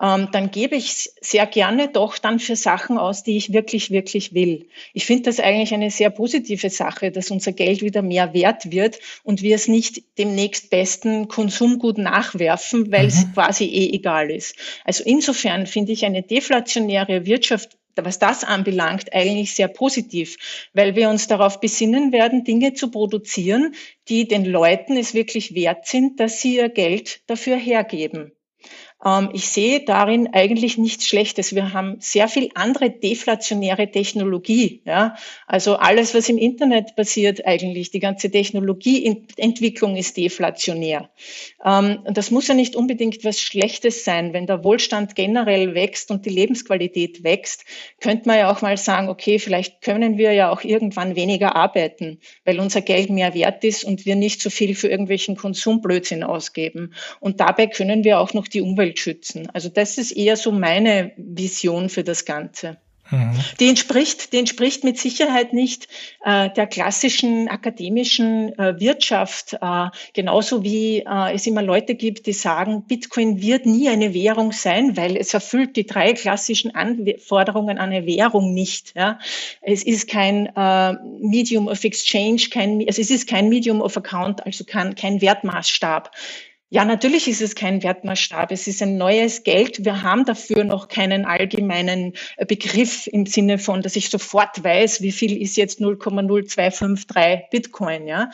ähm, 0.00 0.28
dann 0.32 0.50
gebe 0.50 0.74
ich 0.74 1.10
sehr 1.20 1.44
gerne 1.44 1.88
doch 1.88 2.16
dann 2.16 2.38
für 2.38 2.56
Sachen 2.56 2.96
aus, 2.96 3.24
die 3.24 3.36
ich 3.36 3.52
wirklich, 3.52 3.90
wirklich 3.90 4.32
will. 4.32 4.68
Ich 4.94 5.04
finde 5.04 5.24
das 5.24 5.38
eigentlich 5.38 5.74
eine 5.74 5.90
sehr 5.90 6.08
positive 6.08 6.70
Sache, 6.70 7.10
dass 7.10 7.30
unser 7.30 7.52
Geld 7.52 7.82
wieder 7.82 8.00
mehr 8.00 8.32
wert 8.32 8.72
wird 8.72 9.00
und 9.24 9.42
wir 9.42 9.54
es 9.54 9.68
nicht 9.68 10.02
dem 10.18 10.34
nächstbesten 10.34 11.28
Konsumgut 11.28 11.98
nachwerfen, 11.98 12.90
weil 12.90 13.08
es 13.08 13.26
mhm. 13.26 13.34
quasi 13.34 13.64
eh 13.64 13.92
egal 13.92 14.30
ist. 14.30 14.56
Also 14.86 15.04
insofern 15.04 15.66
finde 15.66 15.92
ich 15.92 16.06
eine 16.06 16.22
deflationäre 16.22 17.26
Wirtschaft 17.26 17.76
was 17.96 18.18
das 18.18 18.44
anbelangt, 18.44 19.12
eigentlich 19.12 19.54
sehr 19.54 19.68
positiv, 19.68 20.36
weil 20.72 20.96
wir 20.96 21.08
uns 21.08 21.26
darauf 21.26 21.60
besinnen 21.60 22.12
werden, 22.12 22.44
Dinge 22.44 22.74
zu 22.74 22.90
produzieren, 22.90 23.74
die 24.08 24.26
den 24.26 24.44
Leuten 24.44 24.96
es 24.96 25.14
wirklich 25.14 25.54
wert 25.54 25.86
sind, 25.86 26.20
dass 26.20 26.40
sie 26.40 26.56
ihr 26.56 26.68
Geld 26.68 27.28
dafür 27.28 27.56
hergeben. 27.56 28.32
Ähm, 29.04 29.30
ich 29.32 29.48
sehe 29.48 29.84
darin 29.84 30.28
eigentlich 30.32 30.78
nichts 30.78 31.06
Schlechtes. 31.06 31.54
Wir 31.54 31.72
haben 31.72 31.96
sehr 32.00 32.28
viel 32.28 32.50
andere 32.54 32.90
deflationäre 32.90 33.90
Technologie. 33.90 34.82
Ja? 34.84 35.16
Also 35.46 35.76
alles, 35.76 36.14
was 36.14 36.28
im 36.28 36.38
Internet 36.38 36.94
passiert 36.96 37.46
eigentlich, 37.46 37.90
die 37.90 38.00
ganze 38.00 38.30
Technologieentwicklung 38.30 39.96
ist 39.96 40.16
deflationär. 40.16 41.10
Ähm, 41.64 41.98
das 42.04 42.30
muss 42.30 42.48
ja 42.48 42.54
nicht 42.54 42.76
unbedingt 42.76 43.24
was 43.24 43.40
Schlechtes 43.40 44.04
sein. 44.04 44.32
Wenn 44.32 44.46
der 44.46 44.64
Wohlstand 44.64 45.14
generell 45.14 45.74
wächst 45.74 46.10
und 46.10 46.26
die 46.26 46.30
Lebensqualität 46.30 47.24
wächst, 47.24 47.64
könnte 48.00 48.28
man 48.28 48.38
ja 48.38 48.52
auch 48.52 48.62
mal 48.62 48.76
sagen, 48.76 49.08
okay, 49.08 49.38
vielleicht 49.38 49.80
können 49.82 50.18
wir 50.18 50.32
ja 50.32 50.50
auch 50.50 50.62
irgendwann 50.62 51.16
weniger 51.16 51.56
arbeiten, 51.56 52.18
weil 52.44 52.60
unser 52.60 52.80
Geld 52.80 53.10
mehr 53.10 53.34
wert 53.34 53.64
ist 53.64 53.84
und 53.84 54.06
wir 54.06 54.16
nicht 54.16 54.40
so 54.40 54.50
viel 54.50 54.74
für 54.74 54.88
irgendwelchen 54.88 55.36
Konsumblödsinn 55.36 56.22
ausgeben. 56.22 56.94
Und 57.20 57.40
dabei 57.40 57.66
können 57.66 58.04
wir 58.04 58.20
auch 58.20 58.34
noch 58.34 58.48
die 58.48 58.60
Umwelt 58.60 58.91
Umwelt 58.92 58.98
schützen. 58.98 59.48
Also 59.52 59.68
das 59.68 59.98
ist 59.98 60.12
eher 60.12 60.36
so 60.36 60.52
meine 60.52 61.12
Vision 61.16 61.88
für 61.88 62.04
das 62.04 62.24
Ganze. 62.24 62.78
Mhm. 63.10 63.34
Die 63.60 63.68
entspricht, 63.68 64.32
die 64.32 64.38
entspricht 64.38 64.84
mit 64.84 64.98
Sicherheit 64.98 65.52
nicht 65.52 65.86
äh, 66.24 66.48
der 66.50 66.66
klassischen 66.66 67.48
akademischen 67.48 68.58
äh, 68.58 68.80
Wirtschaft, 68.80 69.58
äh, 69.60 69.88
genauso 70.14 70.62
wie 70.62 71.00
äh, 71.00 71.34
es 71.34 71.46
immer 71.46 71.62
Leute 71.62 71.94
gibt, 71.94 72.26
die 72.26 72.32
sagen, 72.32 72.84
Bitcoin 72.86 73.42
wird 73.42 73.66
nie 73.66 73.90
eine 73.90 74.14
Währung 74.14 74.52
sein, 74.52 74.96
weil 74.96 75.18
es 75.18 75.34
erfüllt 75.34 75.76
die 75.76 75.84
drei 75.84 76.14
klassischen 76.14 76.74
Anforderungen 76.74 77.76
an 77.76 77.90
eine 77.90 78.06
Währung 78.06 78.54
nicht. 78.54 78.94
Ja. 78.96 79.18
Es 79.60 79.82
ist 79.82 80.08
kein 80.08 80.46
äh, 80.56 80.94
Medium 81.20 81.68
of 81.68 81.84
Exchange, 81.84 82.48
kein, 82.50 82.82
also 82.86 83.02
es 83.02 83.10
ist 83.10 83.28
kein 83.28 83.50
Medium 83.50 83.82
of 83.82 83.96
Account, 83.98 84.46
also 84.46 84.64
kein, 84.64 84.94
kein 84.94 85.20
Wertmaßstab. 85.20 86.10
Ja, 86.74 86.86
natürlich 86.86 87.28
ist 87.28 87.42
es 87.42 87.54
kein 87.54 87.82
Wertmaßstab. 87.82 88.50
Es 88.50 88.66
ist 88.66 88.80
ein 88.80 88.96
neues 88.96 89.42
Geld. 89.42 89.84
Wir 89.84 90.02
haben 90.02 90.24
dafür 90.24 90.64
noch 90.64 90.88
keinen 90.88 91.26
allgemeinen 91.26 92.14
äh, 92.38 92.46
Begriff 92.46 93.06
im 93.08 93.26
Sinne 93.26 93.58
von, 93.58 93.82
dass 93.82 93.94
ich 93.94 94.08
sofort 94.08 94.64
weiß, 94.64 95.02
wie 95.02 95.12
viel 95.12 95.36
ist 95.36 95.58
jetzt 95.58 95.82
0,0253 95.82 97.50
Bitcoin. 97.50 98.06
Ja, 98.06 98.30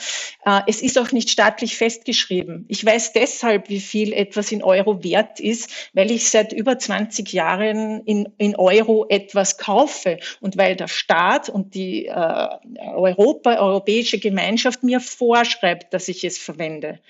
äh, 0.47 0.61
es 0.69 0.83
ist 0.83 1.01
auch 1.01 1.11
nicht 1.11 1.31
staatlich 1.31 1.77
festgeschrieben. 1.77 2.65
Ich 2.69 2.85
weiß 2.85 3.13
deshalb, 3.13 3.71
wie 3.71 3.81
viel 3.81 4.13
etwas 4.13 4.53
in 4.53 4.63
Euro 4.63 5.03
wert 5.03 5.41
ist, 5.41 5.91
weil 5.93 6.13
ich 6.13 6.31
seit 6.31 6.53
über 6.53 6.79
20 6.79 7.33
Jahren 7.33 8.05
in, 8.05 8.29
in 8.39 8.55
Euro 8.55 9.07
etwas 9.09 9.59
kaufe 9.59 10.21
und 10.41 10.57
weil 10.57 10.77
der 10.77 10.87
Staat 10.87 11.49
und 11.49 11.75
die 11.75 12.07
äh, 12.07 12.49
Europa, 12.87 13.59
europäische 13.59 14.21
Gemeinschaft 14.21 14.85
mir 14.85 15.01
vorschreibt, 15.01 15.93
dass 15.93 16.07
ich 16.07 16.23
es 16.23 16.39
verwende. 16.39 17.01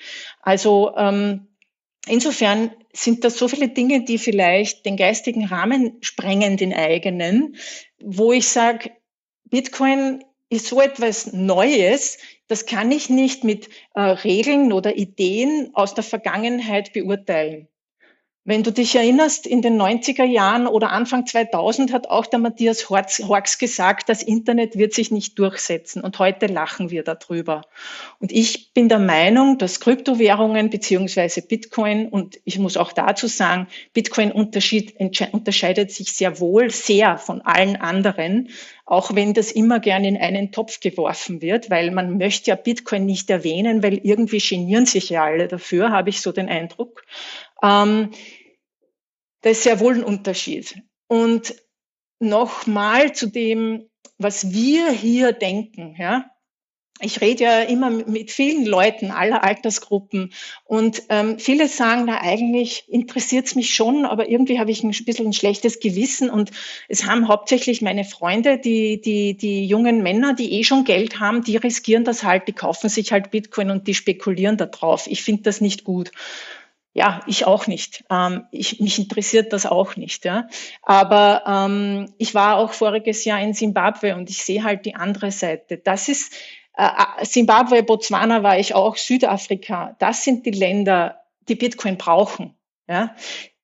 Also 0.40 0.94
ähm, 0.96 1.17
insofern 2.06 2.70
sind 2.92 3.24
das 3.24 3.38
so 3.38 3.48
viele 3.48 3.68
Dinge, 3.68 4.04
die 4.04 4.18
vielleicht 4.18 4.86
den 4.86 4.96
geistigen 4.96 5.46
Rahmen 5.46 5.98
sprengen, 6.00 6.56
den 6.56 6.74
eigenen, 6.74 7.56
wo 8.00 8.32
ich 8.32 8.48
sage, 8.48 8.90
Bitcoin 9.44 10.24
ist 10.50 10.66
so 10.66 10.80
etwas 10.80 11.32
Neues, 11.32 12.18
das 12.48 12.66
kann 12.66 12.90
ich 12.90 13.10
nicht 13.10 13.44
mit 13.44 13.68
äh, 13.94 14.00
Regeln 14.00 14.72
oder 14.72 14.96
Ideen 14.96 15.70
aus 15.74 15.94
der 15.94 16.04
Vergangenheit 16.04 16.92
beurteilen. 16.92 17.68
Wenn 18.48 18.62
du 18.62 18.72
dich 18.72 18.94
erinnerst, 18.94 19.46
in 19.46 19.60
den 19.60 19.78
90er 19.78 20.24
Jahren 20.24 20.66
oder 20.66 20.90
Anfang 20.90 21.26
2000 21.26 21.92
hat 21.92 22.08
auch 22.08 22.24
der 22.24 22.38
Matthias 22.38 22.88
Horks 22.88 23.58
gesagt, 23.58 24.08
das 24.08 24.22
Internet 24.22 24.78
wird 24.78 24.94
sich 24.94 25.10
nicht 25.10 25.38
durchsetzen. 25.38 26.00
Und 26.00 26.18
heute 26.18 26.46
lachen 26.46 26.88
wir 26.88 27.02
darüber. 27.02 27.60
Und 28.20 28.32
ich 28.32 28.72
bin 28.72 28.88
der 28.88 29.00
Meinung, 29.00 29.58
dass 29.58 29.80
Kryptowährungen 29.80 30.70
beziehungsweise 30.70 31.42
Bitcoin, 31.42 32.08
und 32.08 32.40
ich 32.46 32.58
muss 32.58 32.78
auch 32.78 32.92
dazu 32.92 33.26
sagen, 33.26 33.66
Bitcoin 33.92 34.32
unterscheidet 34.32 35.90
sich 35.92 36.14
sehr 36.14 36.40
wohl 36.40 36.70
sehr 36.70 37.18
von 37.18 37.42
allen 37.42 37.76
anderen, 37.76 38.48
auch 38.86 39.14
wenn 39.14 39.34
das 39.34 39.52
immer 39.52 39.78
gerne 39.78 40.08
in 40.08 40.16
einen 40.16 40.52
Topf 40.52 40.80
geworfen 40.80 41.42
wird, 41.42 41.68
weil 41.68 41.90
man 41.90 42.16
möchte 42.16 42.48
ja 42.50 42.56
Bitcoin 42.56 43.04
nicht 43.04 43.28
erwähnen, 43.28 43.82
weil 43.82 44.00
irgendwie 44.02 44.38
genieren 44.38 44.86
sich 44.86 45.10
ja 45.10 45.24
alle 45.24 45.48
dafür, 45.48 45.90
habe 45.90 46.08
ich 46.08 46.22
so 46.22 46.32
den 46.32 46.48
Eindruck. 46.48 47.04
Ähm, 47.62 48.10
Da 49.42 49.50
ist 49.50 49.62
sehr 49.62 49.80
wohl 49.80 49.94
ein 49.94 50.04
Unterschied. 50.04 50.82
Und 51.06 51.54
nochmal 52.18 53.14
zu 53.14 53.28
dem, 53.28 53.88
was 54.18 54.52
wir 54.52 54.90
hier 54.90 55.32
denken, 55.32 55.94
ja 55.98 56.30
ich 57.00 57.20
rede 57.20 57.44
ja 57.44 57.60
immer 57.62 57.90
mit 57.90 58.30
vielen 58.30 58.66
Leuten 58.66 59.10
aller 59.10 59.44
Altersgruppen 59.44 60.32
und 60.64 61.02
ähm, 61.08 61.38
viele 61.38 61.68
sagen, 61.68 62.04
na 62.06 62.20
eigentlich 62.22 62.84
interessiert 62.88 63.46
es 63.46 63.54
mich 63.54 63.74
schon, 63.74 64.04
aber 64.04 64.28
irgendwie 64.28 64.58
habe 64.58 64.70
ich 64.70 64.82
ein 64.82 64.90
bisschen 64.90 65.26
ein 65.26 65.32
schlechtes 65.32 65.80
Gewissen 65.80 66.28
und 66.28 66.50
es 66.88 67.06
haben 67.06 67.28
hauptsächlich 67.28 67.82
meine 67.82 68.04
Freunde, 68.04 68.58
die, 68.58 69.00
die, 69.00 69.36
die 69.36 69.66
jungen 69.66 70.02
Männer, 70.02 70.34
die 70.34 70.52
eh 70.54 70.64
schon 70.64 70.84
Geld 70.84 71.20
haben, 71.20 71.44
die 71.44 71.56
riskieren 71.56 72.04
das 72.04 72.24
halt, 72.24 72.48
die 72.48 72.52
kaufen 72.52 72.88
sich 72.88 73.12
halt 73.12 73.30
Bitcoin 73.30 73.70
und 73.70 73.86
die 73.86 73.94
spekulieren 73.94 74.56
da 74.56 74.66
drauf. 74.66 75.06
Ich 75.06 75.22
finde 75.22 75.42
das 75.42 75.60
nicht 75.60 75.84
gut. 75.84 76.10
Ja, 76.98 77.20
ich 77.28 77.46
auch 77.46 77.68
nicht. 77.68 78.02
Ähm, 78.10 78.48
ich, 78.50 78.80
mich 78.80 78.98
interessiert 78.98 79.52
das 79.52 79.66
auch 79.66 79.94
nicht. 79.94 80.24
Ja. 80.24 80.48
Aber 80.82 81.44
ähm, 81.46 82.12
ich 82.18 82.34
war 82.34 82.56
auch 82.56 82.72
voriges 82.72 83.24
Jahr 83.24 83.40
in 83.40 83.54
Simbabwe 83.54 84.16
und 84.16 84.28
ich 84.30 84.42
sehe 84.42 84.64
halt 84.64 84.84
die 84.84 84.96
andere 84.96 85.30
Seite. 85.30 85.78
Das 85.78 86.08
ist 86.08 86.32
Simbabwe, 87.22 87.78
äh, 87.78 87.82
Botswana 87.82 88.42
war 88.42 88.58
ich 88.58 88.74
auch, 88.74 88.96
Südafrika. 88.96 89.94
Das 90.00 90.24
sind 90.24 90.44
die 90.44 90.50
Länder, 90.50 91.20
die 91.48 91.54
Bitcoin 91.54 91.98
brauchen. 91.98 92.56
Ja. 92.88 93.14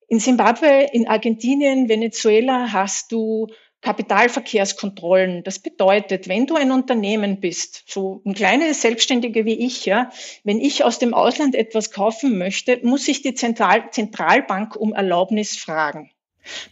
In 0.06 0.20
Simbabwe, 0.20 0.90
in 0.92 1.08
Argentinien, 1.08 1.88
Venezuela 1.88 2.70
hast 2.70 3.10
du 3.10 3.48
Kapitalverkehrskontrollen. 3.84 5.44
Das 5.44 5.58
bedeutet, 5.58 6.26
wenn 6.26 6.46
du 6.46 6.56
ein 6.56 6.72
Unternehmen 6.72 7.38
bist, 7.38 7.84
so 7.86 8.22
ein 8.24 8.34
kleines 8.34 8.80
Selbstständige 8.80 9.44
wie 9.44 9.54
ich, 9.54 9.84
ja, 9.84 10.10
wenn 10.42 10.58
ich 10.58 10.84
aus 10.84 10.98
dem 10.98 11.12
Ausland 11.12 11.54
etwas 11.54 11.90
kaufen 11.90 12.38
möchte, 12.38 12.80
muss 12.82 13.06
ich 13.06 13.22
die 13.22 13.34
Zentral 13.34 13.90
Zentralbank 13.90 14.74
um 14.74 14.94
Erlaubnis 14.94 15.56
fragen. 15.56 16.10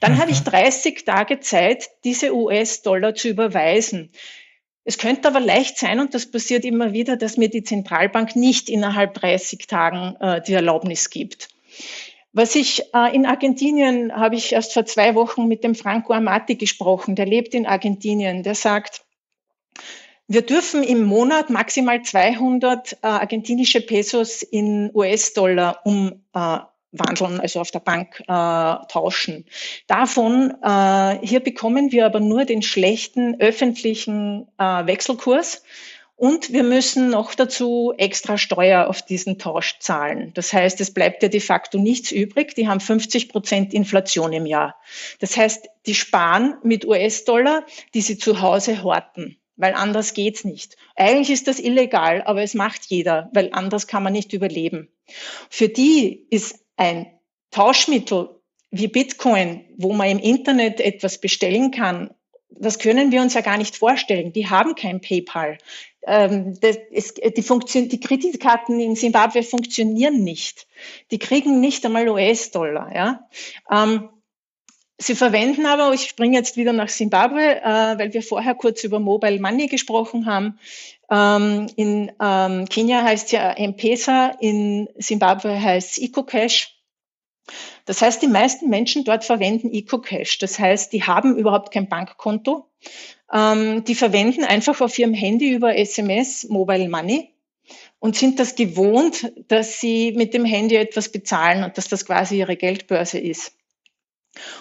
Dann 0.01 0.15
mhm. 0.15 0.19
habe 0.19 0.31
ich 0.31 0.41
30 0.41 1.05
Tage 1.05 1.41
Zeit, 1.41 1.91
diese 2.05 2.35
US-Dollar 2.35 3.15
zu 3.15 3.29
überweisen. 3.29 4.11
Es 4.85 4.99
könnte 4.99 5.29
aber 5.29 5.41
leicht 5.41 5.79
sein, 5.79 6.01
und 6.01 6.15
das 6.15 6.31
passiert 6.31 6.65
immer 6.65 6.93
wieder, 6.93 7.17
dass 7.17 7.37
mir 7.37 7.49
die 7.49 7.63
Zentralbank 7.63 8.37
nicht 8.37 8.69
innerhalb 8.69 9.15
30 9.15 9.67
Tagen 9.67 10.17
äh, 10.19 10.41
die 10.41 10.55
Erlaubnis 10.55 11.11
gibt. 11.11 11.49
Was 12.33 12.55
ich 12.55 12.83
äh, 12.95 13.15
in 13.15 13.27
Argentinien 13.27 14.15
habe 14.15 14.37
ich 14.37 14.53
erst 14.53 14.73
vor 14.73 14.87
zwei 14.87 15.15
Wochen 15.15 15.49
mit 15.49 15.65
dem 15.65 15.75
Franco 15.75 16.13
Amati 16.13 16.57
gesprochen, 16.57 17.15
der 17.15 17.27
lebt 17.27 17.55
in 17.55 17.67
Argentinien, 17.67 18.43
der 18.43 18.55
sagt, 18.55 19.05
wir 20.29 20.43
dürfen 20.43 20.83
im 20.83 21.05
Monat 21.05 21.51
maximal 21.51 22.01
200 22.01 22.95
äh, 22.95 22.97
argentinische 23.03 23.83
Pesos 23.83 24.43
in 24.43 24.91
US-Dollar 24.95 25.81
um 25.85 26.23
äh, 26.35 26.59
also 26.99 27.61
auf 27.61 27.71
der 27.71 27.81
Bank 27.81 28.21
äh, 28.21 28.87
tauschen. 28.89 29.47
Davon, 29.87 30.55
äh, 30.63 31.27
hier 31.27 31.41
bekommen 31.41 31.91
wir 31.91 32.05
aber 32.05 32.21
nur 32.21 32.45
den 32.45 32.63
schlechten 32.63 33.41
öffentlichen 33.41 34.47
äh, 34.59 34.87
Wechselkurs 34.87 35.63
und 36.23 36.53
wir 36.53 36.63
müssen 36.63 37.11
noch 37.11 37.35
dazu 37.35 37.95
extra 37.99 38.39
Steuer 38.39 38.87
auf 38.87 39.03
diesen 39.03 39.41
Tausch 39.41 39.81
zahlen. 39.81 40.31
Das 40.35 40.53
heißt, 40.53 40.81
es 40.81 40.95
bleibt 40.95 41.25
ja 41.25 41.29
de 41.29 41.41
facto 41.41 41.79
nichts 41.79 42.13
übrig. 42.13 42.55
Die 42.55 42.69
haben 42.69 42.79
50 42.79 43.29
Prozent 43.29 43.75
Inflation 43.75 44.33
im 44.33 44.47
Jahr. 44.47 44.77
Das 45.19 45.37
heißt, 45.37 45.69
die 45.87 45.97
sparen 45.97 46.55
mit 46.63 46.85
US-Dollar, 46.87 47.67
die 47.95 48.03
sie 48.03 48.19
zu 48.19 48.41
Hause 48.41 48.85
horten 48.85 49.37
weil 49.57 49.75
anders 49.75 50.15
geht's 50.15 50.45
nicht. 50.45 50.77
Eigentlich 50.97 51.31
ist 51.31 51.47
das 51.47 51.61
illegal, 51.61 52.23
aber 52.23 52.43
es 52.43 52.55
macht 52.55 52.87
jeder, 52.87 53.31
weil 53.33 53.51
anders 53.53 53.87
kann 53.87 54.03
man 54.03 54.13
nicht 54.13 54.33
überleben. 54.33 54.89
Für 55.51 55.69
die 55.69 56.27
ist 56.31 56.59
ein 56.77 57.07
Tauschmittel 57.51 58.41
wie 58.71 58.89
Bitcoin, 58.89 59.65
wo 59.77 59.93
man 59.93 60.09
im 60.09 60.19
Internet 60.19 60.81
etwas 60.81 61.21
bestellen 61.21 61.71
kann, 61.71 62.11
das 62.59 62.79
können 62.79 63.13
wir 63.13 63.21
uns 63.23 63.35
ja 63.35 63.41
gar 63.41 63.57
nicht 63.57 63.77
vorstellen. 63.77 64.33
Die 64.33 64.49
haben 64.49 64.75
kein 64.75 65.01
PayPal. 65.01 65.59
Ähm, 66.05 66.59
es, 66.61 67.15
die, 67.15 67.43
Funktion, 67.43 67.89
die 67.89 68.01
Kreditkarten 68.01 68.81
in 68.81 68.97
Simbabwe 68.97 69.43
funktionieren 69.43 70.25
nicht. 70.25 70.67
Die 71.11 71.19
kriegen 71.19 71.61
nicht 71.61 71.85
einmal 71.87 72.09
US-Dollar. 72.09 72.95
Ja? 72.95 73.29
Ähm, 73.71 74.09
sie 74.99 75.15
verwenden 75.15 75.67
aber, 75.67 75.93
ich 75.93 76.09
springe 76.09 76.37
jetzt 76.37 76.57
wieder 76.57 76.73
nach 76.73 76.89
Simbabwe, 76.89 77.61
äh, 77.63 77.99
weil 77.99 78.13
wir 78.13 78.23
vorher 78.23 78.55
kurz 78.55 78.83
über 78.85 78.99
Mobile 78.99 79.41
Money 79.41 79.69
gesprochen 79.69 80.27
haben. 80.27 80.59
Ähm, 81.11 81.69
in 81.77 82.13
ähm, 82.21 82.67
Kenia 82.69 83.03
heißt 83.03 83.33
ja 83.33 83.53
M-Pesa, 83.53 84.33
in 84.41 84.89
Simbabwe 84.97 85.63
heißt 85.63 85.93
es 85.93 85.99
EcoCash. 85.99 86.72
Das 87.85 88.03
heißt, 88.03 88.23
die 88.23 88.29
meisten 88.29 88.69
Menschen 88.69 89.05
dort 89.05 89.25
verwenden 89.25 89.73
EcoCash. 89.73 90.39
Das 90.39 90.59
heißt, 90.59 90.93
die 90.93 91.05
haben 91.05 91.37
überhaupt 91.37 91.73
kein 91.73 91.89
Bankkonto. 91.89 92.67
Ähm, 93.33 93.85
die 93.85 93.95
verwenden 93.95 94.45
einfach 94.45 94.81
auf 94.81 94.99
ihrem 94.99 95.15
Handy 95.15 95.51
über 95.51 95.77
SMS 95.77 96.49
Mobile 96.49 96.89
Money 96.89 97.31
und 97.99 98.17
sind 98.17 98.41
das 98.41 98.57
gewohnt, 98.57 99.33
dass 99.49 99.81
sie 99.81 100.13
mit 100.13 100.35
dem 100.35 100.45
Handy 100.45 100.77
etwas 100.77 101.11
bezahlen 101.11 101.65
und 101.65 101.79
dass 101.79 101.89
das 101.89 102.05
quasi 102.05 102.39
ihre 102.39 102.57
Geldbörse 102.57 103.19
ist. 103.19 103.53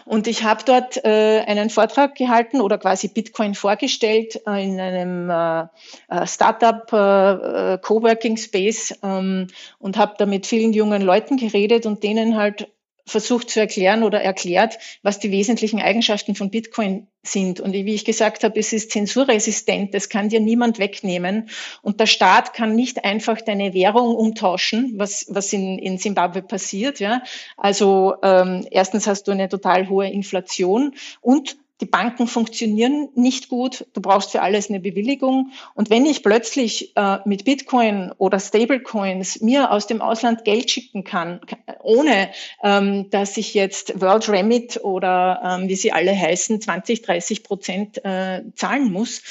Und 0.06 0.28
ich 0.28 0.44
habe 0.44 0.64
dort 0.66 1.04
äh, 1.06 1.44
einen 1.48 1.70
Vortrag 1.70 2.16
gehalten 2.16 2.60
oder 2.60 2.78
quasi 2.78 3.08
Bitcoin 3.08 3.56
vorgestellt 3.56 4.42
äh, 4.46 4.64
in 4.64 4.80
einem 4.80 5.30
äh, 5.30 5.68
äh 6.10 6.28
Startup 6.28 6.92
äh, 6.92 7.74
äh, 7.74 7.78
Coworking 7.80 8.36
Space 8.36 8.94
ähm, 9.02 9.48
und 9.80 9.98
habe 9.98 10.16
da 10.18 10.26
mit 10.26 10.46
vielen 10.46 10.74
jungen 10.74 11.02
Leuten 11.02 11.38
geredet 11.38 11.86
und 11.86 12.04
denen 12.04 12.36
halt 12.36 12.68
versucht 13.06 13.50
zu 13.50 13.60
erklären 13.60 14.04
oder 14.04 14.22
erklärt, 14.22 14.78
was 15.04 15.20
die 15.20 15.32
wesentlichen 15.32 15.82
Eigenschaften 15.82 16.36
von 16.36 16.50
Bitcoin 16.50 17.08
sind. 17.24 17.60
Und 17.60 17.74
wie 17.74 17.94
ich 17.94 18.06
gesagt 18.06 18.44
habe, 18.44 18.60
es 18.60 18.74
ist 18.74 18.92
zensurresistent, 18.92 19.94
das 19.94 20.10
kann 20.10 20.30
dir 20.30 20.40
niemand 20.40 20.80
wegnehmen. 20.80 21.50
Und 21.82 22.00
der 22.00 22.08
Staat 22.08 22.54
kann 22.54 22.76
nicht 22.76 23.06
einfach 23.06 23.42
deine 23.42 23.74
Währung 23.74 24.16
umtauschen, 24.16 24.94
was, 24.98 25.26
was 25.30 25.54
in, 25.54 25.78
in 25.78 26.00
Zimbabwe 26.00 26.42
passiert. 26.42 27.00
Ja. 27.00 27.22
Also 27.58 28.16
ähm, 28.24 28.66
erstens 28.72 29.06
hast 29.06 29.28
du 29.28 29.32
eine 29.32 29.50
total 29.50 29.88
hohe 29.88 30.10
Inflation 30.10 30.96
und 31.22 31.58
die 31.82 31.86
Banken 31.86 32.28
funktionieren 32.28 33.10
nicht 33.16 33.50
gut, 33.50 33.88
du 33.94 34.02
brauchst 34.02 34.32
für 34.32 34.44
alles 34.44 34.70
eine 34.70 34.80
Bewilligung. 34.80 35.52
Und 35.74 35.90
wenn 35.90 36.06
ich 36.06 36.22
plötzlich 36.22 36.96
äh, 36.96 37.18
mit 37.26 37.44
Bitcoin 37.44 38.14
oder 38.20 38.40
Stablecoins 38.40 39.42
mir 39.42 39.72
aus 39.72 39.88
dem 39.88 40.00
Ausland 40.00 40.46
Geld 40.46 40.70
schicken 40.70 41.04
kann, 41.04 41.42
ohne 41.82 42.30
ähm, 42.64 43.10
dass 43.10 43.36
ich 43.38 43.56
jetzt 43.56 44.00
World 44.00 44.30
Remit 44.30 44.84
oder 44.84 45.42
ähm, 45.44 45.68
wie 45.68 45.76
sie 45.76 45.92
alle 45.92 46.16
heißen, 46.16 46.62
20, 46.62 47.02
30 47.02 47.44
Prozent 47.44 48.06
äh, 48.06 48.44
zahlen 48.56 48.92
muss, 48.92 49.24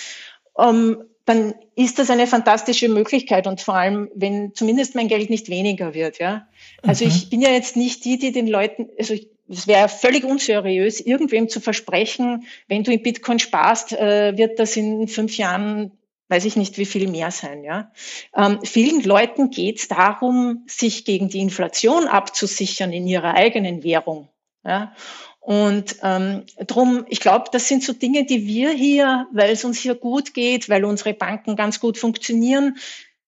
ähm, 0.58 1.04
dann 1.26 1.54
ist 1.76 2.00
das 2.00 2.10
eine 2.10 2.26
fantastische 2.26 2.88
Möglichkeit 2.88 3.46
und 3.46 3.60
vor 3.60 3.74
allem, 3.74 4.10
wenn 4.16 4.52
zumindest 4.54 4.96
mein 4.96 5.06
Geld 5.06 5.30
nicht 5.30 5.48
weniger 5.48 5.94
wird. 5.94 6.18
Ja, 6.18 6.48
also 6.82 7.04
mhm. 7.04 7.10
ich 7.12 7.30
bin 7.30 7.40
ja 7.40 7.50
jetzt 7.50 7.76
nicht 7.76 8.04
die, 8.04 8.18
die 8.18 8.32
den 8.32 8.48
Leuten, 8.48 8.88
also 8.98 9.14
ich, 9.14 9.28
es 9.50 9.66
wäre 9.66 9.88
völlig 9.88 10.24
unseriös, 10.24 11.00
irgendwem 11.00 11.48
zu 11.48 11.60
versprechen, 11.60 12.46
wenn 12.68 12.84
du 12.84 12.92
in 12.92 13.02
Bitcoin 13.02 13.38
sparst, 13.38 13.92
äh, 13.92 14.36
wird 14.36 14.58
das 14.58 14.76
in 14.76 15.08
fünf 15.08 15.36
Jahren, 15.36 15.92
weiß 16.28 16.44
ich 16.44 16.56
nicht, 16.56 16.78
wie 16.78 16.86
viel 16.86 17.08
mehr 17.08 17.30
sein. 17.32 17.64
Ja? 17.64 17.90
Ähm, 18.36 18.60
vielen 18.62 19.02
Leuten 19.02 19.50
geht 19.50 19.80
es 19.80 19.88
darum, 19.88 20.64
sich 20.68 21.04
gegen 21.04 21.28
die 21.28 21.40
Inflation 21.40 22.06
abzusichern 22.06 22.92
in 22.92 23.06
ihrer 23.06 23.34
eigenen 23.34 23.82
Währung. 23.82 24.28
Ja? 24.64 24.94
Und 25.40 25.96
ähm, 26.02 26.44
drum, 26.66 27.04
ich 27.08 27.18
glaube, 27.18 27.46
das 27.50 27.66
sind 27.66 27.82
so 27.82 27.92
Dinge, 27.92 28.26
die 28.26 28.46
wir 28.46 28.70
hier, 28.70 29.26
weil 29.32 29.50
es 29.50 29.64
uns 29.64 29.80
hier 29.80 29.96
gut 29.96 30.32
geht, 30.32 30.68
weil 30.68 30.84
unsere 30.84 31.14
Banken 31.14 31.56
ganz 31.56 31.80
gut 31.80 31.98
funktionieren, 31.98 32.76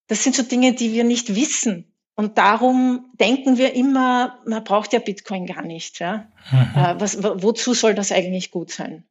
das 0.07 0.23
sind 0.23 0.36
so 0.36 0.43
Dinge, 0.43 0.74
die 0.74 0.93
wir 0.93 1.05
nicht 1.05 1.35
wissen. 1.35 1.91
Und 2.14 2.39
darum 2.39 3.06
denken 3.18 3.56
wir 3.56 3.74
immer, 3.74 4.39
man 4.47 4.62
braucht 4.64 4.93
ja 4.93 4.98
Bitcoin 4.98 5.47
gar 5.47 5.62
nicht. 5.62 5.98
Ja? 5.98 6.26
Mhm. 6.51 6.70
Äh, 6.74 7.01
was, 7.01 7.22
wozu 7.22 7.74
soll 7.74 7.94
das 7.94 8.12
eigentlich 8.12 8.51
gut 8.51 8.70
sein? 8.70 9.05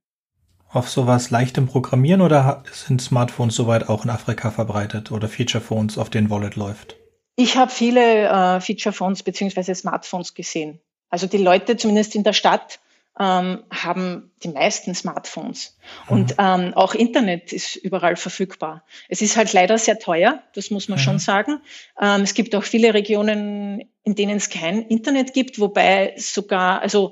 Auf 0.69 0.90
sowas 0.90 1.32
leichtem 1.32 1.68
Programmieren 1.68 2.22
oder 2.22 2.64
sind 2.72 3.02
Smartphones 3.02 3.56
soweit 3.56 3.90
auch 3.90 4.06
in 4.06 4.10
Afrika 4.10 4.52
verbreitet 4.52 5.11
oder 5.11 5.28
Feature 5.28 5.64
Phones, 5.64 5.98
auf 5.98 6.10
denen 6.10 6.30
Wallet 6.30 6.56
läuft? 6.56 6.95
Ich 7.36 7.57
habe 7.57 7.72
viele 7.72 8.30
äh, 8.30 8.61
Feature 8.61 8.94
Phones 8.94 9.23
beziehungsweise 9.23 9.73
Smartphones 9.73 10.34
gesehen. 10.34 10.80
Also 11.10 11.28
die 11.28 11.38
Leute 11.38 11.76
zumindest 11.76 12.15
in 12.15 12.23
der 12.23 12.34
Stadt 12.34 12.80
ähm, 13.20 13.64
haben 13.70 14.32
die 14.44 14.50
meisten 14.50 14.96
Smartphones. 14.96 15.78
Mhm. 16.08 16.16
Und 16.16 16.36
ähm, 16.38 16.74
auch 16.74 16.96
Internet 16.96 17.52
ist 17.52 17.76
überall 17.76 18.16
verfügbar. 18.16 18.84
Es 19.10 19.22
ist 19.22 19.38
halt 19.38 19.52
leider 19.54 19.78
sehr 19.78 20.00
teuer, 20.00 20.42
das 20.54 20.72
muss 20.72 20.88
man 20.88 21.00
mhm. 21.00 21.04
schon 21.04 21.20
sagen. 21.20 21.62
Ähm, 22.00 22.22
es 22.22 22.34
gibt 22.34 22.56
auch 22.56 22.64
viele 22.64 22.94
Regionen, 22.94 23.84
in 24.04 24.16
denen 24.16 24.38
es 24.38 24.50
kein 24.50 24.84
Internet 24.84 25.34
gibt, 25.34 25.60
wobei 25.60 26.14
sogar, 26.18 26.82
also 26.82 27.12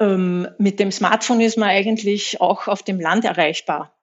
ähm, 0.00 0.48
mit 0.58 0.80
dem 0.80 0.90
Smartphone 0.90 1.40
ist 1.40 1.58
man 1.58 1.68
eigentlich 1.68 2.40
auch 2.40 2.68
auf 2.68 2.82
dem 2.82 3.00
Land 3.00 3.24
erreichbar. 3.24 3.94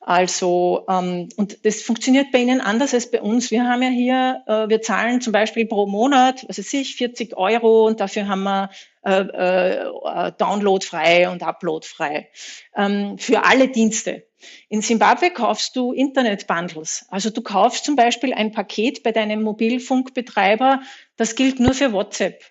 Also, 0.00 0.84
ähm, 0.88 1.28
und 1.36 1.64
das 1.64 1.82
funktioniert 1.82 2.32
bei 2.32 2.38
Ihnen 2.38 2.60
anders 2.60 2.94
als 2.94 3.10
bei 3.10 3.20
uns. 3.20 3.50
Wir 3.50 3.64
haben 3.64 3.82
ja 3.82 3.88
hier, 3.88 4.42
äh, 4.46 4.68
wir 4.68 4.82
zahlen 4.82 5.20
zum 5.20 5.32
Beispiel 5.32 5.66
pro 5.66 5.86
Monat, 5.86 6.44
was 6.48 6.58
weiß 6.58 6.72
ich, 6.74 6.96
40 6.96 7.36
Euro 7.36 7.86
und 7.86 8.00
dafür 8.00 8.28
haben 8.28 8.42
wir 8.42 8.70
äh, 9.02 9.20
äh, 9.20 10.32
Download 10.36 10.84
frei 10.84 11.30
und 11.30 11.42
Upload 11.42 11.86
frei 11.86 12.28
ähm, 12.76 13.16
für 13.18 13.44
alle 13.44 13.68
Dienste. 13.68 14.26
In 14.68 14.82
Simbabwe 14.82 15.30
kaufst 15.30 15.76
du 15.76 15.92
Internet-Bundles. 15.92 17.06
Also 17.08 17.30
du 17.30 17.40
kaufst 17.42 17.84
zum 17.84 17.96
Beispiel 17.96 18.34
ein 18.34 18.52
Paket 18.52 19.02
bei 19.02 19.12
deinem 19.12 19.42
Mobilfunkbetreiber, 19.42 20.82
das 21.16 21.34
gilt 21.34 21.60
nur 21.60 21.74
für 21.74 21.92
WhatsApp 21.92 22.42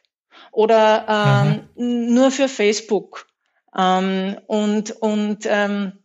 oder 0.52 1.68
ähm, 1.78 2.08
mhm. 2.08 2.14
nur 2.14 2.32
für 2.32 2.48
Facebook. 2.48 3.28
Ähm, 3.78 4.38
und 4.48 4.92
und 4.92 5.46
ähm, 5.46 5.99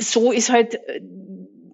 so 0.00 0.32
ist 0.32 0.50
halt 0.50 0.80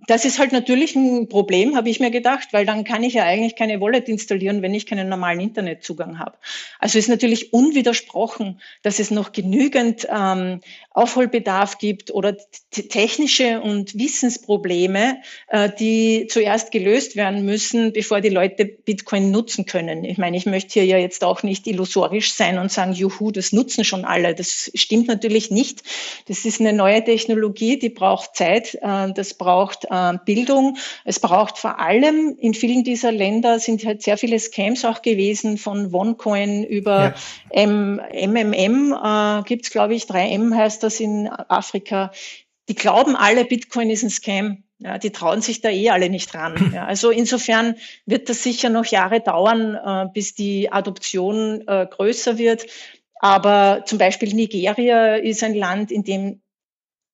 das 0.06 0.24
ist 0.24 0.38
halt 0.38 0.52
natürlich 0.52 0.94
ein 0.94 1.28
Problem, 1.28 1.76
habe 1.76 1.90
ich 1.90 2.00
mir 2.00 2.10
gedacht, 2.10 2.52
weil 2.52 2.64
dann 2.64 2.84
kann 2.84 3.02
ich 3.02 3.14
ja 3.14 3.24
eigentlich 3.24 3.56
keine 3.56 3.80
Wallet 3.80 4.08
installieren, 4.08 4.62
wenn 4.62 4.74
ich 4.74 4.86
keinen 4.86 5.08
normalen 5.08 5.40
Internetzugang 5.40 6.18
habe. 6.18 6.38
Also 6.78 6.98
ist 6.98 7.08
natürlich 7.08 7.52
unwidersprochen, 7.52 8.60
dass 8.82 9.00
es 9.00 9.10
noch 9.10 9.32
genügend 9.32 10.06
ähm, 10.08 10.60
Aufholbedarf 10.96 11.76
gibt 11.76 12.10
oder 12.10 12.34
technische 12.70 13.60
und 13.60 13.98
Wissensprobleme, 13.98 15.18
äh, 15.48 15.68
die 15.78 16.26
zuerst 16.26 16.72
gelöst 16.72 17.16
werden 17.16 17.44
müssen, 17.44 17.92
bevor 17.92 18.22
die 18.22 18.30
Leute 18.30 18.64
Bitcoin 18.64 19.30
nutzen 19.30 19.66
können. 19.66 20.04
Ich 20.04 20.16
meine, 20.16 20.38
ich 20.38 20.46
möchte 20.46 20.80
hier 20.80 20.86
ja 20.86 20.96
jetzt 20.96 21.22
auch 21.22 21.42
nicht 21.42 21.66
illusorisch 21.66 22.32
sein 22.32 22.58
und 22.58 22.72
sagen, 22.72 22.94
juhu, 22.94 23.30
das 23.30 23.52
nutzen 23.52 23.84
schon 23.84 24.06
alle. 24.06 24.34
Das 24.34 24.70
stimmt 24.74 25.06
natürlich 25.06 25.50
nicht. 25.50 25.82
Das 26.28 26.46
ist 26.46 26.60
eine 26.60 26.72
neue 26.72 27.04
Technologie, 27.04 27.78
die 27.78 27.90
braucht 27.90 28.34
Zeit, 28.34 28.74
äh, 28.80 29.12
das 29.12 29.34
braucht 29.34 29.84
äh, 29.90 30.14
Bildung. 30.24 30.78
Es 31.04 31.20
braucht 31.20 31.58
vor 31.58 31.78
allem 31.78 32.38
in 32.40 32.54
vielen 32.54 32.84
dieser 32.84 33.12
Länder 33.12 33.58
sind 33.58 33.84
halt 33.84 34.00
sehr 34.00 34.16
viele 34.16 34.38
Scams 34.38 34.86
auch 34.86 35.02
gewesen, 35.02 35.58
von 35.58 35.94
OneCoin 35.94 36.64
über 36.64 37.14
ja. 37.14 37.14
M 37.50 38.00
MMM, 38.14 38.94
äh, 38.94 39.42
gibt 39.42 39.66
es 39.66 39.70
glaube 39.70 39.94
ich, 39.94 40.04
3M 40.04 40.56
heißt 40.56 40.82
das 40.82 40.85
in 41.00 41.28
Afrika. 41.28 42.12
Die 42.68 42.74
glauben 42.74 43.16
alle, 43.16 43.44
Bitcoin 43.44 43.90
ist 43.90 44.02
ein 44.02 44.10
Scam. 44.10 44.64
Ja, 44.78 44.98
die 44.98 45.10
trauen 45.10 45.40
sich 45.40 45.62
da 45.62 45.70
eh 45.70 45.90
alle 45.90 46.10
nicht 46.10 46.32
dran. 46.32 46.70
Ja, 46.74 46.84
also 46.84 47.10
insofern 47.10 47.76
wird 48.04 48.28
das 48.28 48.42
sicher 48.42 48.68
noch 48.68 48.84
Jahre 48.84 49.20
dauern, 49.20 49.74
äh, 49.74 50.08
bis 50.12 50.34
die 50.34 50.70
Adoption 50.70 51.66
äh, 51.66 51.86
größer 51.86 52.36
wird. 52.38 52.66
Aber 53.18 53.84
zum 53.86 53.98
Beispiel 53.98 54.34
Nigeria 54.34 55.16
ist 55.16 55.42
ein 55.42 55.54
Land, 55.54 55.90
in 55.90 56.04
dem 56.04 56.42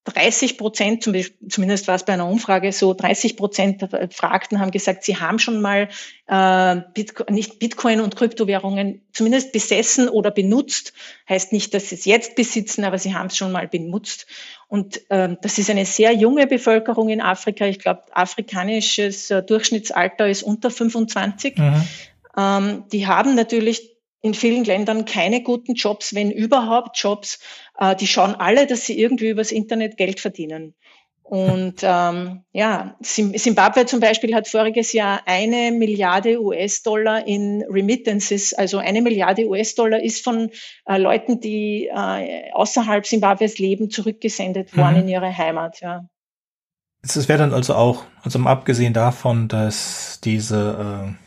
30 0.04 0.58
Prozent, 0.58 1.04
zumindest 1.04 1.86
war 1.86 1.94
es 1.94 2.04
bei 2.04 2.12
einer 2.12 2.28
Umfrage 2.28 2.72
so, 2.72 2.92
30 2.92 3.36
Prozent 3.36 3.82
der 3.82 3.86
Befragten 3.86 4.58
haben 4.58 4.72
gesagt, 4.72 5.04
sie 5.04 5.16
haben 5.16 5.38
schon 5.38 5.60
mal 5.60 5.88
äh, 6.26 6.80
Bitcoin, 6.92 7.32
nicht 7.32 7.60
Bitcoin 7.60 8.00
und 8.00 8.16
Kryptowährungen 8.16 9.02
zumindest 9.12 9.52
besessen 9.52 10.08
oder 10.08 10.32
benutzt. 10.32 10.92
Heißt 11.28 11.52
nicht, 11.52 11.72
dass 11.72 11.90
sie 11.90 11.94
es 11.94 12.04
jetzt 12.04 12.34
besitzen, 12.34 12.84
aber 12.84 12.98
sie 12.98 13.14
haben 13.14 13.28
es 13.28 13.36
schon 13.36 13.52
mal 13.52 13.68
benutzt. 13.68 14.26
Und 14.66 15.02
ähm, 15.08 15.38
das 15.40 15.58
ist 15.58 15.70
eine 15.70 15.86
sehr 15.86 16.12
junge 16.12 16.48
Bevölkerung 16.48 17.08
in 17.08 17.20
Afrika. 17.20 17.66
Ich 17.66 17.78
glaube, 17.78 18.02
afrikanisches 18.10 19.30
äh, 19.30 19.42
Durchschnittsalter 19.42 20.28
ist 20.28 20.42
unter 20.42 20.70
25. 20.70 21.58
Mhm. 21.58 21.88
Ähm, 22.36 22.84
die 22.90 23.06
haben 23.06 23.36
natürlich 23.36 23.92
in 24.22 24.34
vielen 24.34 24.64
Ländern 24.64 25.04
keine 25.04 25.42
guten 25.42 25.74
Jobs, 25.74 26.14
wenn 26.14 26.30
überhaupt 26.30 26.96
Jobs. 26.96 27.40
Äh, 27.82 27.96
die 27.96 28.06
schauen 28.06 28.36
alle, 28.36 28.66
dass 28.66 28.86
sie 28.86 28.98
irgendwie 28.98 29.28
übers 29.30 29.50
Internet 29.50 29.96
Geld 29.96 30.20
verdienen. 30.20 30.74
Und 31.24 31.76
ähm, 31.82 32.44
ja, 32.52 32.96
Zimbabwe 33.02 33.86
zum 33.86 33.98
Beispiel 33.98 34.34
hat 34.34 34.46
voriges 34.46 34.92
Jahr 34.92 35.22
eine 35.26 35.72
Milliarde 35.72 36.40
US-Dollar 36.40 37.26
in 37.26 37.64
Remittances, 37.68 38.54
also 38.54 38.78
eine 38.78 39.02
Milliarde 39.02 39.46
US-Dollar 39.46 40.00
ist 40.00 40.22
von 40.22 40.50
äh, 40.86 40.98
Leuten, 40.98 41.40
die 41.40 41.88
äh, 41.92 42.52
außerhalb 42.52 43.04
Zimbabwes 43.04 43.58
leben, 43.58 43.90
zurückgesendet 43.90 44.76
worden 44.76 44.94
mhm. 44.94 45.02
in 45.02 45.08
ihre 45.08 45.36
Heimat. 45.36 45.80
Ja. 45.80 46.04
Es 47.02 47.28
wäre 47.28 47.40
dann 47.40 47.52
also 47.52 47.74
auch, 47.74 48.04
also 48.22 48.38
abgesehen 48.40 48.92
davon, 48.92 49.48
dass 49.48 50.20
diese 50.22 51.08
äh 51.18 51.21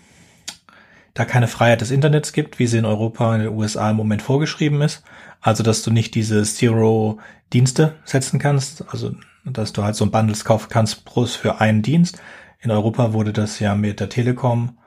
da 1.15 1.25
keine 1.25 1.47
Freiheit 1.47 1.81
des 1.81 1.91
Internets 1.91 2.33
gibt, 2.33 2.59
wie 2.59 2.67
sie 2.67 2.77
in 2.77 2.85
Europa 2.85 3.33
in 3.33 3.41
den 3.41 3.53
USA 3.53 3.89
im 3.89 3.95
Moment 3.95 4.21
vorgeschrieben 4.21 4.81
ist. 4.81 5.01
Also, 5.41 5.63
dass 5.63 5.81
du 5.81 5.89
nicht 5.89 6.13
diese 6.13 6.43
Zero-Dienste 6.43 7.95
setzen 8.03 8.37
kannst, 8.37 8.83
also 8.89 9.15
dass 9.45 9.73
du 9.73 9.83
halt 9.83 9.95
so 9.95 10.05
ein 10.05 10.11
Bundles 10.11 10.43
kaufen 10.43 10.67
kannst 10.69 11.05
plus 11.05 11.35
für 11.35 11.61
einen 11.61 11.81
Dienst. 11.81 12.21
In 12.59 12.69
Europa 12.69 13.13
wurde 13.13 13.31
das 13.31 13.59
ja 13.59 13.75
mit 13.75 13.99
der 13.99 14.09
Telekom. 14.09 14.77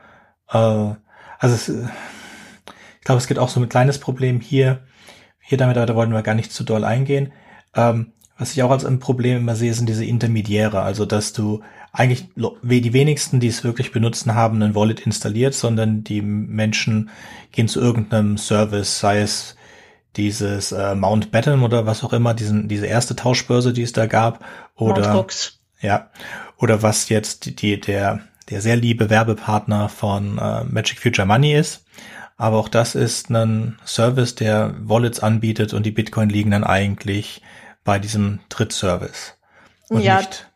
Äh, 0.50 0.58
also 1.38 1.54
es, 1.54 1.68
ich 1.68 3.04
glaube, 3.04 3.18
es 3.18 3.26
gibt 3.26 3.40
auch 3.40 3.48
so 3.48 3.60
ein 3.60 3.68
kleines 3.68 3.98
Problem 3.98 4.40
hier. 4.40 4.80
Hier 5.40 5.56
damit, 5.56 5.76
da 5.76 5.94
wollen 5.94 6.12
wir 6.12 6.22
gar 6.22 6.34
nicht 6.34 6.52
zu 6.52 6.62
doll 6.62 6.84
eingehen. 6.84 7.32
Ähm, 7.74 8.12
was 8.36 8.52
ich 8.52 8.62
auch 8.62 8.70
als 8.70 8.84
ein 8.84 8.98
Problem 8.98 9.38
immer 9.38 9.56
sehe, 9.56 9.72
sind 9.72 9.88
diese 9.88 10.04
Intermediäre. 10.04 10.82
Also, 10.82 11.06
dass 11.06 11.32
du 11.32 11.62
eigentlich 11.92 12.28
die 12.34 12.92
wenigsten, 12.92 13.40
die 13.40 13.48
es 13.48 13.64
wirklich 13.64 13.92
benutzen, 13.92 14.34
haben 14.34 14.62
ein 14.62 14.74
Wallet 14.74 15.00
installiert, 15.00 15.54
sondern 15.54 16.04
die 16.04 16.22
Menschen 16.22 17.10
gehen 17.52 17.68
zu 17.68 17.80
irgendeinem 17.80 18.36
Service, 18.36 18.98
sei 18.98 19.20
es 19.20 19.56
dieses 20.16 20.72
äh, 20.72 20.94
Mountbatten 20.94 21.62
oder 21.62 21.86
was 21.86 22.04
auch 22.04 22.12
immer, 22.12 22.34
diesen, 22.34 22.68
diese 22.68 22.86
erste 22.86 23.16
Tauschbörse, 23.16 23.72
die 23.72 23.82
es 23.82 23.92
da 23.92 24.06
gab, 24.06 24.44
oder 24.74 25.26
ja, 25.80 26.10
oder 26.56 26.82
was 26.82 27.08
jetzt 27.08 27.62
die, 27.62 27.80
der, 27.80 28.20
der 28.50 28.60
sehr 28.60 28.76
liebe 28.76 29.10
Werbepartner 29.10 29.88
von 29.88 30.38
äh, 30.38 30.64
Magic 30.64 30.98
Future 31.00 31.26
Money 31.26 31.54
ist. 31.54 31.84
Aber 32.36 32.58
auch 32.58 32.68
das 32.68 32.94
ist 32.94 33.30
ein 33.30 33.78
Service, 33.84 34.34
der 34.34 34.74
Wallets 34.80 35.20
anbietet 35.20 35.72
und 35.72 35.84
die 35.84 35.90
Bitcoin 35.90 36.28
liegen 36.28 36.52
dann 36.52 36.64
eigentlich 36.64 37.42
bei 37.84 37.98
diesem 37.98 38.40
Drittservice. 38.48 39.36
Und 39.88 40.02
ja, 40.02 40.18
nicht 40.18 40.47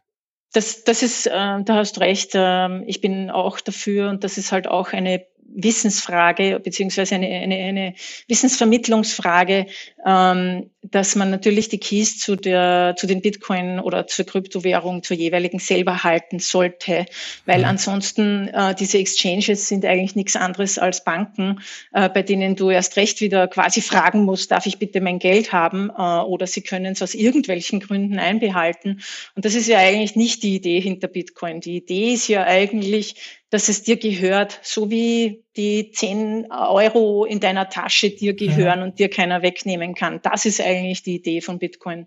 das, 0.52 0.84
das 0.84 1.02
ist, 1.02 1.26
äh, 1.26 1.30
da 1.30 1.74
hast 1.74 2.00
recht. 2.00 2.34
Äh, 2.34 2.82
ich 2.84 3.00
bin 3.00 3.30
auch 3.30 3.60
dafür 3.60 4.10
und 4.10 4.24
das 4.24 4.38
ist 4.38 4.52
halt 4.52 4.68
auch 4.68 4.92
eine 4.92 5.24
Wissensfrage 5.54 6.60
beziehungsweise 6.60 7.14
eine, 7.14 7.28
eine, 7.28 7.56
eine 7.56 7.94
Wissensvermittlungsfrage, 8.28 9.66
ähm, 10.04 10.70
dass 10.82 11.14
man 11.14 11.30
natürlich 11.30 11.68
die 11.68 11.78
Keys 11.78 12.18
zu 12.18 12.34
der 12.36 12.94
zu 12.96 13.06
den 13.06 13.22
Bitcoin 13.22 13.78
oder 13.78 14.06
zur 14.06 14.26
Kryptowährung 14.26 15.02
zur 15.02 15.16
jeweiligen 15.16 15.58
selber 15.58 16.02
halten 16.02 16.38
sollte, 16.40 17.06
weil 17.46 17.60
mhm. 17.60 17.66
ansonsten 17.66 18.48
äh, 18.48 18.74
diese 18.74 18.98
Exchanges 18.98 19.68
sind 19.68 19.84
eigentlich 19.84 20.16
nichts 20.16 20.34
anderes 20.34 20.78
als 20.78 21.04
Banken, 21.04 21.60
äh, 21.92 22.08
bei 22.08 22.22
denen 22.22 22.56
du 22.56 22.70
erst 22.70 22.96
recht 22.96 23.20
wieder 23.20 23.46
quasi 23.46 23.80
fragen 23.80 24.24
musst, 24.24 24.50
darf 24.50 24.66
ich 24.66 24.78
bitte 24.78 25.00
mein 25.00 25.18
Geld 25.18 25.52
haben 25.52 25.90
äh, 25.90 26.02
oder 26.02 26.46
sie 26.46 26.62
können 26.62 26.92
es 26.92 27.02
aus 27.02 27.14
irgendwelchen 27.14 27.80
Gründen 27.80 28.18
einbehalten. 28.18 29.00
Und 29.36 29.44
das 29.44 29.54
ist 29.54 29.68
ja 29.68 29.78
eigentlich 29.78 30.16
nicht 30.16 30.42
die 30.42 30.56
Idee 30.56 30.80
hinter 30.80 31.08
Bitcoin. 31.08 31.60
Die 31.60 31.76
Idee 31.76 32.14
ist 32.14 32.28
ja 32.28 32.44
eigentlich 32.44 33.41
dass 33.52 33.68
es 33.68 33.82
dir 33.82 33.98
gehört, 33.98 34.58
so 34.62 34.88
wie 34.88 35.44
die 35.56 35.90
10 35.92 36.50
Euro 36.50 37.26
in 37.26 37.38
deiner 37.38 37.68
Tasche 37.68 38.08
dir 38.08 38.34
gehören 38.34 38.78
ja. 38.78 38.84
und 38.84 38.98
dir 38.98 39.10
keiner 39.10 39.42
wegnehmen 39.42 39.94
kann. 39.94 40.20
Das 40.22 40.46
ist 40.46 40.58
eigentlich 40.62 41.02
die 41.02 41.16
Idee 41.16 41.42
von 41.42 41.58
Bitcoin. 41.58 42.06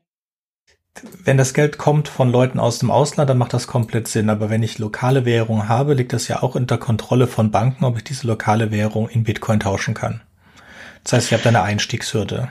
Wenn 1.23 1.38
das 1.38 1.53
Geld 1.53 1.77
kommt 1.77 2.07
von 2.07 2.31
Leuten 2.31 2.59
aus 2.59 2.80
dem 2.80 2.89
Ausland, 2.89 3.30
dann 3.30 3.38
macht 3.38 3.53
das 3.53 3.67
komplett 3.67 4.07
Sinn. 4.07 4.31
Aber 4.31 4.49
wenn 4.49 4.63
ich 4.63 4.80
lokale 4.80 5.23
Währung 5.26 5.69
habe, 5.69 5.93
liegt 5.93 6.13
das 6.13 6.27
ja 6.27 6.41
auch 6.41 6.55
unter 6.55 6.80
Kontrolle 6.80 7.27
von 7.27 7.51
Banken, 7.51 7.85
ob 7.85 7.97
ich 7.97 8.03
diese 8.03 8.26
lokale 8.26 8.72
Währung 8.72 9.07
in 9.07 9.23
Bitcoin 9.23 9.59
tauschen 9.59 9.93
kann. 9.93 10.22
Das 11.03 11.13
heißt, 11.13 11.27
ich 11.27 11.34
habe 11.34 11.43
da 11.43 11.49
eine 11.49 11.61
Einstiegshürde. 11.61 12.49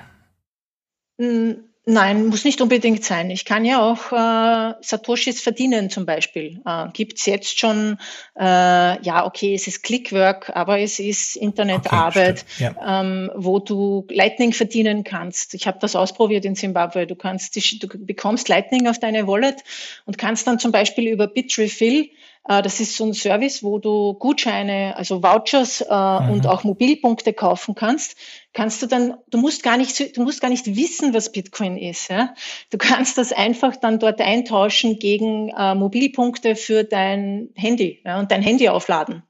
Hm, 1.21 1.65
Nein, 1.87 2.29
muss 2.29 2.45
nicht 2.45 2.63
unbedingt 2.63 3.05
sein. 3.05 3.29
Ich 3.29 3.45
kann 3.45 3.67
ja 3.67 3.83
auch 3.83 4.11
äh, 4.11 4.75
Satoshis 4.81 5.43
verdienen 5.43 5.91
zum 5.91 6.07
Beispiel. 6.07 6.63
Äh, 6.65 6.87
Gibt 6.95 7.27
jetzt 7.27 7.59
schon, 7.59 7.99
äh, 8.39 9.03
ja, 9.03 9.27
okay, 9.27 9.55
es 9.55 9.67
ist 9.67 9.83
Clickwork, 9.83 10.51
aber 10.55 10.79
es 10.79 10.99
ist 10.99 11.37
Internetarbeit, 11.37 12.47
okay, 12.55 12.71
ja. 12.75 13.03
ähm, 13.03 13.31
wo 13.35 13.59
du 13.59 14.07
Lightning 14.09 14.55
verdienen 14.55 15.05
kannst. 15.05 15.53
Ich 15.53 15.67
habe 15.67 15.79
das 15.79 15.95
ausprobiert 15.95 16.47
in 16.47 16.57
Zimbabwe. 16.57 17.07
Du 17.07 17.17
kannst, 17.17 17.55
du 17.55 17.89
bekommst 17.99 18.49
Lightning 18.49 18.89
auf 18.89 18.99
deine 18.99 19.27
Wallet 19.27 19.63
und 20.07 20.17
kannst 20.17 20.47
dann 20.47 20.59
zum 20.59 20.73
Beispiel 20.73 21.09
über 21.09 21.27
Bitrefill 21.27 22.09
das 22.47 22.79
ist 22.81 22.97
so 22.97 23.07
ein 23.07 23.15
Service, 23.15 23.63
wo 23.63 23.79
du 23.79 24.13
Gutscheine, 24.15 24.97
also 24.97 25.23
Vouchers 25.23 25.81
äh, 25.81 25.95
mhm. 25.95 26.31
und 26.31 26.47
auch 26.47 26.63
Mobilpunkte 26.63 27.33
kaufen 27.33 27.75
kannst. 27.75 28.17
Kannst 28.53 28.83
du 28.83 28.87
dann, 28.87 29.15
du 29.31 29.39
musst 29.39 29.63
gar 29.63 29.79
nicht, 29.79 30.17
du 30.17 30.23
musst 30.23 30.43
gar 30.43 30.51
nicht 30.51 30.77
wissen, 30.77 31.15
was 31.15 31.33
Bitcoin 31.33 31.79
ist. 31.79 32.11
Ja? 32.11 32.35
Du 32.71 32.77
kannst 32.77 33.17
das 33.17 33.33
einfach 33.33 33.77
dann 33.77 33.99
dort 33.99 34.21
eintauschen 34.21 34.99
gegen 34.99 35.49
äh, 35.49 35.75
Mobilpunkte 35.75 36.55
für 36.55 36.85
dein 36.85 37.49
Handy 37.55 38.03
ja, 38.05 38.19
und 38.21 38.31
dein 38.31 38.43
Handy 38.43 38.69
aufladen. 38.69 39.23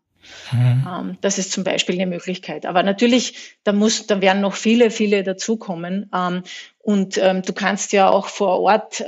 Mhm. 0.52 0.86
Ähm, 0.88 1.18
das 1.20 1.38
ist 1.38 1.52
zum 1.52 1.64
Beispiel 1.64 1.94
eine 1.94 2.06
Möglichkeit. 2.06 2.66
Aber 2.66 2.82
natürlich, 2.82 3.56
da 3.62 3.72
muss, 3.72 4.06
da 4.06 4.20
werden 4.20 4.42
noch 4.42 4.54
viele, 4.54 4.90
viele 4.90 5.22
dazukommen. 5.22 6.10
Ähm, 6.14 6.42
und 6.80 7.18
ähm, 7.18 7.42
du 7.42 7.52
kannst 7.52 7.92
ja 7.92 8.10
auch 8.10 8.26
vor 8.26 8.60
Ort 8.60 9.02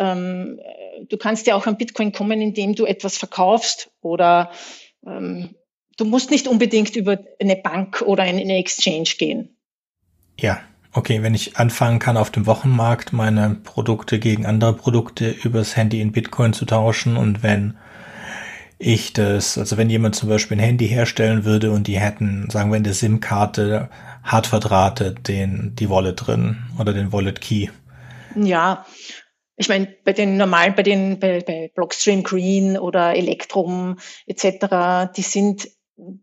du 1.09 1.17
kannst 1.17 1.47
ja 1.47 1.55
auch 1.55 1.67
an 1.67 1.79
Bitcoin 1.79 2.13
kommen, 2.13 2.41
indem 2.41 2.75
du 2.75 2.85
etwas 2.85 3.17
verkaufst 3.17 3.91
oder 4.01 4.51
ähm, 5.07 5.55
du 5.97 6.05
musst 6.05 6.31
nicht 6.31 6.49
unbedingt 6.49 6.97
über 6.97 7.19
eine 7.41 7.57
Bank 7.57 8.03
oder 8.03 8.23
eine 8.23 8.57
Exchange 8.57 9.11
gehen. 9.19 9.57
Ja, 10.39 10.61
okay, 10.93 11.23
wenn 11.23 11.35
ich 11.35 11.57
anfangen 11.57 11.99
kann, 11.99 12.17
auf 12.17 12.31
dem 12.31 12.47
Wochenmarkt 12.47 13.13
meine 13.13 13.57
Produkte 13.63 14.19
gegen 14.19 14.47
andere 14.47 14.75
Produkte 14.75 15.31
übers 15.31 15.77
Handy 15.77 16.01
in 16.01 16.13
Bitcoin 16.13 16.53
zu 16.53 16.65
tauschen 16.65 17.17
und 17.17 17.43
wenn 17.43 17.77
ich 18.79 19.15
das, 19.15 19.57
also 19.57 19.79
wenn 19.79 19.89
jemand 19.89 20.17
zum 20.17 20.29
Beispiel 20.29 20.59
ein 20.59 20.65
Handy 20.65 20.87
herstellen 20.87 21.45
würde 21.45 21.71
und 21.71 21.87
die 21.87 21.99
hätten, 21.99 22.51
sagen 22.51 22.71
wir 22.71 22.77
in 22.77 22.85
der 22.85 22.93
SIM-Karte 22.93 23.89
hart 24.23 24.47
verdrahtet 24.47 25.29
den, 25.29 25.75
die 25.77 25.89
Wallet 25.89 26.27
drin 26.27 26.59
oder 26.79 26.93
den 26.93 27.13
Wallet 27.13 27.41
Key. 27.41 27.69
Ja, 28.35 28.85
ich 29.57 29.69
meine, 29.69 29.89
bei 30.05 30.13
den 30.13 30.37
normalen, 30.37 30.75
bei 30.75 30.83
den, 30.83 31.19
bei, 31.19 31.41
bei 31.41 31.71
Blockstream 31.75 32.23
Green 32.23 32.79
oder 32.79 33.15
Electrum 33.15 33.99
etc., 34.27 35.13
die 35.17 35.23
sind 35.23 35.69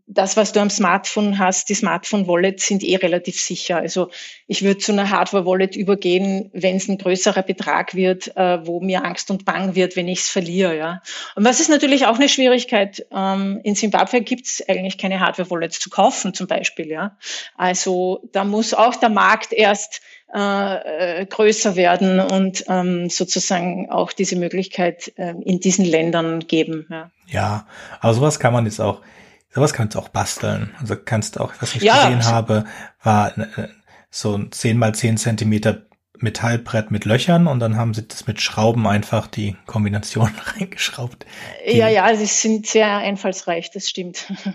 das, 0.05 0.37
was 0.37 0.51
du 0.53 0.59
am 0.59 0.69
Smartphone 0.69 1.39
hast, 1.39 1.67
die 1.69 1.73
Smartphone-Wallets 1.73 2.67
sind 2.67 2.83
eh 2.83 2.95
relativ 2.97 3.41
sicher. 3.41 3.77
Also 3.77 4.11
ich 4.45 4.61
würde 4.61 4.77
zu 4.77 4.91
einer 4.91 5.09
Hardware-Wallet 5.09 5.75
übergehen, 5.75 6.51
wenn 6.53 6.75
es 6.75 6.87
ein 6.87 6.99
größerer 6.99 7.41
Betrag 7.41 7.95
wird, 7.95 8.37
äh, 8.37 8.65
wo 8.67 8.81
mir 8.81 9.03
Angst 9.03 9.31
und 9.31 9.45
Bang 9.45 9.73
wird, 9.73 9.95
wenn 9.95 10.07
ich 10.07 10.19
es 10.19 10.29
verliere. 10.29 10.77
Ja. 10.77 11.01
Und 11.35 11.43
was 11.43 11.59
ist 11.59 11.69
natürlich 11.69 12.05
auch 12.05 12.17
eine 12.17 12.29
Schwierigkeit, 12.29 13.07
ähm, 13.11 13.61
in 13.63 13.75
Zimbabwe 13.75 14.21
gibt 14.21 14.45
es 14.45 14.63
eigentlich 14.69 14.99
keine 14.99 15.19
Hardware-Wallets 15.19 15.79
zu 15.79 15.89
kaufen 15.89 16.35
zum 16.35 16.45
Beispiel. 16.45 16.89
Ja. 16.89 17.17
Also 17.55 18.29
da 18.31 18.43
muss 18.43 18.75
auch 18.75 18.95
der 18.95 19.09
Markt 19.09 19.53
erst 19.53 20.01
äh, 20.33 21.21
äh 21.21 21.25
größer 21.25 21.75
werden 21.75 22.19
und 22.19 22.65
ähm, 22.67 23.09
sozusagen 23.09 23.89
auch 23.89 24.11
diese 24.11 24.35
Möglichkeit 24.35 25.11
äh, 25.17 25.33
in 25.43 25.59
diesen 25.59 25.85
Ländern 25.85 26.39
geben. 26.41 26.87
Ja, 26.89 27.11
ja 27.27 27.67
aber 27.99 28.13
sowas 28.13 28.39
kann 28.39 28.53
man 28.53 28.65
jetzt 28.65 28.79
auch 28.79 29.01
Sowas 29.53 29.73
kannst 29.73 29.93
du 29.93 29.99
auch 29.99 30.09
basteln. 30.09 30.73
Also 30.81 30.95
kannst 30.95 31.35
du 31.35 31.41
auch, 31.41 31.53
was 31.59 31.75
ich 31.75 31.83
ja, 31.83 32.09
gesehen 32.09 32.25
habe, 32.25 32.65
war 33.03 33.37
äh, 33.37 33.67
so 34.09 34.35
ein 34.35 34.51
10 34.51 34.77
mal 34.77 34.95
10 34.95 35.17
Zentimeter 35.17 35.85
Metallbrett 36.17 36.89
mit 36.89 37.05
Löchern 37.05 37.47
und 37.47 37.59
dann 37.59 37.75
haben 37.75 37.93
sie 37.93 38.07
das 38.07 38.25
mit 38.25 38.41
Schrauben 38.41 38.87
einfach 38.87 39.27
die 39.27 39.55
Kombination 39.65 40.31
reingeschraubt. 40.55 41.25
Ja, 41.67 41.87
ja, 41.87 42.15
sie 42.15 42.25
sind 42.25 42.65
sehr 42.65 42.97
einfallsreich, 42.97 43.71
das 43.71 43.89
stimmt. 43.89 44.31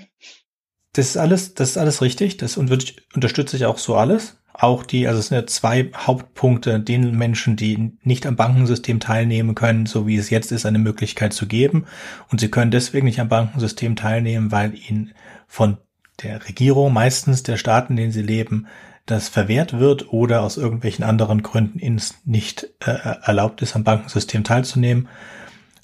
Das 0.95 1.11
ist 1.11 1.17
alles, 1.19 1.55
das 1.55 1.71
ist 1.71 1.77
alles 1.77 2.01
richtig. 2.01 2.39
Das 2.39 2.57
unterstütze 2.57 3.57
ich 3.57 3.67
auch 3.67 3.79
so 3.79 3.95
alles 3.95 4.39
auch 4.59 4.83
die, 4.83 5.07
also 5.07 5.21
es 5.21 5.29
sind 5.29 5.37
ja 5.37 5.47
zwei 5.47 5.91
Hauptpunkte, 5.97 6.81
den 6.81 7.17
Menschen, 7.17 7.55
die 7.57 7.93
nicht 8.03 8.27
am 8.27 8.35
Bankensystem 8.35 8.99
teilnehmen 8.99 9.55
können, 9.55 9.87
so 9.87 10.09
wie 10.09 10.17
es 10.17 10.31
jetzt 10.31 10.51
ist, 10.51 10.67
eine 10.67 10.81
Möglichkeit 10.81 11.33
zu 11.33 11.47
geben. 11.47 11.87
Und 12.29 12.41
sie 12.41 12.51
können 12.51 12.73
deswegen 12.73 13.07
nicht 13.07 13.21
am 13.21 13.29
Bankensystem 13.29 13.95
teilnehmen, 13.95 14.51
weil 14.51 14.75
ihnen 14.75 15.13
von 15.47 15.79
der 16.23 16.49
Regierung, 16.49 16.93
meistens 16.93 17.45
der 17.45 17.57
Staaten, 17.57 17.93
in 17.93 17.97
denen 17.99 18.13
sie 18.13 18.23
leben, 18.23 18.67
das 19.07 19.29
verwehrt 19.29 19.79
wird 19.79 20.13
oder 20.13 20.43
aus 20.43 20.57
irgendwelchen 20.57 21.05
anderen 21.05 21.43
Gründen 21.43 21.79
ihnen 21.79 22.03
nicht 22.25 22.69
äh, 22.81 22.91
erlaubt 23.23 23.63
ist, 23.63 23.77
am 23.77 23.85
Bankensystem 23.85 24.43
teilzunehmen. 24.43 25.09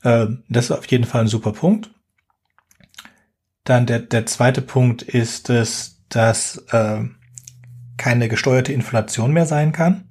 Äh, 0.03 0.27
das 0.49 0.67
ist 0.67 0.71
auf 0.73 0.87
jeden 0.87 1.05
Fall 1.05 1.23
ein 1.23 1.29
super 1.29 1.53
Punkt. 1.53 1.91
Dann 3.63 3.87
der, 3.87 4.01
der 4.01 4.27
zweite 4.27 4.63
Punkt 4.63 5.03
ist 5.03 5.49
es, 5.49 6.03
dass 6.09 6.59
äh, 6.71 7.05
keine 7.97 8.29
gesteuerte 8.29 8.73
Inflation 8.73 9.33
mehr 9.33 9.47
sein 9.47 9.73
kann 9.73 10.09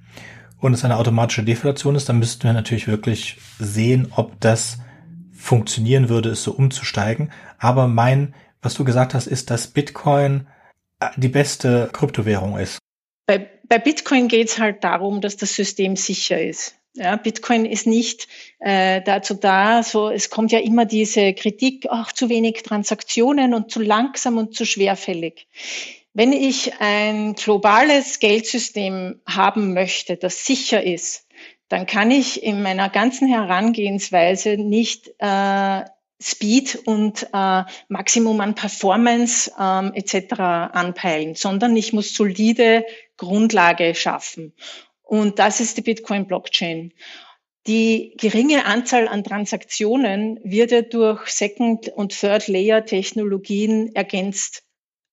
und 0.63 0.73
es 0.73 0.85
eine 0.85 0.97
automatische 0.97 1.43
Deflation 1.43 1.95
ist, 1.95 2.07
dann 2.07 2.19
müssten 2.19 2.43
wir 2.43 2.53
natürlich 2.53 2.87
wirklich 2.87 3.37
sehen, 3.59 4.07
ob 4.15 4.39
das 4.39 4.77
funktionieren 5.33 6.07
würde, 6.07 6.29
es 6.29 6.43
so 6.43 6.53
umzusteigen. 6.53 7.31
Aber 7.57 7.87
mein, 7.87 8.33
was 8.61 8.75
du 8.75 8.85
gesagt 8.85 9.13
hast, 9.13 9.27
ist, 9.27 9.49
dass 9.49 9.67
Bitcoin 9.67 10.47
äh, 11.01 11.09
die 11.17 11.27
beste 11.27 11.89
Kryptowährung 11.91 12.57
ist. 12.57 12.79
Bei, 13.27 13.49
bei 13.67 13.77
Bitcoin 13.77 14.29
geht 14.29 14.47
es 14.47 14.57
halt 14.57 14.85
darum, 14.85 15.19
dass 15.19 15.35
das 15.35 15.53
System 15.53 15.97
sicher 15.97 16.41
ist. 16.41 16.75
Ja, 16.95 17.15
Bitcoin 17.17 17.65
ist 17.65 17.87
nicht 17.87 18.27
äh, 18.59 19.01
dazu 19.01 19.33
da, 19.33 19.81
so 19.83 20.09
es 20.09 20.29
kommt 20.29 20.51
ja 20.51 20.59
immer 20.59 20.85
diese 20.85 21.33
Kritik, 21.33 21.87
ach 21.89 22.13
zu 22.13 22.29
wenig 22.29 22.61
Transaktionen 22.63 23.53
und 23.53 23.71
zu 23.71 23.81
langsam 23.81 24.37
und 24.37 24.55
zu 24.55 24.63
schwerfällig. 24.63 25.47
Wenn 26.13 26.31
ich 26.31 26.79
ein 26.79 27.33
globales 27.33 28.19
Geldsystem 28.19 29.21
haben 29.27 29.73
möchte, 29.73 30.15
das 30.15 30.45
sicher 30.45 30.83
ist, 30.83 31.27
dann 31.69 31.87
kann 31.87 32.11
ich 32.11 32.43
in 32.43 32.61
meiner 32.61 32.89
ganzen 32.89 33.27
Herangehensweise 33.27 34.57
nicht 34.57 35.11
äh, 35.17 35.81
Speed 36.21 36.83
und 36.85 37.27
äh, 37.33 37.63
Maximum 37.87 38.39
an 38.41 38.53
Performance 38.53 39.51
ähm, 39.59 39.91
etc. 39.95 40.39
anpeilen, 40.39 41.33
sondern 41.33 41.75
ich 41.75 41.93
muss 41.93 42.13
solide 42.13 42.85
Grundlage 43.17 43.95
schaffen. 43.95 44.53
Und 45.01 45.39
das 45.39 45.59
ist 45.59 45.77
die 45.77 45.81
Bitcoin-Blockchain. 45.81 46.93
Die 47.65 48.13
geringe 48.17 48.65
Anzahl 48.65 49.07
an 49.07 49.23
Transaktionen 49.23 50.39
wird 50.43 50.71
ja 50.71 50.81
durch 50.81 51.27
Second- 51.27 51.89
und 51.89 52.17
Third-Layer-Technologien 52.17 53.95
ergänzt. 53.95 54.63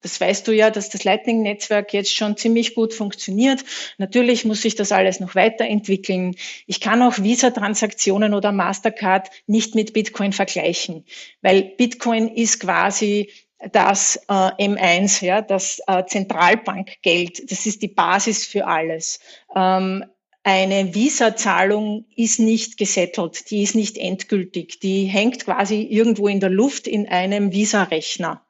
Das 0.02 0.20
weißt 0.20 0.48
du 0.48 0.52
ja, 0.52 0.70
dass 0.70 0.88
das 0.88 1.04
Lightning-Netzwerk 1.04 1.92
jetzt 1.92 2.14
schon 2.14 2.36
ziemlich 2.36 2.74
gut 2.74 2.94
funktioniert. 2.94 3.64
Natürlich 3.98 4.44
muss 4.44 4.62
sich 4.62 4.74
das 4.74 4.92
alles 4.92 5.20
noch 5.20 5.34
weiterentwickeln. 5.34 6.36
Ich 6.66 6.80
kann 6.80 7.02
auch 7.02 7.18
Visa-Transaktionen 7.18 8.34
oder 8.34 8.52
Mastercard 8.52 9.30
nicht 9.46 9.74
mit 9.74 9.92
Bitcoin 9.92 10.32
vergleichen, 10.32 11.04
weil 11.42 11.62
Bitcoin 11.76 12.28
ist 12.28 12.60
quasi 12.60 13.30
das 13.72 14.16
äh, 14.28 14.32
M1, 14.32 15.24
ja, 15.24 15.42
das 15.42 15.80
äh, 15.86 16.04
Zentralbankgeld. 16.06 17.50
Das 17.50 17.66
ist 17.66 17.82
die 17.82 17.88
Basis 17.88 18.46
für 18.46 18.66
alles. 18.66 19.20
Ähm, 19.54 20.04
eine 20.42 20.94
Visa-Zahlung 20.94 22.06
ist 22.16 22.40
nicht 22.40 22.78
gesettelt, 22.78 23.50
die 23.50 23.62
ist 23.62 23.74
nicht 23.74 23.98
endgültig, 23.98 24.80
die 24.80 25.04
hängt 25.04 25.44
quasi 25.44 25.82
irgendwo 25.82 26.28
in 26.28 26.40
der 26.40 26.48
Luft 26.48 26.86
in 26.86 27.06
einem 27.06 27.52
Visa-Rechner 27.52 28.42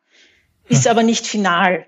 ist 0.70 0.86
aber 0.86 1.02
nicht 1.02 1.26
final. 1.26 1.86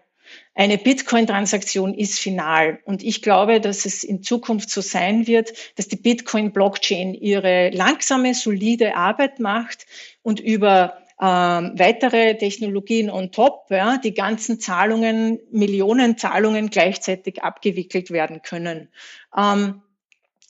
Eine 0.55 0.77
Bitcoin-Transaktion 0.77 1.95
ist 1.95 2.19
final. 2.19 2.79
Und 2.85 3.03
ich 3.03 3.23
glaube, 3.23 3.61
dass 3.61 3.87
es 3.87 4.05
in 4.05 4.23
Zukunft 4.23 4.69
so 4.69 4.83
sein 4.83 5.27
wird, 5.27 5.53
dass 5.77 5.89
die 5.89 5.97
Bitcoin-Blockchain 5.97 7.15
ihre 7.15 7.71
langsame, 7.71 8.35
solide 8.35 8.95
Arbeit 8.95 9.41
macht 9.41 9.87
und 10.23 10.41
über 10.41 10.99
ähm, 11.21 11.73
weitere 11.77 12.37
Technologien 12.37 13.09
on 13.09 13.31
top, 13.31 13.67
ja, 13.71 13.97
die 13.97 14.13
ganzen 14.13 14.61
Zahlungen, 14.61 15.39
Millionen 15.51 16.19
Zahlungen 16.19 16.69
gleichzeitig 16.69 17.43
abgewickelt 17.43 18.11
werden 18.11 18.43
können. 18.43 18.89
Ähm, 19.37 19.83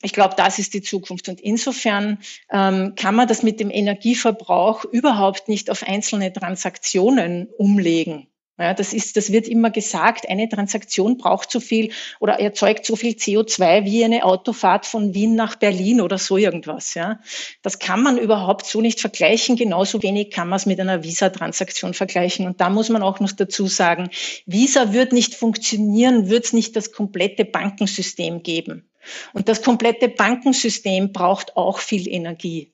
ich 0.02 0.12
glaube, 0.12 0.34
das 0.36 0.58
ist 0.58 0.74
die 0.74 0.82
Zukunft. 0.82 1.28
Und 1.28 1.40
insofern 1.40 2.18
ähm, 2.50 2.94
kann 2.96 3.14
man 3.14 3.28
das 3.28 3.42
mit 3.42 3.60
dem 3.60 3.70
Energieverbrauch 3.70 4.84
überhaupt 4.84 5.48
nicht 5.48 5.70
auf 5.70 5.82
einzelne 5.82 6.32
Transaktionen 6.32 7.48
umlegen. 7.56 8.26
Ja, 8.58 8.74
das 8.74 8.92
ist, 8.92 9.16
das 9.16 9.32
wird 9.32 9.48
immer 9.48 9.70
gesagt, 9.70 10.28
eine 10.28 10.46
Transaktion 10.46 11.16
braucht 11.16 11.50
so 11.50 11.58
viel 11.58 11.90
oder 12.20 12.38
erzeugt 12.38 12.84
so 12.84 12.96
viel 12.96 13.14
CO2 13.14 13.86
wie 13.86 14.04
eine 14.04 14.24
Autofahrt 14.24 14.84
von 14.84 15.14
Wien 15.14 15.34
nach 15.34 15.56
Berlin 15.56 16.02
oder 16.02 16.18
so 16.18 16.36
irgendwas. 16.36 16.92
Ja, 16.92 17.20
das 17.62 17.78
kann 17.78 18.02
man 18.02 18.18
überhaupt 18.18 18.66
so 18.66 18.82
nicht 18.82 19.00
vergleichen. 19.00 19.56
Genauso 19.56 20.02
wenig 20.02 20.30
kann 20.30 20.48
man 20.48 20.58
es 20.58 20.66
mit 20.66 20.78
einer 20.78 21.02
Visa-Transaktion 21.02 21.94
vergleichen. 21.94 22.46
Und 22.46 22.60
da 22.60 22.68
muss 22.68 22.90
man 22.90 23.02
auch 23.02 23.20
noch 23.20 23.32
dazu 23.32 23.66
sagen, 23.68 24.10
Visa 24.44 24.92
wird 24.92 25.12
nicht 25.12 25.34
funktionieren, 25.34 26.28
wird 26.28 26.44
es 26.44 26.52
nicht 26.52 26.76
das 26.76 26.92
komplette 26.92 27.46
Bankensystem 27.46 28.42
geben. 28.42 28.90
Und 29.32 29.48
das 29.48 29.62
komplette 29.62 30.08
Bankensystem 30.08 31.12
braucht 31.12 31.56
auch 31.56 31.78
viel 31.78 32.06
Energie. 32.06 32.72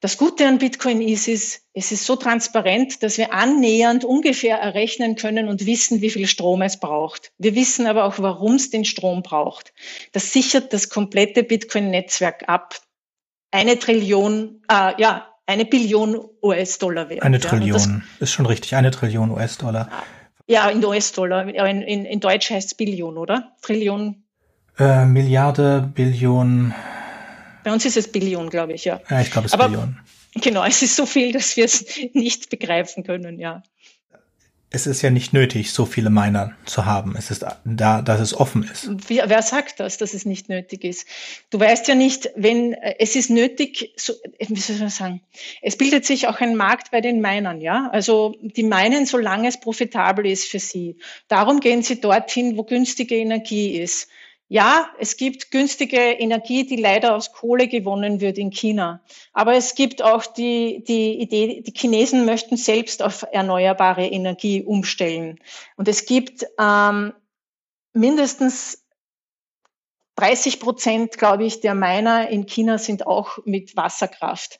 Das 0.00 0.16
Gute 0.16 0.46
an 0.46 0.58
Bitcoin 0.58 1.02
ist, 1.02 1.28
ist, 1.28 1.62
es 1.74 1.92
ist 1.92 2.06
so 2.06 2.16
transparent, 2.16 3.02
dass 3.02 3.18
wir 3.18 3.34
annähernd 3.34 4.02
ungefähr 4.04 4.56
errechnen 4.56 5.14
können 5.14 5.46
und 5.46 5.66
wissen, 5.66 6.00
wie 6.00 6.08
viel 6.08 6.26
Strom 6.26 6.62
es 6.62 6.80
braucht. 6.80 7.32
Wir 7.36 7.54
wissen 7.54 7.86
aber 7.86 8.04
auch, 8.04 8.18
warum 8.18 8.54
es 8.54 8.70
den 8.70 8.86
Strom 8.86 9.22
braucht. 9.22 9.74
Das 10.12 10.32
sichert 10.32 10.72
das 10.72 10.88
komplette 10.88 11.42
Bitcoin-Netzwerk 11.42 12.48
ab. 12.48 12.76
Eine 13.50 13.78
Trillion, 13.78 14.62
äh, 14.70 14.92
ja, 15.00 15.28
eine 15.44 15.66
Billion 15.66 16.18
US-Dollar 16.42 17.10
wert. 17.10 17.22
Eine 17.22 17.38
Trillion, 17.38 17.78
ja, 17.80 18.02
ist 18.20 18.32
schon 18.32 18.46
richtig, 18.46 18.74
eine 18.76 18.90
Trillion 18.90 19.30
US-Dollar. 19.30 19.90
Ja, 20.46 20.70
in 20.70 20.82
US-Dollar. 20.82 21.46
In, 21.46 21.82
in, 21.82 22.04
in 22.06 22.20
Deutsch 22.20 22.50
heißt 22.50 22.68
es 22.68 22.74
Billion, 22.74 23.18
oder? 23.18 23.52
Trillion 23.60 24.24
äh, 24.80 25.04
Milliarde, 25.04 25.90
Billion. 25.94 26.74
Bei 27.64 27.72
uns 27.72 27.84
ist 27.84 27.96
es 27.96 28.10
Billion, 28.10 28.50
glaube 28.50 28.72
ich, 28.72 28.84
ja. 28.84 29.00
Ja, 29.10 29.20
ich 29.20 29.30
glaube, 29.30 29.46
es 29.46 29.52
ist 29.52 29.60
Aber, 29.60 29.68
Billion. 29.68 29.98
Genau, 30.34 30.64
es 30.64 30.82
ist 30.82 30.96
so 30.96 31.06
viel, 31.06 31.32
dass 31.32 31.56
wir 31.56 31.64
es 31.64 31.84
nicht 32.12 32.50
begreifen 32.50 33.04
können, 33.04 33.38
ja. 33.38 33.62
es 34.72 34.86
ist 34.86 35.02
ja 35.02 35.10
nicht 35.10 35.32
nötig, 35.32 35.72
so 35.72 35.84
viele 35.84 36.10
Miner 36.10 36.56
zu 36.64 36.86
haben. 36.86 37.16
Es 37.16 37.32
ist 37.32 37.44
da, 37.64 38.02
dass 38.02 38.20
es 38.20 38.34
offen 38.34 38.62
ist. 38.62 38.88
Wie, 39.08 39.20
wer 39.24 39.42
sagt 39.42 39.80
das, 39.80 39.98
dass 39.98 40.14
es 40.14 40.24
nicht 40.24 40.48
nötig 40.48 40.84
ist? 40.84 41.06
Du 41.50 41.58
weißt 41.58 41.88
ja 41.88 41.96
nicht, 41.96 42.30
wenn 42.36 42.74
es 42.74 43.16
ist 43.16 43.30
nötig, 43.30 43.92
so, 43.96 44.12
wie 44.38 44.60
soll 44.60 44.86
ich 44.86 44.94
sagen, 44.94 45.22
es 45.60 45.76
bildet 45.76 46.06
sich 46.06 46.28
auch 46.28 46.40
ein 46.40 46.54
Markt 46.54 46.92
bei 46.92 47.00
den 47.00 47.20
Minern, 47.20 47.60
ja. 47.60 47.88
Also 47.90 48.36
die 48.42 48.62
meinen, 48.62 49.06
solange 49.06 49.48
es 49.48 49.58
profitabel 49.58 50.24
ist 50.26 50.46
für 50.46 50.60
sie. 50.60 50.98
Darum 51.26 51.58
gehen 51.58 51.82
sie 51.82 52.00
dorthin, 52.00 52.56
wo 52.56 52.62
günstige 52.62 53.16
Energie 53.16 53.76
ist. 53.76 54.08
Ja, 54.52 54.90
es 54.98 55.16
gibt 55.16 55.52
günstige 55.52 56.00
Energie, 56.00 56.66
die 56.66 56.74
leider 56.74 57.14
aus 57.14 57.32
Kohle 57.32 57.68
gewonnen 57.68 58.20
wird 58.20 58.36
in 58.36 58.50
China. 58.50 59.00
Aber 59.32 59.54
es 59.54 59.76
gibt 59.76 60.02
auch 60.02 60.26
die, 60.26 60.82
die 60.82 61.20
Idee, 61.20 61.62
die 61.62 61.72
Chinesen 61.72 62.24
möchten 62.24 62.56
selbst 62.56 63.00
auf 63.00 63.24
erneuerbare 63.30 64.04
Energie 64.04 64.64
umstellen. 64.64 65.38
Und 65.76 65.86
es 65.86 66.04
gibt 66.04 66.46
ähm, 66.58 67.12
mindestens 67.92 68.84
30 70.16 70.58
Prozent, 70.58 71.16
glaube 71.16 71.44
ich, 71.44 71.60
der 71.60 71.76
Miner 71.76 72.28
in 72.28 72.46
China 72.46 72.78
sind 72.78 73.06
auch 73.06 73.38
mit 73.44 73.76
Wasserkraft. 73.76 74.58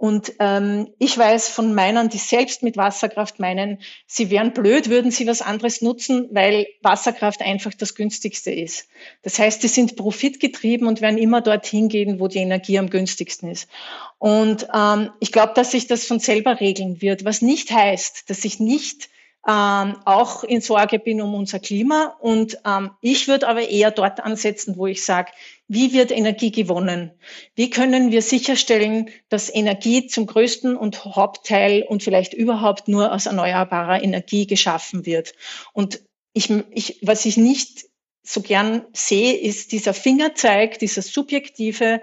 Und 0.00 0.32
ähm, 0.38 0.88
ich 0.98 1.18
weiß 1.18 1.50
von 1.50 1.74
Minern, 1.74 2.08
die 2.08 2.16
selbst 2.16 2.62
mit 2.62 2.78
Wasserkraft 2.78 3.38
meinen, 3.38 3.80
sie 4.06 4.30
wären 4.30 4.54
blöd, 4.54 4.88
würden 4.88 5.10
sie 5.10 5.26
was 5.26 5.42
anderes 5.42 5.82
nutzen, 5.82 6.26
weil 6.30 6.66
Wasserkraft 6.80 7.42
einfach 7.42 7.74
das 7.74 7.94
günstigste 7.94 8.50
ist. 8.50 8.88
Das 9.20 9.38
heißt, 9.38 9.62
die 9.62 9.68
sind 9.68 9.96
profitgetrieben 9.96 10.86
und 10.86 11.02
werden 11.02 11.18
immer 11.18 11.42
dorthin 11.42 11.90
gehen, 11.90 12.18
wo 12.18 12.28
die 12.28 12.38
Energie 12.38 12.78
am 12.78 12.88
günstigsten 12.88 13.50
ist. 13.50 13.68
Und 14.16 14.66
ähm, 14.74 15.10
ich 15.20 15.32
glaube, 15.32 15.52
dass 15.54 15.72
sich 15.72 15.86
das 15.86 16.06
von 16.06 16.18
selber 16.18 16.60
regeln 16.60 17.02
wird, 17.02 17.26
was 17.26 17.42
nicht 17.42 17.70
heißt, 17.70 18.30
dass 18.30 18.46
ich 18.46 18.58
nicht 18.58 19.10
ähm, 19.48 19.96
auch 20.04 20.44
in 20.44 20.60
Sorge 20.60 20.98
bin 20.98 21.22
um 21.22 21.34
unser 21.34 21.58
Klima. 21.60 22.16
Und 22.20 22.58
ähm, 22.66 22.90
ich 23.00 23.26
würde 23.26 23.48
aber 23.48 23.68
eher 23.68 23.90
dort 23.90 24.20
ansetzen, 24.20 24.76
wo 24.76 24.86
ich 24.86 25.04
sage, 25.04 25.32
wie 25.66 25.92
wird 25.92 26.10
Energie 26.10 26.50
gewonnen? 26.50 27.12
Wie 27.54 27.70
können 27.70 28.10
wir 28.10 28.22
sicherstellen, 28.22 29.08
dass 29.28 29.54
Energie 29.54 30.06
zum 30.08 30.26
größten 30.26 30.76
und 30.76 31.04
Hauptteil 31.04 31.84
und 31.88 32.02
vielleicht 32.02 32.34
überhaupt 32.34 32.88
nur 32.88 33.12
aus 33.12 33.26
erneuerbarer 33.26 34.02
Energie 34.02 34.46
geschaffen 34.46 35.06
wird? 35.06 35.32
Und 35.72 36.00
ich, 36.32 36.50
ich, 36.70 36.98
was 37.02 37.24
ich 37.24 37.36
nicht 37.36 37.86
so 38.22 38.42
gern 38.42 38.84
sehe, 38.92 39.34
ist 39.34 39.72
dieser 39.72 39.94
Fingerzeig, 39.94 40.78
dieser 40.78 41.02
subjektive, 41.02 42.00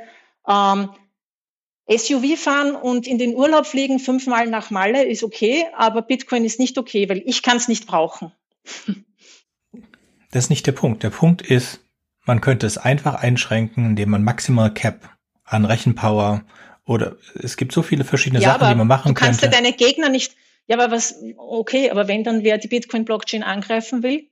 ähm, 0.48 0.90
SUV 1.90 2.38
fahren 2.38 2.76
und 2.76 3.08
in 3.08 3.18
den 3.18 3.36
Urlaub 3.36 3.66
fliegen 3.66 4.00
fünfmal 4.00 4.48
nach 4.48 4.72
Malle 4.72 5.06
ist 5.06 5.24
okay, 5.24 5.66
aber 5.76 6.02
Bitcoin 6.02 6.44
ist 6.44 6.60
nicht 6.60 6.78
okay, 6.78 7.08
weil 7.10 7.24
ich 7.26 7.44
kann 7.44 7.58
es 7.58 7.68
nicht 7.68 7.88
brauchen. 7.88 8.32
Das 10.32 10.46
ist 10.46 10.50
nicht 10.50 10.68
der 10.68 10.74
Punkt. 10.74 11.04
Der 11.04 11.10
Punkt 11.10 11.42
ist, 11.42 11.80
man 12.26 12.42
könnte 12.42 12.68
es 12.68 12.78
einfach 12.78 13.16
einschränken, 13.16 13.86
indem 13.86 14.10
man 14.10 14.24
maximal 14.24 14.74
Cap 14.74 15.10
an 15.46 15.64
Rechenpower 15.64 16.44
oder 16.86 17.16
es 17.36 17.56
gibt 17.56 17.72
so 17.72 17.82
viele 17.82 18.04
verschiedene 18.04 18.42
ja, 18.42 18.54
Sachen, 18.54 18.70
die 18.70 18.76
man 18.76 18.88
machen 18.88 19.14
könnte. 19.14 19.20
Du 19.20 19.26
kannst 19.26 19.42
könnte. 19.42 19.56
ja 19.56 19.62
deine 19.62 19.76
Gegner 19.76 20.10
nicht, 20.10 20.36
ja, 20.68 20.78
aber 20.78 20.92
was, 20.92 21.16
okay, 21.38 21.90
aber 21.90 22.08
wenn 22.10 22.26
dann 22.26 22.44
wer 22.44 22.58
die 22.58 22.68
Bitcoin-Blockchain 22.68 23.44
angreifen 23.44 24.04
will, 24.04 24.30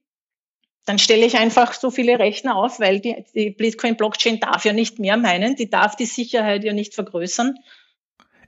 dann 0.85 0.99
stelle 0.99 1.25
ich 1.25 1.37
einfach 1.37 1.73
so 1.73 1.89
viele 1.89 2.19
Rechner 2.19 2.55
auf, 2.55 2.79
weil 2.79 2.99
die, 2.99 3.25
die 3.33 3.49
Bitcoin-Blockchain 3.49 4.39
darf 4.39 4.65
ja 4.65 4.73
nicht 4.73 4.99
mehr 4.99 5.17
meinen, 5.17 5.55
die 5.55 5.69
darf 5.69 5.95
die 5.95 6.05
Sicherheit 6.05 6.63
ja 6.63 6.73
nicht 6.73 6.93
vergrößern. 6.93 7.55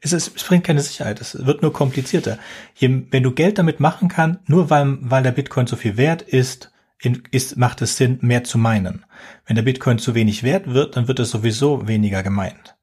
Es, 0.01 0.14
ist, 0.14 0.35
es 0.35 0.43
bringt 0.43 0.64
keine 0.64 0.81
Sicherheit, 0.81 1.19
es 1.19 1.45
wird 1.45 1.64
nur 1.64 1.73
komplizierter. 1.73 2.38
Je, 2.76 3.05
wenn 3.09 3.23
du 3.23 3.31
Geld 3.31 3.57
damit 3.57 3.80
machen 3.80 4.07
kannst, 4.07 4.47
nur 4.47 4.69
weil, 4.69 4.97
weil 5.01 5.23
der 5.23 5.31
Bitcoin 5.31 5.65
so 5.65 5.76
viel 5.76 5.97
wert 5.97 6.22
ist, 6.22 6.72
in, 6.99 7.23
ist, 7.31 7.57
macht 7.57 7.81
es 7.81 7.97
Sinn, 7.97 8.19
mehr 8.22 8.43
zu 8.43 8.57
meinen. 8.57 9.05
Wenn 9.45 9.55
der 9.55 9.64
Bitcoin 9.64 9.97
zu 9.97 10.15
wenig 10.15 10.43
wert 10.43 10.72
wird, 10.73 10.95
dann 10.95 11.07
wird 11.07 11.19
es 11.19 11.31
sowieso 11.31 11.88
weniger 11.88 12.23
gemeint. 12.23 12.76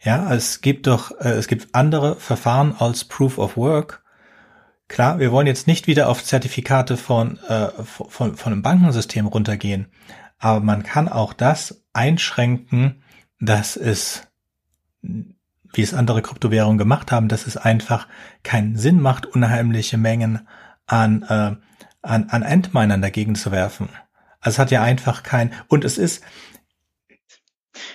Ja, 0.00 0.32
es 0.32 0.60
gibt 0.60 0.86
doch, 0.86 1.12
äh, 1.20 1.30
es 1.30 1.48
gibt 1.48 1.68
andere 1.72 2.16
Verfahren 2.16 2.74
als 2.78 3.04
Proof 3.04 3.38
of 3.38 3.56
Work, 3.56 4.02
Klar, 4.88 5.18
wir 5.18 5.32
wollen 5.32 5.46
jetzt 5.46 5.66
nicht 5.66 5.86
wieder 5.86 6.08
auf 6.08 6.24
Zertifikate 6.24 6.96
von, 6.96 7.38
äh, 7.48 7.68
von, 7.82 8.36
von 8.36 8.52
einem 8.52 8.62
Bankensystem 8.62 9.26
runtergehen, 9.26 9.88
aber 10.38 10.60
man 10.60 10.82
kann 10.82 11.08
auch 11.08 11.34
das 11.34 11.84
einschränken, 11.92 13.02
dass 13.38 13.76
es, 13.76 14.22
wie 15.02 15.82
es 15.82 15.94
andere 15.94 16.22
Kryptowährungen 16.22 16.78
gemacht 16.78 17.12
haben, 17.12 17.28
dass 17.28 17.46
es 17.46 17.56
einfach 17.56 18.08
keinen 18.42 18.76
Sinn 18.76 19.00
macht, 19.00 19.26
unheimliche 19.26 19.98
Mengen 19.98 20.48
an, 20.86 21.22
äh, 21.22 21.56
an, 22.02 22.30
an 22.30 22.42
Endminern 22.42 23.02
dagegen 23.02 23.34
zu 23.34 23.52
werfen. 23.52 23.90
Also 24.40 24.54
es 24.54 24.58
hat 24.58 24.70
ja 24.70 24.82
einfach 24.82 25.22
kein, 25.22 25.52
und 25.68 25.84
es 25.84 25.98
ist, 25.98 26.24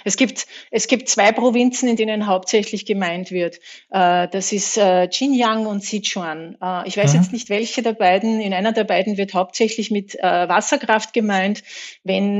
es 0.04 0.18
gibt, 0.18 0.48
es 0.72 0.88
gibt 0.88 1.10
zwei 1.10 1.32
Provinzen, 1.32 1.90
in 1.90 1.96
denen 1.96 2.28
hauptsächlich 2.28 2.86
gemeint 2.86 3.32
wird. 3.32 3.58
Äh, 3.90 4.28
das 4.30 4.52
ist 4.52 4.78
äh, 4.78 5.08
Xinjiang 5.08 5.66
und 5.66 5.84
Sichuan. 5.84 6.58
Äh, 6.62 6.88
ich 6.88 6.98
weiß 6.98 7.14
mhm. 7.14 7.20
jetzt 7.20 7.34
nicht, 7.34 7.50
welche 7.50 7.82
der 7.82 7.94
beiden. 7.94 8.40
In 8.40 8.54
einer 8.54 8.72
der 8.72 8.84
beiden 8.84 9.18
wird 9.18 9.34
hauptsächlich 9.34 9.92
mit 9.92 10.14
Wasserkraft 10.14 11.14
gemeint. 11.14 11.64
Wenn 12.04 12.40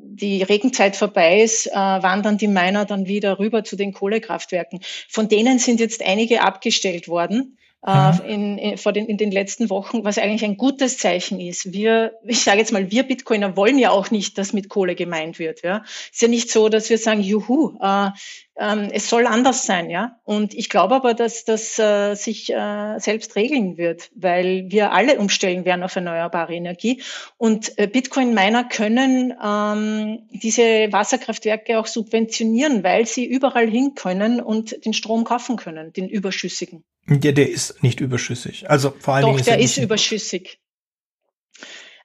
die 0.00 0.42
Regenzeit 0.42 0.96
vorbei 0.96 1.42
ist, 1.42 1.66
wandern 1.66 2.38
die 2.38 2.48
Miner 2.48 2.84
dann 2.84 3.06
wieder 3.06 3.38
rüber 3.38 3.64
zu 3.64 3.76
den 3.76 3.92
Kohlekraftwerken. 3.92 4.80
Von 5.08 5.28
denen 5.28 5.58
sind 5.58 5.80
jetzt 5.80 6.04
einige 6.04 6.42
abgestellt 6.42 7.08
worden. 7.08 7.58
Äh, 7.84 8.12
mhm. 8.12 8.20
in, 8.26 8.58
in, 8.58 8.78
vor 8.78 8.92
den, 8.92 9.06
in 9.06 9.16
den 9.16 9.32
letzten 9.32 9.68
Wochen, 9.68 10.04
was 10.04 10.16
eigentlich 10.16 10.44
ein 10.44 10.56
gutes 10.56 10.98
Zeichen 10.98 11.40
ist. 11.40 11.72
Wir, 11.72 12.12
ich 12.24 12.44
sage 12.44 12.58
jetzt 12.58 12.72
mal, 12.72 12.92
wir 12.92 13.02
Bitcoiner 13.02 13.56
wollen 13.56 13.76
ja 13.76 13.90
auch 13.90 14.12
nicht, 14.12 14.38
dass 14.38 14.52
mit 14.52 14.68
Kohle 14.68 14.94
gemeint 14.94 15.40
wird. 15.40 15.62
Ja, 15.64 15.82
ist 16.12 16.22
ja 16.22 16.28
nicht 16.28 16.48
so, 16.48 16.68
dass 16.68 16.90
wir 16.90 16.98
sagen, 16.98 17.22
juhu, 17.22 17.76
äh, 17.80 18.10
ähm, 18.56 18.88
es 18.92 19.08
soll 19.08 19.26
anders 19.26 19.66
sein, 19.66 19.90
ja. 19.90 20.20
Und 20.22 20.54
ich 20.54 20.68
glaube 20.68 20.94
aber, 20.94 21.14
dass 21.14 21.44
das 21.44 21.76
äh, 21.80 22.14
sich 22.14 22.52
äh, 22.52 22.98
selbst 23.00 23.34
regeln 23.34 23.76
wird, 23.78 24.10
weil 24.14 24.66
wir 24.68 24.92
alle 24.92 25.18
umstellen 25.18 25.64
werden 25.64 25.82
auf 25.82 25.96
erneuerbare 25.96 26.54
Energie. 26.54 27.02
Und 27.36 27.76
äh, 27.78 27.88
Bitcoin-Miner 27.88 28.62
können 28.62 29.34
ähm, 29.42 30.28
diese 30.30 30.92
Wasserkraftwerke 30.92 31.80
auch 31.80 31.86
subventionieren, 31.86 32.84
weil 32.84 33.06
sie 33.06 33.24
überall 33.24 33.68
hin 33.68 33.96
können 33.96 34.40
und 34.40 34.84
den 34.84 34.92
Strom 34.92 35.24
kaufen 35.24 35.56
können, 35.56 35.92
den 35.92 36.08
überschüssigen. 36.08 36.84
Ja, 37.08 37.32
der 37.32 37.50
ist 37.50 37.82
nicht 37.82 38.00
überschüssig. 38.00 38.70
Also 38.70 38.94
vor 38.98 39.14
allen 39.14 39.22
Doch, 39.22 39.28
Dingen 39.30 39.40
ist 39.40 39.48
der 39.48 39.58
ist 39.58 39.76
überschüssig. 39.76 40.58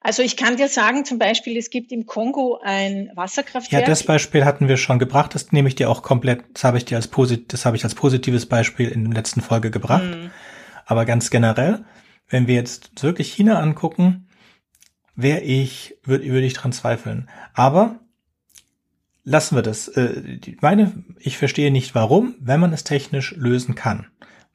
Also 0.02 0.24
ich 0.24 0.38
kann 0.38 0.58
dir 0.58 0.70
sagen, 0.70 1.06
zum 1.06 1.20
Beispiel, 1.20 1.58
es 1.58 1.70
gibt 1.70 1.92
im 1.92 2.06
Kongo 2.06 2.60
ein 2.64 3.12
Wasserkraftwerk. 3.16 3.82
Ja, 3.82 3.86
das 3.88 4.04
Beispiel 4.04 4.46
hatten 4.46 4.68
wir 4.68 4.78
schon 4.78 5.00
gebracht. 5.00 5.36
Das 5.36 5.52
nehme 5.52 5.68
ich 5.68 5.76
dir 5.76 5.90
auch 5.90 6.02
komplett, 6.02 6.44
das 6.54 6.64
habe 6.64 6.78
ich 6.78 6.86
dir 6.86 6.96
als 6.96 7.08
posit 7.08 7.52
das 7.52 7.66
habe 7.66 7.76
ich 7.76 7.84
als 7.84 7.94
positives 7.94 8.46
Beispiel 8.46 8.90
in 8.90 9.06
der 9.06 9.14
letzten 9.14 9.42
Folge 9.42 9.70
gebracht. 9.70 10.04
Mhm. 10.04 10.32
Aber 10.86 11.06
ganz 11.06 11.30
generell, 11.30 11.84
wenn 12.30 12.48
wir 12.48 12.56
jetzt 12.56 13.04
wirklich 13.04 13.34
China 13.34 13.60
angucken, 13.60 14.30
wäre 15.16 15.42
ich, 15.42 15.98
würde 16.04 16.26
würd 16.26 16.44
ich 16.44 16.54
dran 16.54 16.72
zweifeln. 16.72 17.30
Aber 17.54 18.00
lassen 19.26 19.56
wir 19.56 19.62
das. 19.62 19.90
Äh, 19.90 20.40
meine, 20.62 21.04
ich 21.20 21.38
verstehe 21.38 21.72
nicht 21.72 21.96
warum, 21.96 22.36
wenn 22.40 22.62
man 22.62 22.72
es 22.72 22.86
technisch 22.86 23.34
lösen 23.36 23.76
kann. 23.76 24.08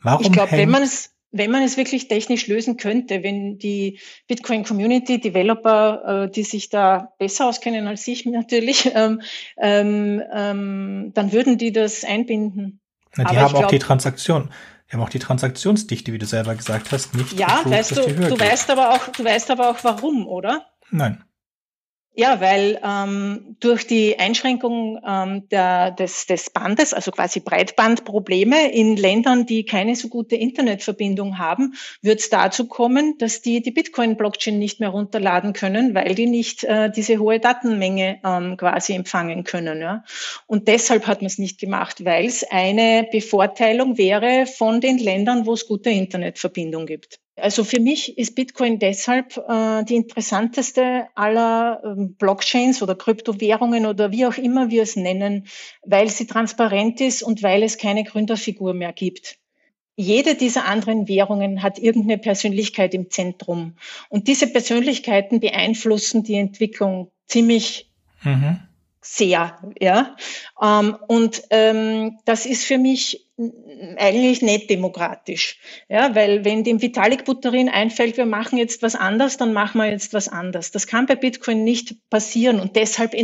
Warum 0.03 0.25
ich 0.25 0.33
glaube, 0.33 0.53
wenn 0.53 0.71
man 0.71 0.83
es 0.83 1.13
wenn 1.33 1.51
man 1.51 1.63
es 1.63 1.79
wirklich 1.79 2.09
technisch 2.09 2.47
lösen 2.47 2.77
könnte, 2.77 3.23
wenn 3.23 3.59
die 3.59 3.99
Bitcoin 4.29 4.65
Community 4.65 5.19
Developer, 5.19 6.25
äh, 6.25 6.31
die 6.31 6.45
sich 6.45 6.69
da 6.69 7.15
besser 7.19 7.47
auskennen 7.47 7.87
als 7.87 8.07
ich 8.07 8.27
natürlich, 8.27 8.93
ähm, 8.95 9.23
ähm, 9.57 10.23
ähm, 10.33 11.11
dann 11.15 11.33
würden 11.33 11.59
die 11.59 11.73
das 11.73 12.05
einbinden. 12.05 12.81
Na, 13.17 13.25
die 13.25 13.31
aber 13.31 13.41
haben 13.41 13.55
auch 13.55 13.59
glaub, 13.61 13.71
die 13.71 13.79
Transaktion. 13.79 14.51
Die 14.89 14.93
haben 14.97 15.03
auch 15.03 15.09
die 15.09 15.19
Transaktionsdichte, 15.19 16.13
wie 16.13 16.19
du 16.19 16.27
selber 16.27 16.55
gesagt 16.55 16.93
hast, 16.93 17.15
nicht. 17.15 17.33
Ja, 17.39 17.63
weißt 17.65 17.97
du, 17.97 18.03
du 18.03 18.39
weißt 18.39 18.71
aber 18.71 18.91
auch, 18.91 19.09
du 19.09 19.25
weißt 19.25 19.51
aber 19.51 19.71
auch 19.71 19.83
warum, 19.83 20.27
oder? 20.27 20.67
Nein. 20.91 21.25
Ja, 22.15 22.43
weil 22.43 22.79
ähm, 22.85 23.57
durch 23.61 23.87
die 23.87 24.19
Einschränkung 24.19 25.01
ähm, 25.07 25.49
der, 25.49 25.93
des, 25.93 26.27
des 26.27 26.51
Bandes, 26.51 26.93
also 26.93 27.11
quasi 27.11 27.41
Breitbandprobleme 27.41 28.71
in 28.71 28.97
Ländern, 28.99 29.47
die 29.47 29.65
keine 29.65 29.97
so 29.97 30.09
gute 30.09 30.37
Internetverbindung 30.37 31.39
haben, 31.39 31.73
wird 32.03 32.21
es 32.21 32.29
dazu 32.29 32.69
kommen, 32.69 33.17
dass 33.17 33.41
die 33.41 33.63
die 33.63 33.71
Bitcoin-Blockchain 33.71 34.59
nicht 34.59 34.79
mehr 34.79 34.91
runterladen 34.91 35.55
können, 35.55 35.95
weil 35.95 36.15
die 36.15 36.27
nicht 36.27 36.65
äh, 36.65 36.91
diese 36.91 37.17
hohe 37.17 37.41
Datenmenge 37.41 38.21
ähm, 38.23 38.59
quasi 38.59 38.93
empfangen 38.93 39.45
können. 39.45 39.81
Ja? 39.81 40.05
Und 40.47 40.69
deshalb 40.69 41.07
hat 41.07 41.23
man 41.23 41.29
es 41.29 41.39
nicht 41.39 41.59
gemacht, 41.59 42.05
weil 42.05 42.27
es 42.27 42.45
eine 42.45 43.09
Bevorteilung 43.11 43.97
wäre 43.97 44.45
von 44.45 44.83
den 44.83 44.99
Ländern, 44.99 45.47
wo 45.47 45.55
es 45.55 45.67
gute 45.67 45.89
Internetverbindung 45.89 46.85
gibt. 46.85 47.22
Also 47.37 47.65
für 47.65 47.81
mich 47.81 48.19
ist 48.19 48.35
Bitcoin 48.35 48.79
deshalb 48.79 49.39
äh, 49.39 49.85
die 49.85 49.97
interessanteste 49.97 51.07
aller 51.15 51.83
ähm, 51.85 52.15
Blockchains 52.15 52.83
oder 52.83 52.95
Kryptowährungen 52.95 53.87
oder 53.87 54.13
wie 54.13 54.27
auch 54.27 54.37
immer 54.37 54.71
wir 54.71 54.83
es 54.83 54.97
nennen, 54.97 55.47
weil 55.83 56.09
sie 56.09 56.27
transparent 56.27 57.01
ist 57.01 57.23
und 57.23 57.43
weil 57.43 57.63
es 57.63 57.79
keine 57.79 58.05
Gründerfigur 58.05 58.75
mehr 58.75 58.93
gibt. 58.93 59.39
jede 59.97 60.35
dieser 60.35 60.67
anderen 60.67 61.09
Währungen 61.09 61.63
hat 61.63 61.79
irgendeine 61.79 62.19
Persönlichkeit 62.19 62.95
im 62.95 63.11
Zentrum. 63.11 63.77
Und 64.09 64.29
diese 64.29 64.47
Persönlichkeiten 64.47 65.41
beeinflussen 65.41 66.23
die 66.23 66.37
Entwicklung 66.37 67.11
ziemlich 67.27 67.91
mhm. 68.23 68.61
sehr. 69.01 69.59
Ja? 69.81 70.17
Ähm, 70.61 70.97
und 71.09 71.43
ähm, 71.51 72.19
das 72.25 72.47
ist 72.47 72.65
für 72.65 72.79
mich 72.79 73.27
eigentlich 73.97 74.43
nicht 74.43 74.71
demokratisch. 74.71 75.59
Ja, 75.89 76.15
weil 76.15 76.45
wenn 76.45 76.65
dem 76.65 76.83
Vitalik 76.83 77.25
Buterin 77.25 77.69
einfällt, 77.69 78.17
wir 78.17 78.27
machen 78.27 78.59
jetzt 78.59 78.83
was 78.83 78.95
anders, 78.95 79.37
dann 79.37 79.53
machen 79.53 79.79
wir 79.79 79.91
jetzt 79.91 80.13
was 80.13 80.29
anders. 80.29 80.71
Das 80.71 80.87
kann 80.87 81.07
bei 81.07 81.17
Bitcoin 81.17 81.65
nicht 81.65 81.97
passieren 82.11 82.61
und 82.61 82.77
deshalb 82.77 83.15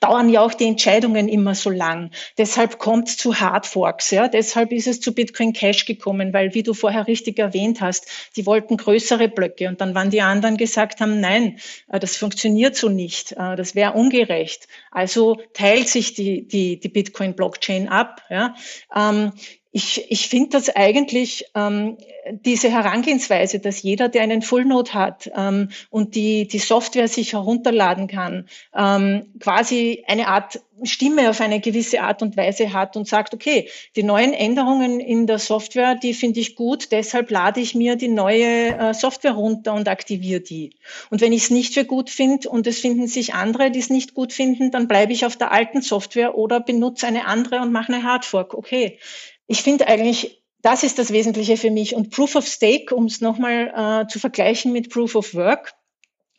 dauern 0.00 0.28
ja 0.28 0.40
auch 0.40 0.54
die 0.54 0.66
Entscheidungen 0.66 1.28
immer 1.28 1.54
so 1.54 1.70
lang. 1.70 2.10
Deshalb 2.38 2.78
kommt 2.78 3.08
es 3.08 3.16
zu 3.16 3.40
Hardforks. 3.40 4.10
Ja, 4.10 4.28
deshalb 4.28 4.72
ist 4.72 4.86
es 4.86 5.00
zu 5.00 5.14
Bitcoin 5.14 5.52
Cash 5.52 5.84
gekommen, 5.84 6.32
weil 6.32 6.54
wie 6.54 6.62
du 6.62 6.74
vorher 6.74 7.06
richtig 7.06 7.38
erwähnt 7.38 7.80
hast, 7.80 8.06
die 8.36 8.46
wollten 8.46 8.76
größere 8.76 9.28
Blöcke 9.28 9.68
und 9.68 9.80
dann 9.80 9.94
waren 9.94 10.10
die 10.10 10.22
anderen 10.22 10.56
gesagt 10.56 11.00
haben, 11.00 11.20
nein, 11.20 11.58
äh, 11.88 11.98
das 11.98 12.16
funktioniert 12.16 12.76
so 12.76 12.88
nicht. 12.88 13.32
Äh, 13.32 13.56
das 13.56 13.74
wäre 13.74 13.92
ungerecht. 13.92 14.68
Also 14.94 15.36
teilt 15.52 15.88
sich 15.88 16.14
die, 16.14 16.46
die, 16.46 16.78
die 16.78 16.88
Bitcoin 16.88 17.34
Blockchain 17.34 17.88
ab. 17.88 18.22
Ja. 18.30 18.54
Ähm, 18.94 19.32
ich, 19.76 20.08
ich 20.08 20.28
finde 20.28 20.50
das 20.50 20.68
eigentlich, 20.68 21.46
ähm, 21.56 21.96
diese 22.44 22.70
Herangehensweise, 22.70 23.58
dass 23.58 23.82
jeder, 23.82 24.08
der 24.08 24.22
einen 24.22 24.40
Fullnode 24.40 24.94
hat 24.94 25.28
ähm, 25.36 25.70
und 25.90 26.14
die, 26.14 26.46
die 26.46 26.60
Software 26.60 27.08
sich 27.08 27.32
herunterladen 27.32 28.06
kann, 28.06 28.48
ähm, 28.72 29.32
quasi 29.40 30.04
eine 30.06 30.28
Art 30.28 30.60
Stimme 30.82 31.30
auf 31.30 31.40
eine 31.40 31.60
gewisse 31.60 32.02
Art 32.02 32.22
und 32.22 32.36
Weise 32.36 32.72
hat 32.72 32.96
und 32.96 33.06
sagt, 33.06 33.32
okay, 33.32 33.68
die 33.94 34.02
neuen 34.02 34.32
Änderungen 34.32 34.98
in 35.00 35.26
der 35.26 35.38
Software, 35.38 35.94
die 35.94 36.14
finde 36.14 36.40
ich 36.40 36.56
gut, 36.56 36.90
deshalb 36.90 37.30
lade 37.30 37.60
ich 37.60 37.74
mir 37.74 37.96
die 37.96 38.08
neue 38.08 38.76
äh, 38.76 38.94
Software 38.94 39.32
runter 39.32 39.74
und 39.74 39.88
aktiviere 39.88 40.40
die. 40.40 40.76
Und 41.10 41.20
wenn 41.20 41.32
ich 41.32 41.44
es 41.44 41.50
nicht 41.50 41.74
für 41.74 41.84
gut 41.84 42.10
finde 42.10 42.48
und 42.48 42.66
es 42.66 42.80
finden 42.80 43.06
sich 43.06 43.34
andere, 43.34 43.70
die 43.70 43.78
es 43.78 43.90
nicht 43.90 44.14
gut 44.14 44.32
finden, 44.32 44.70
dann 44.70 44.88
bleibe 44.88 45.12
ich 45.12 45.24
auf 45.24 45.36
der 45.36 45.52
alten 45.52 45.80
Software 45.80 46.36
oder 46.36 46.60
benutze 46.60 47.06
eine 47.06 47.26
andere 47.26 47.60
und 47.60 47.72
mache 47.72 47.92
eine 47.92 48.02
Hardfork. 48.02 48.54
Okay, 48.54 48.98
ich 49.46 49.62
finde 49.62 49.86
eigentlich, 49.86 50.42
das 50.62 50.82
ist 50.82 50.98
das 50.98 51.12
Wesentliche 51.12 51.56
für 51.56 51.70
mich. 51.70 51.94
Und 51.94 52.10
Proof 52.10 52.36
of 52.36 52.46
Stake, 52.46 52.94
um 52.94 53.04
es 53.04 53.20
nochmal 53.20 54.04
äh, 54.04 54.10
zu 54.10 54.18
vergleichen 54.18 54.72
mit 54.72 54.90
Proof 54.90 55.14
of 55.14 55.34
Work, 55.34 55.74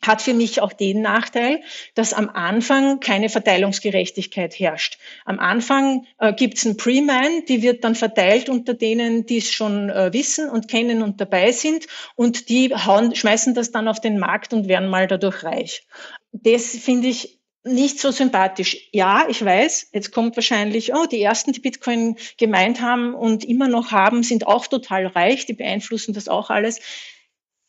hat 0.02 0.22
für 0.22 0.34
mich 0.34 0.60
auch 0.60 0.72
den 0.72 1.00
Nachteil, 1.00 1.62
dass 1.94 2.12
am 2.12 2.28
Anfang 2.28 3.00
keine 3.00 3.28
Verteilungsgerechtigkeit 3.28 4.58
herrscht. 4.58 4.98
Am 5.24 5.38
Anfang 5.38 6.06
äh, 6.18 6.32
gibt 6.32 6.58
es 6.58 6.64
ein 6.64 6.76
Pre-Mine, 6.76 7.44
die 7.48 7.62
wird 7.62 7.82
dann 7.82 7.94
verteilt 7.94 8.48
unter 8.48 8.74
denen, 8.74 9.26
die 9.26 9.38
es 9.38 9.50
schon 9.50 9.90
äh, 9.90 10.12
wissen 10.12 10.48
und 10.48 10.68
kennen 10.68 11.02
und 11.02 11.20
dabei 11.20 11.52
sind 11.52 11.86
und 12.14 12.48
die 12.48 12.74
hauen, 12.74 13.14
schmeißen 13.14 13.54
das 13.54 13.72
dann 13.72 13.88
auf 13.88 14.00
den 14.00 14.18
Markt 14.18 14.52
und 14.52 14.68
werden 14.68 14.88
mal 14.88 15.06
dadurch 15.06 15.42
reich. 15.44 15.86
Das 16.32 16.76
finde 16.76 17.08
ich 17.08 17.35
nicht 17.66 18.00
so 18.00 18.10
sympathisch. 18.10 18.88
Ja, 18.92 19.26
ich 19.28 19.44
weiß, 19.44 19.90
jetzt 19.92 20.12
kommt 20.12 20.36
wahrscheinlich, 20.36 20.94
oh, 20.94 21.06
die 21.06 21.20
ersten, 21.20 21.52
die 21.52 21.60
Bitcoin 21.60 22.16
gemeint 22.38 22.80
haben 22.80 23.14
und 23.14 23.44
immer 23.44 23.68
noch 23.68 23.92
haben, 23.92 24.22
sind 24.22 24.46
auch 24.46 24.66
total 24.66 25.06
reich, 25.06 25.46
die 25.46 25.54
beeinflussen 25.54 26.14
das 26.14 26.28
auch 26.28 26.50
alles. 26.50 26.80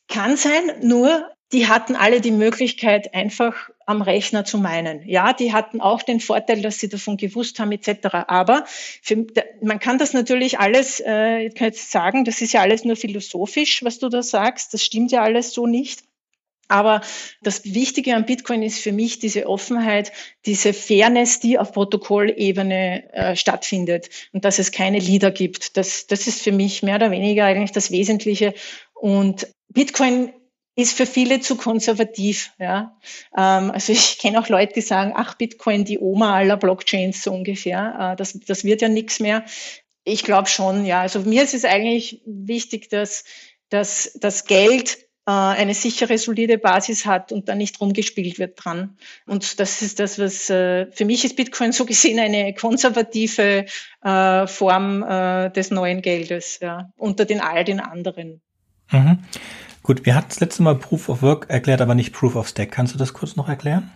Kann 0.07 0.37
sein, 0.37 0.71
nur 0.81 1.29
die 1.51 1.67
hatten 1.67 1.95
alle 1.95 2.19
die 2.19 2.31
Möglichkeit, 2.31 3.13
einfach 3.13 3.69
am 3.85 4.01
Rechner 4.01 4.43
zu 4.43 4.57
meinen. 4.57 5.07
Ja, 5.07 5.31
die 5.31 5.53
hatten 5.53 5.79
auch 5.79 6.01
den 6.01 6.19
Vorteil, 6.19 6.61
dass 6.61 6.77
sie 6.77 6.89
davon 6.89 7.15
gewusst 7.15 7.57
haben, 7.59 7.71
etc. 7.71 8.07
Aber 8.27 8.65
für, 8.67 9.25
man 9.61 9.79
kann 9.79 9.97
das 9.97 10.11
natürlich 10.13 10.59
alles, 10.59 10.99
äh, 10.99 11.47
ich 11.47 11.55
kann 11.55 11.67
jetzt 11.67 11.89
sagen, 11.89 12.25
das 12.25 12.41
ist 12.41 12.51
ja 12.51 12.61
alles 12.61 12.83
nur 12.83 12.97
philosophisch, 12.97 13.83
was 13.85 13.97
du 13.99 14.09
da 14.09 14.21
sagst. 14.21 14.73
Das 14.73 14.83
stimmt 14.83 15.11
ja 15.13 15.21
alles 15.21 15.53
so 15.53 15.67
nicht. 15.67 16.03
Aber 16.67 17.01
das 17.41 17.63
Wichtige 17.65 18.15
an 18.15 18.25
Bitcoin 18.25 18.63
ist 18.63 18.79
für 18.79 18.91
mich 18.91 19.19
diese 19.19 19.47
Offenheit, 19.47 20.11
diese 20.45 20.73
Fairness, 20.73 21.39
die 21.39 21.57
auf 21.57 21.71
Protokollebene 21.71 23.13
äh, 23.13 23.35
stattfindet 23.35 24.09
und 24.33 24.45
dass 24.45 24.59
es 24.59 24.71
keine 24.71 24.99
Leader 24.99 25.31
gibt. 25.31 25.77
Das, 25.77 26.07
das 26.07 26.27
ist 26.27 26.41
für 26.41 26.51
mich 26.51 26.83
mehr 26.83 26.97
oder 26.97 27.11
weniger 27.11 27.45
eigentlich 27.45 27.71
das 27.71 27.91
Wesentliche. 27.91 28.53
Und 28.93 29.47
Bitcoin 29.69 30.33
ist 30.77 30.95
für 30.95 31.07
viele 31.07 31.39
zu 31.39 31.55
konservativ. 31.55 32.51
Ja. 32.59 32.97
Ähm, 33.35 33.71
also 33.71 33.91
ich 33.91 34.19
kenne 34.19 34.39
auch 34.39 34.47
Leute, 34.47 34.73
die 34.73 34.81
sagen, 34.81 35.13
ach, 35.15 35.33
Bitcoin, 35.33 35.85
die 35.85 35.99
Oma 35.99 36.35
aller 36.35 36.55
Blockchains 36.55 37.23
so 37.23 37.31
ungefähr. 37.31 38.11
Äh, 38.13 38.15
das, 38.15 38.39
das 38.45 38.63
wird 38.63 38.81
ja 38.81 38.87
nichts 38.87 39.19
mehr. 39.19 39.43
Ich 40.03 40.23
glaube 40.23 40.47
schon, 40.47 40.85
ja. 40.85 41.01
Also 41.01 41.21
mir 41.21 41.43
ist 41.43 41.55
es 41.55 41.65
eigentlich 41.65 42.21
wichtig, 42.25 42.89
dass, 42.89 43.25
dass 43.69 44.11
das 44.21 44.45
Geld 44.45 45.06
eine 45.31 45.73
sichere, 45.73 46.17
solide 46.17 46.57
Basis 46.57 47.05
hat 47.05 47.31
und 47.31 47.49
da 47.49 47.55
nicht 47.55 47.81
rumgespielt 47.81 48.39
wird 48.39 48.63
dran. 48.63 48.97
Und 49.25 49.59
das 49.59 49.81
ist 49.81 49.99
das, 49.99 50.19
was 50.19 50.49
äh, 50.49 50.89
für 50.91 51.05
mich 51.05 51.25
ist 51.25 51.35
Bitcoin 51.35 51.73
so 51.73 51.85
gesehen 51.85 52.19
eine 52.19 52.53
konservative 52.53 53.65
äh, 54.03 54.47
Form 54.47 55.03
äh, 55.03 55.49
des 55.49 55.71
neuen 55.71 56.01
Geldes, 56.01 56.59
ja, 56.61 56.91
unter 56.95 57.25
den 57.25 57.41
all 57.41 57.65
den 57.65 57.79
anderen. 57.79 58.41
Mhm. 58.91 59.19
Gut, 59.83 60.05
wir 60.05 60.15
hatten 60.15 60.29
das 60.29 60.39
letzte 60.39 60.63
Mal 60.63 60.75
Proof 60.75 61.09
of 61.09 61.21
Work 61.21 61.49
erklärt, 61.49 61.81
aber 61.81 61.95
nicht 61.95 62.13
Proof 62.13 62.35
of 62.35 62.47
Stack. 62.47 62.71
Kannst 62.71 62.93
du 62.93 62.97
das 62.97 63.13
kurz 63.13 63.35
noch 63.35 63.49
erklären? 63.49 63.91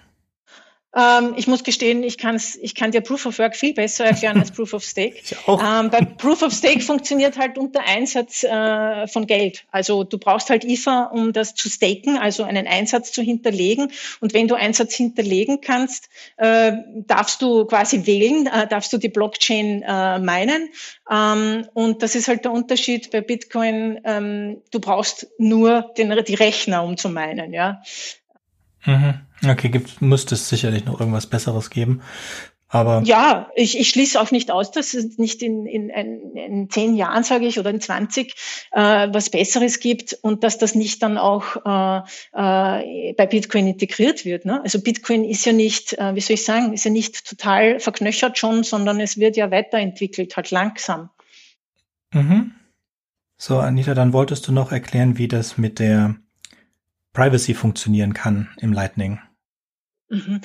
Ähm, 0.94 1.36
ich 1.38 1.48
muss 1.48 1.64
gestehen, 1.64 2.04
ich, 2.04 2.18
kann's, 2.18 2.58
ich 2.62 2.76
kann 2.76 2.92
dir 2.92 3.02
Proof 3.02 3.26
of 3.26 3.40
Work 3.40 3.56
viel 3.56 3.74
besser 3.74 4.06
erklären 4.06 4.38
als 4.38 4.52
Proof 4.52 4.74
of 4.74 4.84
Stake. 4.84 5.16
Ähm, 5.62 5.90
bei 5.90 6.02
Proof 6.02 6.42
of 6.42 6.54
Stake 6.54 6.80
funktioniert 6.80 7.38
halt 7.38 7.58
unter 7.58 7.82
Einsatz 7.86 8.44
äh, 8.44 9.08
von 9.08 9.28
Geld. 9.28 9.66
Also 9.72 10.04
du 10.04 10.18
brauchst 10.18 10.50
halt 10.50 10.64
IFA, 10.64 11.06
um 11.06 11.34
das 11.34 11.56
zu 11.56 11.70
staken, 11.70 12.18
also 12.18 12.44
einen 12.44 12.68
Einsatz 12.68 13.12
zu 13.12 13.22
hinterlegen. 13.22 13.92
Und 14.22 14.34
wenn 14.34 14.48
du 14.48 14.56
Einsatz 14.56 14.96
hinterlegen 14.96 15.62
kannst, 15.62 16.10
äh, 16.38 16.74
darfst 16.96 17.42
du 17.42 17.66
quasi 17.66 18.06
wählen, 18.06 18.48
äh, 18.48 18.68
darfst 18.68 18.92
du 18.94 18.98
die 18.98 19.10
Blockchain 19.10 19.84
äh, 19.84 20.20
meinen. 20.20 20.70
Ähm, 21.10 21.68
und 21.74 22.02
das 22.02 22.16
ist 22.16 22.28
halt 22.28 22.46
der 22.46 22.52
Unterschied 22.52 23.12
bei 23.12 23.22
Bitcoin. 23.22 24.00
Ähm, 24.04 24.62
du 24.72 24.80
brauchst 24.80 25.28
nur 25.38 25.92
den, 25.98 26.16
die 26.26 26.36
Rechner, 26.36 26.84
um 26.84 26.98
zu 26.98 27.10
meinen. 27.10 27.54
Ja. 27.54 27.82
Mhm. 28.86 29.22
Okay, 29.46 29.70
gibt, 29.70 30.02
müsste 30.02 30.36
es 30.36 30.50
sicherlich 30.50 30.86
noch 30.86 31.00
irgendwas 31.00 31.28
Besseres 31.28 31.70
geben. 31.70 32.02
Aber 32.74 33.02
ja, 33.04 33.50
ich, 33.54 33.78
ich 33.78 33.90
schließe 33.90 34.20
auch 34.20 34.32
nicht 34.32 34.50
aus, 34.50 34.72
dass 34.72 34.94
es 34.94 35.18
nicht 35.18 35.44
in, 35.44 35.66
in, 35.66 35.90
in, 35.90 36.36
in 36.38 36.70
zehn 36.70 36.96
Jahren, 36.96 37.24
sage 37.24 37.46
ich, 37.46 37.60
oder 37.60 37.70
in 37.70 37.82
20 37.82 38.34
äh, 38.72 39.10
was 39.12 39.30
Besseres 39.30 39.82
gibt 39.82 40.18
und 40.22 40.46
dass 40.46 40.58
das 40.58 40.74
nicht 40.74 41.04
dann 41.04 41.18
auch 41.18 41.58
äh, 41.66 41.98
äh, 42.32 43.14
bei 43.14 43.26
Bitcoin 43.26 43.68
integriert 43.68 44.24
wird. 44.24 44.46
Ne? 44.46 44.62
Also 44.64 44.82
Bitcoin 44.82 45.26
ist 45.26 45.46
ja 45.46 45.52
nicht, 45.52 46.00
äh, 46.00 46.16
wie 46.16 46.22
soll 46.22 46.36
ich 46.36 46.46
sagen, 46.46 46.72
ist 46.72 46.86
ja 46.86 46.92
nicht 46.92 47.28
total 47.28 47.82
verknöchert 47.82 48.38
schon, 48.38 48.64
sondern 48.64 49.02
es 49.02 49.18
wird 49.18 49.36
ja 49.36 49.52
weiterentwickelt, 49.52 50.38
halt 50.38 50.52
langsam. 50.52 51.10
Mhm. 52.14 52.54
So, 53.38 53.60
Anita, 53.60 53.96
dann 53.96 54.14
wolltest 54.14 54.48
du 54.48 54.54
noch 54.54 54.72
erklären, 54.72 55.18
wie 55.18 55.28
das 55.28 55.58
mit 55.58 55.80
der 55.80 56.16
Privacy 57.12 57.54
funktionieren 57.54 58.14
kann 58.14 58.48
im 58.62 58.72
Lightning. 58.72 59.20
Mhm. 60.12 60.42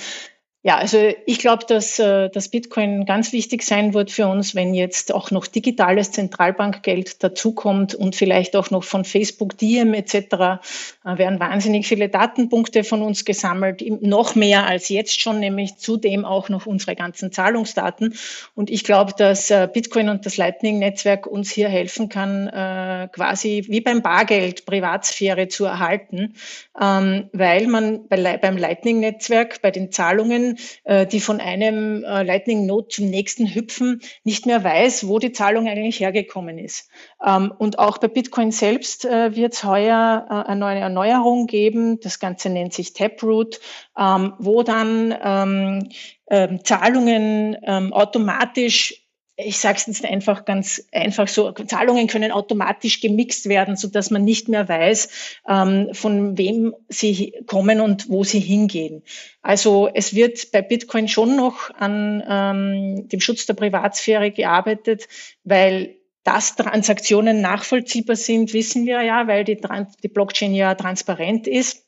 Ja, 0.66 0.78
also 0.78 1.12
ich 1.26 1.38
glaube, 1.38 1.64
dass 1.64 2.00
äh, 2.00 2.28
das 2.28 2.48
Bitcoin 2.48 3.06
ganz 3.06 3.32
wichtig 3.32 3.62
sein 3.62 3.94
wird 3.94 4.10
für 4.10 4.26
uns, 4.26 4.56
wenn 4.56 4.74
jetzt 4.74 5.14
auch 5.14 5.30
noch 5.30 5.46
digitales 5.46 6.10
Zentralbankgeld 6.10 7.22
dazukommt 7.22 7.94
und 7.94 8.16
vielleicht 8.16 8.56
auch 8.56 8.72
noch 8.72 8.82
von 8.82 9.04
Facebook, 9.04 9.56
Diem 9.56 9.94
etc. 9.94 10.14
Äh, 10.16 10.58
werden 11.04 11.38
wahnsinnig 11.38 11.86
viele 11.86 12.08
Datenpunkte 12.08 12.82
von 12.82 13.02
uns 13.02 13.24
gesammelt, 13.24 13.84
noch 14.02 14.34
mehr 14.34 14.66
als 14.66 14.88
jetzt 14.88 15.20
schon, 15.20 15.38
nämlich 15.38 15.76
zudem 15.76 16.24
auch 16.24 16.48
noch 16.48 16.66
unsere 16.66 16.96
ganzen 16.96 17.30
Zahlungsdaten. 17.30 18.16
Und 18.56 18.68
ich 18.68 18.82
glaube, 18.82 19.12
dass 19.16 19.52
äh, 19.52 19.68
Bitcoin 19.72 20.08
und 20.08 20.26
das 20.26 20.36
Lightning-Netzwerk 20.36 21.28
uns 21.28 21.48
hier 21.48 21.68
helfen 21.68 22.08
kann, 22.08 22.50
quasi 23.12 23.64
wie 23.68 23.80
beim 23.80 24.02
Bargeld 24.02 24.66
Privatsphäre 24.66 25.46
zu 25.46 25.64
erhalten, 25.64 26.34
ähm, 26.80 27.28
weil 27.32 27.68
man 27.68 28.08
bei, 28.08 28.36
beim 28.38 28.56
Lightning-Netzwerk 28.56 29.62
bei 29.62 29.70
den 29.70 29.92
Zahlungen 29.92 30.55
äh, 30.84 31.06
die 31.06 31.20
von 31.20 31.40
einem 31.40 32.04
äh, 32.04 32.22
Lightning 32.22 32.66
Node 32.66 32.88
zum 32.88 33.10
nächsten 33.10 33.46
hüpfen, 33.54 34.00
nicht 34.24 34.46
mehr 34.46 34.62
weiß, 34.62 35.08
wo 35.08 35.18
die 35.18 35.32
Zahlung 35.32 35.68
eigentlich 35.68 36.00
hergekommen 36.00 36.58
ist. 36.58 36.88
Ähm, 37.24 37.52
und 37.56 37.78
auch 37.78 37.98
bei 37.98 38.08
Bitcoin 38.08 38.50
selbst 38.50 39.04
äh, 39.04 39.34
wird 39.34 39.54
es 39.54 39.64
heuer 39.64 40.44
eine 40.46 40.60
neue 40.60 40.78
Erneuerung 40.78 41.46
geben. 41.46 42.00
Das 42.00 42.18
Ganze 42.18 42.50
nennt 42.50 42.72
sich 42.72 42.92
Taproot, 42.92 43.60
ähm, 43.98 44.34
wo 44.38 44.62
dann 44.62 45.14
ähm, 45.22 45.88
Zahlungen 46.64 47.56
automatisch 47.92 49.05
ich 49.36 49.58
sage 49.58 49.76
es 49.76 49.86
jetzt 49.86 50.04
einfach 50.04 50.46
ganz 50.46 50.82
einfach 50.92 51.28
so, 51.28 51.52
Zahlungen 51.52 52.06
können 52.06 52.32
automatisch 52.32 53.00
gemixt 53.00 53.48
werden, 53.48 53.76
so 53.76 53.88
dass 53.88 54.10
man 54.10 54.24
nicht 54.24 54.48
mehr 54.48 54.68
weiß, 54.68 55.08
ähm, 55.46 55.90
von 55.92 56.38
wem 56.38 56.74
sie 56.88 57.34
kommen 57.46 57.80
und 57.80 58.08
wo 58.08 58.24
sie 58.24 58.40
hingehen. 58.40 59.02
Also 59.42 59.90
es 59.92 60.14
wird 60.14 60.50
bei 60.52 60.62
Bitcoin 60.62 61.08
schon 61.08 61.36
noch 61.36 61.70
an 61.74 62.22
ähm, 62.26 63.08
dem 63.08 63.20
Schutz 63.20 63.44
der 63.44 63.54
Privatsphäre 63.54 64.30
gearbeitet, 64.30 65.06
weil 65.44 65.96
dass 66.24 66.56
Transaktionen 66.56 67.40
nachvollziehbar 67.40 68.16
sind, 68.16 68.52
wissen 68.52 68.84
wir 68.84 69.00
ja, 69.02 69.28
weil 69.28 69.44
die, 69.44 69.60
die 70.02 70.08
Blockchain 70.08 70.54
ja 70.54 70.74
transparent 70.74 71.46
ist. 71.46 71.86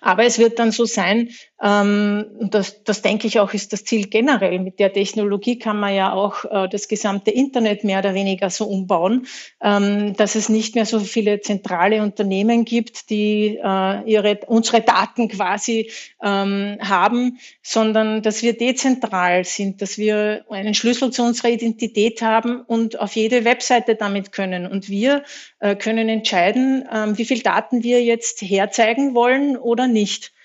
Aber 0.00 0.24
es 0.24 0.38
wird 0.38 0.58
dann 0.58 0.72
so 0.72 0.84
sein, 0.84 1.30
das, 1.58 2.84
das 2.84 3.00
denke 3.00 3.26
ich 3.26 3.40
auch 3.40 3.54
ist 3.54 3.72
das 3.72 3.84
Ziel 3.84 4.08
generell. 4.08 4.58
Mit 4.58 4.78
der 4.78 4.92
Technologie 4.92 5.58
kann 5.58 5.80
man 5.80 5.94
ja 5.94 6.12
auch 6.12 6.44
äh, 6.44 6.68
das 6.68 6.86
gesamte 6.86 7.30
Internet 7.30 7.82
mehr 7.82 8.00
oder 8.00 8.12
weniger 8.12 8.50
so 8.50 8.66
umbauen, 8.66 9.26
ähm, 9.62 10.14
dass 10.14 10.34
es 10.34 10.50
nicht 10.50 10.74
mehr 10.74 10.84
so 10.84 11.00
viele 11.00 11.40
zentrale 11.40 12.02
Unternehmen 12.02 12.66
gibt, 12.66 13.08
die 13.08 13.58
äh, 13.62 14.02
ihre, 14.04 14.40
unsere 14.46 14.82
Daten 14.82 15.28
quasi 15.28 15.90
ähm, 16.22 16.76
haben, 16.80 17.38
sondern 17.62 18.20
dass 18.20 18.42
wir 18.42 18.56
dezentral 18.56 19.44
sind, 19.44 19.80
dass 19.80 19.96
wir 19.96 20.44
einen 20.50 20.74
Schlüssel 20.74 21.10
zu 21.10 21.22
unserer 21.22 21.48
Identität 21.48 22.20
haben 22.20 22.60
und 22.60 23.00
auf 23.00 23.16
jede 23.16 23.46
Webseite 23.46 23.94
damit 23.94 24.30
können. 24.30 24.66
Und 24.66 24.90
wir 24.90 25.24
äh, 25.60 25.74
können 25.74 26.10
entscheiden, 26.10 26.86
ähm, 26.92 27.16
wie 27.16 27.24
viel 27.24 27.40
Daten 27.40 27.82
wir 27.82 28.02
jetzt 28.04 28.42
herzeigen 28.42 29.14
wollen 29.14 29.56
oder 29.56 29.86
nicht. 29.86 30.35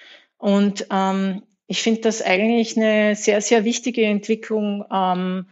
Und 0.41 0.87
ähm, 0.89 1.43
ich 1.67 1.83
finde 1.83 2.01
das 2.01 2.21
eigentlich 2.21 2.75
eine 2.75 3.15
sehr, 3.15 3.41
sehr 3.41 3.63
wichtige 3.63 4.03
Entwicklung 4.03 4.83
ähm, 4.91 5.45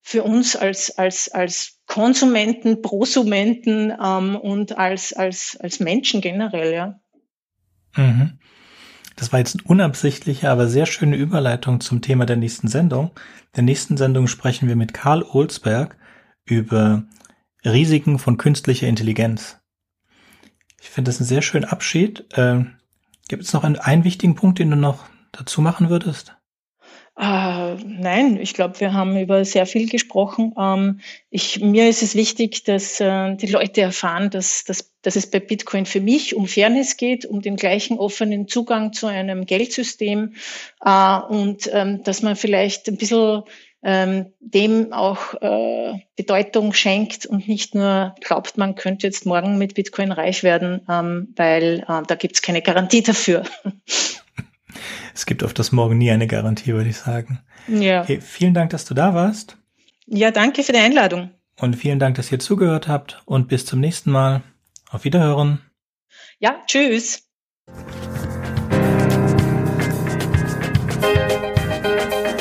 für 0.00 0.22
uns 0.22 0.54
als, 0.54 0.96
als, 0.96 1.28
als 1.28 1.80
Konsumenten, 1.86 2.82
Prosumenten 2.82 3.92
ähm, 4.02 4.36
und 4.36 4.78
als, 4.78 5.12
als, 5.12 5.56
als 5.60 5.80
Menschen 5.80 6.20
generell, 6.20 6.72
ja. 6.72 7.00
Mhm. 7.96 8.38
Das 9.16 9.32
war 9.32 9.40
jetzt 9.40 9.56
eine 9.56 9.64
unabsichtliche, 9.64 10.48
aber 10.50 10.68
sehr 10.68 10.86
schöne 10.86 11.16
Überleitung 11.16 11.80
zum 11.80 12.00
Thema 12.00 12.24
der 12.24 12.36
nächsten 12.36 12.68
Sendung. 12.68 13.10
In 13.46 13.56
der 13.56 13.64
nächsten 13.64 13.96
Sendung 13.96 14.28
sprechen 14.28 14.68
wir 14.68 14.76
mit 14.76 14.94
Karl 14.94 15.24
Olsberg 15.24 15.96
über 16.44 17.02
Risiken 17.64 18.20
von 18.20 18.38
künstlicher 18.38 18.86
Intelligenz. 18.86 19.58
Ich 20.80 20.90
finde 20.90 21.08
das 21.08 21.18
einen 21.18 21.28
sehr 21.28 21.42
schönen 21.42 21.64
Abschied. 21.64 22.24
Ähm, 22.36 22.74
Gibt 23.32 23.44
es 23.44 23.54
noch 23.54 23.64
einen, 23.64 23.76
einen 23.76 24.04
wichtigen 24.04 24.34
Punkt, 24.34 24.58
den 24.58 24.68
du 24.68 24.76
noch 24.76 25.06
dazu 25.32 25.62
machen 25.62 25.88
würdest? 25.88 26.36
Äh, 27.18 27.76
nein, 27.76 28.38
ich 28.38 28.52
glaube, 28.52 28.78
wir 28.78 28.92
haben 28.92 29.18
über 29.18 29.42
sehr 29.46 29.64
viel 29.64 29.88
gesprochen. 29.88 30.52
Ähm, 30.58 31.00
ich, 31.30 31.58
mir 31.60 31.88
ist 31.88 32.02
es 32.02 32.14
wichtig, 32.14 32.64
dass 32.64 33.00
äh, 33.00 33.34
die 33.36 33.46
Leute 33.46 33.80
erfahren, 33.80 34.28
dass, 34.28 34.64
dass, 34.64 34.92
dass 35.00 35.16
es 35.16 35.30
bei 35.30 35.40
Bitcoin 35.40 35.86
für 35.86 36.02
mich 36.02 36.36
um 36.36 36.46
Fairness 36.46 36.98
geht, 36.98 37.24
um 37.24 37.40
den 37.40 37.56
gleichen 37.56 37.98
offenen 37.98 38.48
Zugang 38.48 38.92
zu 38.92 39.06
einem 39.06 39.46
Geldsystem 39.46 40.34
äh, 40.84 41.18
und 41.20 41.70
ähm, 41.72 42.02
dass 42.02 42.20
man 42.20 42.36
vielleicht 42.36 42.86
ein 42.88 42.98
bisschen 42.98 43.44
ähm, 43.82 44.26
dem 44.40 44.92
auch 44.92 45.34
äh, 45.40 45.94
Bedeutung 46.16 46.72
schenkt 46.72 47.26
und 47.26 47.48
nicht 47.48 47.74
nur 47.74 48.14
glaubt, 48.20 48.56
man 48.56 48.74
könnte 48.74 49.06
jetzt 49.06 49.26
morgen 49.26 49.58
mit 49.58 49.74
Bitcoin 49.74 50.12
reich 50.12 50.42
werden, 50.42 50.82
ähm, 50.88 51.32
weil 51.36 51.84
äh, 51.88 52.02
da 52.06 52.14
gibt 52.14 52.36
es 52.36 52.42
keine 52.42 52.62
Garantie 52.62 53.02
dafür. 53.02 53.44
Es 55.14 55.26
gibt 55.26 55.44
auf 55.44 55.52
das 55.52 55.72
Morgen 55.72 55.98
nie 55.98 56.10
eine 56.10 56.26
Garantie, 56.26 56.72
würde 56.72 56.88
ich 56.88 56.96
sagen. 56.96 57.40
Ja. 57.68 58.00
Okay, 58.00 58.22
vielen 58.22 58.54
Dank, 58.54 58.70
dass 58.70 58.86
du 58.86 58.94
da 58.94 59.14
warst. 59.14 59.58
Ja, 60.06 60.30
danke 60.30 60.62
für 60.62 60.72
die 60.72 60.78
Einladung. 60.78 61.30
Und 61.60 61.76
vielen 61.76 61.98
Dank, 61.98 62.16
dass 62.16 62.32
ihr 62.32 62.38
zugehört 62.38 62.88
habt 62.88 63.20
und 63.26 63.48
bis 63.48 63.66
zum 63.66 63.80
nächsten 63.80 64.10
Mal. 64.10 64.42
Auf 64.90 65.04
Wiederhören. 65.04 65.60
Ja, 66.38 66.62
tschüss. 66.66 67.28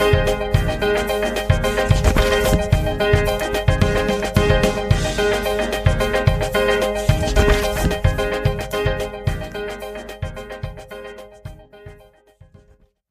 Thank 0.00 0.40
you. 0.40 0.49